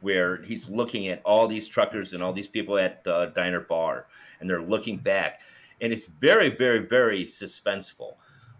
where 0.00 0.42
he's 0.42 0.68
looking 0.68 1.08
at 1.08 1.22
all 1.24 1.48
these 1.48 1.68
truckers 1.68 2.12
and 2.12 2.22
all 2.22 2.32
these 2.32 2.46
people 2.46 2.78
at 2.78 3.02
the 3.04 3.32
diner 3.34 3.60
bar, 3.60 4.06
and 4.40 4.48
they're 4.48 4.62
looking 4.62 4.98
back, 4.98 5.40
and 5.80 5.92
it's 5.92 6.06
very, 6.20 6.56
very, 6.56 6.86
very 6.86 7.26
suspenseful. 7.26 8.14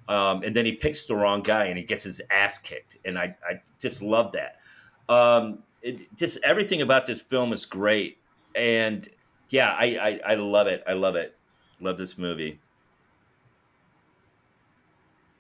Um, 0.08 0.42
and 0.42 0.54
then 0.54 0.64
he 0.64 0.72
picks 0.72 1.06
the 1.06 1.16
wrong 1.16 1.42
guy, 1.42 1.66
and 1.66 1.76
he 1.76 1.84
gets 1.84 2.04
his 2.04 2.20
ass 2.30 2.58
kicked, 2.62 2.96
and 3.04 3.18
I, 3.18 3.36
I 3.48 3.60
just 3.80 4.02
love 4.02 4.32
that. 4.32 5.12
Um, 5.12 5.60
it, 5.82 6.16
just 6.16 6.38
everything 6.44 6.82
about 6.82 7.06
this 7.06 7.20
film 7.28 7.52
is 7.52 7.64
great, 7.64 8.18
and 8.54 9.08
yeah, 9.50 9.70
I, 9.70 10.20
I, 10.26 10.32
I 10.32 10.34
love 10.34 10.66
it. 10.66 10.82
I 10.86 10.92
love 10.92 11.16
it. 11.16 11.34
Love 11.80 11.98
this 11.98 12.16
movie. 12.16 12.60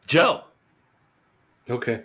Joe. 0.06 0.42
Okay. 1.68 2.02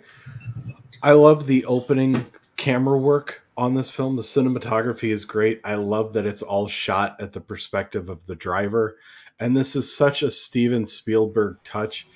I 1.02 1.12
love 1.12 1.46
the 1.46 1.64
opening 1.66 2.26
camera 2.56 2.98
work 2.98 3.42
on 3.56 3.74
this 3.74 3.90
film. 3.90 4.16
The 4.16 4.22
cinematography 4.22 5.12
is 5.12 5.24
great. 5.24 5.60
I 5.64 5.74
love 5.74 6.14
that 6.14 6.26
it's 6.26 6.42
all 6.42 6.68
shot 6.68 7.16
at 7.20 7.32
the 7.32 7.40
perspective 7.40 8.08
of 8.08 8.18
the 8.26 8.34
driver. 8.34 8.96
And 9.38 9.56
this 9.56 9.76
is 9.76 9.96
such 9.96 10.22
a 10.22 10.30
Steven 10.30 10.86
Spielberg 10.86 11.58
touch. 11.64 12.06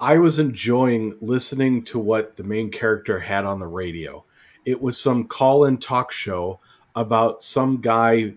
I 0.00 0.18
was 0.18 0.38
enjoying 0.38 1.16
listening 1.20 1.84
to 1.86 1.98
what 1.98 2.36
the 2.36 2.42
main 2.42 2.70
character 2.70 3.20
had 3.20 3.44
on 3.44 3.60
the 3.60 3.66
radio. 3.66 4.24
It 4.64 4.80
was 4.80 4.98
some 4.98 5.24
call 5.24 5.64
in 5.64 5.78
talk 5.78 6.12
show 6.12 6.60
about 6.96 7.42
some 7.42 7.80
guy 7.80 8.34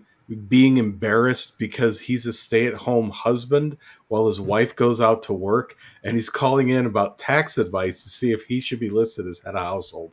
being 0.48 0.76
embarrassed 0.76 1.54
because 1.58 2.00
he's 2.00 2.26
a 2.26 2.32
stay 2.32 2.66
at 2.66 2.74
home 2.74 3.10
husband 3.10 3.76
while 4.08 4.26
his 4.26 4.40
wife 4.40 4.76
goes 4.76 5.00
out 5.00 5.22
to 5.24 5.32
work 5.32 5.74
and 6.04 6.16
he's 6.16 6.28
calling 6.28 6.68
in 6.68 6.86
about 6.86 7.18
tax 7.18 7.56
advice 7.56 8.02
to 8.02 8.10
see 8.10 8.32
if 8.32 8.42
he 8.42 8.60
should 8.60 8.80
be 8.80 8.90
listed 8.90 9.26
as 9.26 9.40
head 9.44 9.54
of 9.54 9.62
household 9.62 10.12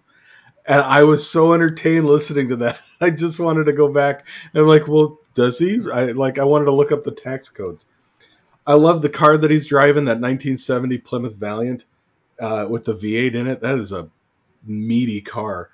and 0.65 0.81
I 0.81 1.03
was 1.03 1.29
so 1.29 1.53
entertained 1.53 2.05
listening 2.05 2.49
to 2.49 2.55
that. 2.57 2.79
I 3.01 3.09
just 3.11 3.39
wanted 3.39 3.65
to 3.65 3.73
go 3.73 3.87
back 3.87 4.23
and 4.53 4.67
like, 4.67 4.87
well, 4.87 5.19
does 5.35 5.57
he? 5.57 5.79
I 5.93 6.05
like 6.05 6.39
I 6.39 6.43
wanted 6.43 6.65
to 6.65 6.73
look 6.73 6.91
up 6.91 7.03
the 7.03 7.11
tax 7.11 7.49
codes. 7.49 7.85
I 8.67 8.73
love 8.73 9.01
the 9.01 9.09
car 9.09 9.37
that 9.37 9.51
he's 9.51 9.67
driving, 9.67 10.05
that 10.05 10.19
1970 10.19 10.97
Plymouth 10.99 11.35
Valiant 11.35 11.83
uh, 12.39 12.65
with 12.69 12.85
the 12.85 12.93
V8 12.93 13.35
in 13.35 13.47
it. 13.47 13.61
That 13.61 13.79
is 13.79 13.91
a 13.91 14.09
meaty 14.65 15.21
car. 15.21 15.69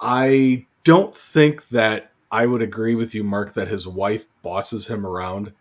I 0.00 0.66
don't 0.84 1.16
think 1.32 1.68
that 1.70 2.12
I 2.30 2.46
would 2.46 2.62
agree 2.62 2.94
with 2.94 3.14
you, 3.14 3.24
Marc, 3.24 3.54
that 3.54 3.68
his 3.68 3.86
wife 3.86 4.24
bosses 4.42 4.86
him 4.86 5.06
around 5.06 5.52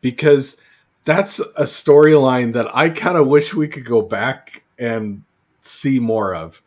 because 0.00 0.56
that's 1.04 1.38
a 1.38 1.64
storyline 1.64 2.54
that 2.54 2.74
I 2.74 2.90
kind 2.90 3.16
of 3.16 3.26
wish 3.26 3.54
we 3.54 3.68
could 3.68 3.84
go 3.84 4.02
back 4.02 4.62
and 4.78 5.22
see 5.64 5.98
more 5.98 6.34
of 6.34 6.60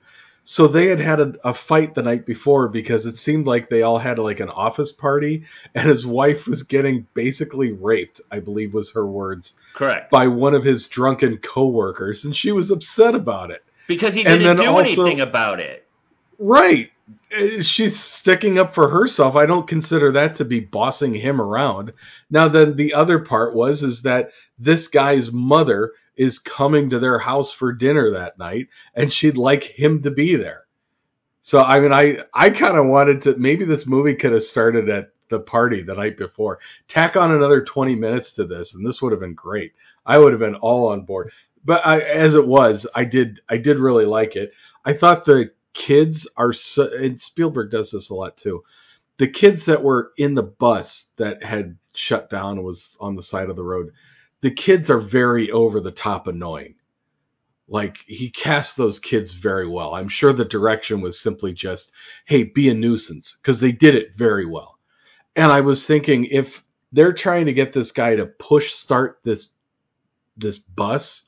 so 0.52 0.68
they 0.68 0.88
had 0.88 1.00
had 1.00 1.20
a, 1.20 1.34
a, 1.44 1.54
fight 1.54 1.94
the 1.94 2.02
night 2.02 2.26
before 2.26 2.70
because 2.70 3.06
it 3.06 3.20
seemed 3.20 3.46
like 3.46 3.70
they 3.70 3.84
all 3.84 4.00
had 4.00 4.18
like 4.18 4.40
an 4.40 4.50
office 4.50 4.92
party, 4.92 5.44
and 5.76 5.88
his 5.88 6.08
wife 6.08 6.48
was 6.48 6.64
getting 6.64 7.06
basically 7.14 7.72
raped. 7.72 8.20
I 8.32 8.40
believe 8.40 8.74
was 8.74 8.90
her 8.94 9.06
words. 9.06 9.54
Correct. 9.76 10.10
By 10.10 10.26
one 10.26 10.56
of 10.56 10.64
his 10.64 10.88
drunken 10.88 11.38
coworkers, 11.38 12.26
and 12.26 12.36
she 12.36 12.52
was 12.52 12.72
upset 12.72 13.14
about 13.14 13.52
it 13.52 13.64
because 13.88 14.16
he 14.16 14.24
didn't 14.24 14.58
do 14.58 14.66
also, 14.66 14.80
anything 14.80 15.22
about 15.22 15.60
it. 15.60 15.86
Right. 16.40 16.90
Uh, 17.32 17.62
she's 17.62 18.04
sticking 18.04 18.58
up 18.58 18.74
for 18.74 18.90
herself. 18.90 19.36
I 19.36 19.46
don't 19.46 19.68
consider 19.68 20.14
that 20.14 20.38
to 20.38 20.46
be 20.46 20.62
bossing 20.62 21.14
him 21.14 21.40
around. 21.40 21.94
Now, 22.32 22.50
then 22.50 22.76
the 22.76 22.96
other 22.96 23.20
part 23.20 23.54
was 23.54 23.84
is 23.84 24.02
that 24.02 24.32
this 24.58 24.88
guy's 24.88 25.32
mother 25.32 25.92
is 26.20 26.38
coming 26.38 26.90
to 26.90 27.00
their 27.00 27.18
house 27.18 27.50
for 27.50 27.72
dinner 27.72 28.12
that 28.12 28.38
night 28.38 28.68
and 28.94 29.12
she'd 29.12 29.38
like 29.38 29.64
him 29.64 30.04
to 30.04 30.12
be 30.12 30.36
there. 30.36 30.66
So 31.42 31.62
I 31.62 31.80
mean 31.80 31.94
I 31.94 32.18
I 32.34 32.50
kind 32.50 32.78
of 32.78 32.86
wanted 32.86 33.24
to 33.24 33.38
maybe 33.38 33.64
this 33.64 33.88
movie 33.88 34.16
could 34.16 34.34
have 34.34 34.44
started 34.44 34.90
at 34.90 35.12
the 35.30 35.40
party 35.40 35.82
the 35.82 35.96
night 35.96 36.18
before. 36.18 36.60
Tack 36.90 37.16
on 37.16 37.32
another 37.32 37.64
20 37.64 37.96
minutes 37.96 38.34
to 38.34 38.46
this 38.46 38.74
and 38.76 38.86
this 38.86 39.02
would 39.02 39.14
have 39.14 39.22
been 39.22 39.34
great. 39.34 39.72
I 40.06 40.18
would 40.18 40.34
have 40.34 40.42
been 40.42 40.56
all 40.56 40.90
on 40.90 41.06
board. 41.06 41.32
But 41.64 41.86
I, 41.86 42.00
as 42.00 42.36
it 42.36 42.46
was, 42.46 42.86
I 42.94 43.06
did 43.06 43.40
I 43.50 43.58
did 43.58 43.80
really 43.80 44.06
like 44.06 44.36
it. 44.36 44.52
I 44.86 44.94
thought 44.94 45.24
the 45.24 45.52
kids 45.74 46.28
are 46.36 46.52
so, 46.52 46.90
and 46.94 47.20
Spielberg 47.20 47.72
does 47.72 47.92
this 47.92 48.10
a 48.10 48.14
lot 48.14 48.38
too. 48.38 48.64
The 49.20 49.28
kids 49.28 49.66
that 49.66 49.84
were 49.84 50.12
in 50.18 50.36
the 50.36 50.44
bus 50.44 51.08
that 51.18 51.44
had 51.44 51.78
shut 51.94 52.30
down 52.30 52.64
was 52.64 52.98
on 53.00 53.16
the 53.16 53.24
side 53.24 53.50
of 53.50 53.56
the 53.56 53.64
road 53.64 53.92
the 54.42 54.52
kids 54.52 54.90
are 54.90 55.02
very 55.02 55.52
over 55.52 55.80
the 55.80 55.92
top 55.92 56.28
annoying. 56.28 56.76
Like 57.68 57.98
he 58.08 58.32
cast 58.32 58.78
those 58.78 59.00
kids 59.00 59.34
very 59.34 59.68
well. 59.68 59.94
I'm 59.94 60.10
sure 60.10 60.34
the 60.34 60.46
direction 60.46 61.02
was 61.02 61.20
simply 61.20 61.54
just, 61.54 61.92
hey, 62.26 62.44
be 62.44 62.70
a 62.70 62.74
nuisance, 62.74 63.38
because 63.42 63.60
they 63.60 63.72
did 63.72 63.96
it 63.96 64.18
very 64.18 64.46
well. 64.46 64.80
And 65.36 65.52
I 65.52 65.62
was 65.62 65.84
thinking 65.84 66.26
if 66.26 66.64
they're 66.92 67.14
trying 67.14 67.46
to 67.46 67.54
get 67.54 67.74
this 67.74 67.92
guy 67.92 68.16
to 68.16 68.26
push 68.26 68.74
start 68.74 69.20
this 69.24 69.50
this 70.36 70.58
bus, 70.58 71.24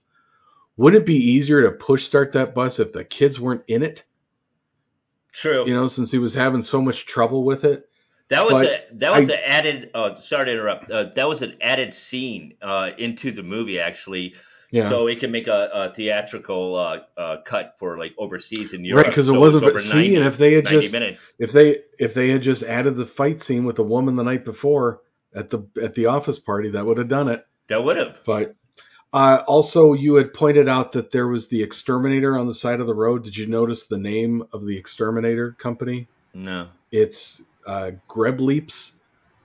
would 0.78 0.96
it 0.96 1.06
be 1.06 1.16
easier 1.16 1.64
to 1.64 1.72
push 1.78 2.06
start 2.06 2.32
that 2.34 2.56
bus 2.56 2.80
if 2.80 2.94
the 2.94 3.04
kids 3.04 3.40
weren't 3.40 3.64
in 3.68 3.84
it? 3.84 4.04
True. 5.34 5.68
You 5.68 5.76
know, 5.76 5.88
since 5.88 6.12
he 6.12 6.18
was 6.18 6.34
having 6.34 6.64
so 6.64 6.82
much 6.82 7.06
trouble 7.06 7.44
with 7.44 7.64
it. 7.66 7.88
That 8.32 8.46
was 8.46 8.54
but 8.54 8.66
a 8.66 8.80
that 9.00 9.12
was 9.12 9.30
I, 9.30 9.34
an 9.34 9.40
added. 9.46 9.92
Uh, 9.94 10.22
sorry 10.22 10.46
to 10.46 10.52
interrupt. 10.54 10.90
Uh, 10.90 11.10
that 11.18 11.28
was 11.28 11.42
an 11.42 11.58
added 11.60 11.94
scene 11.94 12.54
uh, 12.62 12.92
into 12.98 13.34
the 13.34 13.44
movie 13.44 13.78
actually. 13.78 14.34
Yeah. 14.72 14.88
So 14.88 15.08
it 15.08 15.20
can 15.20 15.32
make 15.32 15.48
a, 15.48 15.70
a 15.74 15.94
theatrical 15.94 16.78
uh, 16.78 17.20
uh, 17.20 17.38
cut 17.46 17.76
for 17.78 17.98
like 17.98 18.14
overseas 18.18 18.72
in 18.72 18.86
Europe. 18.86 19.04
Right, 19.04 19.12
because 19.12 19.28
it 19.28 19.34
wasn't. 19.34 19.66
But 19.66 19.82
see, 19.82 20.16
and 20.16 20.26
if 20.26 20.38
they 20.38 20.54
had 20.54 20.66
just 20.66 20.94
minutes. 20.94 21.22
if 21.40 21.52
they 21.52 21.80
if 22.00 22.14
they 22.14 22.30
had 22.30 22.42
just 22.42 22.64
added 22.64 22.96
the 22.96 23.06
fight 23.06 23.44
scene 23.44 23.66
with 23.66 23.76
the 23.76 23.84
woman 23.84 24.16
the 24.16 24.24
night 24.24 24.46
before 24.46 25.02
at 25.36 25.50
the 25.50 25.68
at 25.84 25.96
the 25.96 26.06
office 26.06 26.40
party, 26.40 26.72
that 26.72 26.86
would 26.86 27.00
have 27.00 27.10
done 27.10 27.28
it. 27.28 27.46
That 27.68 27.84
would 27.84 27.98
have. 27.98 28.20
But 28.26 28.56
uh, 29.12 29.44
also, 29.46 29.92
you 29.92 30.16
had 30.16 30.34
pointed 30.34 30.70
out 30.70 30.94
that 30.94 31.12
there 31.12 31.28
was 31.28 31.50
the 31.50 31.62
exterminator 31.62 32.38
on 32.38 32.48
the 32.48 32.54
side 32.54 32.80
of 32.80 32.88
the 32.88 32.96
road. 32.96 33.26
Did 33.26 33.36
you 33.36 33.48
notice 33.48 33.84
the 33.90 33.98
name 33.98 34.46
of 34.54 34.66
the 34.66 34.78
exterminator 34.78 35.52
company? 35.52 36.08
No. 36.34 36.70
It's 36.94 37.42
uh, 37.66 37.92
Grebleips, 38.10 38.92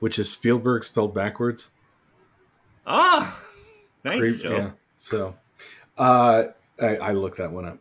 which 0.00 0.18
is 0.18 0.30
Spielberg 0.30 0.84
spelled 0.84 1.14
backwards. 1.14 1.70
Ah, 2.86 3.40
nice. 4.04 4.20
Yeah. 4.52 4.70
So, 5.10 5.34
uh, 5.98 6.42
I, 6.80 6.96
I 6.96 7.12
looked 7.12 7.38
that 7.38 7.52
one 7.52 7.66
up. 7.66 7.78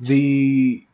The 0.00 0.84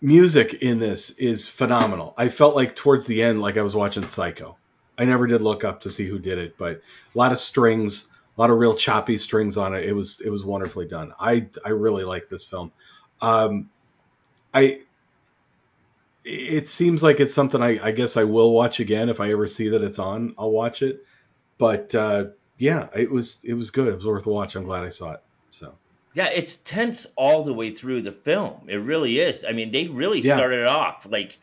music 0.00 0.54
in 0.60 0.78
this 0.78 1.10
is 1.18 1.48
phenomenal. 1.48 2.14
I 2.18 2.28
felt 2.28 2.54
like 2.54 2.76
towards 2.76 3.06
the 3.06 3.22
end, 3.22 3.40
like 3.40 3.56
I 3.56 3.62
was 3.62 3.74
watching 3.74 4.08
Psycho. 4.10 4.56
I 4.98 5.04
never 5.04 5.26
did 5.26 5.40
look 5.40 5.64
up 5.64 5.80
to 5.82 5.90
see 5.90 6.06
who 6.06 6.18
did 6.18 6.38
it, 6.38 6.56
but 6.58 6.76
a 7.14 7.18
lot 7.18 7.32
of 7.32 7.40
strings, 7.40 8.06
a 8.36 8.40
lot 8.40 8.50
of 8.50 8.58
real 8.58 8.76
choppy 8.76 9.16
strings 9.16 9.56
on 9.56 9.74
it. 9.74 9.84
It 9.84 9.92
was 9.92 10.20
it 10.24 10.30
was 10.30 10.44
wonderfully 10.44 10.86
done. 10.86 11.12
I 11.18 11.48
I 11.64 11.70
really 11.70 12.04
like 12.04 12.28
this 12.28 12.44
film. 12.44 12.70
Um, 13.20 13.70
I 14.52 14.80
it 16.24 16.68
seems 16.70 17.02
like 17.02 17.20
it's 17.20 17.34
something 17.34 17.62
I, 17.62 17.78
I 17.82 17.90
guess 17.92 18.16
I 18.16 18.24
will 18.24 18.52
watch 18.52 18.80
again 18.80 19.08
if 19.08 19.20
I 19.20 19.30
ever 19.32 19.46
see 19.46 19.68
that 19.70 19.82
it's 19.82 19.98
on. 19.98 20.34
I'll 20.38 20.50
watch 20.50 20.82
it. 20.82 21.00
But 21.58 21.94
uh, 21.94 22.24
yeah, 22.58 22.88
it 22.96 23.10
was 23.10 23.36
it 23.42 23.54
was 23.54 23.70
good. 23.70 23.88
It 23.88 23.96
was 23.96 24.06
worth 24.06 24.26
a 24.26 24.30
watch. 24.30 24.54
I'm 24.54 24.64
glad 24.64 24.84
I 24.84 24.90
saw 24.90 25.12
it. 25.12 25.20
So 25.50 25.74
Yeah, 26.14 26.26
it's 26.26 26.56
tense 26.64 27.06
all 27.16 27.44
the 27.44 27.52
way 27.52 27.74
through 27.74 28.02
the 28.02 28.12
film. 28.24 28.68
It 28.68 28.76
really 28.76 29.18
is. 29.18 29.44
I 29.48 29.52
mean, 29.52 29.70
they 29.72 29.86
really 29.86 30.20
Yeah. 30.20 30.36
started 30.36 30.60
it 30.60 30.66
off 30.66 31.06
like 31.08 31.36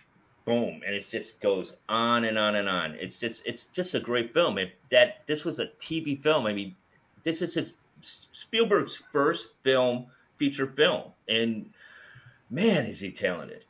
boom, 0.46 0.82
and 0.86 0.96
it 0.96 1.06
just 1.10 1.40
goes 1.42 1.74
on 1.88 2.26
and 2.26 2.38
on 2.38 2.56
and 2.56 2.68
on. 2.68 2.96
It's 3.00 3.18
just 3.18 3.42
it's 3.46 3.66
just 3.76 3.94
a 3.96 4.00
great 4.00 4.34
film. 4.34 4.58
If 4.58 4.70
that 4.90 5.22
this 5.28 5.44
was 5.46 5.60
a 5.60 5.68
TV 5.88 6.22
film, 6.22 6.46
I 6.48 6.54
mean, 6.54 6.76
this 7.24 7.42
is 7.42 7.54
his 7.54 7.74
Spielberg's 8.32 8.98
first 9.12 9.48
film, 9.64 10.08
feature 10.40 10.66
film, 10.76 11.12
and 11.28 11.70
man, 12.50 12.88
is 12.88 13.00
he 13.00 13.12
talented. 13.12 13.64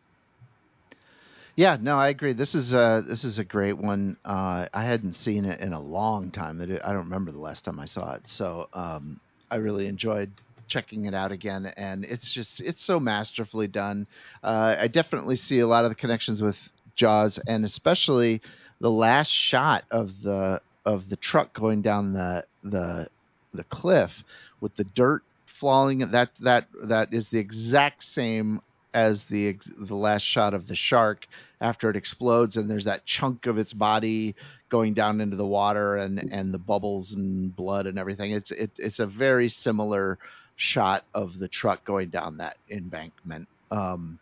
Yeah, 1.62 1.78
no, 1.80 2.00
I 2.00 2.08
agree. 2.10 2.34
This 2.34 2.56
is 2.56 2.74
a 2.74 3.04
this 3.08 3.24
is 3.24 3.38
a 3.38 3.44
great 3.44 3.78
one. 3.78 4.18
Uh, 4.26 4.66
I 4.74 4.84
hadn't 4.84 5.14
seen 5.14 5.46
it 5.46 5.60
in 5.60 5.74
a 5.74 5.80
long 5.80 6.32
time. 6.32 6.60
It- 6.60 6.82
I 6.84 6.88
don't 6.88 7.04
remember 7.04 7.32
the 7.32 7.38
last 7.38 7.64
time 7.66 7.80
I 7.80 7.86
saw 7.86 8.14
it, 8.16 8.24
so 8.26 8.68
um, 8.74 9.20
I 9.52 9.58
really 9.58 9.86
enjoyed 9.86 10.32
checking 10.68 11.06
it 11.06 11.14
out 11.14 11.32
again. 11.32 11.72
And 11.78 12.04
it's 12.04 12.32
just 12.32 12.62
it's 12.62 12.84
so 12.84 13.00
masterfully 13.00 13.68
done. 13.68 14.08
Uh, 14.44 14.76
I 14.80 14.88
definitely 14.88 15.36
see 15.36 15.60
a 15.60 15.68
lot 15.68 15.86
of 15.86 15.92
the 15.92 15.96
connections 15.96 16.42
with 16.42 16.58
Jaws, 16.96 17.38
and 17.46 17.64
especially 17.64 18.42
the 18.80 18.90
last 18.90 19.30
shot 19.30 19.84
of 19.92 20.20
the 20.24 20.62
of 20.84 21.10
the 21.10 21.16
truck 21.16 21.54
going 21.54 21.84
down 21.84 22.14
the 22.14 22.44
the 22.64 23.08
the 23.54 23.66
cliff 23.66 24.24
with 24.62 24.76
the 24.78 24.84
dirt 24.84 25.22
falling. 25.60 26.00
That 26.10 26.32
that 26.40 26.70
that 26.86 27.14
is 27.14 27.28
the 27.30 27.38
exact 27.38 28.04
same 28.04 28.62
as 28.94 29.24
the 29.30 29.58
the 29.78 29.96
last 29.96 30.24
shot 30.24 30.54
of 30.54 30.68
the 30.68 30.76
shark 30.76 31.28
after 31.60 31.90
it 31.90 31.96
explodes 31.96 32.58
and 32.58 32.70
there's 32.70 32.86
that 32.86 33.06
chunk 33.06 33.46
of 33.46 33.58
its 33.58 33.74
body 33.74 34.36
going 34.70 34.94
down 34.94 35.22
into 35.22 35.36
the 35.36 35.46
water 35.46 35.98
and 35.98 36.20
and 36.20 36.54
the 36.54 36.58
bubbles 36.58 37.14
and 37.14 37.56
blood 37.56 37.86
and 37.88 37.98
everything. 37.98 38.32
It's 38.32 38.52
it, 38.52 38.72
it's 38.78 39.00
a 39.00 39.08
very 39.08 39.50
similar 39.50 40.18
shot 40.56 41.04
of 41.14 41.40
the 41.40 41.48
truck 41.48 41.84
going 41.86 42.10
down 42.10 42.38
that 42.38 42.58
embankment. 42.70 43.48
Um 43.72 44.20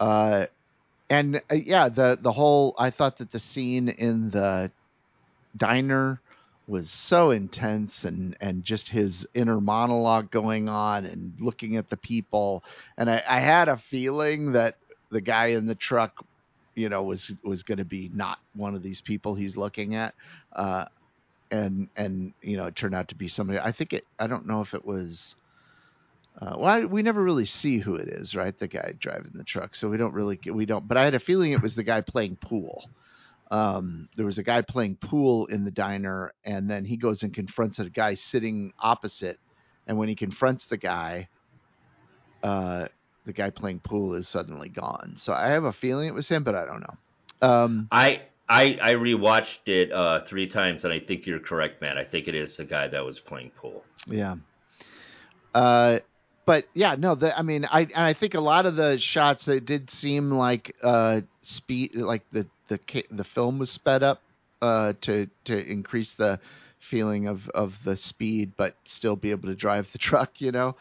uh 0.00 0.46
and 1.10 1.40
uh, 1.50 1.54
yeah 1.54 1.88
the 1.88 2.18
the 2.20 2.32
whole 2.32 2.74
i 2.78 2.90
thought 2.90 3.18
that 3.18 3.32
the 3.32 3.38
scene 3.38 3.88
in 3.88 4.30
the 4.30 4.70
diner 5.56 6.20
was 6.68 6.90
so 6.90 7.30
intense 7.30 8.04
and 8.04 8.36
and 8.40 8.64
just 8.64 8.88
his 8.88 9.26
inner 9.34 9.60
monologue 9.60 10.30
going 10.30 10.68
on 10.68 11.06
and 11.06 11.34
looking 11.40 11.76
at 11.76 11.88
the 11.90 11.96
people 11.96 12.62
and 12.96 13.10
I, 13.10 13.22
I 13.26 13.40
had 13.40 13.68
a 13.68 13.78
feeling 13.90 14.52
that 14.52 14.76
the 15.10 15.20
guy 15.20 15.48
in 15.48 15.66
the 15.66 15.74
truck 15.74 16.24
you 16.74 16.88
know 16.88 17.02
was 17.02 17.32
was 17.42 17.62
going 17.62 17.78
to 17.78 17.84
be 17.84 18.10
not 18.14 18.38
one 18.54 18.74
of 18.74 18.82
these 18.82 19.00
people 19.00 19.34
he's 19.34 19.56
looking 19.56 19.94
at 19.94 20.14
uh 20.54 20.84
and 21.50 21.88
and 21.96 22.34
you 22.42 22.56
know 22.56 22.66
it 22.66 22.76
turned 22.76 22.94
out 22.94 23.08
to 23.08 23.14
be 23.14 23.28
somebody 23.28 23.58
i 23.58 23.72
think 23.72 23.94
it 23.94 24.04
i 24.18 24.26
don't 24.26 24.46
know 24.46 24.60
if 24.60 24.74
it 24.74 24.84
was 24.84 25.34
uh, 26.40 26.54
well, 26.56 26.66
I, 26.66 26.84
we 26.84 27.02
never 27.02 27.22
really 27.22 27.46
see 27.46 27.78
who 27.78 27.96
it 27.96 28.08
is, 28.08 28.34
right? 28.34 28.56
The 28.56 28.68
guy 28.68 28.92
driving 28.98 29.32
the 29.34 29.42
truck, 29.42 29.74
so 29.74 29.88
we 29.88 29.96
don't 29.96 30.14
really 30.14 30.38
we 30.52 30.66
don't. 30.66 30.86
But 30.86 30.96
I 30.96 31.04
had 31.04 31.14
a 31.14 31.20
feeling 31.20 31.52
it 31.52 31.62
was 31.62 31.74
the 31.74 31.82
guy 31.82 32.00
playing 32.00 32.36
pool. 32.36 32.88
Um, 33.50 34.08
there 34.16 34.26
was 34.26 34.38
a 34.38 34.42
guy 34.42 34.62
playing 34.62 34.96
pool 34.96 35.46
in 35.46 35.64
the 35.64 35.70
diner, 35.70 36.32
and 36.44 36.70
then 36.70 36.84
he 36.84 36.96
goes 36.96 37.22
and 37.22 37.32
confronts 37.32 37.78
a 37.78 37.88
guy 37.88 38.14
sitting 38.14 38.72
opposite. 38.78 39.38
And 39.86 39.96
when 39.96 40.08
he 40.08 40.14
confronts 40.14 40.66
the 40.66 40.76
guy, 40.76 41.28
uh, 42.42 42.88
the 43.24 43.32
guy 43.32 43.50
playing 43.50 43.80
pool 43.80 44.14
is 44.14 44.28
suddenly 44.28 44.68
gone. 44.68 45.14
So 45.16 45.32
I 45.32 45.48
have 45.48 45.64
a 45.64 45.72
feeling 45.72 46.08
it 46.08 46.14
was 46.14 46.28
him, 46.28 46.44
but 46.44 46.54
I 46.54 46.66
don't 46.66 46.80
know. 46.80 47.48
Um, 47.48 47.88
I 47.90 48.22
I 48.48 48.78
I 48.80 48.92
rewatched 48.92 49.66
it 49.66 49.92
uh, 49.92 50.24
three 50.26 50.48
times, 50.48 50.84
and 50.84 50.92
I 50.92 51.00
think 51.00 51.26
you're 51.26 51.38
correct, 51.38 51.80
man. 51.80 51.96
I 51.96 52.04
think 52.04 52.28
it 52.28 52.34
is 52.34 52.56
the 52.56 52.64
guy 52.64 52.88
that 52.88 53.04
was 53.04 53.18
playing 53.20 53.50
pool. 53.50 53.84
Yeah. 54.06 54.36
Uh, 55.54 55.98
but 56.46 56.64
yeah, 56.72 56.96
no, 56.98 57.14
the, 57.14 57.38
I 57.38 57.42
mean, 57.42 57.66
I 57.70 57.80
and 57.80 58.04
I 58.04 58.14
think 58.14 58.34
a 58.34 58.40
lot 58.40 58.64
of 58.64 58.76
the 58.76 58.98
shots 58.98 59.44
they 59.44 59.60
did 59.60 59.90
seem 59.90 60.30
like 60.30 60.74
uh 60.82 61.20
speed, 61.48 61.94
like 61.94 62.22
the 62.32 62.46
the 62.68 62.78
the 63.10 63.24
film 63.24 63.58
was 63.58 63.70
sped 63.70 64.02
up 64.02 64.22
uh 64.60 64.92
to 65.00 65.28
to 65.44 65.70
increase 65.70 66.14
the 66.14 66.38
feeling 66.78 67.26
of 67.26 67.48
of 67.50 67.74
the 67.84 67.96
speed, 67.96 68.52
but 68.56 68.76
still 68.84 69.16
be 69.16 69.30
able 69.30 69.48
to 69.48 69.54
drive 69.54 69.88
the 69.92 69.98
truck, 70.08 70.40
you 70.40 70.52
know. 70.52 70.76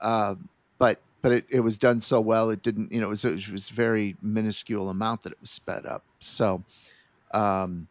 Um, 0.00 0.48
but 0.78 1.00
but 1.22 1.32
it, 1.32 1.46
it 1.48 1.60
was 1.60 1.78
done 1.78 2.00
so 2.00 2.20
well, 2.20 2.50
it 2.50 2.62
didn't, 2.62 2.92
you 2.92 3.00
know, 3.00 3.06
it 3.06 3.10
was 3.10 3.24
it 3.24 3.50
was 3.50 3.68
very 3.68 4.16
minuscule 4.22 4.88
amount 4.88 5.22
that 5.24 5.32
it 5.32 5.40
was 5.40 5.50
sped 5.50 5.86
up. 5.86 6.04
So, 6.20 6.62
um, 7.32 7.88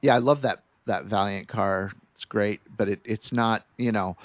yeah, 0.00 0.14
I 0.14 0.18
love 0.18 0.42
that 0.42 0.62
that 0.86 1.06
Valiant 1.06 1.48
car. 1.48 1.92
It's 2.14 2.24
great, 2.24 2.60
but 2.76 2.88
it 2.88 3.00
it's 3.04 3.32
not, 3.32 3.64
you 3.76 3.92
know 3.92 4.16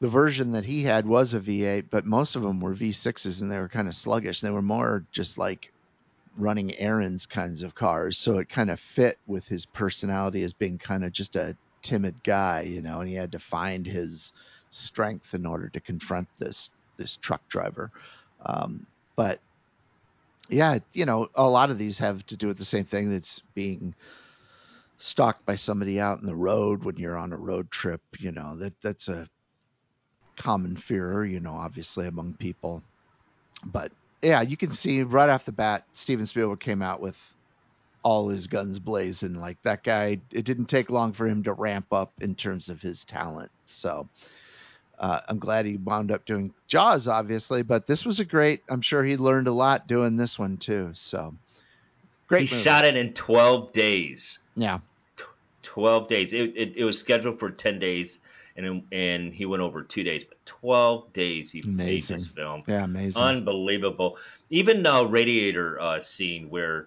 the 0.00 0.08
version 0.08 0.52
that 0.52 0.64
he 0.64 0.84
had 0.84 1.06
was 1.06 1.32
a 1.32 1.40
V8, 1.40 1.86
but 1.90 2.04
most 2.04 2.36
of 2.36 2.42
them 2.42 2.60
were 2.60 2.74
V6s 2.74 3.40
and 3.40 3.50
they 3.50 3.58
were 3.58 3.68
kind 3.68 3.88
of 3.88 3.94
sluggish. 3.94 4.40
They 4.40 4.50
were 4.50 4.62
more 4.62 5.04
just 5.12 5.38
like 5.38 5.72
running 6.36 6.74
errands 6.76 7.26
kinds 7.26 7.62
of 7.62 7.74
cars. 7.74 8.18
So 8.18 8.38
it 8.38 8.50
kind 8.50 8.70
of 8.70 8.78
fit 8.94 9.18
with 9.26 9.46
his 9.46 9.64
personality 9.66 10.42
as 10.42 10.52
being 10.52 10.78
kind 10.78 11.04
of 11.04 11.12
just 11.12 11.34
a 11.34 11.56
timid 11.82 12.22
guy, 12.24 12.62
you 12.62 12.82
know, 12.82 13.00
and 13.00 13.08
he 13.08 13.14
had 13.14 13.32
to 13.32 13.38
find 13.38 13.86
his 13.86 14.32
strength 14.70 15.32
in 15.32 15.46
order 15.46 15.68
to 15.70 15.80
confront 15.80 16.28
this 16.38 16.70
this 16.98 17.16
truck 17.16 17.46
driver. 17.48 17.90
Um, 18.44 18.86
but 19.16 19.40
yeah, 20.48 20.78
you 20.92 21.06
know, 21.06 21.28
a 21.34 21.48
lot 21.48 21.70
of 21.70 21.78
these 21.78 21.98
have 21.98 22.24
to 22.26 22.36
do 22.36 22.48
with 22.48 22.58
the 22.58 22.64
same 22.64 22.84
thing 22.84 23.10
that's 23.10 23.40
being 23.54 23.94
stalked 24.98 25.44
by 25.44 25.56
somebody 25.56 26.00
out 26.00 26.20
in 26.20 26.26
the 26.26 26.36
road 26.36 26.84
when 26.84 26.96
you're 26.96 27.16
on 27.16 27.32
a 27.32 27.36
road 27.36 27.70
trip, 27.70 28.00
you 28.18 28.32
know, 28.32 28.56
that 28.56 28.72
that's 28.82 29.08
a 29.08 29.28
common 30.36 30.76
fear, 30.76 31.24
you 31.24 31.40
know, 31.40 31.54
obviously 31.54 32.06
among 32.06 32.34
people. 32.34 32.82
But 33.64 33.92
yeah, 34.22 34.42
you 34.42 34.56
can 34.56 34.74
see 34.74 35.02
right 35.02 35.28
off 35.28 35.44
the 35.44 35.52
bat, 35.52 35.84
Steven 35.94 36.26
Spielberg 36.26 36.60
came 36.60 36.82
out 36.82 37.00
with 37.00 37.16
all 38.02 38.28
his 38.28 38.46
guns 38.46 38.78
blazing. 38.78 39.34
Like 39.34 39.56
that 39.64 39.82
guy, 39.82 40.20
it 40.30 40.44
didn't 40.44 40.66
take 40.66 40.90
long 40.90 41.12
for 41.12 41.26
him 41.26 41.42
to 41.44 41.52
ramp 41.52 41.92
up 41.92 42.12
in 42.20 42.34
terms 42.34 42.68
of 42.68 42.80
his 42.80 43.04
talent. 43.04 43.50
So 43.66 44.08
uh, 44.98 45.20
I'm 45.28 45.38
glad 45.38 45.66
he 45.66 45.76
wound 45.76 46.10
up 46.10 46.24
doing 46.24 46.54
Jaws, 46.68 47.08
obviously. 47.08 47.62
But 47.62 47.86
this 47.86 48.04
was 48.04 48.20
a 48.20 48.24
great. 48.24 48.62
I'm 48.68 48.80
sure 48.80 49.04
he 49.04 49.16
learned 49.16 49.48
a 49.48 49.52
lot 49.52 49.88
doing 49.88 50.16
this 50.16 50.38
one 50.38 50.56
too. 50.56 50.90
So 50.94 51.34
great. 52.28 52.48
he 52.48 52.54
movie. 52.54 52.64
shot 52.64 52.84
it 52.84 52.96
in 52.96 53.12
12 53.12 53.72
days. 53.72 54.38
Yeah. 54.54 54.78
12 55.62 56.08
days. 56.08 56.32
It, 56.32 56.56
it, 56.56 56.72
it 56.76 56.84
was 56.84 56.98
scheduled 56.98 57.38
for 57.38 57.50
10 57.50 57.78
days, 57.78 58.18
and 58.56 58.82
and 58.92 59.32
he 59.34 59.46
went 59.46 59.62
over 59.62 59.82
two 59.82 60.02
days. 60.02 60.24
But 60.24 60.44
12 60.46 61.12
days 61.12 61.50
he 61.52 61.62
made 61.62 62.06
this 62.06 62.26
film. 62.26 62.62
Yeah, 62.66 62.84
amazing. 62.84 63.20
Unbelievable. 63.20 64.18
Even 64.50 64.82
the 64.82 65.06
radiator 65.06 65.80
uh, 65.80 66.00
scene 66.00 66.48
where 66.50 66.86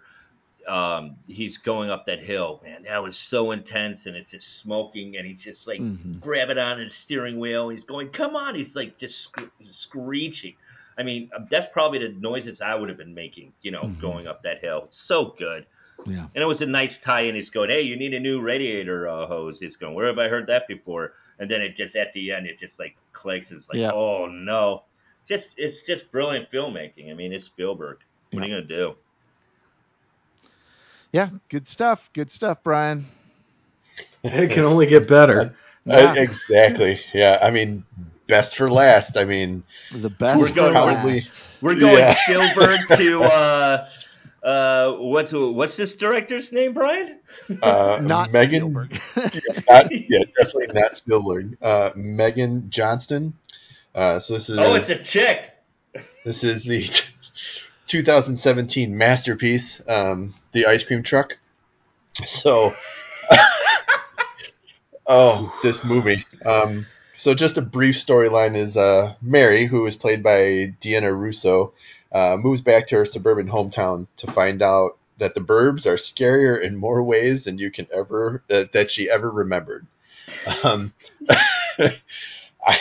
um, 0.68 1.16
he's 1.28 1.58
going 1.58 1.90
up 1.90 2.06
that 2.06 2.20
hill, 2.20 2.62
man, 2.64 2.84
that 2.84 3.02
was 3.02 3.18
so 3.18 3.52
intense, 3.52 4.06
and 4.06 4.16
it's 4.16 4.30
just 4.32 4.60
smoking, 4.62 5.18
and 5.18 5.26
he's 5.26 5.42
just 5.42 5.66
like 5.68 5.80
Mhm. 5.82 6.20
grabbing 6.20 6.60
on 6.60 6.80
his 6.80 6.94
steering 6.94 7.40
wheel. 7.40 7.70
He's 7.70 7.86
going, 7.86 8.10
"Come 8.10 8.36
on!" 8.36 8.54
He's 8.56 8.76
like 8.76 8.98
just 8.98 9.24
sc- 9.24 9.52
screeching. 9.74 10.54
I 10.98 11.04
mean, 11.04 11.32
uh, 11.36 11.40
that's 11.50 11.68
probably 11.72 12.00
the 12.00 12.10
noises 12.20 12.62
I 12.62 12.76
would 12.76 12.90
have 12.90 12.98
been 12.98 13.14
making, 13.16 13.54
you 13.62 13.72
know, 13.72 13.84
Mhm. 13.84 14.00
going 14.02 14.28
up 14.28 14.44
that 14.44 14.60
hill. 14.60 14.88
So 14.92 15.34
good. 15.40 15.66
Yeah. 16.06 16.28
And 16.36 16.42
it 16.42 16.46
was 16.46 16.62
a 16.62 16.66
nice 16.66 16.98
tie-in. 17.00 17.36
He's 17.36 17.50
going, 17.50 17.70
"Hey, 17.70 17.82
you 17.82 17.96
need 17.96 18.14
a 18.14 18.20
new 18.20 18.40
radiator 18.40 19.08
uh, 19.08 19.26
hose." 19.28 19.60
He's 19.60 19.76
going, 19.76 19.96
"Where 19.96 20.08
have 20.08 20.20
I 20.20 20.28
heard 20.28 20.48
that 20.48 20.68
before?" 20.68 21.14
And 21.40 21.50
then 21.50 21.62
it 21.62 21.76
just 21.76 21.96
at 21.96 22.12
the 22.14 22.32
end, 22.32 22.46
it 22.48 22.60
just 22.60 22.78
like 22.80 22.96
clicks. 23.14 23.50
It's 23.52 23.68
like, 23.70 23.78
Yeah. 23.80 23.92
"Oh 23.94 24.28
no!" 24.28 24.84
Just 25.28 25.48
it's 25.58 25.82
just 25.88 26.12
brilliant 26.12 26.52
filmmaking. 26.52 27.10
I 27.10 27.14
mean, 27.14 27.32
it's 27.34 27.46
Spielberg. 27.46 28.00
What 28.32 28.44
are 28.44 28.48
you 28.48 28.56
gonna 28.56 28.66
do? 28.68 28.96
Yeah, 31.12 31.30
good 31.50 31.68
stuff. 31.68 32.10
Good 32.14 32.32
stuff, 32.32 32.60
Brian. 32.64 33.08
It 34.24 34.52
can 34.52 34.66
only 34.66 34.86
get 34.86 35.08
better. 35.08 35.56
Yeah. 35.86 36.12
I- 36.14 36.18
exactly. 36.20 37.00
Yeah. 37.14 37.40
I 37.42 37.52
mean, 37.52 37.86
best 38.28 38.56
for 38.58 38.70
last. 38.70 39.16
I 39.18 39.24
mean, 39.26 39.64
The 39.94 40.10
best 40.10 40.40
We're 40.40 40.48
for 40.50 40.54
going- 40.54 40.74
last. 40.74 40.94
probably- 40.94 41.28
We're 41.62 41.76
going 41.76 41.98
Yeah. 41.98 42.16
Spielberg 42.26 42.82
to 42.98 43.22
uh, 43.24 43.88
Uh, 44.44 44.94
what's 44.94 45.32
what's 45.34 45.76
this 45.76 45.96
director's 45.96 46.52
name, 46.54 46.74
Brian? 46.74 47.20
Uh, 47.62 48.00
Not 48.04 48.32
Megan. 48.32 48.62
Spielberg. 48.62 49.02
Not, 49.70 49.88
yeah, 49.92 50.24
definitely 50.38 50.68
not 50.74 50.98
Spielberg. 50.98 51.58
Uh, 51.62 51.90
Megan 51.96 52.70
Johnston. 52.70 53.34
Uh, 53.94 54.20
so 54.20 54.34
this 54.34 54.50
is 54.50 54.58
Oh, 54.58 54.76
it's 54.76 54.90
a 54.90 55.04
chick. 55.04 55.52
this 56.24 56.44
is 56.44 56.64
the 56.64 56.90
2017 57.88 58.96
masterpiece, 58.98 59.82
um, 59.88 60.36
the 60.54 60.66
ice 60.68 60.84
cream 60.84 61.04
truck. 61.04 61.38
So, 62.26 62.74
oh, 65.08 65.54
this 65.64 65.84
movie. 65.84 66.26
Um, 66.46 66.86
so 67.18 67.34
just 67.34 67.58
a 67.58 67.62
brief 67.62 67.96
storyline 67.96 68.56
is 68.56 68.78
uh, 68.78 69.16
Mary, 69.22 69.68
who 69.68 69.86
is 69.86 69.96
played 69.96 70.24
by 70.24 70.74
Deanna 70.82 71.14
Russo, 71.18 71.74
uh, 72.12 72.38
moves 72.40 72.62
back 72.62 72.88
to 72.88 72.96
her 72.98 73.06
suburban 73.06 73.48
hometown 73.50 74.08
to 74.18 74.32
find 74.34 74.62
out 74.62 74.98
that 75.20 75.34
the 75.36 75.42
Burbs 75.42 75.86
are 75.86 75.98
scarier 75.98 76.62
in 76.62 76.76
more 76.78 77.04
ways 77.04 77.44
than 77.44 77.58
you 77.58 77.72
can 77.72 77.88
ever 77.94 78.44
that, 78.48 78.72
that 78.74 78.90
she 78.92 79.10
ever 79.10 79.30
remembered. 79.30 79.86
Um, 80.64 80.94
I, 81.30 82.78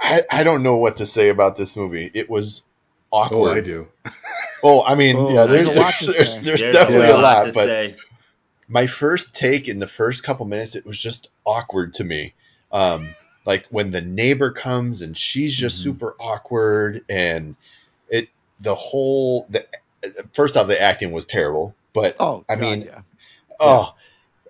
I 0.00 0.22
I 0.30 0.42
don't 0.44 0.62
know 0.62 0.76
what 0.76 0.96
to 0.98 1.06
say 1.06 1.28
about 1.28 1.56
this 1.56 1.76
movie. 1.76 2.10
It 2.14 2.28
was 2.30 2.62
awkward. 3.10 3.36
Oh, 3.36 3.42
awkward. 3.44 3.58
I 3.58 3.60
do. 3.60 3.88
Oh, 4.62 4.82
I 4.84 4.94
mean, 4.94 5.16
Oh, 5.16 5.34
yeah, 5.34 5.46
there's 5.46 5.66
there's, 5.66 5.66
a 5.66 5.80
lot 5.80 5.94
to 6.00 6.06
there's, 6.06 6.28
say. 6.28 6.40
there's 6.44 6.60
There's 6.60 6.74
definitely 6.74 7.08
a 7.08 7.16
a 7.16 7.16
lot, 7.16 7.44
to 7.46 7.52
but 7.54 7.66
say. 7.66 7.96
my 8.68 8.86
first 8.86 9.34
take 9.34 9.68
in 9.68 9.78
the 9.78 9.88
first 9.88 10.22
couple 10.22 10.44
minutes, 10.46 10.76
it 10.76 10.86
was 10.86 10.98
just 10.98 11.28
awkward 11.44 11.94
to 11.94 12.04
me. 12.04 12.34
Um, 12.72 13.14
like 13.46 13.66
when 13.70 13.90
the 13.90 14.00
neighbor 14.02 14.52
comes 14.52 15.00
and 15.00 15.16
she's 15.16 15.56
just 15.56 15.78
Mhm. 15.78 15.82
super 15.82 16.14
awkward, 16.20 17.04
and 17.08 17.50
it 17.50 17.56
the 18.60 18.74
whole 18.74 19.46
the 19.50 19.66
first 20.34 20.56
off 20.56 20.66
the 20.68 20.80
acting 20.80 21.12
was 21.12 21.26
terrible, 21.26 21.74
but 21.94 22.16
Oh, 22.20 22.44
I 22.48 22.54
God, 22.54 22.60
mean, 22.60 22.82
yeah. 22.82 23.00
oh, 23.60 23.94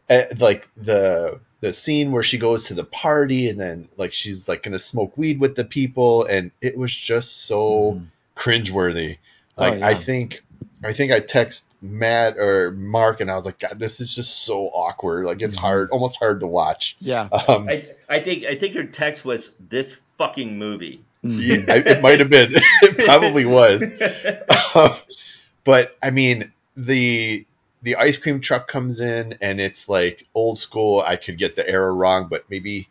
eh, 0.08 0.26
like 0.38 0.68
the 0.76 1.40
the 1.60 1.72
scene 1.72 2.12
where 2.12 2.22
she 2.22 2.38
goes 2.38 2.64
to 2.64 2.74
the 2.74 2.84
party 2.84 3.48
and 3.48 3.58
then 3.60 3.88
like 3.96 4.12
she's 4.12 4.46
like 4.46 4.62
gonna 4.62 4.78
smoke 4.78 5.16
weed 5.16 5.40
with 5.40 5.56
the 5.56 5.64
people, 5.64 6.24
and 6.24 6.50
it 6.60 6.76
was 6.78 6.94
just 6.94 7.44
so 7.46 7.94
Mhm. 7.96 8.06
cringeworthy. 8.36 9.18
Oh, 9.56 9.62
Like 9.62 9.82
I 9.82 10.02
think 10.04 10.42
I 10.84 10.92
think 10.92 11.12
I 11.12 11.20
text 11.20 11.62
Matt 11.82 12.36
or 12.38 12.70
Marc 12.72 13.20
and 13.20 13.30
I 13.30 13.36
was 13.36 13.44
like, 13.44 13.58
God, 13.60 13.78
this 13.78 14.00
is 14.00 14.14
just 14.14 14.44
so 14.44 14.66
awkward. 14.68 15.24
Like 15.26 15.42
it's 15.42 15.56
Mhm. 15.56 15.60
hard, 15.60 15.90
almost 15.90 16.16
hard 16.18 16.40
to 16.40 16.46
watch. 16.46 16.96
Yeah. 17.00 17.28
Um, 17.32 17.68
I 17.68 17.84
I 18.08 18.20
think 18.20 18.44
I 18.44 18.56
think 18.56 18.74
your 18.74 18.84
text 18.86 19.24
was 19.24 19.50
this 19.58 19.96
fucking 20.18 20.58
movie. 20.58 21.04
Mhm. 21.24 21.66
yeah, 21.66 21.74
it 21.74 22.02
might 22.02 22.20
have 22.20 22.30
been. 22.30 22.52
it 22.82 23.04
probably 23.04 23.44
was. 23.44 23.82
Um, 24.74 24.96
but 25.64 25.96
I 26.02 26.10
mean, 26.10 26.52
the 26.76 27.46
the 27.82 27.96
ice 27.96 28.16
cream 28.16 28.40
truck 28.40 28.68
comes 28.68 29.00
in 29.00 29.36
and 29.40 29.60
it's 29.60 29.88
like 29.88 30.26
old 30.34 30.58
school. 30.58 31.00
I 31.00 31.16
could 31.16 31.38
get 31.38 31.56
the 31.56 31.68
era 31.68 31.92
wrong, 31.92 32.28
but 32.30 32.44
maybe 32.50 32.88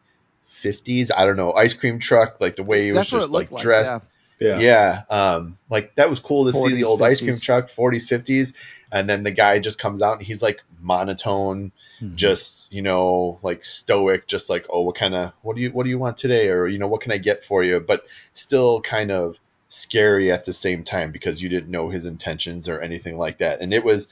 fifties. 0.61 1.11
I 1.15 1.25
don't 1.25 1.37
know. 1.37 1.53
Ice 1.53 1.73
cream 1.73 1.99
truck, 1.99 2.39
like 2.41 2.55
the 2.55 2.63
way 2.63 2.87
it 2.87 2.91
was 2.93 3.01
That's 3.01 3.11
what 3.11 3.19
just 3.19 3.29
it 3.29 3.33
like 3.33 3.41
looked 3.51 3.53
like. 3.53 3.63
dressed. 3.63 4.05
Yeah. 4.39 4.59
Yeah. 4.59 4.59
Yeah, 4.59 5.03
um, 5.09 5.57
like 5.69 5.95
that 5.95 6.09
was 6.09 6.19
cool 6.19 6.51
to 6.51 6.53
see 6.53 6.75
the 6.75 6.83
old 6.83 7.01
ice 7.01 7.19
cream 7.19 7.39
truck, 7.39 7.69
40s, 7.75 8.07
50s, 8.07 8.53
and 8.91 9.09
then 9.09 9.23
the 9.23 9.31
guy 9.31 9.59
just 9.59 9.79
comes 9.79 10.01
out 10.01 10.17
and 10.17 10.27
he's 10.27 10.41
like 10.41 10.61
monotone, 10.81 11.71
Mhm. 12.01 12.15
just 12.15 12.67
you 12.71 12.81
know, 12.81 13.39
like 13.43 13.63
stoic, 13.65 14.27
just 14.27 14.49
like 14.49 14.65
oh, 14.69 14.81
what 14.81 14.95
kind 14.95 15.15
of 15.15 15.33
what 15.41 15.55
do 15.55 15.61
you 15.61 15.71
what 15.71 15.83
do 15.83 15.89
you 15.89 15.99
want 15.99 16.17
today, 16.17 16.49
or 16.49 16.67
you 16.67 16.79
know, 16.79 16.87
what 16.87 17.01
can 17.01 17.11
I 17.11 17.17
get 17.17 17.43
for 17.45 17.63
you? 17.63 17.79
But 17.79 18.03
still 18.33 18.81
kind 18.81 19.11
of 19.11 19.35
scary 19.69 20.31
at 20.31 20.45
the 20.45 20.53
same 20.53 20.83
time 20.83 21.11
because 21.11 21.41
you 21.41 21.49
didn't 21.49 21.71
know 21.71 21.89
his 21.89 22.05
intentions 22.05 22.67
or 22.69 22.79
anything 22.81 23.17
like 23.17 23.37
that, 23.39 23.61
and 23.61 23.73
it 23.73 23.83
was 23.83 24.07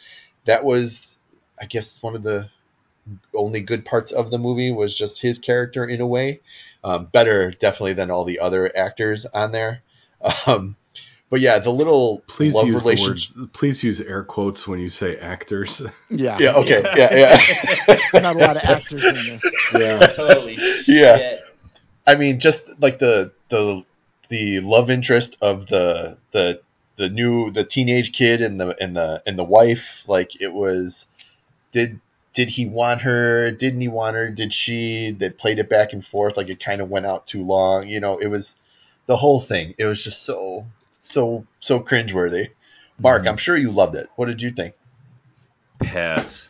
that 0.45 0.63
was, 0.63 1.01
I 1.61 1.65
guess, 1.65 2.01
one 2.01 2.15
of 2.15 2.23
the 2.23 2.49
only 3.35 3.61
good 3.61 3.85
parts 3.85 4.11
of 4.11 4.31
the 4.31 4.37
movie 4.37 4.71
was 4.71 4.95
just 4.95 5.21
his 5.21 5.37
character 5.39 5.85
in 5.85 6.01
a 6.01 6.07
way, 6.07 6.41
um, 6.83 7.05
better 7.05 7.51
definitely 7.51 7.93
than 7.93 8.09
all 8.11 8.25
the 8.25 8.39
other 8.39 8.75
actors 8.77 9.25
on 9.33 9.51
there. 9.51 9.81
Um, 10.47 10.75
but 11.35 11.41
yeah, 11.41 11.59
the 11.59 11.69
little 11.69 12.23
Please 12.27 12.53
love 12.53 12.65
use 12.65 12.81
the 12.81 12.95
words. 12.97 13.27
Please 13.51 13.83
use 13.83 13.99
air 13.99 14.23
quotes 14.23 14.65
when 14.65 14.79
you 14.79 14.87
say 14.87 15.17
actors. 15.17 15.81
Yeah. 16.09 16.37
Yeah, 16.39 16.53
okay, 16.53 16.81
yeah, 16.95 17.41
yeah, 17.89 18.19
Not 18.21 18.37
a 18.37 18.39
lot 18.39 18.55
of 18.55 18.63
actors 18.63 19.03
in 19.03 19.15
this. 19.15 19.43
Yeah. 19.73 20.07
Holy 20.15 20.55
yeah. 20.87 21.17
shit. 21.17 21.39
I 22.07 22.15
mean, 22.15 22.39
just 22.39 22.61
like 22.79 22.99
the 22.99 23.33
the 23.49 23.83
the 24.29 24.61
love 24.61 24.89
interest 24.89 25.35
of 25.41 25.67
the 25.67 26.19
the 26.31 26.61
the 26.95 27.09
new 27.09 27.51
the 27.51 27.65
teenage 27.65 28.13
kid 28.13 28.41
and 28.41 28.57
the 28.57 28.81
and 28.81 28.95
the 28.95 29.21
and 29.25 29.37
the 29.37 29.43
wife. 29.43 29.83
Like 30.07 30.39
it 30.39 30.53
was, 30.53 31.05
did 31.73 31.99
did 32.33 32.51
he 32.51 32.65
want 32.65 33.01
her? 33.01 33.51
Didn't 33.51 33.81
he 33.81 33.89
want 33.89 34.15
her? 34.15 34.29
Did 34.29 34.53
she? 34.53 35.11
They 35.11 35.31
played 35.31 35.59
it 35.59 35.69
back 35.69 35.91
and 35.91 36.05
forth. 36.05 36.37
Like 36.37 36.47
it 36.47 36.63
kind 36.63 36.79
of 36.79 36.89
went 36.89 37.05
out 37.05 37.27
too 37.27 37.43
long. 37.43 37.89
You 37.89 37.99
know, 37.99 38.19
it 38.19 38.27
was 38.27 38.55
the 39.05 39.17
whole 39.17 39.41
thing. 39.41 39.75
It 39.77 39.83
was 39.83 40.01
just 40.01 40.23
so 40.23 40.67
so 41.05 41.45
so 41.59 41.79
cringeworthy. 41.79 42.49
Marc, 42.99 43.23
Mhm. 43.23 43.29
I'm 43.29 43.37
sure 43.37 43.57
you 43.57 43.71
loved 43.71 43.95
it. 43.95 44.09
What 44.15 44.27
did 44.27 44.41
you 44.41 44.51
think? 44.51 44.73
Pass. 45.79 46.49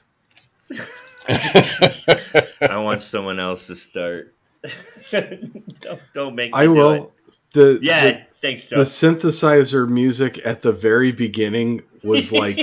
I 1.28 2.78
want 2.78 3.02
someone 3.04 3.40
else 3.40 3.66
to 3.68 3.76
start. 3.76 4.34
don't, 5.12 6.00
don't 6.14 6.36
make 6.36 6.52
me 6.52 6.58
I 6.60 6.64
do 6.64 6.72
will. 6.72 6.94
it. 6.94 7.12
The 7.54 7.80
Yeah, 7.82 8.12
the, 8.12 8.22
thanks, 8.42 8.70
the 8.70 8.78
synthesizer 8.78 9.88
music 9.88 10.40
at 10.44 10.62
the 10.62 10.72
very 10.72 11.12
beginning 11.12 11.82
was 12.04 12.32
like, 12.32 12.60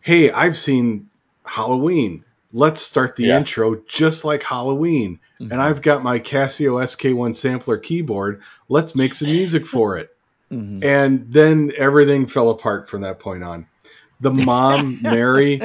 "Hey, 0.00 0.30
I've 0.30 0.56
seen 0.58 1.08
Halloween. 1.44 2.24
Let's 2.52 2.82
start 2.82 3.16
the 3.16 3.24
Yeah. 3.24 3.38
intro 3.38 3.82
just 3.88 4.24
like 4.24 4.42
Halloween." 4.42 5.20
Mhm. 5.40 5.52
And 5.52 5.60
I've 5.60 5.82
got 5.82 6.02
my 6.02 6.18
Casio 6.18 6.82
SK1 6.82 7.36
sampler 7.36 7.78
keyboard. 7.78 8.40
Let's 8.68 8.94
make 8.96 9.14
some 9.14 9.28
music 9.30 9.66
for 9.66 9.96
it. 9.98 10.10
Mhm. 10.50 10.84
And 10.84 11.32
then 11.32 11.72
everything 11.76 12.26
fell 12.26 12.50
apart 12.50 12.88
from 12.88 13.02
that 13.02 13.18
point 13.20 13.42
on. 13.44 13.66
The 14.20 14.32
mom, 14.32 14.98
Mary, 15.02 15.60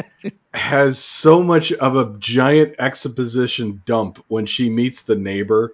has 0.54 1.00
so 1.00 1.42
much 1.42 1.72
of 1.74 1.96
a 1.96 2.16
giant 2.20 2.76
exposition 2.80 3.82
dump 3.86 4.24
when 4.28 4.46
she 4.46 4.70
meets 4.70 5.02
the 5.04 5.16
neighbor. 5.16 5.74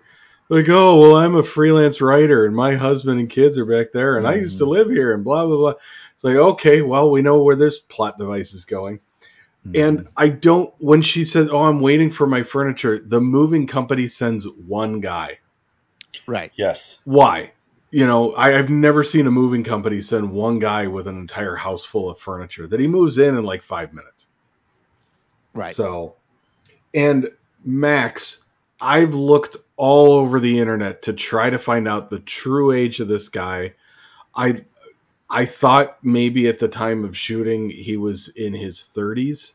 Like, 0.50 0.68
oh, 0.70 1.00
well, 1.00 1.16
I'm 1.16 1.36
a 1.36 1.44
freelance 1.44 2.02
writer 2.02 2.46
and 2.46 2.56
my 2.56 2.76
husband 2.76 3.20
and 3.20 3.30
kids 3.30 3.58
are 3.58 3.66
back 3.66 3.88
there 3.94 4.18
and 4.18 4.26
I 4.26 4.36
used 4.36 4.58
to 4.58 4.66
live 4.66 4.90
here 4.90 5.14
and 5.14 5.24
blah, 5.24 5.46
blah, 5.46 5.58
blah. 5.58 5.74
It's 6.16 6.24
like, 6.24 6.38
okay, 6.38 6.82
well, 6.82 7.12
we 7.12 7.22
know 7.22 7.44
where 7.44 7.56
this 7.56 7.78
plot 7.88 8.18
device 8.18 8.54
is 8.54 8.66
going. 8.66 9.00
Mhm. 9.68 9.88
And 9.88 10.08
I 10.18 10.30
don't, 10.30 10.74
when 10.80 11.02
she 11.04 11.24
says, 11.26 11.50
oh, 11.52 11.66
I'm 11.66 11.82
waiting 11.82 12.12
for 12.12 12.26
my 12.26 12.44
furniture, 12.44 13.00
the 13.00 13.20
moving 13.22 13.68
company 13.68 14.08
sends 14.08 14.48
one 14.68 15.02
guy. 15.02 15.40
right. 16.26 16.52
yes. 16.56 16.98
Why? 17.04 17.52
You 17.92 18.06
know, 18.06 18.34
I, 18.34 18.58
I've 18.58 18.70
never 18.70 19.04
seen 19.04 19.26
a 19.26 19.32
moving 19.32 19.64
company 19.64 20.02
send 20.02 20.32
one 20.32 20.60
guy 20.60 20.88
with 20.88 21.08
an 21.08 21.18
entire 21.18 21.56
house 21.56 21.86
full 21.86 22.10
of 22.10 22.20
furniture 22.20 22.68
that 22.68 22.80
he 22.80 22.88
moves 22.88 23.18
in 23.18 23.38
in 23.38 23.44
like 23.44 23.64
five 23.64 23.94
minutes. 23.94 24.28
Right. 25.54 25.76
So, 25.76 26.16
and 26.94 27.32
Max, 27.66 28.44
I've 28.80 29.14
looked 29.14 29.58
all 29.76 30.14
over 30.14 30.40
the 30.40 30.60
internet 30.60 31.02
to 31.04 31.14
try 31.14 31.50
to 31.50 31.58
find 31.58 31.88
out 31.88 32.10
the 32.10 32.20
true 32.20 32.72
age 32.72 33.00
of 33.00 33.08
this 33.08 33.28
guy. 33.30 33.74
I 34.36 34.66
I 35.30 35.46
thought 35.46 35.98
maybe 36.04 36.48
at 36.48 36.60
the 36.60 36.68
time 36.68 37.04
of 37.04 37.18
shooting 37.18 37.70
he 37.70 37.98
was 37.98 38.30
in 38.30 38.54
his 38.54 38.86
30s, 38.96 39.54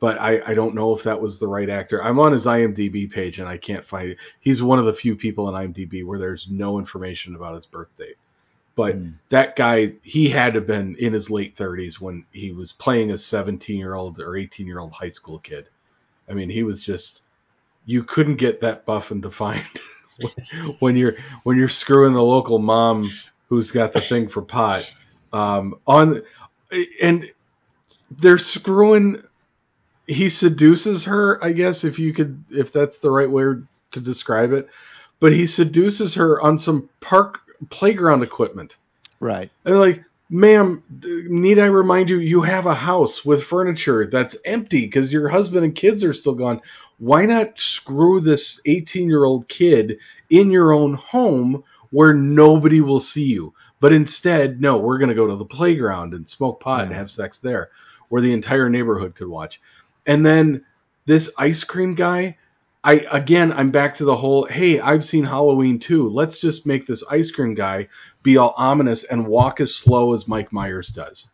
but 0.00 0.18
I, 0.20 0.40
I 0.46 0.54
don't 0.54 0.74
know 0.74 0.96
if 0.96 1.04
that 1.04 1.20
was 1.20 1.38
the 1.38 1.48
right 1.48 1.68
actor. 1.68 2.02
I'm 2.02 2.18
on 2.20 2.32
his 2.32 2.44
IMDb 2.44 3.10
page 3.10 3.38
and 3.38 3.48
I 3.48 3.58
can't 3.58 3.84
find 3.86 4.10
it. 4.10 4.18
He's 4.40 4.62
one 4.62 4.78
of 4.78 4.86
the 4.86 4.92
few 4.94 5.16
people 5.16 5.48
in 5.48 5.54
IMDb 5.72 6.04
where 6.04 6.18
there's 6.18 6.46
no 6.50 6.78
information 6.78 7.34
about 7.34 7.54
his 7.56 7.66
birth 7.66 7.88
date. 7.98 8.16
But 8.76 8.94
Mm. 8.96 9.14
that 9.30 9.56
guy, 9.56 9.94
he 10.02 10.30
had 10.30 10.54
to 10.54 10.60
have 10.60 10.66
been 10.68 10.96
in 11.00 11.12
his 11.12 11.30
late 11.30 11.56
30s 11.56 12.00
when 12.00 12.26
he 12.32 12.52
was 12.52 12.72
playing 12.72 13.10
a 13.10 13.18
17 13.18 13.76
year 13.76 13.94
old 13.94 14.20
or 14.20 14.36
18 14.36 14.66
year 14.66 14.78
old 14.78 14.92
high 14.92 15.08
school 15.10 15.40
kid. 15.40 15.68
I 16.28 16.34
mean, 16.34 16.50
he 16.50 16.62
was 16.62 16.82
just 16.82 17.22
you 17.86 18.04
couldn't 18.04 18.36
get 18.36 18.60
that 18.60 18.86
buff 18.86 19.10
and 19.10 19.22
defined 19.22 19.64
when 20.80 20.96
you're 20.96 21.14
when 21.44 21.56
you're 21.56 21.68
screwing 21.68 22.14
the 22.14 22.22
local 22.22 22.58
mom 22.58 23.10
who's 23.48 23.70
got 23.72 23.92
the 23.94 24.00
thing 24.02 24.28
for 24.28 24.42
pot 24.42 24.84
um, 25.32 25.74
on 25.86 26.22
and 27.02 27.26
they're 28.20 28.38
screwing. 28.38 29.22
He 30.08 30.30
seduces 30.30 31.04
her, 31.04 31.42
I 31.44 31.52
guess, 31.52 31.84
if 31.84 31.98
you 31.98 32.12
could, 32.12 32.44
if 32.50 32.72
that's 32.72 32.98
the 32.98 33.10
right 33.10 33.30
way 33.30 33.44
to 33.92 34.00
describe 34.00 34.52
it. 34.52 34.68
But 35.20 35.32
he 35.32 35.46
seduces 35.46 36.14
her 36.14 36.40
on 36.40 36.58
some 36.58 36.88
park 37.00 37.40
playground 37.70 38.22
equipment. 38.22 38.74
Right. 39.20 39.50
And 39.64 39.78
like, 39.78 40.02
ma'am, 40.30 40.82
need 41.28 41.58
I 41.58 41.66
remind 41.66 42.08
you, 42.08 42.18
you 42.18 42.42
have 42.42 42.66
a 42.66 42.74
house 42.74 43.24
with 43.24 43.44
furniture 43.44 44.08
that's 44.10 44.36
empty 44.44 44.82
because 44.86 45.12
your 45.12 45.28
husband 45.28 45.64
and 45.64 45.74
kids 45.74 46.02
are 46.04 46.14
still 46.14 46.34
gone. 46.34 46.60
Why 46.98 47.26
not 47.26 47.58
screw 47.58 48.20
this 48.20 48.60
18 48.66 49.08
year 49.08 49.24
old 49.24 49.48
kid 49.48 49.98
in 50.30 50.50
your 50.50 50.72
own 50.72 50.94
home 50.94 51.64
where 51.90 52.14
nobody 52.14 52.80
will 52.80 53.00
see 53.00 53.24
you? 53.24 53.54
But 53.80 53.92
instead, 53.92 54.60
no, 54.60 54.78
we're 54.78 54.98
going 54.98 55.10
to 55.10 55.14
go 55.14 55.28
to 55.28 55.36
the 55.36 55.44
playground 55.44 56.12
and 56.12 56.28
smoke 56.28 56.60
pot 56.60 56.84
and 56.84 56.92
have 56.92 57.10
sex 57.10 57.38
there, 57.42 57.70
where 58.08 58.22
the 58.22 58.32
entire 58.32 58.68
neighborhood 58.68 59.14
could 59.14 59.28
watch. 59.28 59.60
And 60.08 60.26
then 60.26 60.64
this 61.06 61.30
ice 61.38 61.62
cream 61.62 61.94
guy, 61.94 62.36
I 62.82 63.04
again, 63.12 63.52
I'm 63.52 63.70
back 63.70 63.96
to 63.98 64.04
the 64.04 64.16
whole. 64.16 64.46
Hey, 64.46 64.80
I've 64.80 65.04
seen 65.04 65.24
Halloween 65.24 65.78
too. 65.78 66.08
Let's 66.08 66.38
just 66.38 66.66
make 66.66 66.86
this 66.86 67.04
ice 67.10 67.30
cream 67.30 67.54
guy 67.54 67.88
be 68.22 68.36
all 68.36 68.54
ominous 68.56 69.04
and 69.04 69.26
walk 69.28 69.60
as 69.60 69.74
slow 69.74 70.14
as 70.14 70.26
Mike 70.26 70.52
Myers 70.52 70.88
does. 70.88 71.28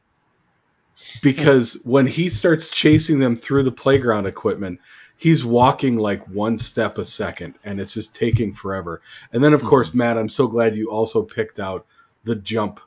Because 1.22 1.78
when 1.84 2.06
he 2.06 2.28
starts 2.28 2.68
chasing 2.68 3.18
them 3.18 3.36
through 3.36 3.64
the 3.64 3.72
playground 3.72 4.26
equipment, 4.26 4.80
he's 5.16 5.44
walking 5.44 5.96
like 5.96 6.26
one 6.28 6.58
step 6.58 6.98
a 6.98 7.04
second 7.04 7.54
and 7.64 7.80
it's 7.80 7.94
just 7.94 8.14
taking 8.14 8.54
forever. 8.54 9.00
And 9.32 9.42
then 9.42 9.52
of 9.52 9.60
mm-hmm. 9.60 9.68
course, 9.68 9.94
Matt, 9.94 10.18
I'm 10.18 10.28
so 10.28 10.46
glad 10.46 10.76
you 10.76 10.90
also 10.90 11.22
picked 11.22 11.58
out 11.60 11.86
the 12.24 12.36
jump. 12.36 12.80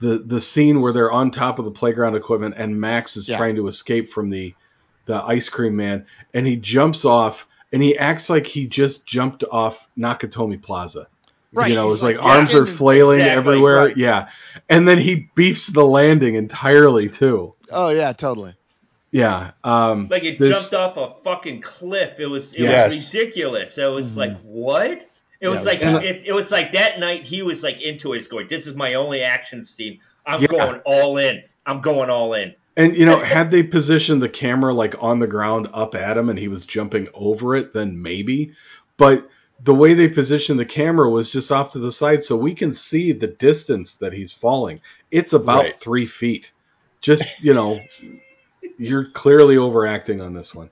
The 0.00 0.22
the 0.24 0.40
scene 0.40 0.80
where 0.80 0.92
they're 0.92 1.10
on 1.12 1.30
top 1.30 1.58
of 1.58 1.64
the 1.64 1.70
playground 1.70 2.14
equipment 2.14 2.54
and 2.56 2.80
Max 2.80 3.16
is 3.16 3.28
Yeah. 3.28 3.38
trying 3.38 3.56
to 3.56 3.68
escape 3.68 4.12
from 4.12 4.30
the 4.30 4.54
the 5.06 5.14
ice 5.22 5.48
cream 5.48 5.76
man 5.76 6.06
and 6.34 6.46
he 6.46 6.56
jumps 6.56 7.04
off 7.04 7.38
and 7.72 7.82
he 7.82 7.96
acts 7.98 8.28
like 8.30 8.46
he 8.46 8.66
just 8.66 9.04
jumped 9.06 9.44
off 9.50 9.76
Nakatomi 9.98 10.62
Plaza. 10.62 11.06
Right, 11.52 11.70
You 11.70 11.74
know, 11.74 11.92
it's 11.92 12.02
like, 12.02 12.16
like, 12.16 12.24
arms 12.24 12.54
are 12.54 12.64
flailing 12.66 13.20
exactly, 13.20 13.38
everywhere. 13.54 13.74
right. 13.76 13.96
Yeah. 13.96 14.28
And 14.68 14.86
then 14.88 14.98
he 15.00 15.28
beefs 15.34 15.66
the 15.66 15.84
landing 15.84 16.36
entirely 16.36 17.08
too. 17.08 17.54
Oh 17.72 17.88
yeah, 17.88 18.12
totally. 18.12 18.54
Yeah. 19.10 19.50
Um 19.64 20.06
Like 20.10 20.22
it 20.22 20.38
this- 20.38 20.50
jumped 20.56 20.74
off 20.74 20.96
a 20.96 21.14
fucking 21.24 21.62
cliff. 21.62 22.20
It 22.20 22.26
was 22.26 22.52
it 22.54 22.60
Yes. 22.60 22.90
was 22.90 23.04
ridiculous. 23.12 23.76
It 23.76 23.84
was 23.86 24.12
Mhm. 24.12 24.16
like 24.16 24.40
what? 24.42 25.06
It 25.40 25.48
was 25.48 25.60
Yeah, 25.60 25.64
like 25.66 25.82
and- 25.82 26.04
it, 26.04 26.22
it 26.26 26.32
was 26.32 26.50
like 26.52 26.72
that 26.72 27.00
night 27.00 27.24
he 27.24 27.42
was 27.42 27.62
like 27.64 27.80
into 27.80 28.12
it. 28.12 28.18
He's 28.18 28.28
going, 28.28 28.46
"This 28.48 28.66
is 28.66 28.74
my 28.76 28.94
only 28.94 29.22
action 29.22 29.64
scene. 29.64 29.98
I'm 30.26 30.42
Yeah. 30.42 30.48
going 30.48 30.80
all 30.84 31.16
in. 31.16 31.42
I'm 31.66 31.80
going 31.80 32.10
all 32.10 32.34
in." 32.34 32.54
And 32.80 32.96
you 32.96 33.04
know, 33.04 33.22
had 33.22 33.50
they 33.50 33.62
positioned 33.62 34.22
the 34.22 34.28
camera 34.28 34.72
like 34.72 34.94
on 35.00 35.18
the 35.18 35.26
ground 35.26 35.68
up 35.74 35.94
at 35.94 36.16
him 36.16 36.30
and 36.30 36.38
he 36.38 36.48
was 36.48 36.64
jumping 36.64 37.08
over 37.12 37.54
it, 37.54 37.74
then 37.74 38.00
maybe. 38.00 38.54
But 38.96 39.28
the 39.62 39.74
way 39.74 39.92
they 39.92 40.08
positioned 40.08 40.58
the 40.58 40.64
camera 40.64 41.10
was 41.10 41.28
just 41.28 41.52
off 41.52 41.72
to 41.72 41.78
the 41.78 41.92
side, 41.92 42.24
so 42.24 42.36
we 42.36 42.54
can 42.54 42.74
see 42.74 43.12
the 43.12 43.26
distance 43.26 43.96
that 44.00 44.14
he's 44.14 44.32
falling. 44.32 44.80
It's 45.10 45.34
about 45.34 45.64
Right. 45.64 45.80
three 45.82 46.06
feet. 46.06 46.50
Just 47.02 47.24
you 47.40 47.52
know, 47.52 47.80
you're 48.78 49.10
clearly 49.10 49.58
overacting 49.58 50.22
on 50.22 50.32
this 50.32 50.54
one. 50.54 50.70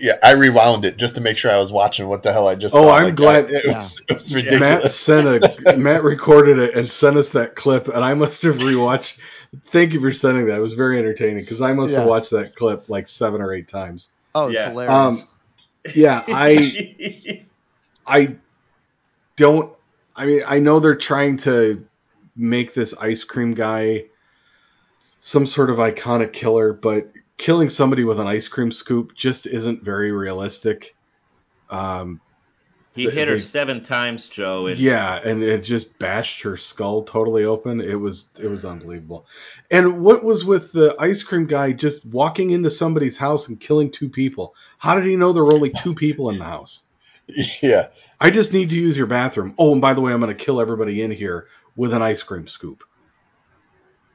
Yeah, 0.00 0.14
I 0.22 0.30
rewound 0.32 0.84
it 0.84 0.96
just 0.96 1.14
to 1.16 1.20
make 1.20 1.36
sure 1.36 1.50
I 1.50 1.58
was 1.58 1.72
watching 1.72 2.08
what 2.08 2.22
the 2.22 2.32
hell 2.32 2.48
I 2.48 2.54
just 2.54 2.74
Oh, 2.74 2.84
saw. 2.84 2.92
I'm 2.94 3.04
Like, 3.06 3.14
glad- 3.16 3.44
I- 3.46 3.48
It, 3.48 3.64
Yeah. 3.66 3.82
was, 3.82 4.00
it 4.08 4.14
was 4.14 4.32
Matt 4.32 4.44
ridiculous. 4.44 5.00
sent 5.00 5.26
a 5.66 5.76
Matt 5.76 6.02
recorded 6.02 6.58
it 6.58 6.76
and 6.76 6.90
sent 6.90 7.16
us 7.16 7.28
that 7.30 7.56
clip, 7.56 7.88
and 7.88 8.04
I 8.04 8.14
must 8.14 8.42
have 8.42 8.56
rewatched. 8.56 9.12
Thank 9.72 9.92
you 9.94 10.00
for 10.00 10.12
sending 10.12 10.46
that. 10.46 10.56
It 10.56 10.60
was 10.60 10.74
very 10.74 10.98
entertaining 10.98 11.42
because 11.44 11.60
I 11.62 11.72
must 11.72 11.92
Yeah. 11.92 12.00
have 12.00 12.08
watched 12.08 12.30
that 12.30 12.54
clip 12.56 12.88
like 12.88 13.08
seven 13.08 13.40
or 13.40 13.52
eight 13.54 13.68
times. 13.68 14.08
Oh, 14.34 14.46
it's 14.46 14.54
Yeah. 14.54 14.70
hilarious. 14.70 14.92
Um, 14.94 15.28
yeah, 15.94 16.22
I 16.28 17.44
I 18.06 18.36
don't. 19.36 19.72
I 20.16 20.26
mean, 20.26 20.42
I 20.46 20.58
know 20.58 20.80
they're 20.80 20.96
trying 20.96 21.38
to 21.40 21.84
make 22.36 22.74
this 22.74 22.92
ice 23.00 23.24
cream 23.24 23.54
guy 23.54 24.04
some 25.20 25.46
sort 25.46 25.70
of 25.70 25.76
iconic 25.76 26.32
killer, 26.32 26.72
but 26.72 27.10
killing 27.38 27.70
somebody 27.70 28.04
with 28.04 28.18
an 28.20 28.26
ice 28.26 28.48
cream 28.48 28.70
scoop 28.72 29.14
just 29.16 29.46
isn't 29.46 29.82
very 29.82 30.12
realistic. 30.12 30.94
Um, 31.70 32.20
he 32.94 33.04
hit 33.08 33.28
her 33.28 33.36
They- 33.36 33.40
seven 33.40 33.84
times, 33.84 34.26
Joe. 34.26 34.66
And 34.66 34.78
yeah, 34.78 35.20
and 35.24 35.40
it 35.42 35.62
just 35.62 35.96
bashed 36.00 36.42
her 36.42 36.56
skull 36.56 37.04
totally 37.04 37.44
open. 37.44 37.80
It 37.80 37.94
was 37.94 38.26
it 38.38 38.48
was 38.48 38.64
unbelievable. 38.64 39.24
And 39.70 40.00
what 40.02 40.24
was 40.24 40.44
with 40.44 40.72
the 40.72 40.96
ice 40.98 41.22
cream 41.22 41.46
guy 41.46 41.72
just 41.72 42.04
walking 42.04 42.50
into 42.50 42.70
somebody's 42.70 43.16
house 43.16 43.46
and 43.46 43.60
killing 43.60 43.92
two 43.92 44.08
people? 44.08 44.54
How 44.78 44.96
did 44.96 45.04
he 45.04 45.14
know 45.16 45.32
there 45.32 45.44
were 45.44 45.52
only 45.52 45.72
two 45.82 45.94
people 45.94 46.28
in 46.30 46.38
the 46.38 46.44
house? 46.44 46.82
yeah, 47.62 47.88
I 48.20 48.30
just 48.30 48.52
need 48.52 48.70
to 48.70 48.74
use 48.76 48.96
your 48.96 49.06
bathroom. 49.06 49.54
Oh, 49.58 49.72
and 49.72 49.80
by 49.80 49.94
the 49.94 50.00
way, 50.00 50.12
I'm 50.12 50.20
going 50.20 50.36
to 50.36 50.44
kill 50.44 50.60
everybody 50.60 51.00
in 51.02 51.12
here 51.12 51.46
with 51.76 51.92
an 51.92 52.02
ice 52.02 52.22
cream 52.22 52.48
scoop. 52.48 52.82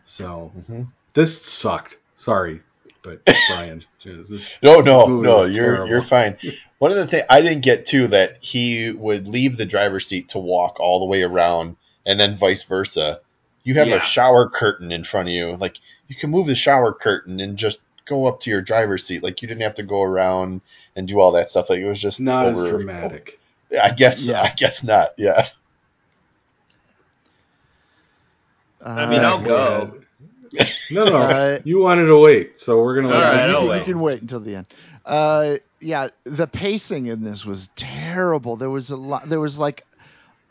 So 0.06 0.52
Mhm. 0.70 0.88
this 1.14 1.42
sucked. 1.44 1.98
Sorry, 2.18 2.62
but 3.04 3.24
Brian, 3.50 3.84
this 4.04 4.30
no, 4.64 4.80
no, 4.82 5.06
no. 5.22 5.44
You're 5.44 5.64
terrible. 5.76 5.88
you're 5.88 6.04
fine. 6.04 6.38
One 6.80 6.92
of 6.92 6.98
the 6.98 7.08
things 7.08 7.24
I 7.30 7.42
didn't 7.42 7.62
get 7.62 7.86
too 7.86 8.08
that 8.08 8.38
he 8.42 8.92
would 8.92 9.28
leave 9.28 9.58
the 9.58 9.66
driver's 9.66 10.08
seat 10.08 10.30
to 10.30 10.40
walk 10.40 10.80
all 10.80 11.00
the 11.00 11.06
way 11.06 11.22
around, 11.22 11.76
and 12.06 12.20
then 12.20 12.38
vice 12.38 12.64
versa. 12.64 13.20
You 13.64 13.76
have 13.76 13.88
Yeah. 13.88 13.98
a 13.98 14.02
shower 14.02 14.50
curtain 14.50 14.92
in 14.92 15.04
front 15.04 15.30
of 15.30 15.34
you. 15.34 15.56
Like 15.58 15.78
you 16.08 16.16
can 16.16 16.30
move 16.32 16.48
the 16.48 16.56
shower 16.56 16.94
curtain 16.94 17.40
and 17.40 17.58
just 17.58 17.78
go 18.06 18.26
up 18.26 18.42
to 18.42 18.50
your 18.50 18.62
driver's 18.62 19.06
seat. 19.06 19.24
Like 19.24 19.42
you 19.42 19.48
didn't 19.48 19.62
have 19.64 19.76
to 19.76 19.84
go 19.84 20.02
around 20.02 20.62
and 20.96 21.08
do 21.08 21.20
all 21.20 21.32
that 21.34 21.50
stuff. 21.52 21.70
Like 21.70 21.80
it 21.80 21.88
was 21.88 22.00
just 22.02 22.20
it's 22.20 22.26
not 22.26 22.48
as 22.48 22.58
over- 22.58 22.70
dramatic. 22.72 23.40
I 23.82 23.92
guess. 23.92 24.20
Yeah. 24.20 24.42
I 24.42 24.50
guess 24.56 24.84
not. 24.84 25.14
Yeah. 25.18 25.48
I 28.86 29.06
mean, 29.06 29.22
I'll 29.22 29.42
go. 29.44 30.00
No, 30.92 31.04
no, 31.06 31.16
Uh, 31.18 31.60
you 31.64 31.80
wanted 31.80 32.06
to 32.06 32.18
wait, 32.18 32.60
so 32.60 32.82
we're 32.82 32.96
gonna. 33.02 33.14
All 33.14 33.20
let 33.20 33.46
you 33.46 33.50
you, 33.50 33.56
I'll 33.58 33.62
can, 33.62 33.64
you 33.66 33.70
wait. 33.72 33.86
can 33.86 34.00
wait 34.00 34.22
until 34.22 34.40
the 34.40 34.56
end. 34.56 34.66
Uh, 35.06 35.56
yeah, 35.80 36.10
the 36.26 36.48
pacing 36.48 37.08
in 37.08 37.24
this 37.24 37.44
was 37.46 37.70
terrible. 37.76 38.56
There 38.56 38.70
was 38.70 38.90
a 38.90 38.96
lot. 38.96 39.28
There 39.28 39.40
was 39.40 39.58
like, 39.58 39.86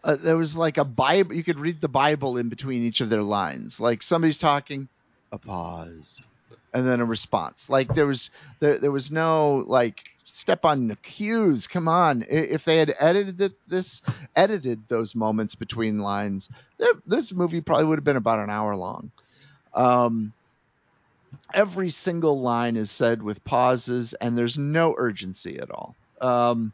uh, 0.04 0.16
there 0.16 0.36
was 0.36 0.54
like 0.56 0.76
a 0.78 0.84
Bible. 0.84 1.34
You 1.34 1.44
could 1.44 1.58
read 1.58 1.80
the 1.80 1.88
Bible 1.88 2.36
in 2.36 2.48
between 2.48 2.82
each 2.84 3.00
of 3.00 3.08
their 3.10 3.22
lines. 3.22 3.78
Like 3.80 4.02
somebody's 4.02 4.38
talking, 4.38 4.88
a 5.30 5.38
pause, 5.38 6.20
and 6.74 6.86
then 6.86 7.00
a 7.00 7.04
response. 7.04 7.56
Like 7.68 7.94
there 7.94 8.06
was 8.06 8.30
there 8.60 8.78
there 8.78 8.90
was 8.92 9.10
no 9.10 9.64
like 9.66 10.00
step 10.34 10.64
on 10.64 10.88
the 10.88 10.96
cues. 10.96 11.66
Come 11.66 11.88
on, 11.88 12.24
if 12.28 12.64
they 12.64 12.78
had 12.78 12.94
edited 12.98 13.40
it, 13.40 13.52
this 13.68 14.02
edited 14.34 14.88
those 14.88 15.14
moments 15.14 15.54
between 15.54 15.98
lines, 15.98 16.48
this 17.06 17.32
movie 17.32 17.60
probably 17.60 17.84
would 17.86 17.98
have 17.98 18.04
been 18.04 18.16
about 18.16 18.40
an 18.40 18.50
hour 18.50 18.74
long. 18.76 19.12
Um, 19.74 20.32
every 21.54 21.90
single 21.90 22.40
line 22.40 22.76
is 22.76 22.90
said 22.90 23.22
with 23.22 23.42
pauses 23.44 24.14
and 24.20 24.36
there's 24.36 24.56
no 24.58 24.94
urgency 24.98 25.58
at 25.58 25.70
all. 25.70 25.96
Um 26.20 26.72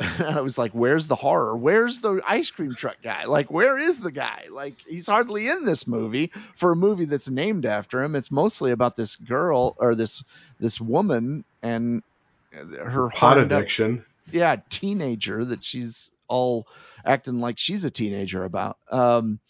i 0.00 0.40
was 0.40 0.56
like 0.56 0.70
where's 0.72 1.06
the 1.08 1.16
horror? 1.16 1.56
Where's 1.56 1.98
the 2.00 2.20
ice 2.26 2.50
cream 2.50 2.74
truck 2.76 2.96
guy? 3.02 3.24
Like 3.24 3.50
where 3.50 3.78
is 3.78 3.98
the 3.98 4.12
guy? 4.12 4.44
Like 4.50 4.76
he's 4.86 5.06
hardly 5.06 5.48
in 5.48 5.64
this 5.64 5.86
movie 5.88 6.30
for 6.60 6.70
a 6.72 6.76
movie 6.76 7.04
that's 7.04 7.28
named 7.28 7.66
after 7.66 8.02
him. 8.02 8.14
It's 8.14 8.30
mostly 8.30 8.70
about 8.70 8.96
this 8.96 9.16
girl 9.16 9.74
or 9.78 9.94
this 9.96 10.22
this 10.60 10.80
woman 10.80 11.44
and 11.62 12.02
her 12.52 13.08
Pot 13.10 13.34
horned 13.36 13.52
up- 13.52 13.60
addiction. 13.60 14.04
yeah, 14.30 14.56
teenager 14.70 15.44
that 15.44 15.64
she's 15.64 16.10
all 16.28 16.66
acting 17.04 17.40
like 17.40 17.56
she's 17.58 17.82
a 17.84 17.90
teenager 17.90 18.44
about. 18.44 18.76
Um, 18.92 19.40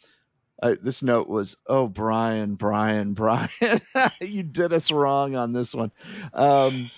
uh, 0.62 0.74
this 0.82 1.02
note 1.02 1.28
was, 1.28 1.56
"Oh, 1.66 1.86
Brian, 1.86 2.54
Brian, 2.54 3.14
Brian, 3.14 3.50
you 4.20 4.42
did 4.42 4.72
us 4.72 4.90
wrong 4.90 5.36
on 5.36 5.52
this 5.52 5.74
one." 5.74 5.90
Um, 6.34 6.90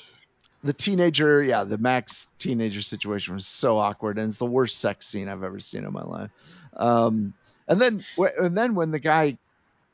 the 0.63 0.73
teenager, 0.73 1.43
yeah, 1.43 1.65
the 1.65 1.79
Max 1.79 2.27
teenager 2.39 2.83
situation 2.83 3.35
was 3.35 3.47
so 3.47 3.79
awkward, 3.79 4.19
and 4.19 4.31
it's 4.31 4.39
the 4.39 4.47
worst 4.47 4.81
sex 4.81 5.07
scene 5.07 5.29
I've 5.29 5.43
ever 5.43 5.59
seen 5.59 5.85
in 5.85 5.93
my 5.93 6.03
life. 6.03 6.31
Um, 6.77 7.35
and 7.67 7.81
then, 7.81 8.05
and 8.19 8.57
then 8.57 8.75
when 8.75 8.91
the 8.91 8.99
guy, 8.99 9.39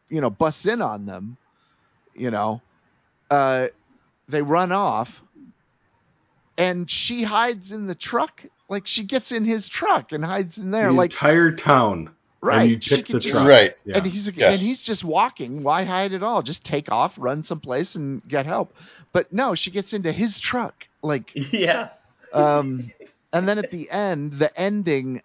you 0.09 0.21
know, 0.21 0.31
busts 0.31 0.65
in 0.67 0.83
on 0.83 1.07
them, 1.07 1.37
you 2.15 2.31
know, 2.31 2.63
uh, 3.31 3.67
they 4.29 4.43
run 4.43 4.73
off 4.73 5.11
and 6.59 6.91
she 6.91 7.23
hides 7.23 7.71
in 7.71 7.87
the 7.87 7.95
truck 7.95 8.45
like 8.69 8.87
she 8.87 9.05
gets 9.05 9.31
in 9.31 9.45
his 9.45 9.69
truck 9.69 10.13
and 10.13 10.25
hides 10.25 10.59
in 10.59 10.71
there 10.71 10.89
the 10.89 10.95
like 10.95 11.13
entire 11.13 11.53
town. 11.53 12.11
Right 12.41 12.69
you 12.71 12.79
she 12.81 12.97
the 13.03 13.19
just- 13.19 13.29
truck. 13.29 13.47
Right. 13.47 13.75
Yeah. 13.85 13.99
and 13.99 14.07
he's 14.07 14.31
Yes. 14.37 14.53
and 14.53 14.61
he's 14.61 14.83
just 14.83 15.03
walking 15.05 15.63
why 15.63 15.85
hide 15.85 16.13
at 16.13 16.23
all 16.23 16.43
just 16.43 16.63
take 16.65 16.91
off 16.93 17.15
run 17.17 17.45
someplace 17.45 17.95
and 17.95 18.23
get 18.29 18.47
help 18.47 18.75
but 19.13 19.33
no 19.33 19.55
she 19.55 19.71
gets 19.71 19.93
into 19.93 20.13
his 20.13 20.39
truck 20.39 20.87
like 21.03 21.31
yeah. 21.35 21.89
um 22.33 22.93
and 23.33 23.49
then 23.49 23.59
at 23.59 23.71
the 23.71 23.91
end 23.91 24.39
the 24.39 24.55
ending 24.61 25.23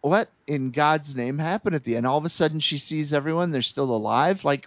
what 0.00 0.28
in 0.46 0.70
god's 0.70 1.14
name 1.14 1.38
happened 1.38 1.74
at 1.74 1.84
the 1.84 1.96
end 1.96 2.06
all 2.06 2.18
of 2.18 2.24
a 2.24 2.28
sudden 2.30 2.60
she 2.60 2.78
sees 2.78 3.12
everyone 3.12 3.50
they're 3.52 3.62
still 3.62 3.94
alive 3.94 4.42
like 4.44 4.66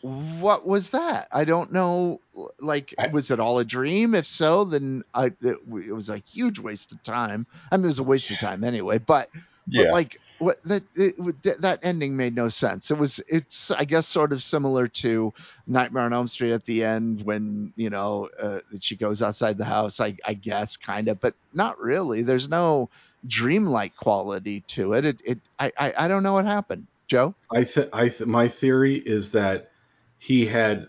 what 0.00 0.64
was 0.66 0.90
that 0.90 1.26
i 1.32 1.42
don't 1.44 1.72
know 1.72 2.20
like 2.60 2.94
I- 2.98 3.08
was 3.08 3.30
it 3.32 3.40
all 3.40 3.58
a 3.58 3.64
dream 3.64 4.14
if 4.14 4.26
so 4.26 4.64
then 4.64 5.02
i 5.12 5.26
it, 5.26 5.34
it 5.42 5.92
was 5.92 6.08
a 6.08 6.18
huge 6.32 6.58
waste 6.60 6.92
of 6.92 7.02
time 7.02 7.46
i 7.72 7.76
mean 7.76 7.84
it 7.84 7.88
was 7.88 7.98
a 7.98 8.04
waste 8.04 8.30
of 8.30 8.38
time 8.38 8.62
anyway 8.62 8.98
but 8.98 9.28
but 9.72 9.84
Yeah. 9.86 9.92
like 9.92 10.20
what 10.38 10.60
that 10.64 10.82
it, 10.94 11.16
that- 11.42 11.60
that 11.62 11.80
ending 11.82 12.16
made 12.16 12.34
no 12.34 12.48
sense. 12.48 12.90
It 12.90 12.98
was 12.98 13.20
it's 13.28 13.70
I 13.72 13.84
guess 13.84 14.06
sort 14.06 14.32
of 14.32 14.42
similar 14.42 14.86
to 15.02 15.32
Nightmare 15.66 16.04
on 16.04 16.12
Elm 16.12 16.28
Street 16.28 16.52
at 16.52 16.64
the 16.64 16.84
end 16.84 17.22
when 17.24 17.72
you 17.76 17.90
know 17.90 18.28
uh, 18.40 18.60
she 18.80 18.94
goes 18.96 19.20
outside 19.22 19.58
the 19.58 19.64
house. 19.64 19.98
I 20.00 20.16
I 20.24 20.34
guess 20.34 20.76
kind 20.76 21.08
of, 21.08 21.20
but 21.20 21.34
not 21.52 21.80
really. 21.80 22.22
There's 22.22 22.48
no 22.48 22.88
dreamlike 23.26 23.96
quality 23.96 24.62
to 24.68 24.92
it. 24.92 25.04
It 25.04 25.20
it 25.24 25.38
I 25.58 25.72
I, 25.76 25.92
I 26.04 26.08
don't 26.08 26.22
know 26.22 26.34
what 26.34 26.44
happened. 26.46 26.86
Joe? 27.08 27.34
I 27.50 27.64
th- 27.64 27.88
I 27.92 28.08
th- 28.10 28.26
my 28.28 28.48
theory 28.48 28.96
is 28.96 29.30
that 29.30 29.70
he 30.18 30.46
had 30.46 30.88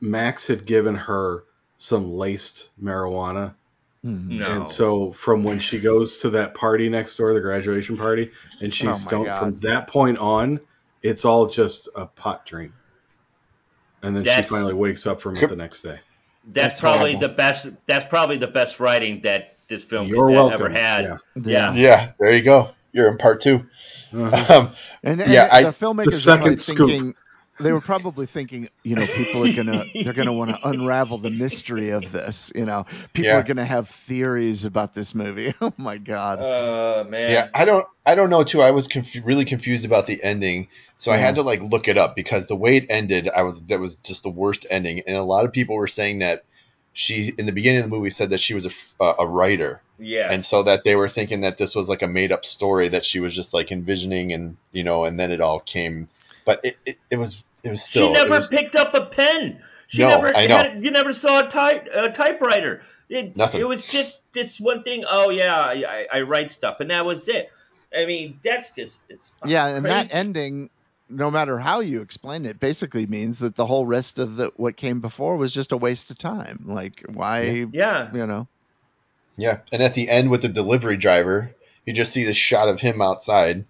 Max 0.00 0.46
had 0.46 0.64
given 0.66 0.94
her 0.94 1.44
some 1.76 2.14
laced 2.14 2.68
marijuana, 2.82 3.54
Mhm. 4.04 4.28
No. 4.38 4.50
and 4.62 4.68
so 4.70 5.12
from 5.24 5.42
when 5.42 5.58
she 5.58 5.80
goes 5.80 6.18
to 6.18 6.30
that 6.30 6.54
party 6.54 6.88
next 6.88 7.16
door, 7.16 7.34
the 7.34 7.40
graduation 7.40 7.96
party, 7.96 8.30
and 8.60 8.72
she's 8.72 8.86
Oh 8.86 8.90
my 8.92 8.96
stoned 8.98 9.26
God. 9.26 9.40
from 9.40 9.60
that 9.60 9.88
point 9.88 10.18
on, 10.18 10.60
it's 11.02 11.24
all 11.24 11.46
just 11.48 11.88
a 11.96 12.06
pot 12.06 12.46
dream. 12.46 12.72
And 14.02 14.14
then 14.14 14.22
That's- 14.22 14.44
she 14.44 14.50
finally 14.50 14.74
wakes 14.74 15.06
up 15.06 15.20
from 15.20 15.36
it 15.36 15.48
the 15.48 15.56
next 15.56 15.80
day. 15.82 15.98
That's, 16.46 16.70
That's 16.74 16.80
probably 16.80 17.12
horrible. 17.14 17.28
the 17.28 17.34
best. 17.34 17.66
That's 17.86 18.08
probably 18.08 18.38
the 18.38 18.46
best 18.46 18.78
writing 18.80 19.20
that 19.24 19.56
this 19.68 19.82
film 19.84 20.06
You're 20.06 20.30
welcome. 20.30 20.54
ever 20.54 20.70
had. 20.70 21.04
Yeah. 21.04 21.16
Yeah. 21.44 21.74
Yeah, 21.74 22.12
there 22.20 22.34
you 22.34 22.42
go. 22.42 22.70
You're 22.92 23.08
in 23.08 23.18
part 23.18 23.42
two. 23.42 23.66
Uh-huh. 24.14 24.54
Um, 24.60 24.70
And, 25.02 25.20
and 25.20 25.30
Yeah, 25.32 25.48
I- 25.52 25.64
the 25.64 25.72
filmmakers 25.72 26.04
The 26.04 26.10
were 26.12 26.20
second 26.20 26.40
probably 26.42 26.58
scoop. 26.58 26.88
thinking 26.88 27.14
they 27.60 27.72
were 27.72 27.80
probably 27.80 28.26
thinking, 28.26 28.68
you 28.84 28.94
know, 28.94 29.06
people 29.06 29.44
are 29.44 29.52
gonna 29.52 29.84
they're 29.94 30.12
gonna 30.12 30.32
want 30.32 30.50
to 30.50 30.68
unravel 30.68 31.18
the 31.18 31.30
mystery 31.30 31.90
of 31.90 32.12
this. 32.12 32.50
You 32.54 32.64
know, 32.66 32.84
people 33.12 33.30
Yeah. 33.30 33.38
are 33.38 33.42
gonna 33.42 33.64
have 33.66 33.88
theories 34.06 34.64
about 34.64 34.94
this 34.94 35.14
movie. 35.14 35.54
Oh 35.60 35.72
my 35.76 35.98
god. 35.98 36.38
Uh 36.40 37.04
man. 37.08 37.32
yeah, 37.32 37.48
I 37.54 37.64
don't, 37.64 37.86
I 38.06 38.14
don't 38.14 38.30
know 38.30 38.44
too. 38.44 38.62
I 38.62 38.70
was 38.70 38.86
conf- 38.86 39.06
really 39.24 39.44
confused 39.44 39.84
about 39.84 40.06
the 40.06 40.22
ending, 40.22 40.68
so 40.98 41.10
I 41.12 41.16
had 41.16 41.34
to 41.36 41.42
like 41.42 41.60
look 41.62 41.88
it 41.88 41.98
up 41.98 42.14
because 42.16 42.46
the 42.46 42.56
way 42.56 42.76
it 42.76 42.86
ended, 42.88 43.28
I 43.28 43.42
was 43.42 43.60
that 43.68 43.80
was 43.80 43.96
just 44.04 44.22
the 44.22 44.30
worst 44.30 44.66
ending, 44.70 45.02
and 45.06 45.16
a 45.16 45.24
lot 45.24 45.44
of 45.44 45.52
people 45.52 45.74
were 45.76 45.88
saying 45.88 46.18
that 46.20 46.44
she 46.92 47.34
in 47.38 47.46
the 47.46 47.52
beginning 47.52 47.80
of 47.82 47.90
the 47.90 47.96
movie 47.96 48.10
said 48.10 48.30
that 48.30 48.40
she 48.40 48.54
was 48.54 48.66
a 48.66 49.04
a 49.18 49.26
writer, 49.26 49.80
Yeah. 49.98 50.30
and 50.32 50.44
so 50.44 50.62
that 50.62 50.84
they 50.84 50.94
were 50.96 51.08
thinking 51.08 51.40
that 51.42 51.58
this 51.58 51.74
was 51.74 51.88
like 51.88 52.02
a 52.02 52.08
made 52.08 52.32
up 52.32 52.44
story 52.44 52.88
that 52.88 53.04
she 53.04 53.20
was 53.20 53.34
just 53.34 53.52
like 53.52 53.70
envisioning, 53.72 54.32
and 54.32 54.56
you 54.72 54.82
know, 54.84 55.04
and 55.04 55.18
then 55.18 55.30
it 55.30 55.40
all 55.40 55.60
came, 55.60 56.08
but 56.44 56.60
it, 56.64 56.76
it, 56.86 56.98
it 57.10 57.16
was 57.16 57.42
it 57.62 57.70
was 57.70 57.82
still 57.82 58.08
she 58.08 58.12
never 58.12 58.36
it 58.36 58.38
was, 58.40 58.48
picked 58.48 58.76
up 58.76 58.94
a 58.94 59.06
pen. 59.06 59.60
She 59.88 59.98
No, 60.02 60.08
never 60.10 60.36
I 60.36 60.46
know. 60.46 60.56
Had, 60.58 60.84
you 60.84 60.90
never 60.90 61.12
saw 61.12 61.46
a 61.46 61.50
type 61.50 61.86
a 61.92 62.10
typewriter. 62.10 62.82
It, 63.08 63.36
Nothing. 63.36 63.60
It 63.62 63.68
was 63.68 63.82
just 63.84 64.20
this 64.34 64.60
one 64.60 64.82
thing. 64.82 65.04
Oh 65.08 65.30
yeah, 65.30 65.54
I, 65.56 66.06
I, 66.12 66.18
I 66.18 66.20
write 66.22 66.52
stuff, 66.52 66.76
and 66.80 66.90
that 66.90 67.06
was 67.06 67.26
it. 67.26 67.48
I 67.96 68.04
mean, 68.04 68.38
that's 68.44 68.70
just 68.76 68.98
it's 69.08 69.32
fucking 69.40 69.50
yeah, 69.50 69.66
and 69.66 69.84
that 69.86 70.08
ending, 70.10 70.68
no 71.08 71.30
matter 71.30 71.58
how 71.58 71.80
you 71.80 72.02
explain 72.02 72.44
it, 72.44 72.60
basically 72.60 73.06
means 73.06 73.38
that 73.38 73.56
the 73.56 73.64
whole 73.64 73.86
rest 73.86 74.18
of 74.18 74.36
the 74.36 74.52
what 74.56 74.76
came 74.76 75.00
before 75.00 75.38
was 75.38 75.54
just 75.54 75.72
a 75.72 75.76
waste 75.76 76.10
of 76.10 76.18
time. 76.18 76.64
Like 76.66 77.02
why, 77.08 77.66
Yeah. 77.72 78.10
you 78.12 78.26
know? 78.26 78.46
Yeah, 79.38 79.60
and 79.72 79.82
at 79.82 79.94
the 79.94 80.08
end 80.10 80.30
with 80.30 80.42
the 80.42 80.48
delivery 80.48 80.96
driver, 80.98 81.52
you 81.86 81.94
just 81.94 82.12
see 82.12 82.24
the 82.24 82.34
shot 82.34 82.68
of 82.68 82.80
him 82.80 83.00
outside, 83.00 83.64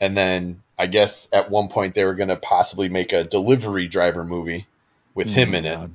and 0.00 0.16
then 0.16 0.62
I 0.78 0.86
guess 0.86 1.26
at 1.32 1.50
one 1.50 1.68
point 1.68 1.94
they 1.94 2.04
were 2.04 2.14
going 2.14 2.28
to 2.28 2.36
possibly 2.36 2.88
make 2.88 3.12
a 3.12 3.24
delivery 3.24 3.88
driver 3.88 4.24
movie 4.24 4.66
with 5.14 5.26
him 5.26 5.54
Oh, 5.54 5.58
in 5.58 5.64
it, 5.66 5.74
God. 5.76 5.90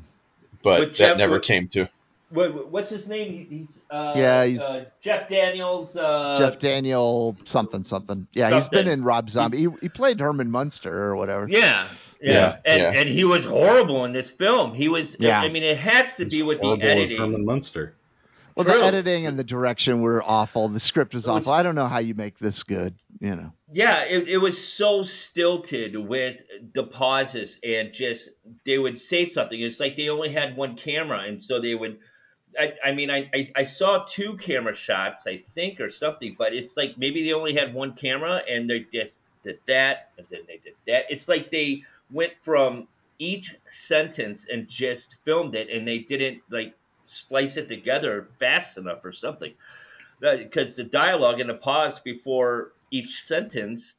but 0.63 0.79
With 0.81 0.89
that 0.91 0.97
Jeff- 0.97 1.17
never 1.17 1.33
with- 1.33 1.43
came 1.43 1.67
to. 1.69 1.89
What, 2.29 2.71
what's 2.71 2.89
his 2.89 3.05
name? 3.07 3.45
He's 3.47 3.67
uh, 3.91 4.13
Yeah, 4.15 4.43
he's- 4.45 4.59
uh, 4.59 4.85
Jeff 5.03 5.29
Daniels. 5.29 5.95
Uh, 5.95 6.35
Jeff 6.39 6.57
Daniel 6.59 7.37
something 7.45 7.83
something. 7.83 8.25
Yeah, 8.33 8.49
he's 8.59 8.67
been 8.69 8.87
in 8.87 9.03
Rob 9.03 9.29
Zombie. 9.29 9.59
He, 9.59 9.67
he 9.81 9.89
played 9.89 10.19
Herman 10.19 10.49
Munster 10.49 10.91
or 10.91 11.15
whatever. 11.15 11.47
Yeah. 11.47 11.89
Yeah, 12.19 12.31
Yeah, 12.31 12.57
and 12.65 12.81
yeah. 12.81 13.01
and 13.01 13.09
he 13.09 13.23
was 13.23 13.43
horrible 13.45 14.05
in 14.05 14.13
this 14.13 14.29
film. 14.39 14.73
He 14.73 14.87
was. 14.87 15.15
Yeah. 15.19 15.41
I 15.41 15.49
mean, 15.49 15.61
it 15.61 15.77
has 15.77 16.05
to 16.17 16.25
be 16.25 16.41
with 16.41 16.59
the 16.59 16.65
Horrible 16.67 16.83
as 16.85 16.89
editing. 16.91 17.17
Herman 17.19 17.45
Munster. 17.45 17.93
Well, 18.55 18.65
True. 18.65 18.79
the 18.79 18.85
editing 18.85 19.25
and 19.25 19.37
the 19.37 19.43
direction 19.43 20.01
were 20.01 20.23
awful. 20.23 20.69
The 20.69 20.79
script 20.79 21.13
was 21.13 21.25
was- 21.25 21.41
awful. 21.43 21.53
I 21.53 21.63
don't 21.63 21.75
know 21.75 21.87
how 21.87 21.99
you 21.99 22.13
make 22.13 22.37
this 22.39 22.63
good. 22.63 22.95
You 23.19 23.35
know. 23.35 23.53
Yeah, 23.71 24.03
it, 24.03 24.27
it 24.27 24.37
was 24.37 24.61
so 24.73 25.03
stilted 25.03 25.95
with 25.97 26.37
the 26.73 26.83
pauses 26.83 27.57
and 27.63 27.93
just 27.93 28.29
they 28.65 28.77
would 28.77 28.97
say 28.97 29.25
something. 29.27 29.59
It's 29.59 29.79
like 29.79 29.95
they 29.95 30.09
only 30.09 30.31
had 30.33 30.55
one 30.57 30.75
camera, 30.75 31.19
and 31.27 31.41
so 31.41 31.59
they 31.61 31.73
would. 31.73 31.99
I, 32.59 32.73
I 32.89 32.91
mean, 32.91 33.09
I, 33.09 33.29
I, 33.33 33.51
I 33.55 33.63
saw 33.63 34.05
two 34.07 34.37
camera 34.39 34.75
shots, 34.75 35.23
I 35.25 35.41
think, 35.55 35.79
or 35.79 35.89
something, 35.89 36.35
but 36.37 36.53
it's 36.53 36.77
like 36.77 36.97
maybe 36.99 37.23
they 37.25 37.33
only 37.33 37.55
had 37.55 37.73
one 37.73 37.93
camera 37.93 38.41
and 38.47 38.69
they 38.69 38.85
just 38.93 39.15
did 39.43 39.57
that 39.67 40.09
and 40.19 40.27
then 40.29 40.41
they 40.47 40.57
did 40.63 40.75
that. 40.85 41.05
It's 41.09 41.27
like 41.27 41.49
they 41.49 41.81
went 42.11 42.33
from 42.45 42.87
each 43.17 43.55
sentence 43.87 44.45
and 44.51 44.67
just 44.69 45.15
filmed 45.25 45.55
it, 45.55 45.69
and 45.71 45.87
they 45.87 45.99
didn't 45.99 46.41
like 46.51 46.75
splice 47.13 47.57
it 47.57 47.69
together 47.69 48.27
fast 48.39 48.77
enough 48.77 49.03
or 49.03 49.13
something. 49.13 49.53
Because 50.19 50.75
the 50.75 50.83
dialogue 50.83 51.39
and 51.39 51.49
the 51.49 51.55
pause 51.55 51.99
before 51.99 52.73
each 52.91 53.23
sentence 53.27 53.93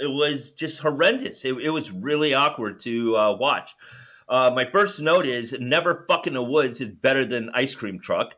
it 0.00 0.06
was 0.06 0.52
just 0.52 0.78
horrendous. 0.78 1.44
It, 1.44 1.54
it 1.54 1.70
was 1.70 1.90
really 1.90 2.34
awkward 2.34 2.80
to 2.80 3.16
uh, 3.16 3.36
watch. 3.36 3.70
Uh, 4.28 4.50
my 4.54 4.66
first 4.70 5.00
note 5.00 5.26
is 5.26 5.54
never 5.58 6.04
fucking 6.06 6.34
the 6.34 6.42
woods 6.42 6.80
is 6.80 6.90
better 6.90 7.26
than 7.26 7.50
ice 7.54 7.74
cream 7.74 7.98
truck. 8.00 8.34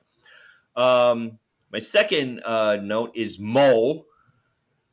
Um, 0.77 1.39
my 1.73 1.81
second 1.81 2.43
uh, 2.45 2.77
note 2.77 3.13
is 3.15 3.39
mole. 3.39 4.07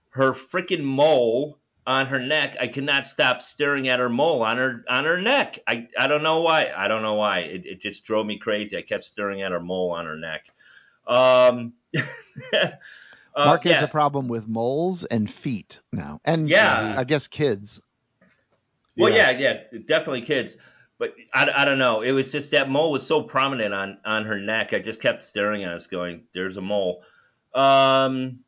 Her 0.09 0.33
freaking 0.33 0.83
mole 0.83 1.57
on 1.87 2.05
her 2.05 2.19
neck 2.19 2.55
i 2.61 2.67
cannot 2.67 3.05
stop 3.05 3.41
staring 3.41 3.87
at 3.87 3.97
her 3.99 4.09
mole 4.09 4.43
on 4.43 4.57
her 4.57 4.85
on 4.87 5.05
her 5.05 5.19
neck 5.19 5.57
i, 5.67 5.87
I 5.97 6.05
don't 6.07 6.21
know 6.21 6.41
why 6.41 6.71
i 6.75 6.87
don't 6.87 7.01
know 7.01 7.15
why 7.15 7.39
it, 7.39 7.65
it 7.65 7.81
just 7.81 8.03
drove 8.03 8.27
me 8.27 8.37
crazy 8.37 8.77
i 8.77 8.83
kept 8.83 9.05
staring 9.05 9.41
at 9.41 9.51
her 9.51 9.59
mole 9.59 9.91
on 9.91 10.05
her 10.05 10.17
neck 10.17 10.43
um, 11.07 11.73
uh, 11.95 12.69
Marc 13.37 13.65
yeah. 13.65 13.75
has 13.75 13.83
a 13.85 13.87
problem 13.87 14.27
with 14.27 14.47
moles 14.47 15.05
and 15.05 15.31
feet 15.31 15.79
now, 15.91 16.19
and 16.25 16.49
Yeah. 16.49 16.95
I 16.97 17.03
guess 17.03 17.27
kids. 17.27 17.79
Well, 18.97 19.13
yeah, 19.13 19.31
yeah, 19.31 19.53
definitely 19.87 20.23
kids. 20.23 20.57
But 20.99 21.13
I, 21.33 21.47
I 21.55 21.65
don't 21.65 21.77
know. 21.77 22.01
It 22.01 22.11
was 22.11 22.31
just 22.31 22.51
that 22.51 22.69
mole 22.69 22.91
was 22.91 23.05
so 23.05 23.21
prominent 23.21 23.73
on 23.73 23.99
on 24.03 24.25
her 24.25 24.39
neck. 24.39 24.73
I 24.73 24.79
just 24.79 24.99
kept 24.99 25.23
staring 25.23 25.63
at 25.63 25.71
us, 25.71 25.85
going, 25.85 26.23
"There's 26.33 26.57
a 26.57 26.61
mole." 26.61 27.03
Um, 27.53 28.39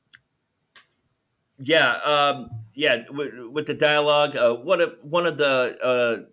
yeah, 1.60 1.94
um, 1.98 2.50
yeah. 2.74 3.04
With, 3.10 3.34
with 3.52 3.68
the 3.68 3.74
dialogue, 3.74 4.36
uh, 4.36 4.56
what 4.56 5.04
one 5.04 5.26
of 5.26 5.38
the 5.38 6.26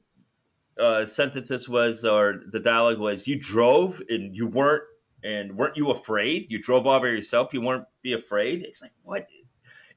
uh, 0.79 0.83
uh, 0.83 1.07
sentences 1.15 1.69
was, 1.69 2.05
or 2.05 2.43
the 2.53 2.61
dialogue 2.61 2.99
was, 2.99 3.27
"You 3.27 3.41
drove 3.41 4.01
and 4.09 4.35
you 4.35 4.47
weren't, 4.47 4.85
and 5.25 5.57
weren't 5.57 5.77
you 5.77 5.91
afraid? 5.91 6.47
You 6.49 6.63
drove 6.63 6.87
all 6.87 7.01
by 7.01 7.07
yourself. 7.07 7.53
You 7.53 7.61
weren't 7.61 7.85
be 8.03 8.13
afraid." 8.13 8.63
It's 8.63 8.81
like 8.81 8.93
what? 9.03 9.27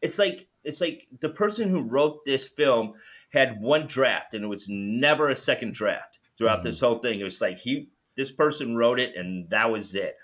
It's 0.01 0.17
like 0.17 0.47
it's 0.63 0.81
like 0.81 1.07
the 1.21 1.29
person 1.29 1.69
who 1.69 1.81
wrote 1.81 2.25
this 2.25 2.47
film 2.47 2.93
had 3.31 3.61
one 3.61 3.87
draft 3.87 4.33
and 4.33 4.43
it 4.43 4.47
was 4.47 4.65
never 4.67 5.29
a 5.29 5.35
second 5.35 5.73
draft 5.73 6.17
throughout 6.37 6.63
this 6.63 6.79
whole 6.79 6.99
thing. 6.99 7.19
It 7.19 7.23
was 7.23 7.41
like 7.41 7.57
he 7.59 7.89
this 8.17 8.31
person 8.31 8.75
wrote 8.75 8.99
it 8.99 9.15
and 9.15 9.49
that 9.49 9.71
was 9.71 9.93
it. 9.93 10.15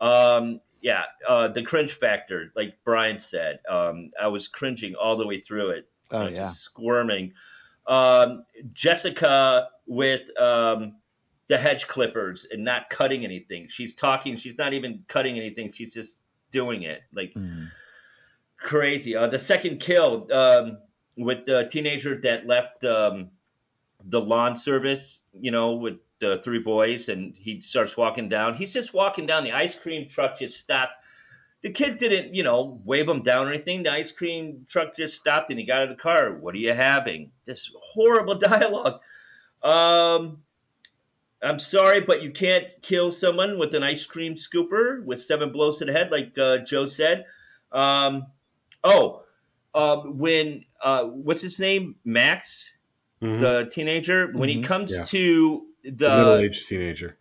Um 0.00 0.60
yeah, 0.80 1.02
uh 1.28 1.48
the 1.48 1.62
cringe 1.62 1.92
factor, 1.98 2.52
like 2.56 2.74
Brian 2.84 3.18
said, 3.20 3.60
um 3.68 4.10
I 4.20 4.28
was 4.28 4.48
cringing 4.48 4.94
all 4.94 5.16
the 5.16 5.26
way 5.26 5.40
through 5.40 5.70
it. 5.70 5.88
Oh 6.10 6.22
uh, 6.22 6.28
yeah. 6.28 6.36
just 6.48 6.62
squirming. 6.62 7.32
Um 7.86 8.44
Jessica 8.72 9.68
with 9.86 10.22
um 10.38 10.96
the 11.48 11.58
hedge 11.58 11.86
clippers 11.88 12.46
and 12.50 12.62
not 12.62 12.90
cutting 12.90 13.24
anything. 13.24 13.68
She's 13.70 13.94
talking, 13.94 14.36
she's 14.36 14.58
not 14.58 14.74
even 14.74 15.04
cutting 15.08 15.38
anything, 15.38 15.72
she's 15.74 15.94
just 15.94 16.14
doing 16.52 16.82
it. 16.82 17.02
Like 17.12 17.32
Mm. 17.34 17.70
crazy. 18.58 19.16
Uh, 19.16 19.28
the 19.28 19.38
second 19.38 19.80
kill 19.80 20.30
um, 20.32 20.78
with 21.16 21.46
the 21.46 21.68
teenager 21.72 22.20
that 22.22 22.46
left 22.46 22.84
um, 22.84 23.30
the 24.04 24.20
lawn 24.20 24.58
service, 24.58 25.20
you 25.32 25.50
know, 25.50 25.72
with 25.72 25.96
the 26.20 26.40
three 26.44 26.58
boys, 26.58 27.08
and 27.08 27.34
he 27.36 27.60
starts 27.60 27.96
walking 27.96 28.28
down. 28.28 28.54
He's 28.54 28.72
just 28.72 28.92
walking 28.94 29.26
down. 29.26 29.44
The 29.44 29.52
ice 29.52 29.74
cream 29.74 30.08
truck 30.08 30.38
just 30.38 30.58
stopped. 30.60 30.94
The 31.62 31.72
kid 31.72 31.98
didn't, 31.98 32.34
you 32.34 32.44
know, 32.44 32.80
wave 32.84 33.08
him 33.08 33.22
down 33.22 33.48
or 33.48 33.52
anything. 33.52 33.82
The 33.82 33.92
ice 33.92 34.12
cream 34.12 34.66
truck 34.70 34.94
just 34.96 35.14
stopped, 35.18 35.50
and 35.50 35.58
he 35.58 35.64
got 35.66 35.78
out 35.82 35.90
of 35.90 35.96
the 35.96 36.02
car. 36.02 36.32
What 36.34 36.54
are 36.54 36.58
you 36.58 36.72
having? 36.72 37.30
This 37.46 37.70
horrible 37.94 38.38
dialogue. 38.38 39.00
Um, 39.62 40.42
I'm 41.42 41.58
sorry, 41.58 42.00
but 42.00 42.22
you 42.22 42.32
can't 42.32 42.64
kill 42.82 43.10
someone 43.12 43.58
with 43.58 43.74
an 43.74 43.82
ice 43.82 44.04
cream 44.04 44.34
scooper 44.34 45.04
with 45.04 45.22
seven 45.24 45.52
blows 45.52 45.78
to 45.78 45.84
the 45.84 45.92
head, 45.92 46.10
like 46.10 46.36
uh, 46.38 46.58
Joe 46.58 46.86
said. 46.86 47.26
Um, 47.72 48.26
oh, 48.82 49.22
um, 49.74 50.18
when 50.18 50.64
uh, 50.82 51.04
what's 51.04 51.42
his 51.42 51.58
name, 51.58 51.96
Max, 52.04 52.70
Mhm. 53.22 53.40
the 53.40 53.70
teenager, 53.72 54.28
when 54.32 54.48
he 54.48 54.56
Mhm. 54.56 54.64
comes 54.64 54.92
Yeah. 54.92 55.02
to 55.04 55.66
The 55.96 56.08
middle-aged 56.08 56.68
teenager. 56.68 57.16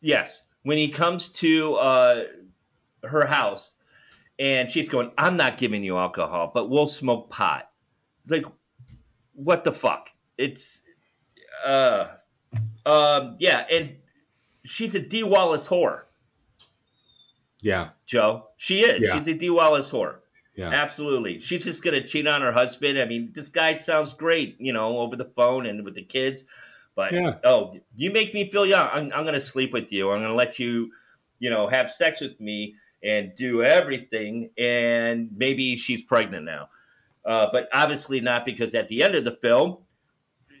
yes, 0.00 0.42
when 0.62 0.78
he 0.78 0.90
comes 0.90 1.28
to 1.40 1.74
uh, 1.74 2.22
her 3.04 3.26
house, 3.26 3.72
and 4.38 4.70
she's 4.70 4.88
going, 4.88 5.10
"I'm 5.16 5.36
not 5.36 5.58
giving 5.58 5.82
you 5.84 5.96
alcohol, 5.96 6.50
but 6.52 6.68
we'll 6.68 6.86
smoke 6.88 7.30
pot." 7.30 7.70
Like, 8.28 8.44
what 9.34 9.64
the 9.64 9.72
fuck? 9.72 10.08
It's 10.36 10.62
uh, 11.66 12.08
um, 12.84 13.36
yeah, 13.38 13.64
and 13.70 13.96
she's 14.64 14.94
a 14.94 15.00
D 15.00 15.22
Wallace 15.22 15.66
whore. 15.66 16.02
Yeah. 17.60 17.90
Joe. 18.06 18.48
She 18.58 18.80
is. 18.80 19.00
Yeah. 19.02 19.18
She's 19.18 19.28
a 19.28 19.34
D 19.34 19.48
Wallace 19.50 19.88
whore. 19.90 20.16
Yeah. 20.56 20.68
Absolutely. 20.70 21.40
She's 21.40 21.64
just 21.64 21.82
gonna 21.82 22.06
cheat 22.06 22.26
on 22.26 22.42
her 22.42 22.52
husband. 22.52 22.98
I 22.98 23.06
mean, 23.06 23.32
this 23.34 23.48
guy 23.48 23.76
sounds 23.76 24.12
great, 24.12 24.56
you 24.60 24.72
know, 24.72 24.98
over 24.98 25.16
the 25.16 25.30
phone 25.36 25.66
and 25.66 25.84
with 25.84 25.94
the 25.94 26.04
kids. 26.04 26.44
But 26.96 27.12
Yeah. 27.12 27.38
oh, 27.44 27.76
you 27.96 28.12
make 28.12 28.34
me 28.34 28.50
feel 28.50 28.66
young. 28.66 28.88
I'm, 28.92 29.12
I'm 29.12 29.24
gonna 29.24 29.40
sleep 29.40 29.72
with 29.72 29.90
you. 29.90 30.10
I'm 30.10 30.22
gonna 30.22 30.34
let 30.34 30.58
you, 30.58 30.92
you 31.38 31.50
know, 31.50 31.66
have 31.66 31.90
sex 31.90 32.20
with 32.20 32.38
me 32.40 32.76
and 33.02 33.32
do 33.36 33.62
everything. 33.62 34.50
And 34.58 35.30
maybe 35.36 35.76
she's 35.76 36.02
pregnant 36.02 36.44
now. 36.44 36.68
Uh, 37.24 37.46
but 37.52 37.68
obviously 37.72 38.20
not 38.20 38.44
because 38.44 38.74
at 38.74 38.88
the 38.88 39.02
end 39.02 39.14
of 39.14 39.24
the 39.24 39.36
film, 39.42 39.78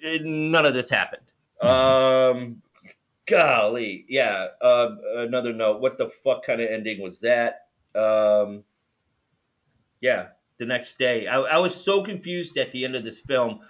eh, 0.04 0.18
none 0.22 0.66
of 0.66 0.74
this 0.74 0.90
happened. 0.90 1.22
Um, 1.62 2.60
golly, 3.26 4.04
yeah. 4.08 4.48
Uh, 4.60 4.96
another 5.18 5.52
note. 5.52 5.80
What 5.80 5.96
the 5.96 6.10
fuck 6.22 6.44
kind 6.44 6.60
of 6.60 6.68
ending 6.68 7.00
was 7.00 7.18
that? 7.20 7.68
Um, 7.94 8.64
yeah, 10.00 10.26
the 10.58 10.66
next 10.66 10.98
day. 10.98 11.26
I, 11.26 11.38
I 11.40 11.58
was 11.58 11.74
so 11.74 12.04
confused 12.04 12.58
at 12.58 12.70
the 12.72 12.84
end 12.84 12.96
of 12.96 13.04
this 13.04 13.18
film. 13.20 13.60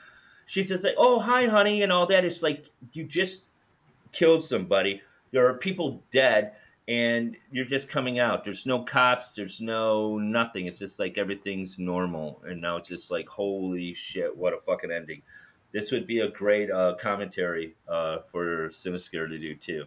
She's 0.46 0.68
says 0.68 0.82
like, 0.82 0.94
oh, 0.98 1.18
hi, 1.18 1.46
honey, 1.46 1.82
and 1.82 1.92
all 1.92 2.06
that. 2.08 2.24
It's 2.24 2.42
like, 2.42 2.66
you 2.92 3.04
just 3.04 3.42
killed 4.12 4.44
somebody. 4.46 5.00
There 5.32 5.48
are 5.48 5.54
people 5.54 6.02
dead, 6.12 6.52
and 6.86 7.36
you're 7.50 7.64
just 7.64 7.88
coming 7.88 8.18
out. 8.18 8.44
There's 8.44 8.66
no 8.66 8.84
cops. 8.84 9.28
There's 9.34 9.60
no 9.60 10.18
nothing. 10.18 10.66
It's 10.66 10.78
just 10.78 10.98
like 10.98 11.16
everything's 11.18 11.76
normal. 11.78 12.42
And 12.46 12.60
now 12.60 12.76
it's 12.76 12.88
just 12.88 13.10
like, 13.10 13.26
holy 13.26 13.94
shit, 13.94 14.36
what 14.36 14.52
a 14.52 14.58
fucking 14.66 14.90
ending. 14.90 15.22
This 15.72 15.90
would 15.90 16.06
be 16.06 16.20
a 16.20 16.30
great 16.30 16.70
uh, 16.70 16.94
commentary 17.02 17.74
uh, 17.88 18.18
for 18.30 18.70
Cinescare 18.84 19.28
to 19.28 19.38
do, 19.38 19.54
too. 19.56 19.84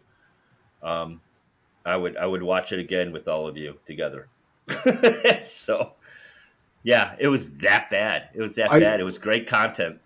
Um, 0.84 1.22
I 1.86 1.96
would 1.96 2.18
I 2.18 2.26
would 2.26 2.44
watch 2.44 2.74
it 2.74 2.80
again 2.80 3.14
with 3.14 3.28
all 3.30 3.48
of 3.48 3.56
you 3.56 3.76
together. 3.86 4.28
so, 5.66 5.94
yeah, 6.84 7.16
it 7.18 7.30
was 7.30 7.44
that 7.62 7.90
bad. 7.90 8.30
It 8.34 8.42
was 8.42 8.56
that 8.56 8.72
I- 8.72 8.80
bad. 8.80 9.00
It 9.00 9.04
was 9.04 9.18
great 9.18 9.48
content. 9.50 10.00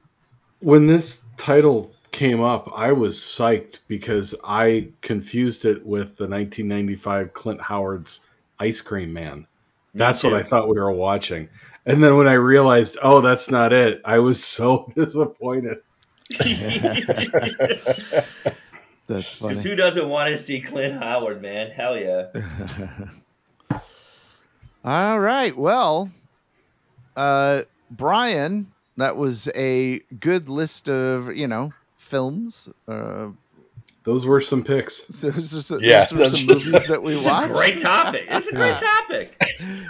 When 0.62 0.88
this 0.88 1.18
title 1.38 1.94
came 2.12 2.42
up, 2.42 2.72
I 2.76 2.92
was 2.92 3.18
psyched 3.18 3.80
because 3.88 4.34
I 4.44 4.90
confused 5.02 5.66
it 5.66 5.86
with 5.86 6.18
the 6.18 6.28
1995 6.28 7.34
Clint 7.34 7.62
Howard's 7.62 8.22
Ice 8.60 8.82
Cream 8.82 9.12
Man. 9.12 9.48
That's 9.94 10.24
what 10.24 10.34
I 10.34 10.44
thought 10.44 10.70
we 10.70 10.80
were 10.80 10.92
watching. 10.92 11.50
And 11.86 12.02
then 12.04 12.16
when 12.16 12.28
I 12.28 12.34
realized, 12.34 12.98
oh, 13.02 13.22
that's 13.22 13.50
not 13.50 13.74
it, 13.74 14.02
I 14.06 14.20
was 14.20 14.44
so 14.58 14.92
disappointed. 14.96 15.78
That's 19.12 19.28
funny. 19.40 19.56
Because 19.56 19.64
who 19.64 19.76
doesn't 19.76 20.08
want 20.08 20.38
to 20.38 20.46
see 20.46 20.62
Clint 20.62 21.02
Howard, 21.02 21.42
man? 21.42 21.72
Hell 21.72 21.98
yeah. 21.98 22.28
All 24.86 25.20
right. 25.20 25.56
Well, 25.58 26.12
uh, 27.16 27.64
Brian, 27.90 28.71
that 28.98 29.16
was 29.18 29.48
a 29.56 30.00
good 30.20 30.50
list 30.50 30.88
of 30.90 31.36
you 31.36 31.48
know 31.48 31.74
films. 32.10 32.68
Uh, 32.88 33.30
Those 34.04 34.26
were 34.26 34.42
some 34.42 34.64
picks. 34.64 35.02
those 35.22 35.54
are 35.54 35.62
some, 35.62 35.80
Yeah, 35.82 36.06
those 36.12 36.32
were 36.32 36.38
some 36.38 36.46
movies 36.46 36.88
that 36.90 37.02
we 37.04 37.16
It's 37.16 37.24
a 37.24 37.28
watched. 37.28 37.54
great 37.54 37.82
topic. 37.82 38.24
It's 38.28 38.48
a 38.48 38.52
great 38.52 38.80
topic. 38.80 39.42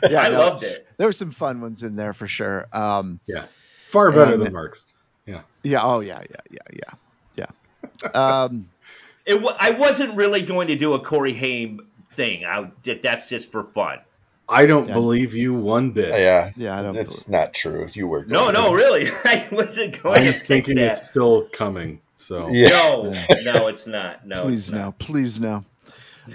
Yeah, 0.10 0.22
I 0.24 0.30
no, 0.30 0.40
loved 0.40 0.64
it. 0.64 0.88
There 0.98 1.08
were 1.08 1.12
some 1.14 1.32
fun 1.32 1.62
ones 1.62 1.84
in 1.84 1.96
there 1.96 2.14
for 2.14 2.28
sure. 2.28 2.66
Um, 2.74 3.20
Far 3.92 4.12
better 4.12 4.34
And- 4.34 4.42
than 4.46 4.54
Marc's. 4.54 4.84
yeah. 5.26 5.42
Yeah. 5.64 5.82
Oh 5.84 6.00
yeah. 6.00 6.22
Yeah. 6.30 6.58
Yeah. 6.74 6.94
Yeah. 7.38 7.48
Yeah. 8.04 8.10
Um, 8.44 8.70
it 9.26 9.40
wa- 9.42 9.56
I 9.60 9.72
wasn't 9.72 10.16
really 10.16 10.42
going 10.42 10.68
to 10.70 10.76
do 10.78 10.94
a 10.94 11.00
Corey 11.04 11.36
Haim 11.36 11.82
thing. 12.16 12.44
I, 12.46 12.72
that's 13.04 13.28
just 13.30 13.52
for 13.52 13.64
fun. 13.76 14.00
I 14.52 14.66
don't 14.66 14.88
Yeah. 14.90 14.94
believe 14.94 15.34
you 15.34 15.54
one 15.54 15.92
bit. 15.92 16.10
yeah, 16.10 16.50
yeah. 16.56 16.78
I 16.78 16.84
don't. 16.84 16.96
it's 16.96 17.10
believe- 17.10 17.28
not 17.30 17.54
true. 17.54 17.88
You 17.94 18.08
were 18.08 18.26
No, 18.26 18.42
going 18.52 18.54
no, 18.54 18.70
to. 18.72 18.76
really. 18.76 19.10
I 19.26 19.48
wasn't 19.52 20.02
going 20.04 20.28
I'm 20.28 20.34
to 20.34 20.40
thinking 20.46 20.76
that. 20.76 20.98
it's 20.98 21.10
still 21.10 21.48
coming. 21.54 22.02
So 22.18 22.50
Yeah. 22.50 22.70
No, 22.70 23.04
no, 23.54 23.68
it's 23.68 23.88
not. 23.88 24.28
No, 24.28 24.44
please 24.44 24.60
it's 24.64 24.72
no. 24.72 24.94
Please 25.00 25.40
no. 25.40 25.64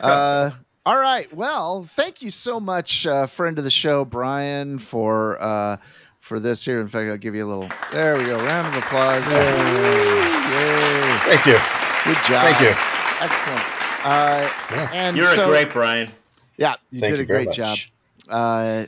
Uh, 0.00 0.50
all 0.84 0.98
right. 0.98 1.32
Well, 1.34 1.88
thank 1.96 2.22
you 2.22 2.30
so 2.30 2.58
much, 2.58 3.06
uh, 3.06 3.26
friend 3.28 3.58
of 3.58 3.64
the 3.64 3.70
show, 3.70 4.04
Brian, 4.04 4.78
for 4.78 5.40
uh, 5.40 5.76
for 6.22 6.40
this 6.40 6.64
here. 6.64 6.80
In 6.80 6.88
fact, 6.88 7.08
I'll 7.08 7.16
give 7.16 7.34
you 7.36 7.44
a 7.44 7.48
little. 7.48 7.68
There 7.92 8.16
we 8.18 8.24
go. 8.24 8.36
Round 8.44 8.74
of 8.74 8.82
applause. 8.82 9.22
Yay. 9.26 11.18
Thank 11.26 11.46
you. 11.46 11.58
Good 12.04 12.22
job. 12.28 12.42
Thank 12.42 12.60
you. 12.62 12.74
Excellent. 13.20 13.64
Uh, 14.04 14.50
Yeah. 14.70 14.90
and 14.92 15.16
You're 15.16 15.34
so, 15.34 15.44
a 15.44 15.48
great 15.48 15.72
Brian. 15.72 16.10
Yeah, 16.56 16.74
you 16.90 17.00
Thank 17.00 17.12
did 17.12 17.18
you 17.18 17.24
a 17.24 17.26
very 17.26 17.44
great 17.44 17.56
job. 17.56 17.78
Uh, 18.28 18.86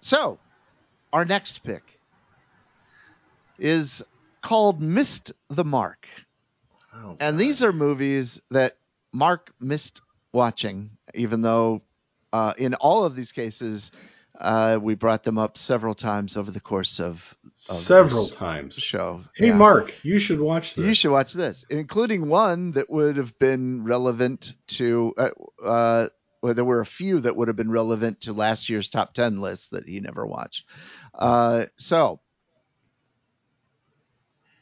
so, 0.00 0.38
our 1.12 1.24
next 1.24 1.62
pick 1.64 1.82
is 3.58 4.02
called 4.42 4.80
Missed 4.80 5.32
the 5.50 5.64
Mark. 5.64 6.06
Oh, 6.94 7.16
And 7.20 7.38
these 7.38 7.62
are 7.62 7.72
movies 7.72 8.40
that 8.50 8.76
Marc 9.12 9.50
missed 9.60 10.00
watching, 10.32 10.90
even 11.14 11.42
though 11.42 11.82
uh, 12.32 12.54
in 12.58 12.74
all 12.74 13.04
of 13.04 13.16
these 13.16 13.32
cases, 13.32 13.90
uh, 14.38 14.78
we 14.80 14.94
brought 14.94 15.24
them 15.24 15.38
up 15.38 15.58
several 15.58 15.94
times 15.94 16.36
over 16.36 16.50
the 16.50 16.60
course 16.60 17.00
of, 17.00 17.20
of 17.68 17.82
several 17.82 18.28
times. 18.28 18.76
show. 18.76 19.24
Hey, 19.34 19.48
Yeah. 19.48 19.54
Marc, 19.54 19.92
you 20.04 20.18
should 20.20 20.40
watch 20.40 20.74
this. 20.74 20.84
You 20.84 20.94
should 20.94 21.10
watch 21.10 21.32
this, 21.32 21.64
including 21.70 22.28
one 22.28 22.72
that 22.72 22.88
would 22.88 23.16
have 23.16 23.38
been 23.38 23.84
relevant 23.84 24.52
to. 24.68 25.14
Uh, 25.18 25.64
uh, 25.66 26.08
well, 26.42 26.54
there 26.54 26.64
were 26.64 26.80
a 26.80 26.86
few 26.86 27.20
that 27.20 27.36
would 27.36 27.48
have 27.48 27.56
been 27.56 27.70
relevant 27.70 28.22
to 28.22 28.32
last 28.32 28.68
year's 28.68 28.88
top 28.88 29.14
ten 29.14 29.40
list 29.40 29.68
that 29.72 29.86
he 29.88 30.00
never 30.00 30.26
watched. 30.26 30.64
Uh, 31.14 31.64
so 31.76 32.20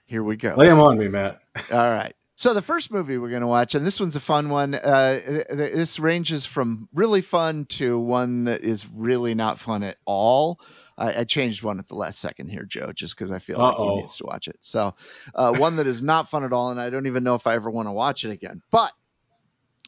here 0.07 0.23
we 0.23 0.37
go. 0.37 0.55
Lay 0.57 0.69
them 0.69 0.81
on 0.81 0.99
me, 0.99 1.09
Matt. 1.09 1.41
All 1.71 1.79
right. 1.79 2.15
So 2.37 2.53
the 2.53 2.63
first 2.63 2.93
movie 2.93 3.17
we're 3.17 3.31
going 3.31 3.41
to 3.41 3.47
watch, 3.47 3.75
and 3.75 3.87
this 3.87 3.99
one's 3.99 4.15
a 4.15 4.21
fun 4.21 4.51
one. 4.51 4.75
Uh, 4.75 5.21
th- 5.27 5.47
th- 5.49 5.75
this 5.75 5.99
ranges 5.99 6.45
from 6.45 6.89
really 6.95 7.23
fun 7.23 7.65
to 7.79 7.99
one 7.99 8.45
that 8.45 8.63
is 8.63 8.85
really 8.95 9.35
not 9.35 9.59
fun 9.59 9.83
at 9.83 9.97
all. 10.05 10.61
I, 10.99 11.21
I 11.21 11.25
changed 11.25 11.63
one 11.63 11.79
at 11.79 11.89
the 11.89 11.95
last 11.95 12.21
second 12.21 12.49
here, 12.51 12.67
Joe, 12.69 12.93
just 12.95 13.17
because 13.17 13.31
I 13.31 13.39
feel 13.39 13.59
like 13.59 13.75
Uh-oh. 13.75 13.97
he 13.97 14.03
needs 14.03 14.17
to 14.19 14.27
watch 14.27 14.49
it. 14.49 14.59
So 14.61 14.95
uh, 15.35 15.53
one 15.53 15.77
that 15.77 15.87
is 15.87 16.03
not 16.03 16.31
fun 16.31 16.45
at 16.45 16.53
all, 16.53 16.71
and 16.71 16.81
I 16.81 16.91
don't 16.91 17.07
even 17.07 17.25
know 17.25 17.35
if 17.37 17.47
I 17.47 17.55
ever 17.55 17.71
want 17.71 17.89
to 17.89 17.93
watch 17.93 18.25
it 18.25 18.31
again. 18.31 18.61
But 18.71 18.93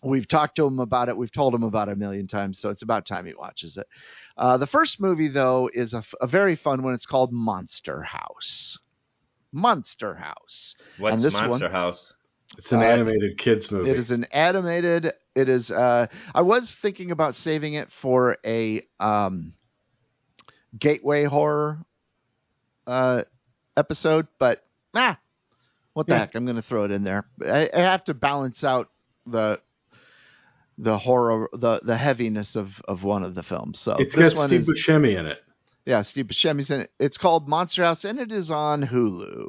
we've 0.03 0.29
talked 0.29 0.57
to 0.57 0.67
him 0.67 0.79
about 0.79 1.09
it. 1.09 1.17
We've 1.17 1.33
told 1.33 1.55
him 1.55 1.63
about 1.63 1.89
it 1.89 1.93
a 1.93 1.97
million 1.97 2.29
times, 2.29 2.59
so 2.59 2.69
it's 2.71 2.83
about 2.83 3.07
time 3.07 3.27
he 3.27 3.35
watches 3.35 3.77
it. 3.77 3.87
Uh, 4.37 4.57
the 4.57 4.67
first 4.67 5.01
movie, 5.01 5.29
though, 5.29 5.69
is 5.73 5.95
a, 5.95 5.99
f- 5.99 6.15
a 6.21 6.27
very 6.27 6.55
fun 6.57 6.83
one. 6.83 6.95
It's 6.95 7.07
called 7.07 7.33
Monster 7.33 8.03
House. 8.03 8.79
Monster 9.53 10.15
House. 10.15 10.77
What's 10.99 11.15
and 11.15 11.23
this 11.25 11.33
Monster 11.33 11.49
one- 11.67 11.73
House? 11.73 12.13
It's 12.57 12.73
an 12.73 12.79
Uh, 12.79 12.85
animated 12.85 13.37
kids 13.37 13.71
movie. 13.71 13.91
It 13.91 13.99
is 13.99 14.11
an 14.11 14.25
animated. 14.33 15.13
It 15.35 15.49
is. 15.51 15.71
Uh, 15.71 16.07
I 16.35 16.41
was 16.41 16.75
thinking 16.81 17.11
about 17.11 17.35
saving 17.35 17.75
it 17.75 17.91
for 18.01 18.39
a 18.45 18.83
um, 18.99 19.53
gateway 20.79 21.25
horror 21.25 21.85
uh, 22.87 23.25
episode, 23.77 24.29
but 24.39 24.65
ah, 24.95 25.19
what 25.93 26.07
the 26.07 26.15
Yeah. 26.15 26.19
heck? 26.21 26.35
I'm 26.35 26.45
going 26.47 26.57
to 26.57 26.63
throw 26.63 26.85
it 26.85 26.91
in 26.91 27.05
there. 27.05 27.27
I, 27.45 27.69
I 27.75 27.81
have 27.81 28.05
to 28.05 28.15
balance 28.15 28.65
out 28.65 28.89
the 29.27 29.61
the 30.81 30.97
horror, 30.99 31.49
the 31.53 31.81
the 31.83 31.97
heaviness 31.97 32.55
of 32.57 32.81
of 32.87 33.03
one 33.03 33.23
of 33.25 33.35
the 33.35 33.43
films. 33.43 33.79
So 33.81 33.97
it's 33.99 34.15
this 34.15 34.33
got 34.33 34.39
one 34.39 34.49
Steve 34.49 34.61
is 34.61 34.67
Buscemi 34.87 35.19
in 35.19 35.27
it. 35.27 35.39
yeah, 35.85 36.03
Steve 36.03 36.27
Buscemi's 36.27 36.71
in 36.71 36.83
it. 36.83 36.91
It's 37.01 37.19
called 37.19 37.49
Monster 37.49 37.83
House, 37.85 38.05
and 38.05 38.19
it 38.19 38.31
is 38.33 38.51
on 38.51 38.85
Hulu. 38.87 39.49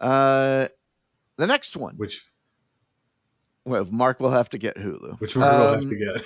Uh, 0.00 0.68
the 1.36 1.46
next 1.46 1.76
one. 1.76 1.94
Which 1.96 2.20
Well, 3.64 3.86
Marc 3.90 4.20
will 4.20 4.30
have 4.32 4.48
to 4.50 4.58
get 4.58 4.76
Hulu. 4.76 5.18
which 5.20 5.34
one 5.36 5.48
will 5.48 5.72
have 5.72 5.82
Um, 5.82 5.90
to 5.90 5.96
get? 5.96 6.24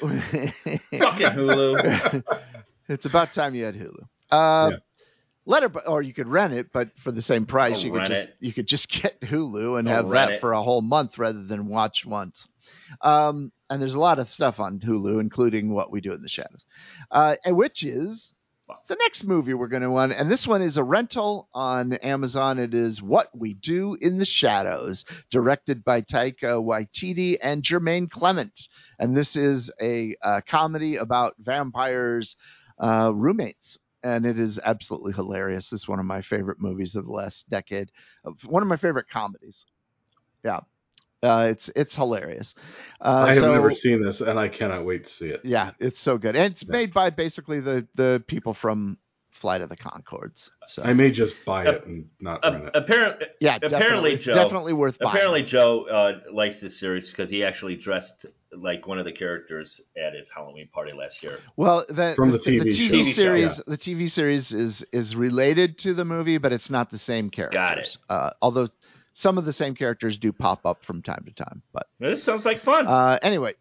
Fucking 1.00 1.26
Hulu. 1.26 2.22
it's 2.88 3.04
about 3.06 3.32
time 3.32 3.54
you 3.54 3.64
had 3.64 3.74
Hulu. 3.74 4.02
Uh, 4.30 4.70
Yeah. 4.72 4.76
Letter, 5.46 5.70
or 5.86 6.02
you 6.02 6.12
could 6.12 6.28
rent 6.28 6.52
it, 6.52 6.70
but 6.72 6.90
for 7.02 7.10
the 7.10 7.22
same 7.22 7.46
price, 7.46 7.78
I'll 7.78 7.84
you 7.84 7.92
could 7.92 8.08
just 8.08 8.22
it. 8.24 8.36
you 8.40 8.52
could 8.52 8.66
just 8.68 8.88
get 9.02 9.20
Hulu 9.22 9.78
and 9.78 9.88
I'll 9.88 9.96
have 10.04 10.10
that 10.10 10.30
it. 10.32 10.40
for 10.40 10.52
a 10.52 10.62
whole 10.62 10.82
month 10.82 11.18
rather 11.18 11.42
than 11.42 11.66
watch 11.66 12.04
once. 12.04 12.46
Um, 13.00 13.52
and 13.68 13.80
there's 13.80 13.94
a 13.94 14.00
lot 14.00 14.18
of 14.18 14.32
stuff 14.32 14.60
on 14.60 14.80
Hulu, 14.80 15.20
including 15.20 15.72
What 15.72 15.90
We 15.90 16.00
Do 16.00 16.12
in 16.12 16.22
the 16.22 16.28
Shadows, 16.28 16.64
uh, 17.10 17.36
and 17.44 17.56
which 17.56 17.82
is 17.82 18.32
the 18.88 18.96
next 19.00 19.24
movie 19.24 19.54
we're 19.54 19.68
going 19.68 19.82
to 19.82 19.90
want. 19.90 20.12
And 20.12 20.30
this 20.30 20.46
one 20.46 20.62
is 20.62 20.76
a 20.76 20.84
rental 20.84 21.48
on 21.52 21.92
Amazon. 21.94 22.58
It 22.58 22.74
is 22.74 23.02
What 23.02 23.36
We 23.36 23.54
Do 23.54 23.96
in 24.00 24.18
the 24.18 24.24
Shadows, 24.24 25.04
directed 25.30 25.84
by 25.84 26.02
Taika 26.02 26.62
Waititi 26.62 27.36
and 27.42 27.62
Jermaine 27.62 28.10
Clement. 28.10 28.68
And 28.98 29.16
this 29.16 29.36
is 29.36 29.70
a 29.80 30.14
uh, 30.22 30.40
comedy 30.46 30.96
about 30.96 31.34
vampires' 31.38 32.36
uh, 32.78 33.12
roommates. 33.14 33.78
And 34.02 34.24
it 34.24 34.38
is 34.38 34.58
absolutely 34.62 35.12
hilarious. 35.12 35.72
It's 35.72 35.88
one 35.88 35.98
of 35.98 36.06
my 36.06 36.22
favorite 36.22 36.60
movies 36.60 36.94
of 36.94 37.04
the 37.04 37.12
last 37.12 37.48
decade. 37.50 37.90
One 38.46 38.62
of 38.62 38.68
my 38.68 38.76
favorite 38.76 39.08
comedies. 39.10 39.64
Yeah. 40.42 40.60
Uh, 41.22 41.48
it's 41.50 41.68
it's 41.76 41.94
hilarious. 41.94 42.54
Uh, 43.00 43.24
I 43.28 43.34
have 43.34 43.42
so- 43.42 43.52
never 43.52 43.74
seen 43.74 44.02
this, 44.02 44.20
and 44.20 44.38
I 44.38 44.48
cannot 44.48 44.84
wait 44.86 45.06
to 45.06 45.12
see 45.12 45.26
it. 45.26 45.40
Yeah, 45.44 45.72
it's 45.78 46.00
so 46.00 46.16
good, 46.18 46.34
and 46.34 46.52
it's 46.52 46.62
Yeah. 46.62 46.72
made 46.72 46.94
by 46.94 47.10
basically 47.10 47.60
the 47.60 47.86
the 47.94 48.22
people 48.26 48.54
from 48.54 48.96
Flight 49.32 49.60
of 49.60 49.68
the 49.68 49.76
Conchords. 49.76 50.50
So 50.66 50.82
I 50.82 50.92
may 50.94 51.10
just 51.10 51.34
buy 51.46 51.66
it 51.66 51.84
and 51.86 52.08
not 52.20 52.40
rent 52.42 52.64
Uh, 52.64 52.66
it. 52.68 52.70
apparently, 52.74 53.26
yeah, 53.40 53.56
apparently, 53.56 53.78
definitely, 53.80 54.16
Joe- 54.18 54.34
definitely 54.34 54.72
worth 54.74 54.98
buying. 54.98 55.16
apparently, 55.16 55.42
Joe 55.42 55.84
uh, 55.84 56.32
likes 56.32 56.60
this 56.60 56.78
series 56.78 57.08
because 57.10 57.28
he 57.30 57.44
actually 57.44 57.76
dressed 57.76 58.26
like 58.52 58.86
one 58.86 58.98
of 58.98 59.04
the 59.04 59.12
characters 59.12 59.80
at 59.96 60.12
his 60.14 60.28
Halloween 60.34 60.68
party 60.72 60.92
last 60.92 61.22
year. 61.22 61.38
Well, 61.56 61.84
the, 61.88 62.14
From 62.16 62.32
the, 62.32 62.38
the 62.38 62.44
TV 62.44 62.72
show. 62.74 62.94
TV 62.94 63.04
show, 63.06 63.12
series, 63.14 63.60
the 63.66 63.78
TV 63.78 64.10
series 64.10 64.52
is 64.52 64.84
is 64.92 65.14
related 65.16 65.78
to 65.78 65.94
the 65.94 66.04
movie, 66.04 66.38
but 66.38 66.52
it's 66.52 66.68
not 66.70 66.90
the 66.90 66.98
same 66.98 67.30
characters. 67.30 67.56
Got 67.56 67.78
it. 67.78 67.96
Uh, 68.08 68.30
although 68.42 68.68
some 69.12 69.38
of 69.38 69.44
the 69.44 69.52
same 69.52 69.74
characters 69.74 70.16
do 70.18 70.32
pop 70.32 70.64
up 70.64 70.84
from 70.84 71.02
time 71.02 71.24
to 71.26 71.44
time. 71.44 71.62
But 71.72 71.86
This 71.98 72.22
sounds 72.22 72.44
like 72.44 72.62
fun. 72.62 72.86
uh, 72.86 73.18
anyway, 73.22 73.54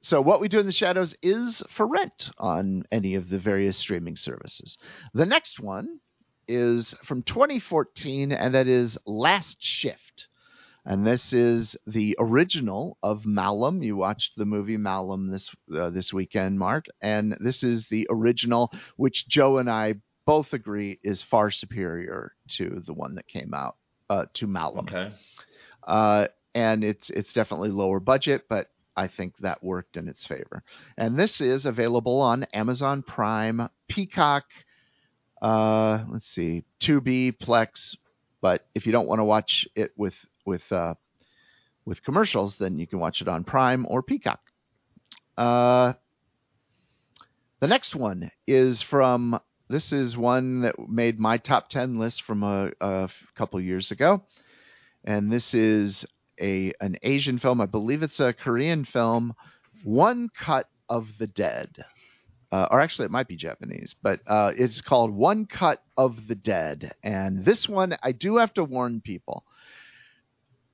so 0.00 0.20
what 0.20 0.40
we 0.40 0.48
do 0.48 0.58
in 0.58 0.66
the 0.66 0.72
shadows 0.72 1.14
is 1.22 1.62
for 1.76 1.86
rent 1.86 2.30
on 2.38 2.84
any 2.90 3.14
of 3.14 3.28
the 3.28 3.38
various 3.38 3.76
streaming 3.76 4.16
services. 4.16 4.78
The 5.14 5.26
next 5.26 5.60
one 5.60 6.00
is 6.48 6.94
from 7.04 7.22
2014, 7.22 8.32
and 8.32 8.54
that 8.54 8.66
is 8.66 8.98
Last 9.06 9.56
Shift. 9.60 10.28
And 10.84 11.06
this 11.06 11.32
is 11.32 11.76
the 11.86 12.16
original 12.18 12.98
of 13.04 13.24
Malum. 13.24 13.84
You 13.84 13.96
watched 13.96 14.32
the 14.36 14.44
movie 14.44 14.76
Malum 14.76 15.30
this 15.30 15.48
uh, 15.72 15.90
this 15.90 16.12
weekend, 16.12 16.58
Marc, 16.58 16.86
and 17.00 17.36
this 17.38 17.62
is 17.62 17.86
the 17.88 18.08
original, 18.10 18.72
which 18.96 19.28
Joe 19.28 19.58
and 19.58 19.70
I 19.70 19.94
both 20.26 20.52
agree 20.52 20.98
is 21.04 21.22
far 21.22 21.52
superior 21.52 22.34
to 22.56 22.82
the 22.84 22.92
one 22.94 23.14
that 23.14 23.28
came 23.28 23.54
out 23.54 23.76
uh, 24.12 24.26
to 24.34 24.46
Malum. 24.46 24.86
okay. 24.88 25.12
Uh, 25.86 26.26
and 26.54 26.84
it's 26.84 27.10
it's 27.10 27.32
definitely 27.32 27.70
lower 27.70 27.98
budget, 27.98 28.44
but 28.48 28.68
I 28.94 29.08
think 29.08 29.38
that 29.38 29.64
worked 29.64 29.96
in 29.96 30.06
its 30.08 30.26
favor. 30.26 30.62
And 30.98 31.18
this 31.18 31.40
is 31.40 31.64
available 31.64 32.20
on 32.20 32.44
Amazon 32.52 33.02
Prime, 33.02 33.68
Peacock, 33.88 34.44
uh, 35.40 36.04
let's 36.10 36.28
see, 36.30 36.64
Tubi, 36.80 37.32
Plex. 37.32 37.96
But 38.40 38.66
if 38.74 38.86
you 38.86 38.92
don't 38.92 39.08
want 39.08 39.20
to 39.20 39.24
watch 39.24 39.66
it 39.74 39.92
with 39.96 40.14
with 40.44 40.70
uh, 40.70 40.94
with 41.86 42.04
commercials, 42.04 42.56
then 42.58 42.78
you 42.78 42.86
can 42.86 42.98
watch 42.98 43.22
it 43.22 43.28
on 43.28 43.44
Prime 43.44 43.86
or 43.88 44.02
Peacock. 44.02 44.40
Uh, 45.38 45.94
the 47.60 47.66
next 47.66 47.94
one 47.94 48.30
is 48.46 48.82
from 48.82 49.40
this 49.68 49.92
is 49.92 50.16
one 50.16 50.62
that 50.62 50.74
made 50.88 51.18
my 51.18 51.38
top 51.38 51.68
ten 51.68 51.98
list 51.98 52.22
from 52.22 52.42
a, 52.42 52.72
a 52.80 53.08
couple 53.36 53.60
years 53.60 53.90
ago, 53.90 54.22
and 55.04 55.32
this 55.32 55.54
is 55.54 56.04
a 56.40 56.72
an 56.80 56.96
Asian 57.02 57.38
film. 57.38 57.60
I 57.60 57.66
believe 57.66 58.02
it's 58.02 58.20
a 58.20 58.32
Korean 58.32 58.84
film. 58.84 59.34
One 59.84 60.28
Cut 60.38 60.68
of 60.88 61.08
the 61.18 61.26
Dead, 61.26 61.84
uh, 62.52 62.68
or 62.70 62.80
actually 62.80 63.06
it 63.06 63.10
might 63.10 63.28
be 63.28 63.36
Japanese, 63.36 63.94
but 64.02 64.20
uh, 64.26 64.52
it's 64.56 64.80
called 64.80 65.10
One 65.10 65.46
Cut 65.46 65.82
of 65.96 66.28
the 66.28 66.34
Dead. 66.34 66.94
And 67.02 67.44
this 67.44 67.68
one, 67.68 67.96
I 68.02 68.12
do 68.12 68.36
have 68.36 68.54
to 68.54 68.64
warn 68.64 69.00
people. 69.00 69.44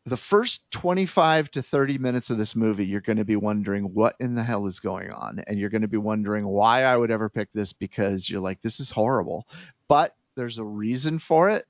The 0.08 0.16
first 0.16 0.60
25 0.70 1.50
to 1.50 1.62
30 1.62 1.98
minutes 1.98 2.30
of 2.30 2.38
this 2.38 2.56
movie, 2.56 2.86
you're 2.86 3.00
going 3.00 3.18
to 3.18 3.24
be 3.24 3.36
wondering 3.36 3.84
what 3.94 4.16
in 4.18 4.34
the 4.34 4.42
hell 4.42 4.66
is 4.66 4.80
going 4.80 5.10
on. 5.10 5.42
And 5.46 5.58
you're 5.58 5.70
going 5.70 5.82
to 5.82 5.88
be 5.88 5.98
wondering 5.98 6.46
why 6.46 6.84
I 6.84 6.96
would 6.96 7.10
ever 7.10 7.28
pick 7.28 7.48
this 7.52 7.72
because 7.74 8.28
you're 8.30 8.40
like, 8.40 8.62
this 8.62 8.80
is 8.80 8.90
horrible. 8.90 9.46
But 9.86 10.14
there's 10.34 10.56
a 10.58 10.64
reason 10.64 11.18
for 11.18 11.50
it. 11.50 11.66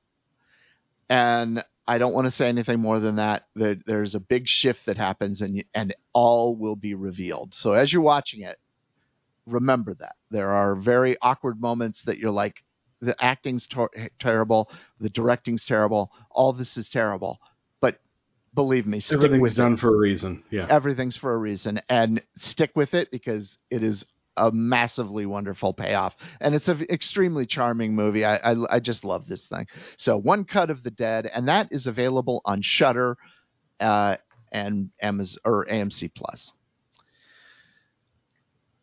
And 1.09 1.65
I 1.89 1.99
don't 1.99 2.13
want 2.13 2.27
to 2.27 2.33
say 2.33 2.49
anything 2.49 2.81
more 2.81 3.01
than 3.01 3.17
that. 3.17 3.47
There's 3.57 4.15
a 4.15 4.21
big 4.21 4.47
shift 4.47 4.87
that 4.87 4.99
happens, 4.99 5.41
and 5.41 5.65
and 5.73 5.95
all 6.13 6.55
will 6.55 6.77
be 6.77 6.95
revealed. 6.95 7.55
So 7.55 7.73
as 7.73 7.91
you're 7.91 8.03
watching 8.03 8.43
it, 8.43 8.59
remember 9.47 9.95
that 9.95 10.17
there 10.31 10.51
are 10.51 10.77
very 10.77 11.17
awkward 11.23 11.61
moments 11.61 12.03
that 12.03 12.19
you're 12.19 12.31
like, 12.31 12.63
the 13.01 13.17
acting's 13.25 13.67
tor- 13.67 13.91
terrible, 14.19 14.71
the 15.01 15.09
directing's 15.09 15.65
terrible, 15.65 16.13
all 16.31 16.53
this 16.53 16.77
is 16.77 16.91
terrible. 16.91 17.39
Believe 18.55 18.87
me, 18.87 19.01
stick 19.01 19.17
Everything's 19.17 19.43
with 19.43 19.57
done 19.57 19.75
it. 19.75 19.81
for 19.81 19.95
a 19.95 19.99
reason. 19.99 20.43
Yeah. 20.51 20.67
Everything's 20.69 21.17
for 21.17 21.33
a 21.33 21.39
reason, 21.39 21.81
and 21.89 22.23
stick 22.39 22.71
with 22.75 22.95
it 22.95 23.11
because 23.11 23.59
it 23.71 23.83
is 23.83 24.05
a 24.37 24.51
massively 24.53 25.27
wonderful 25.27 25.73
payoff, 25.73 26.17
and 26.41 26.55
it's 26.55 26.69
an 26.69 26.87
extremely 26.91 27.47
charming 27.47 27.95
movie. 27.95 28.25
I, 28.25 28.37
I 28.37 28.77
I 28.77 28.81
just 28.81 29.05
love 29.05 29.27
this 29.27 29.45
thing. 29.47 29.67
So 29.97 30.17
one 30.17 30.45
cut 30.45 30.71
of 30.71 30.83
the 30.83 30.91
dead, 30.91 31.27
and 31.27 31.49
that 31.49 31.69
is 31.71 31.87
available 31.87 32.41
on 32.45 32.63
Shudder, 32.63 33.17
uh, 33.81 34.17
and 34.51 34.91
Amazon 35.01 35.39
or 35.45 35.67
AMC 35.67 36.13
Plus. 36.15 36.53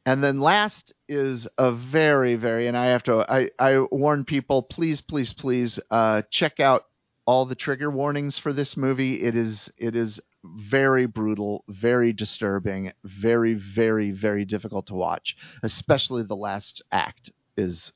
And 0.05 0.23
then 0.23 0.39
last 0.39 0.93
is 1.09 1.47
a 1.57 1.71
very, 1.71 2.35
very, 2.35 2.67
and 2.67 2.77
I 2.77 2.87
have 2.87 3.01
to, 3.03 3.25
I, 3.27 3.49
I 3.57 3.79
warn 3.79 4.23
people, 4.23 4.61
please, 4.61 5.01
please, 5.01 5.33
please, 5.33 5.79
uh, 5.89 6.21
check 6.29 6.59
out 6.59 6.85
all 7.25 7.45
the 7.45 7.55
trigger 7.55 7.89
warnings 7.89 8.37
for 8.37 8.53
this 8.53 8.77
movie. 8.77 9.23
It 9.23 9.35
is, 9.35 9.69
it 9.77 9.95
is 9.95 10.19
very 10.43 11.05
brutal, 11.07 11.63
very 11.67 12.13
disturbing, 12.13 12.91
very, 13.03 13.53
very, 13.53 14.11
very 14.11 14.45
difficult 14.45 14.87
to 14.87 14.93
watch. 14.93 15.35
Especially 15.63 16.23
the 16.23 16.35
last 16.35 16.81
act 16.91 17.31
is, 17.57 17.91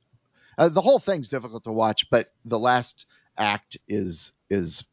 uh, 0.57 0.69
the 0.69 0.81
whole 0.81 0.99
thing's 0.99 1.30
difficult 1.30 1.64
to 1.64 1.72
watch, 1.72 2.10
but 2.10 2.34
the 2.45 2.60
last 2.60 3.06
act 3.38 3.77
is 3.88 4.31
is 4.49 4.84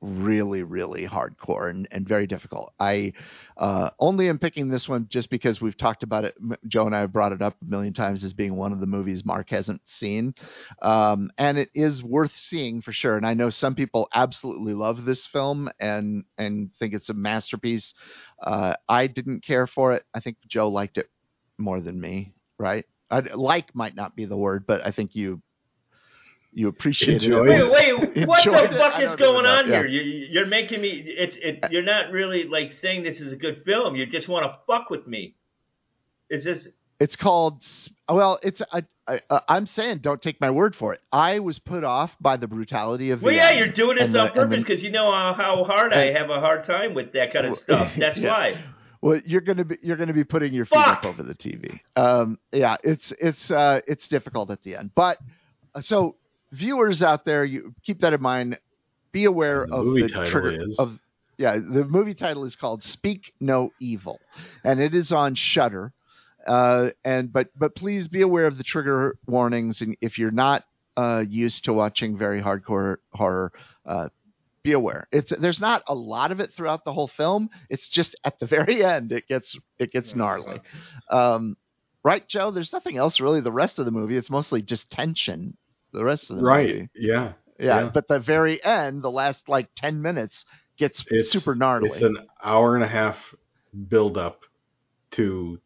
really, 0.00 0.62
really 0.62 1.06
hardcore 1.06 1.70
and, 1.70 1.88
and 1.90 2.06
very 2.06 2.26
difficult. 2.26 2.72
I 2.78 3.12
uh, 3.56 3.90
only 3.98 4.28
am 4.28 4.38
picking 4.38 4.68
this 4.68 4.88
one 4.88 5.06
just 5.08 5.30
because 5.30 5.60
we've 5.60 5.76
talked 5.76 6.02
about 6.02 6.24
it. 6.24 6.34
Joe 6.68 6.86
and 6.86 6.94
I 6.94 7.00
have 7.00 7.12
brought 7.12 7.32
it 7.32 7.42
up 7.42 7.56
a 7.60 7.64
million 7.64 7.92
times 7.92 8.22
as 8.22 8.32
being 8.32 8.56
one 8.56 8.72
of 8.72 8.80
the 8.80 8.86
movies 8.86 9.24
Marc 9.24 9.50
hasn't 9.50 9.82
seen. 9.86 10.34
Um, 10.82 11.30
and 11.38 11.58
it 11.58 11.70
is 11.74 12.02
worth 12.02 12.36
seeing 12.36 12.82
for 12.82 12.92
sure. 12.92 13.16
And 13.16 13.26
I 13.26 13.34
know 13.34 13.50
some 13.50 13.74
people 13.74 14.08
absolutely 14.14 14.74
love 14.74 15.04
this 15.04 15.26
film 15.26 15.70
and, 15.80 16.24
and 16.36 16.70
think 16.78 16.94
it's 16.94 17.08
a 17.08 17.14
masterpiece. 17.14 17.94
Uh, 18.42 18.74
I 18.88 19.06
didn't 19.06 19.44
care 19.44 19.66
for 19.66 19.94
it. 19.94 20.04
I 20.14 20.20
think 20.20 20.36
Joe 20.46 20.68
liked 20.68 20.98
it 20.98 21.08
more 21.58 21.80
than 21.80 22.00
me, 22.00 22.34
right? 22.58 22.84
I, 23.10 23.20
like 23.20 23.74
might 23.74 23.94
not 23.94 24.16
be 24.16 24.24
the 24.24 24.36
word, 24.36 24.66
but 24.66 24.84
I 24.84 24.90
think 24.90 25.14
you 25.14 25.40
you 26.56 26.68
appreciate 26.68 27.22
Enjoyed 27.22 27.50
it. 27.50 27.70
Wait, 27.70 28.16
wait, 28.16 28.26
what 28.26 28.46
Enjoyed 28.46 28.70
the 28.70 28.76
it. 28.76 28.78
fuck 28.78 28.98
is 28.98 29.14
going 29.16 29.44
on 29.44 29.68
yeah. 29.68 29.80
here? 29.80 29.86
You, 29.86 30.00
you're 30.30 30.46
making 30.46 30.80
me. 30.80 30.88
It's 31.06 31.36
it. 31.36 31.70
You're 31.70 31.82
not 31.82 32.10
really 32.10 32.44
like 32.44 32.72
saying 32.80 33.02
this 33.02 33.20
is 33.20 33.30
a 33.30 33.36
good 33.36 33.62
film. 33.66 33.94
You 33.94 34.06
just 34.06 34.26
want 34.26 34.46
to 34.46 34.56
fuck 34.66 34.88
with 34.88 35.06
me. 35.06 35.34
Is 36.30 36.44
this? 36.44 36.66
It's 36.98 37.14
called. 37.14 37.62
Well, 38.08 38.38
it's. 38.42 38.62
I, 38.72 38.84
I, 39.06 39.20
uh, 39.28 39.40
I'm 39.46 39.66
saying, 39.66 39.98
don't 39.98 40.22
take 40.22 40.40
my 40.40 40.50
word 40.50 40.74
for 40.74 40.94
it. 40.94 41.02
I 41.12 41.40
was 41.40 41.58
put 41.58 41.84
off 41.84 42.10
by 42.22 42.38
the 42.38 42.46
brutality 42.46 43.10
of 43.10 43.20
the. 43.20 43.26
Well, 43.26 43.34
yeah, 43.34 43.50
you're 43.50 43.72
doing 43.72 43.96
this 43.96 44.06
and 44.06 44.14
the- 44.14 44.20
on 44.22 44.30
purpose 44.32 44.64
because 44.64 44.82
you 44.82 44.90
know 44.90 45.12
how, 45.12 45.34
how 45.36 45.62
hard 45.64 45.92
I 45.92 46.12
have 46.18 46.30
a 46.30 46.40
hard 46.40 46.64
time 46.64 46.94
with 46.94 47.12
that 47.12 47.34
kind 47.34 47.48
of 47.48 47.58
stuff. 47.58 47.92
That's 47.98 48.16
Yeah. 48.16 48.30
why. 48.30 48.64
Well, 49.02 49.20
you're 49.26 49.42
gonna 49.42 49.66
be 49.66 49.76
you're 49.82 49.98
gonna 49.98 50.14
be 50.14 50.24
putting 50.24 50.54
your 50.54 50.64
feet 50.64 50.78
Fuck! 50.78 50.98
up 51.00 51.04
over 51.04 51.22
the 51.22 51.34
TV. 51.34 51.80
Um, 51.96 52.38
yeah, 52.50 52.76
it's 52.82 53.12
it's 53.20 53.50
uh, 53.50 53.82
it's 53.86 54.08
difficult 54.08 54.50
at 54.50 54.62
the 54.62 54.74
end, 54.76 54.92
but 54.94 55.18
uh, 55.74 55.82
so 55.82 56.16
viewers 56.52 57.02
out 57.02 57.24
there, 57.24 57.44
you 57.44 57.74
keep 57.84 58.00
that 58.00 58.12
in 58.12 58.22
mind. 58.22 58.58
Be 59.12 59.24
aware 59.24 59.66
The 59.66 59.74
of 59.74 59.86
movie 59.86 60.02
the 60.02 60.08
title 60.08 60.30
trigger 60.30 60.62
is- 60.68 60.78
of 60.78 60.98
yeah. 61.38 61.56
The 61.56 61.84
movie 61.84 62.14
title 62.14 62.44
is 62.44 62.56
called 62.56 62.82
"Speak 62.82 63.32
No 63.40 63.72
Evil," 63.80 64.20
and 64.64 64.80
it 64.80 64.94
is 64.94 65.12
on 65.12 65.34
Shudder. 65.34 65.92
Uh, 66.46 66.90
and 67.04 67.32
but 67.32 67.48
but 67.58 67.74
please 67.74 68.08
be 68.08 68.20
aware 68.22 68.46
of 68.46 68.56
the 68.58 68.62
trigger 68.64 69.16
warnings, 69.26 69.80
and 69.80 69.96
if 70.00 70.18
you're 70.18 70.30
not 70.30 70.64
uh, 70.96 71.24
used 71.26 71.64
to 71.64 71.72
watching 71.72 72.16
very 72.16 72.40
hardcore 72.42 72.96
horror, 73.12 73.52
uh, 73.84 74.08
be 74.62 74.72
aware. 74.72 75.08
It's 75.10 75.32
there's 75.38 75.60
not 75.60 75.82
a 75.88 75.94
lot 75.94 76.30
of 76.30 76.40
it 76.40 76.52
throughout 76.54 76.84
the 76.84 76.92
whole 76.92 77.08
film. 77.08 77.50
It's 77.68 77.88
just 77.88 78.14
at 78.22 78.38
the 78.38 78.46
very 78.56 78.84
end 78.84 79.12
it 79.12 79.26
gets 79.28 79.56
it 79.78 79.90
gets 79.92 80.14
gnarly. 80.14 80.60
Um, 81.10 81.56
right, 82.04 82.26
Joe? 82.28 82.50
There's 82.50 82.72
nothing 82.72 82.96
else 82.96 83.18
really. 83.18 83.40
The 83.40 83.52
rest 83.52 83.78
of 83.78 83.84
the 83.84 83.90
movie, 83.92 84.16
it's 84.16 84.30
mostly 84.30 84.62
just 84.62 84.90
tension. 84.90 85.56
The 85.96 86.04
rest 86.04 86.30
of 86.30 86.36
the 86.38 86.44
Right. 86.44 86.68
movie, 86.68 86.88
Yeah. 86.94 87.32
yeah. 87.58 87.80
Yeah. 87.84 87.90
But 87.92 88.06
the 88.06 88.18
very 88.18 88.62
end, 88.62 89.02
the 89.02 89.10
last 89.10 89.48
like 89.48 89.68
ten 89.76 90.02
minutes, 90.02 90.44
gets 90.76 91.02
It's 91.08 91.30
super 91.30 91.54
gnarly. 91.54 91.88
It's 91.88 92.02
an 92.02 92.18
hour 92.44 92.74
and 92.74 92.84
a 92.84 92.88
half 92.88 93.16
build 93.88 94.18
up 94.18 94.42
to 95.12 95.58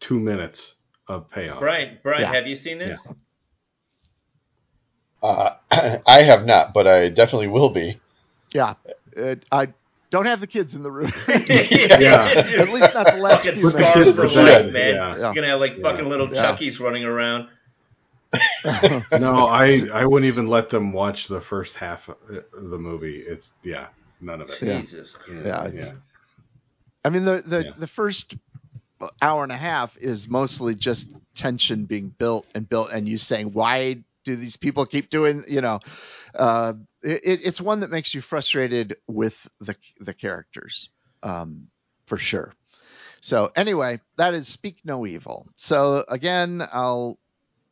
two 0.00 0.20
minutes 0.20 0.74
of 1.08 1.30
payoff. 1.30 1.60
Brian, 1.60 1.98
Brian, 2.02 2.20
Yeah. 2.22 2.32
have 2.34 2.46
you 2.46 2.56
seen 2.56 2.78
this? 2.78 2.98
Uh, 5.22 5.50
I 6.06 6.22
have 6.24 6.44
not, 6.44 6.74
but 6.74 6.86
I 6.86 7.08
definitely 7.08 7.48
will 7.48 7.70
be. 7.70 7.98
yeah, 8.52 8.74
It- 9.16 9.44
I 9.50 9.68
don't 10.10 10.26
have 10.26 10.40
the 10.40 10.46
kids 10.46 10.74
in 10.74 10.82
the 10.82 10.90
room. 10.90 11.12
Yeah. 11.28 12.26
At 12.58 12.68
least 12.68 12.92
not 12.92 13.06
the 13.06 13.16
last 13.18 13.44
fucking 13.46 13.54
few 13.54 13.70
Put 13.70 13.78
the 13.78 13.90
scars 13.90 14.04
kids 14.04 14.16
for 14.18 14.28
life, 14.28 14.66
man. 14.70 14.74
yeah. 14.74 14.92
Yeah. 14.94 15.16
You're 15.16 15.34
gonna 15.34 15.48
have 15.48 15.60
like 15.60 15.72
Yeah. 15.78 15.82
fucking 15.90 16.06
little 16.10 16.28
Yeah. 16.32 16.54
Chuckies 16.54 16.78
running 16.78 17.04
around. 17.04 17.48
No, 19.12 19.46
I 19.46 19.82
I 19.92 20.04
wouldn't 20.06 20.30
even 20.32 20.46
let 20.46 20.70
them 20.70 20.92
watch 20.92 21.28
the 21.28 21.40
first 21.42 21.72
half 21.74 22.08
of 22.08 22.16
the 22.52 22.78
movie. 22.78 23.22
It's 23.26 23.50
yeah. 23.62 23.88
none 24.20 24.40
of 24.40 24.48
it. 24.50 24.62
Yeah. 24.62 24.80
Jesus. 24.80 25.14
Yeah. 25.30 25.68
yeah. 25.72 25.92
I 27.04 27.10
mean, 27.10 27.24
the 27.24 27.42
the, 27.46 27.64
Yeah. 27.64 27.70
the 27.78 27.86
first 27.88 28.36
hour 29.20 29.42
and 29.42 29.52
a 29.52 29.56
half 29.56 29.90
is 29.96 30.28
mostly 30.28 30.74
just 30.74 31.06
tension 31.34 31.84
being 31.86 32.14
built 32.18 32.46
and 32.54 32.68
built, 32.68 32.90
and 32.92 33.08
you 33.08 33.18
saying, 33.18 33.52
"Why 33.52 34.04
do 34.24 34.36
these 34.36 34.56
people 34.56 34.86
keep 34.86 35.10
doing?" 35.10 35.44
You 35.48 35.60
know, 35.60 35.80
uh, 36.34 36.74
it, 37.02 37.40
it's 37.42 37.60
one 37.60 37.80
that 37.80 37.90
makes 37.90 38.14
you 38.14 38.22
frustrated 38.22 38.96
with 39.08 39.34
the 39.60 39.76
the 40.00 40.14
characters, 40.14 40.88
um, 41.22 41.68
for 42.06 42.16
sure. 42.18 42.54
So 43.20 43.50
anyway, 43.54 44.00
that 44.16 44.34
is 44.34 44.48
Speak 44.48 44.78
No 44.84 45.06
Evil. 45.06 45.48
So 45.56 46.04
again, 46.08 46.62
I'll. 46.72 47.18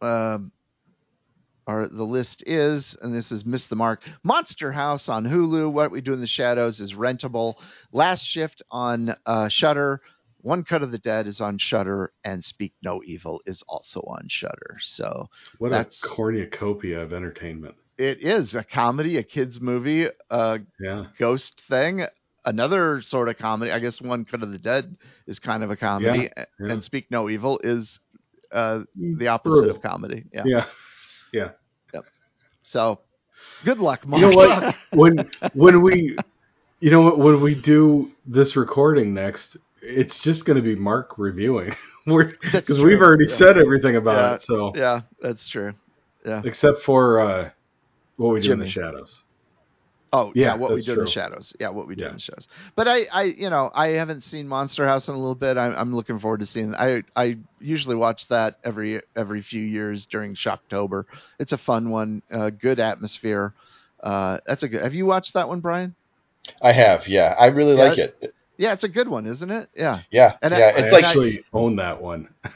Um, 0.01 0.53
or 1.67 1.89
the 1.89 2.05
list 2.05 2.43
is, 2.47 2.97
and 3.01 3.15
this 3.15 3.31
is 3.31 3.45
Miss 3.45 3.67
the 3.67 3.77
Mark, 3.77 4.03
Monster 4.25 4.73
House 4.73 5.09
on 5.09 5.25
Hulu. 5.25 5.71
What 5.71 5.91
We 5.93 6.01
Do 6.01 6.13
in 6.13 6.21
the 6.21 6.27
Shadows 6.27 6.81
is 6.81 6.95
rentable. 6.95 7.55
Last 7.93 8.23
Shift 8.25 8.63
on 8.71 9.15
uh, 9.27 9.49
Shudder. 9.49 10.01
One 10.43 10.65
Cut 10.65 10.83
of 10.83 10.91
the 10.91 10.99
Dead 10.99 11.27
is 11.27 11.41
on 11.41 11.59
Shudder, 11.59 12.13
and 12.25 12.43
Speak 12.43 12.73
No 12.83 13.03
Evil 13.05 13.41
is 13.47 13.63
also 13.69 14.01
on 14.01 14.27
Shudder. 14.29 14.79
So 14.81 15.29
What 15.59 15.71
That's- 15.71 16.03
a 16.03 16.09
cornucopia 16.09 17.01
of 17.03 17.13
entertainment. 17.13 17.75
it 17.99 18.21
is 18.23 18.55
a 18.55 18.65
comedy, 18.65 19.19
a 19.19 19.23
kids 19.23 19.61
movie, 19.61 20.07
a 20.31 20.61
Yeah. 20.81 21.05
ghost 21.19 21.61
thing, 21.69 22.07
another 22.45 23.03
sort 23.03 23.29
of 23.29 23.37
comedy. 23.37 23.71
I 23.71 23.79
guess 23.81 24.01
One 24.01 24.25
Cut 24.25 24.43
of 24.43 24.51
the 24.51 24.59
Dead 24.59 24.97
is 25.27 25.39
kind 25.39 25.63
of 25.63 25.71
a 25.71 25.77
comedy, 25.77 26.31
yeah. 26.35 26.45
and 26.59 26.83
Speak 26.83 27.11
No 27.11 27.29
Evil 27.29 27.61
is 27.63 28.01
uh, 28.53 28.81
the 28.97 29.29
opposite 29.29 29.55
Brutal. 29.55 29.77
of 29.77 29.83
comedy. 29.83 30.25
Yeah. 30.33 30.43
Yeah. 30.45 30.65
Yeah. 31.33 31.49
So 32.63 33.01
good 33.65 33.79
luck, 33.79 34.07
Marc. 34.07 34.21
You 34.23 34.31
know 34.31 34.37
what? 34.37 34.75
when 34.93 35.29
when 35.55 35.83
we 35.83 36.17
you 36.81 36.91
know 36.91 37.01
what 37.03 37.19
when 37.19 37.41
we 37.41 37.55
do 37.55 38.11
this 38.27 38.57
recording 38.57 39.13
next, 39.13 39.57
it's 39.83 40.21
just 40.21 40.45
going 40.45 40.57
to 40.57 40.63
be 40.63 40.75
Marc 40.77 41.19
reviewing. 41.19 41.75
Because 42.07 42.81
we've 42.81 43.01
already 43.01 43.27
yeah. 43.29 43.37
said 43.37 43.59
everything 43.59 43.95
about 43.95 44.17
Yeah. 44.17 44.35
it. 44.37 44.43
So 44.43 44.73
yeah, 44.75 45.01
that's 45.23 45.47
true. 45.47 45.75
Yeah. 46.27 46.43
except 46.45 46.83
for 46.83 47.21
uh, 47.21 47.51
what 48.17 48.33
we 48.33 48.41
do 48.41 48.53
in 48.53 48.59
the 48.59 48.69
shadows. 48.69 49.23
Oh 50.13 50.33
yeah, 50.35 50.47
Yeah, 50.49 50.55
what 50.57 50.73
we 50.75 50.83
do 50.83 50.93
in 50.95 51.05
the 51.05 51.11
shadows. 51.11 51.53
Yeah, 51.61 51.69
what 51.69 51.87
we 51.87 51.95
do 51.95 52.03
Yeah. 52.03 52.09
in 52.09 52.15
the 52.15 52.21
shadows. 52.21 52.49
But 52.75 52.89
I, 52.89 53.05
I, 53.13 53.23
you 53.25 53.49
know, 53.49 53.71
I 53.73 53.89
haven't 53.89 54.25
seen 54.25 54.49
Monster 54.49 54.87
House 54.87 55.07
in 55.07 55.15
a 55.15 55.17
little 55.19 55.37
bit. 55.37 55.57
I'm, 55.57 55.73
I'm 55.77 55.95
looking 55.95 56.19
forward 56.19 56.41
to 56.41 56.47
seeing. 56.47 56.75
I, 56.75 57.05
I 57.15 57.39
usually 57.61 57.95
watch 57.95 58.27
that 58.29 58.59
every 58.65 59.03
every 59.15 59.41
few 59.43 59.63
years 59.63 60.07
during 60.07 60.35
Shocktober. 60.35 61.05
It's 61.39 61.53
a 61.53 61.59
fun 61.59 61.91
one. 61.91 62.23
Uh, 62.31 62.51
good 62.51 62.81
atmosphere. 62.81 63.55
Uh, 64.03 64.39
that's 64.47 64.63
a 64.65 64.69
good. 64.69 64.83
Have 64.83 64.95
you 64.95 65.07
watched 65.07 65.35
that 65.35 65.49
one, 65.49 65.61
Brian? 65.61 65.95
I 66.63 66.73
have, 66.73 67.07
yeah. 67.07 67.35
I 67.39 67.47
really 67.47 67.77
Yeah. 67.77 67.85
like 67.85 67.99
it. 67.99 68.35
Yeah, 68.57 68.73
it's 68.73 68.85
a 68.85 68.89
good 68.89 69.09
one, 69.09 69.27
isn't 69.27 69.51
it? 69.51 69.69
Yeah. 69.77 70.01
Yeah, 70.11 70.37
And 70.43 70.53
yeah. 70.53 70.59
I 70.59 70.69
It's 70.81 70.93
like 70.93 71.05
actually 71.05 71.45
own 71.53 71.77
that 71.77 72.01
one. 72.03 72.29
Yeah, 72.45 72.51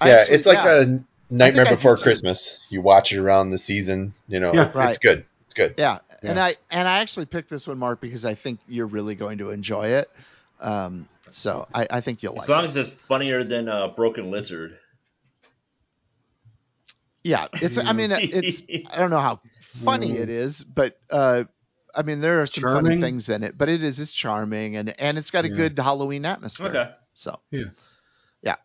actually- 0.00 0.36
it's 0.36 0.46
like 0.46 0.58
a 0.58 1.00
Nightmare 1.30 1.64
Before. 1.66 1.96
Christmas. 1.96 2.58
You 2.68 2.82
watch 2.82 3.12
it 3.12 3.18
around 3.18 3.50
the 3.50 3.58
season. 3.58 4.12
You 4.28 4.40
know, 4.40 4.50
it's, 4.52 4.74
Right. 4.74 4.90
it's 4.90 4.98
good. 4.98 5.24
It's 5.46 5.54
good. 5.54 5.74
Yeah, 5.78 5.98
and 6.22 6.38
I 6.40 6.56
and 6.70 6.88
I 6.88 6.98
actually 6.98 7.26
picked 7.26 7.50
this 7.50 7.66
one, 7.66 7.78
Marc, 7.78 8.00
because 8.00 8.24
I 8.24 8.34
think 8.34 8.60
you're 8.66 8.86
really 8.86 9.14
going 9.14 9.38
to 9.38 9.50
enjoy 9.50 9.86
it. 9.88 10.10
Um, 10.60 11.08
so 11.30 11.66
I, 11.74 11.86
I 11.90 12.00
think 12.00 12.22
you'll 12.22 12.34
like 12.34 12.44
As 12.44 12.48
long 12.48 12.64
it. 12.64 12.68
as 12.70 12.76
it's 12.76 12.90
funnier 13.08 13.44
than 13.44 13.68
uh, 13.68 13.88
Broken 13.88 14.30
Lizard. 14.30 14.78
Yeah, 17.22 17.48
it's. 17.52 17.78
I 17.78 17.92
mean, 17.92 18.10
it's. 18.12 18.62
I 18.90 18.96
don't 18.98 19.10
know 19.10 19.20
how 19.20 19.40
funny 19.84 20.12
Mm. 20.14 20.22
it 20.22 20.28
is, 20.30 20.62
but 20.64 20.98
uh, 21.10 21.44
I 21.94 22.02
mean, 22.02 22.20
there 22.20 22.40
are 22.42 22.46
some 22.46 22.64
funny 22.64 23.00
things 23.00 23.28
in 23.28 23.42
it. 23.42 23.56
But 23.58 23.68
it 23.68 23.82
is. 23.82 23.98
It's 23.98 24.12
charming, 24.12 24.76
and 24.76 24.98
and 25.00 25.18
it's 25.18 25.30
got 25.30 25.44
a 25.44 25.48
Yeah. 25.48 25.56
good 25.56 25.78
Halloween 25.78 26.24
atmosphere. 26.24 26.68
Okay. 26.68 26.90
So 27.14 27.40
Yeah. 27.50 27.64
yeah. 28.42 28.56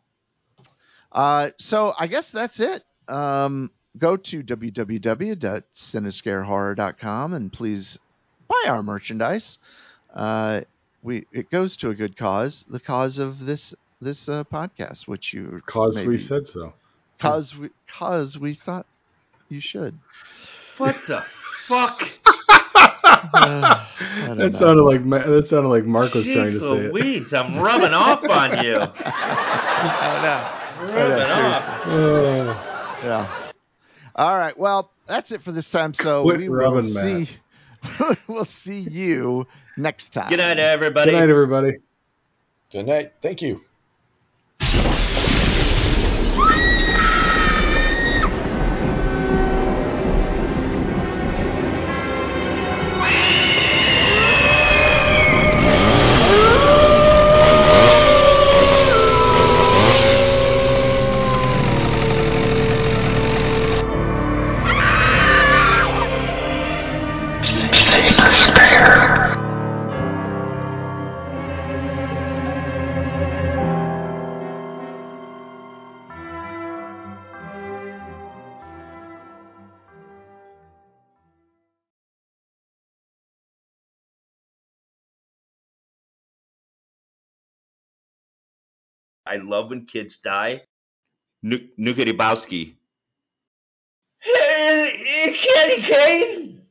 Uh, 1.12 1.50
so 1.60 1.94
I 1.98 2.08
guess 2.08 2.30
that's 2.32 2.60
it. 2.60 2.84
Um, 3.08 3.72
go 3.98 4.18
to 4.18 4.44
www.cinescarehorror.com 4.44 7.34
and 7.34 7.52
please 7.54 7.98
buy 8.48 8.64
our 8.68 8.84
merchandise. 8.84 9.58
Uh, 10.14 10.62
we 11.04 11.26
it 11.32 11.50
goes 11.52 11.76
to 11.78 11.90
a 11.90 11.96
good 11.96 12.16
cause, 12.18 12.66
the 12.70 12.80
cause 12.80 13.18
of 13.20 13.46
this 13.46 13.74
this 14.02 14.28
uh, 14.30 14.44
podcast, 14.52 15.08
which 15.08 15.34
you 15.34 15.62
Cause 15.66 16.00
we 16.02 16.18
said 16.18 16.48
so. 16.48 16.74
cause 17.20 17.56
we 17.56 17.70
cause 17.88 18.38
we 18.38 18.54
thought 18.56 18.86
you 19.50 19.60
should. 19.62 19.98
What 20.78 20.96
the 21.08 21.24
fuck? 21.68 22.02
Uh, 23.34 23.86
that 24.36 24.52
know. 24.52 24.60
sounded 24.60 24.84
like 24.84 25.02
Ma- 25.04 25.26
that 25.26 25.48
sounded 25.50 25.70
like 25.70 25.84
Marc 25.86 26.14
was 26.14 26.26
trying 26.26 26.54
to 26.54 26.60
Jeez 26.60 26.62
say 26.82 26.86
it. 26.88 26.94
Louise, 26.94 27.34
I'm 27.34 27.58
rubbing 27.60 27.94
off 27.94 28.24
on 28.24 28.64
you. 28.64 28.76
I 28.80 30.20
know. 30.22 30.44
Rubbing 30.94 31.26
seriously. 31.26 31.44
off. 31.44 31.64
Oh, 31.88 32.46
Yeah. 33.04 33.28
All 34.16 34.36
right. 34.38 34.58
Well, 34.58 34.92
that's 35.08 35.32
it 35.32 35.44
for 35.44 35.52
this 35.52 35.70
time. 35.70 35.94
So 35.94 36.24
Quit 36.24 36.38
we 36.38 36.50
will 36.50 36.58
rubbing, 36.58 36.94
Matt. 36.94 37.28
see. 38.08 38.18
we'll 38.28 38.48
see 38.64 38.80
you 38.80 39.46
next 39.78 40.14
time. 40.14 40.30
Good 40.30 40.38
night, 40.38 40.58
everybody. 40.58 41.12
good 41.12 41.20
night, 41.20 41.30
everybody. 41.30 41.72
Good 42.72 42.88
night. 42.88 43.14
Thank 43.22 43.42
you. 43.42 43.62
I 89.36 89.44
love 89.44 89.70
when 89.70 89.86
kids 89.86 90.18
die. 90.24 90.62
Nuke 91.44 91.70
Nukadibowski. 91.78 92.76
Hey, 94.20 95.38
Candy 95.44 95.82
Cane! 95.84 96.62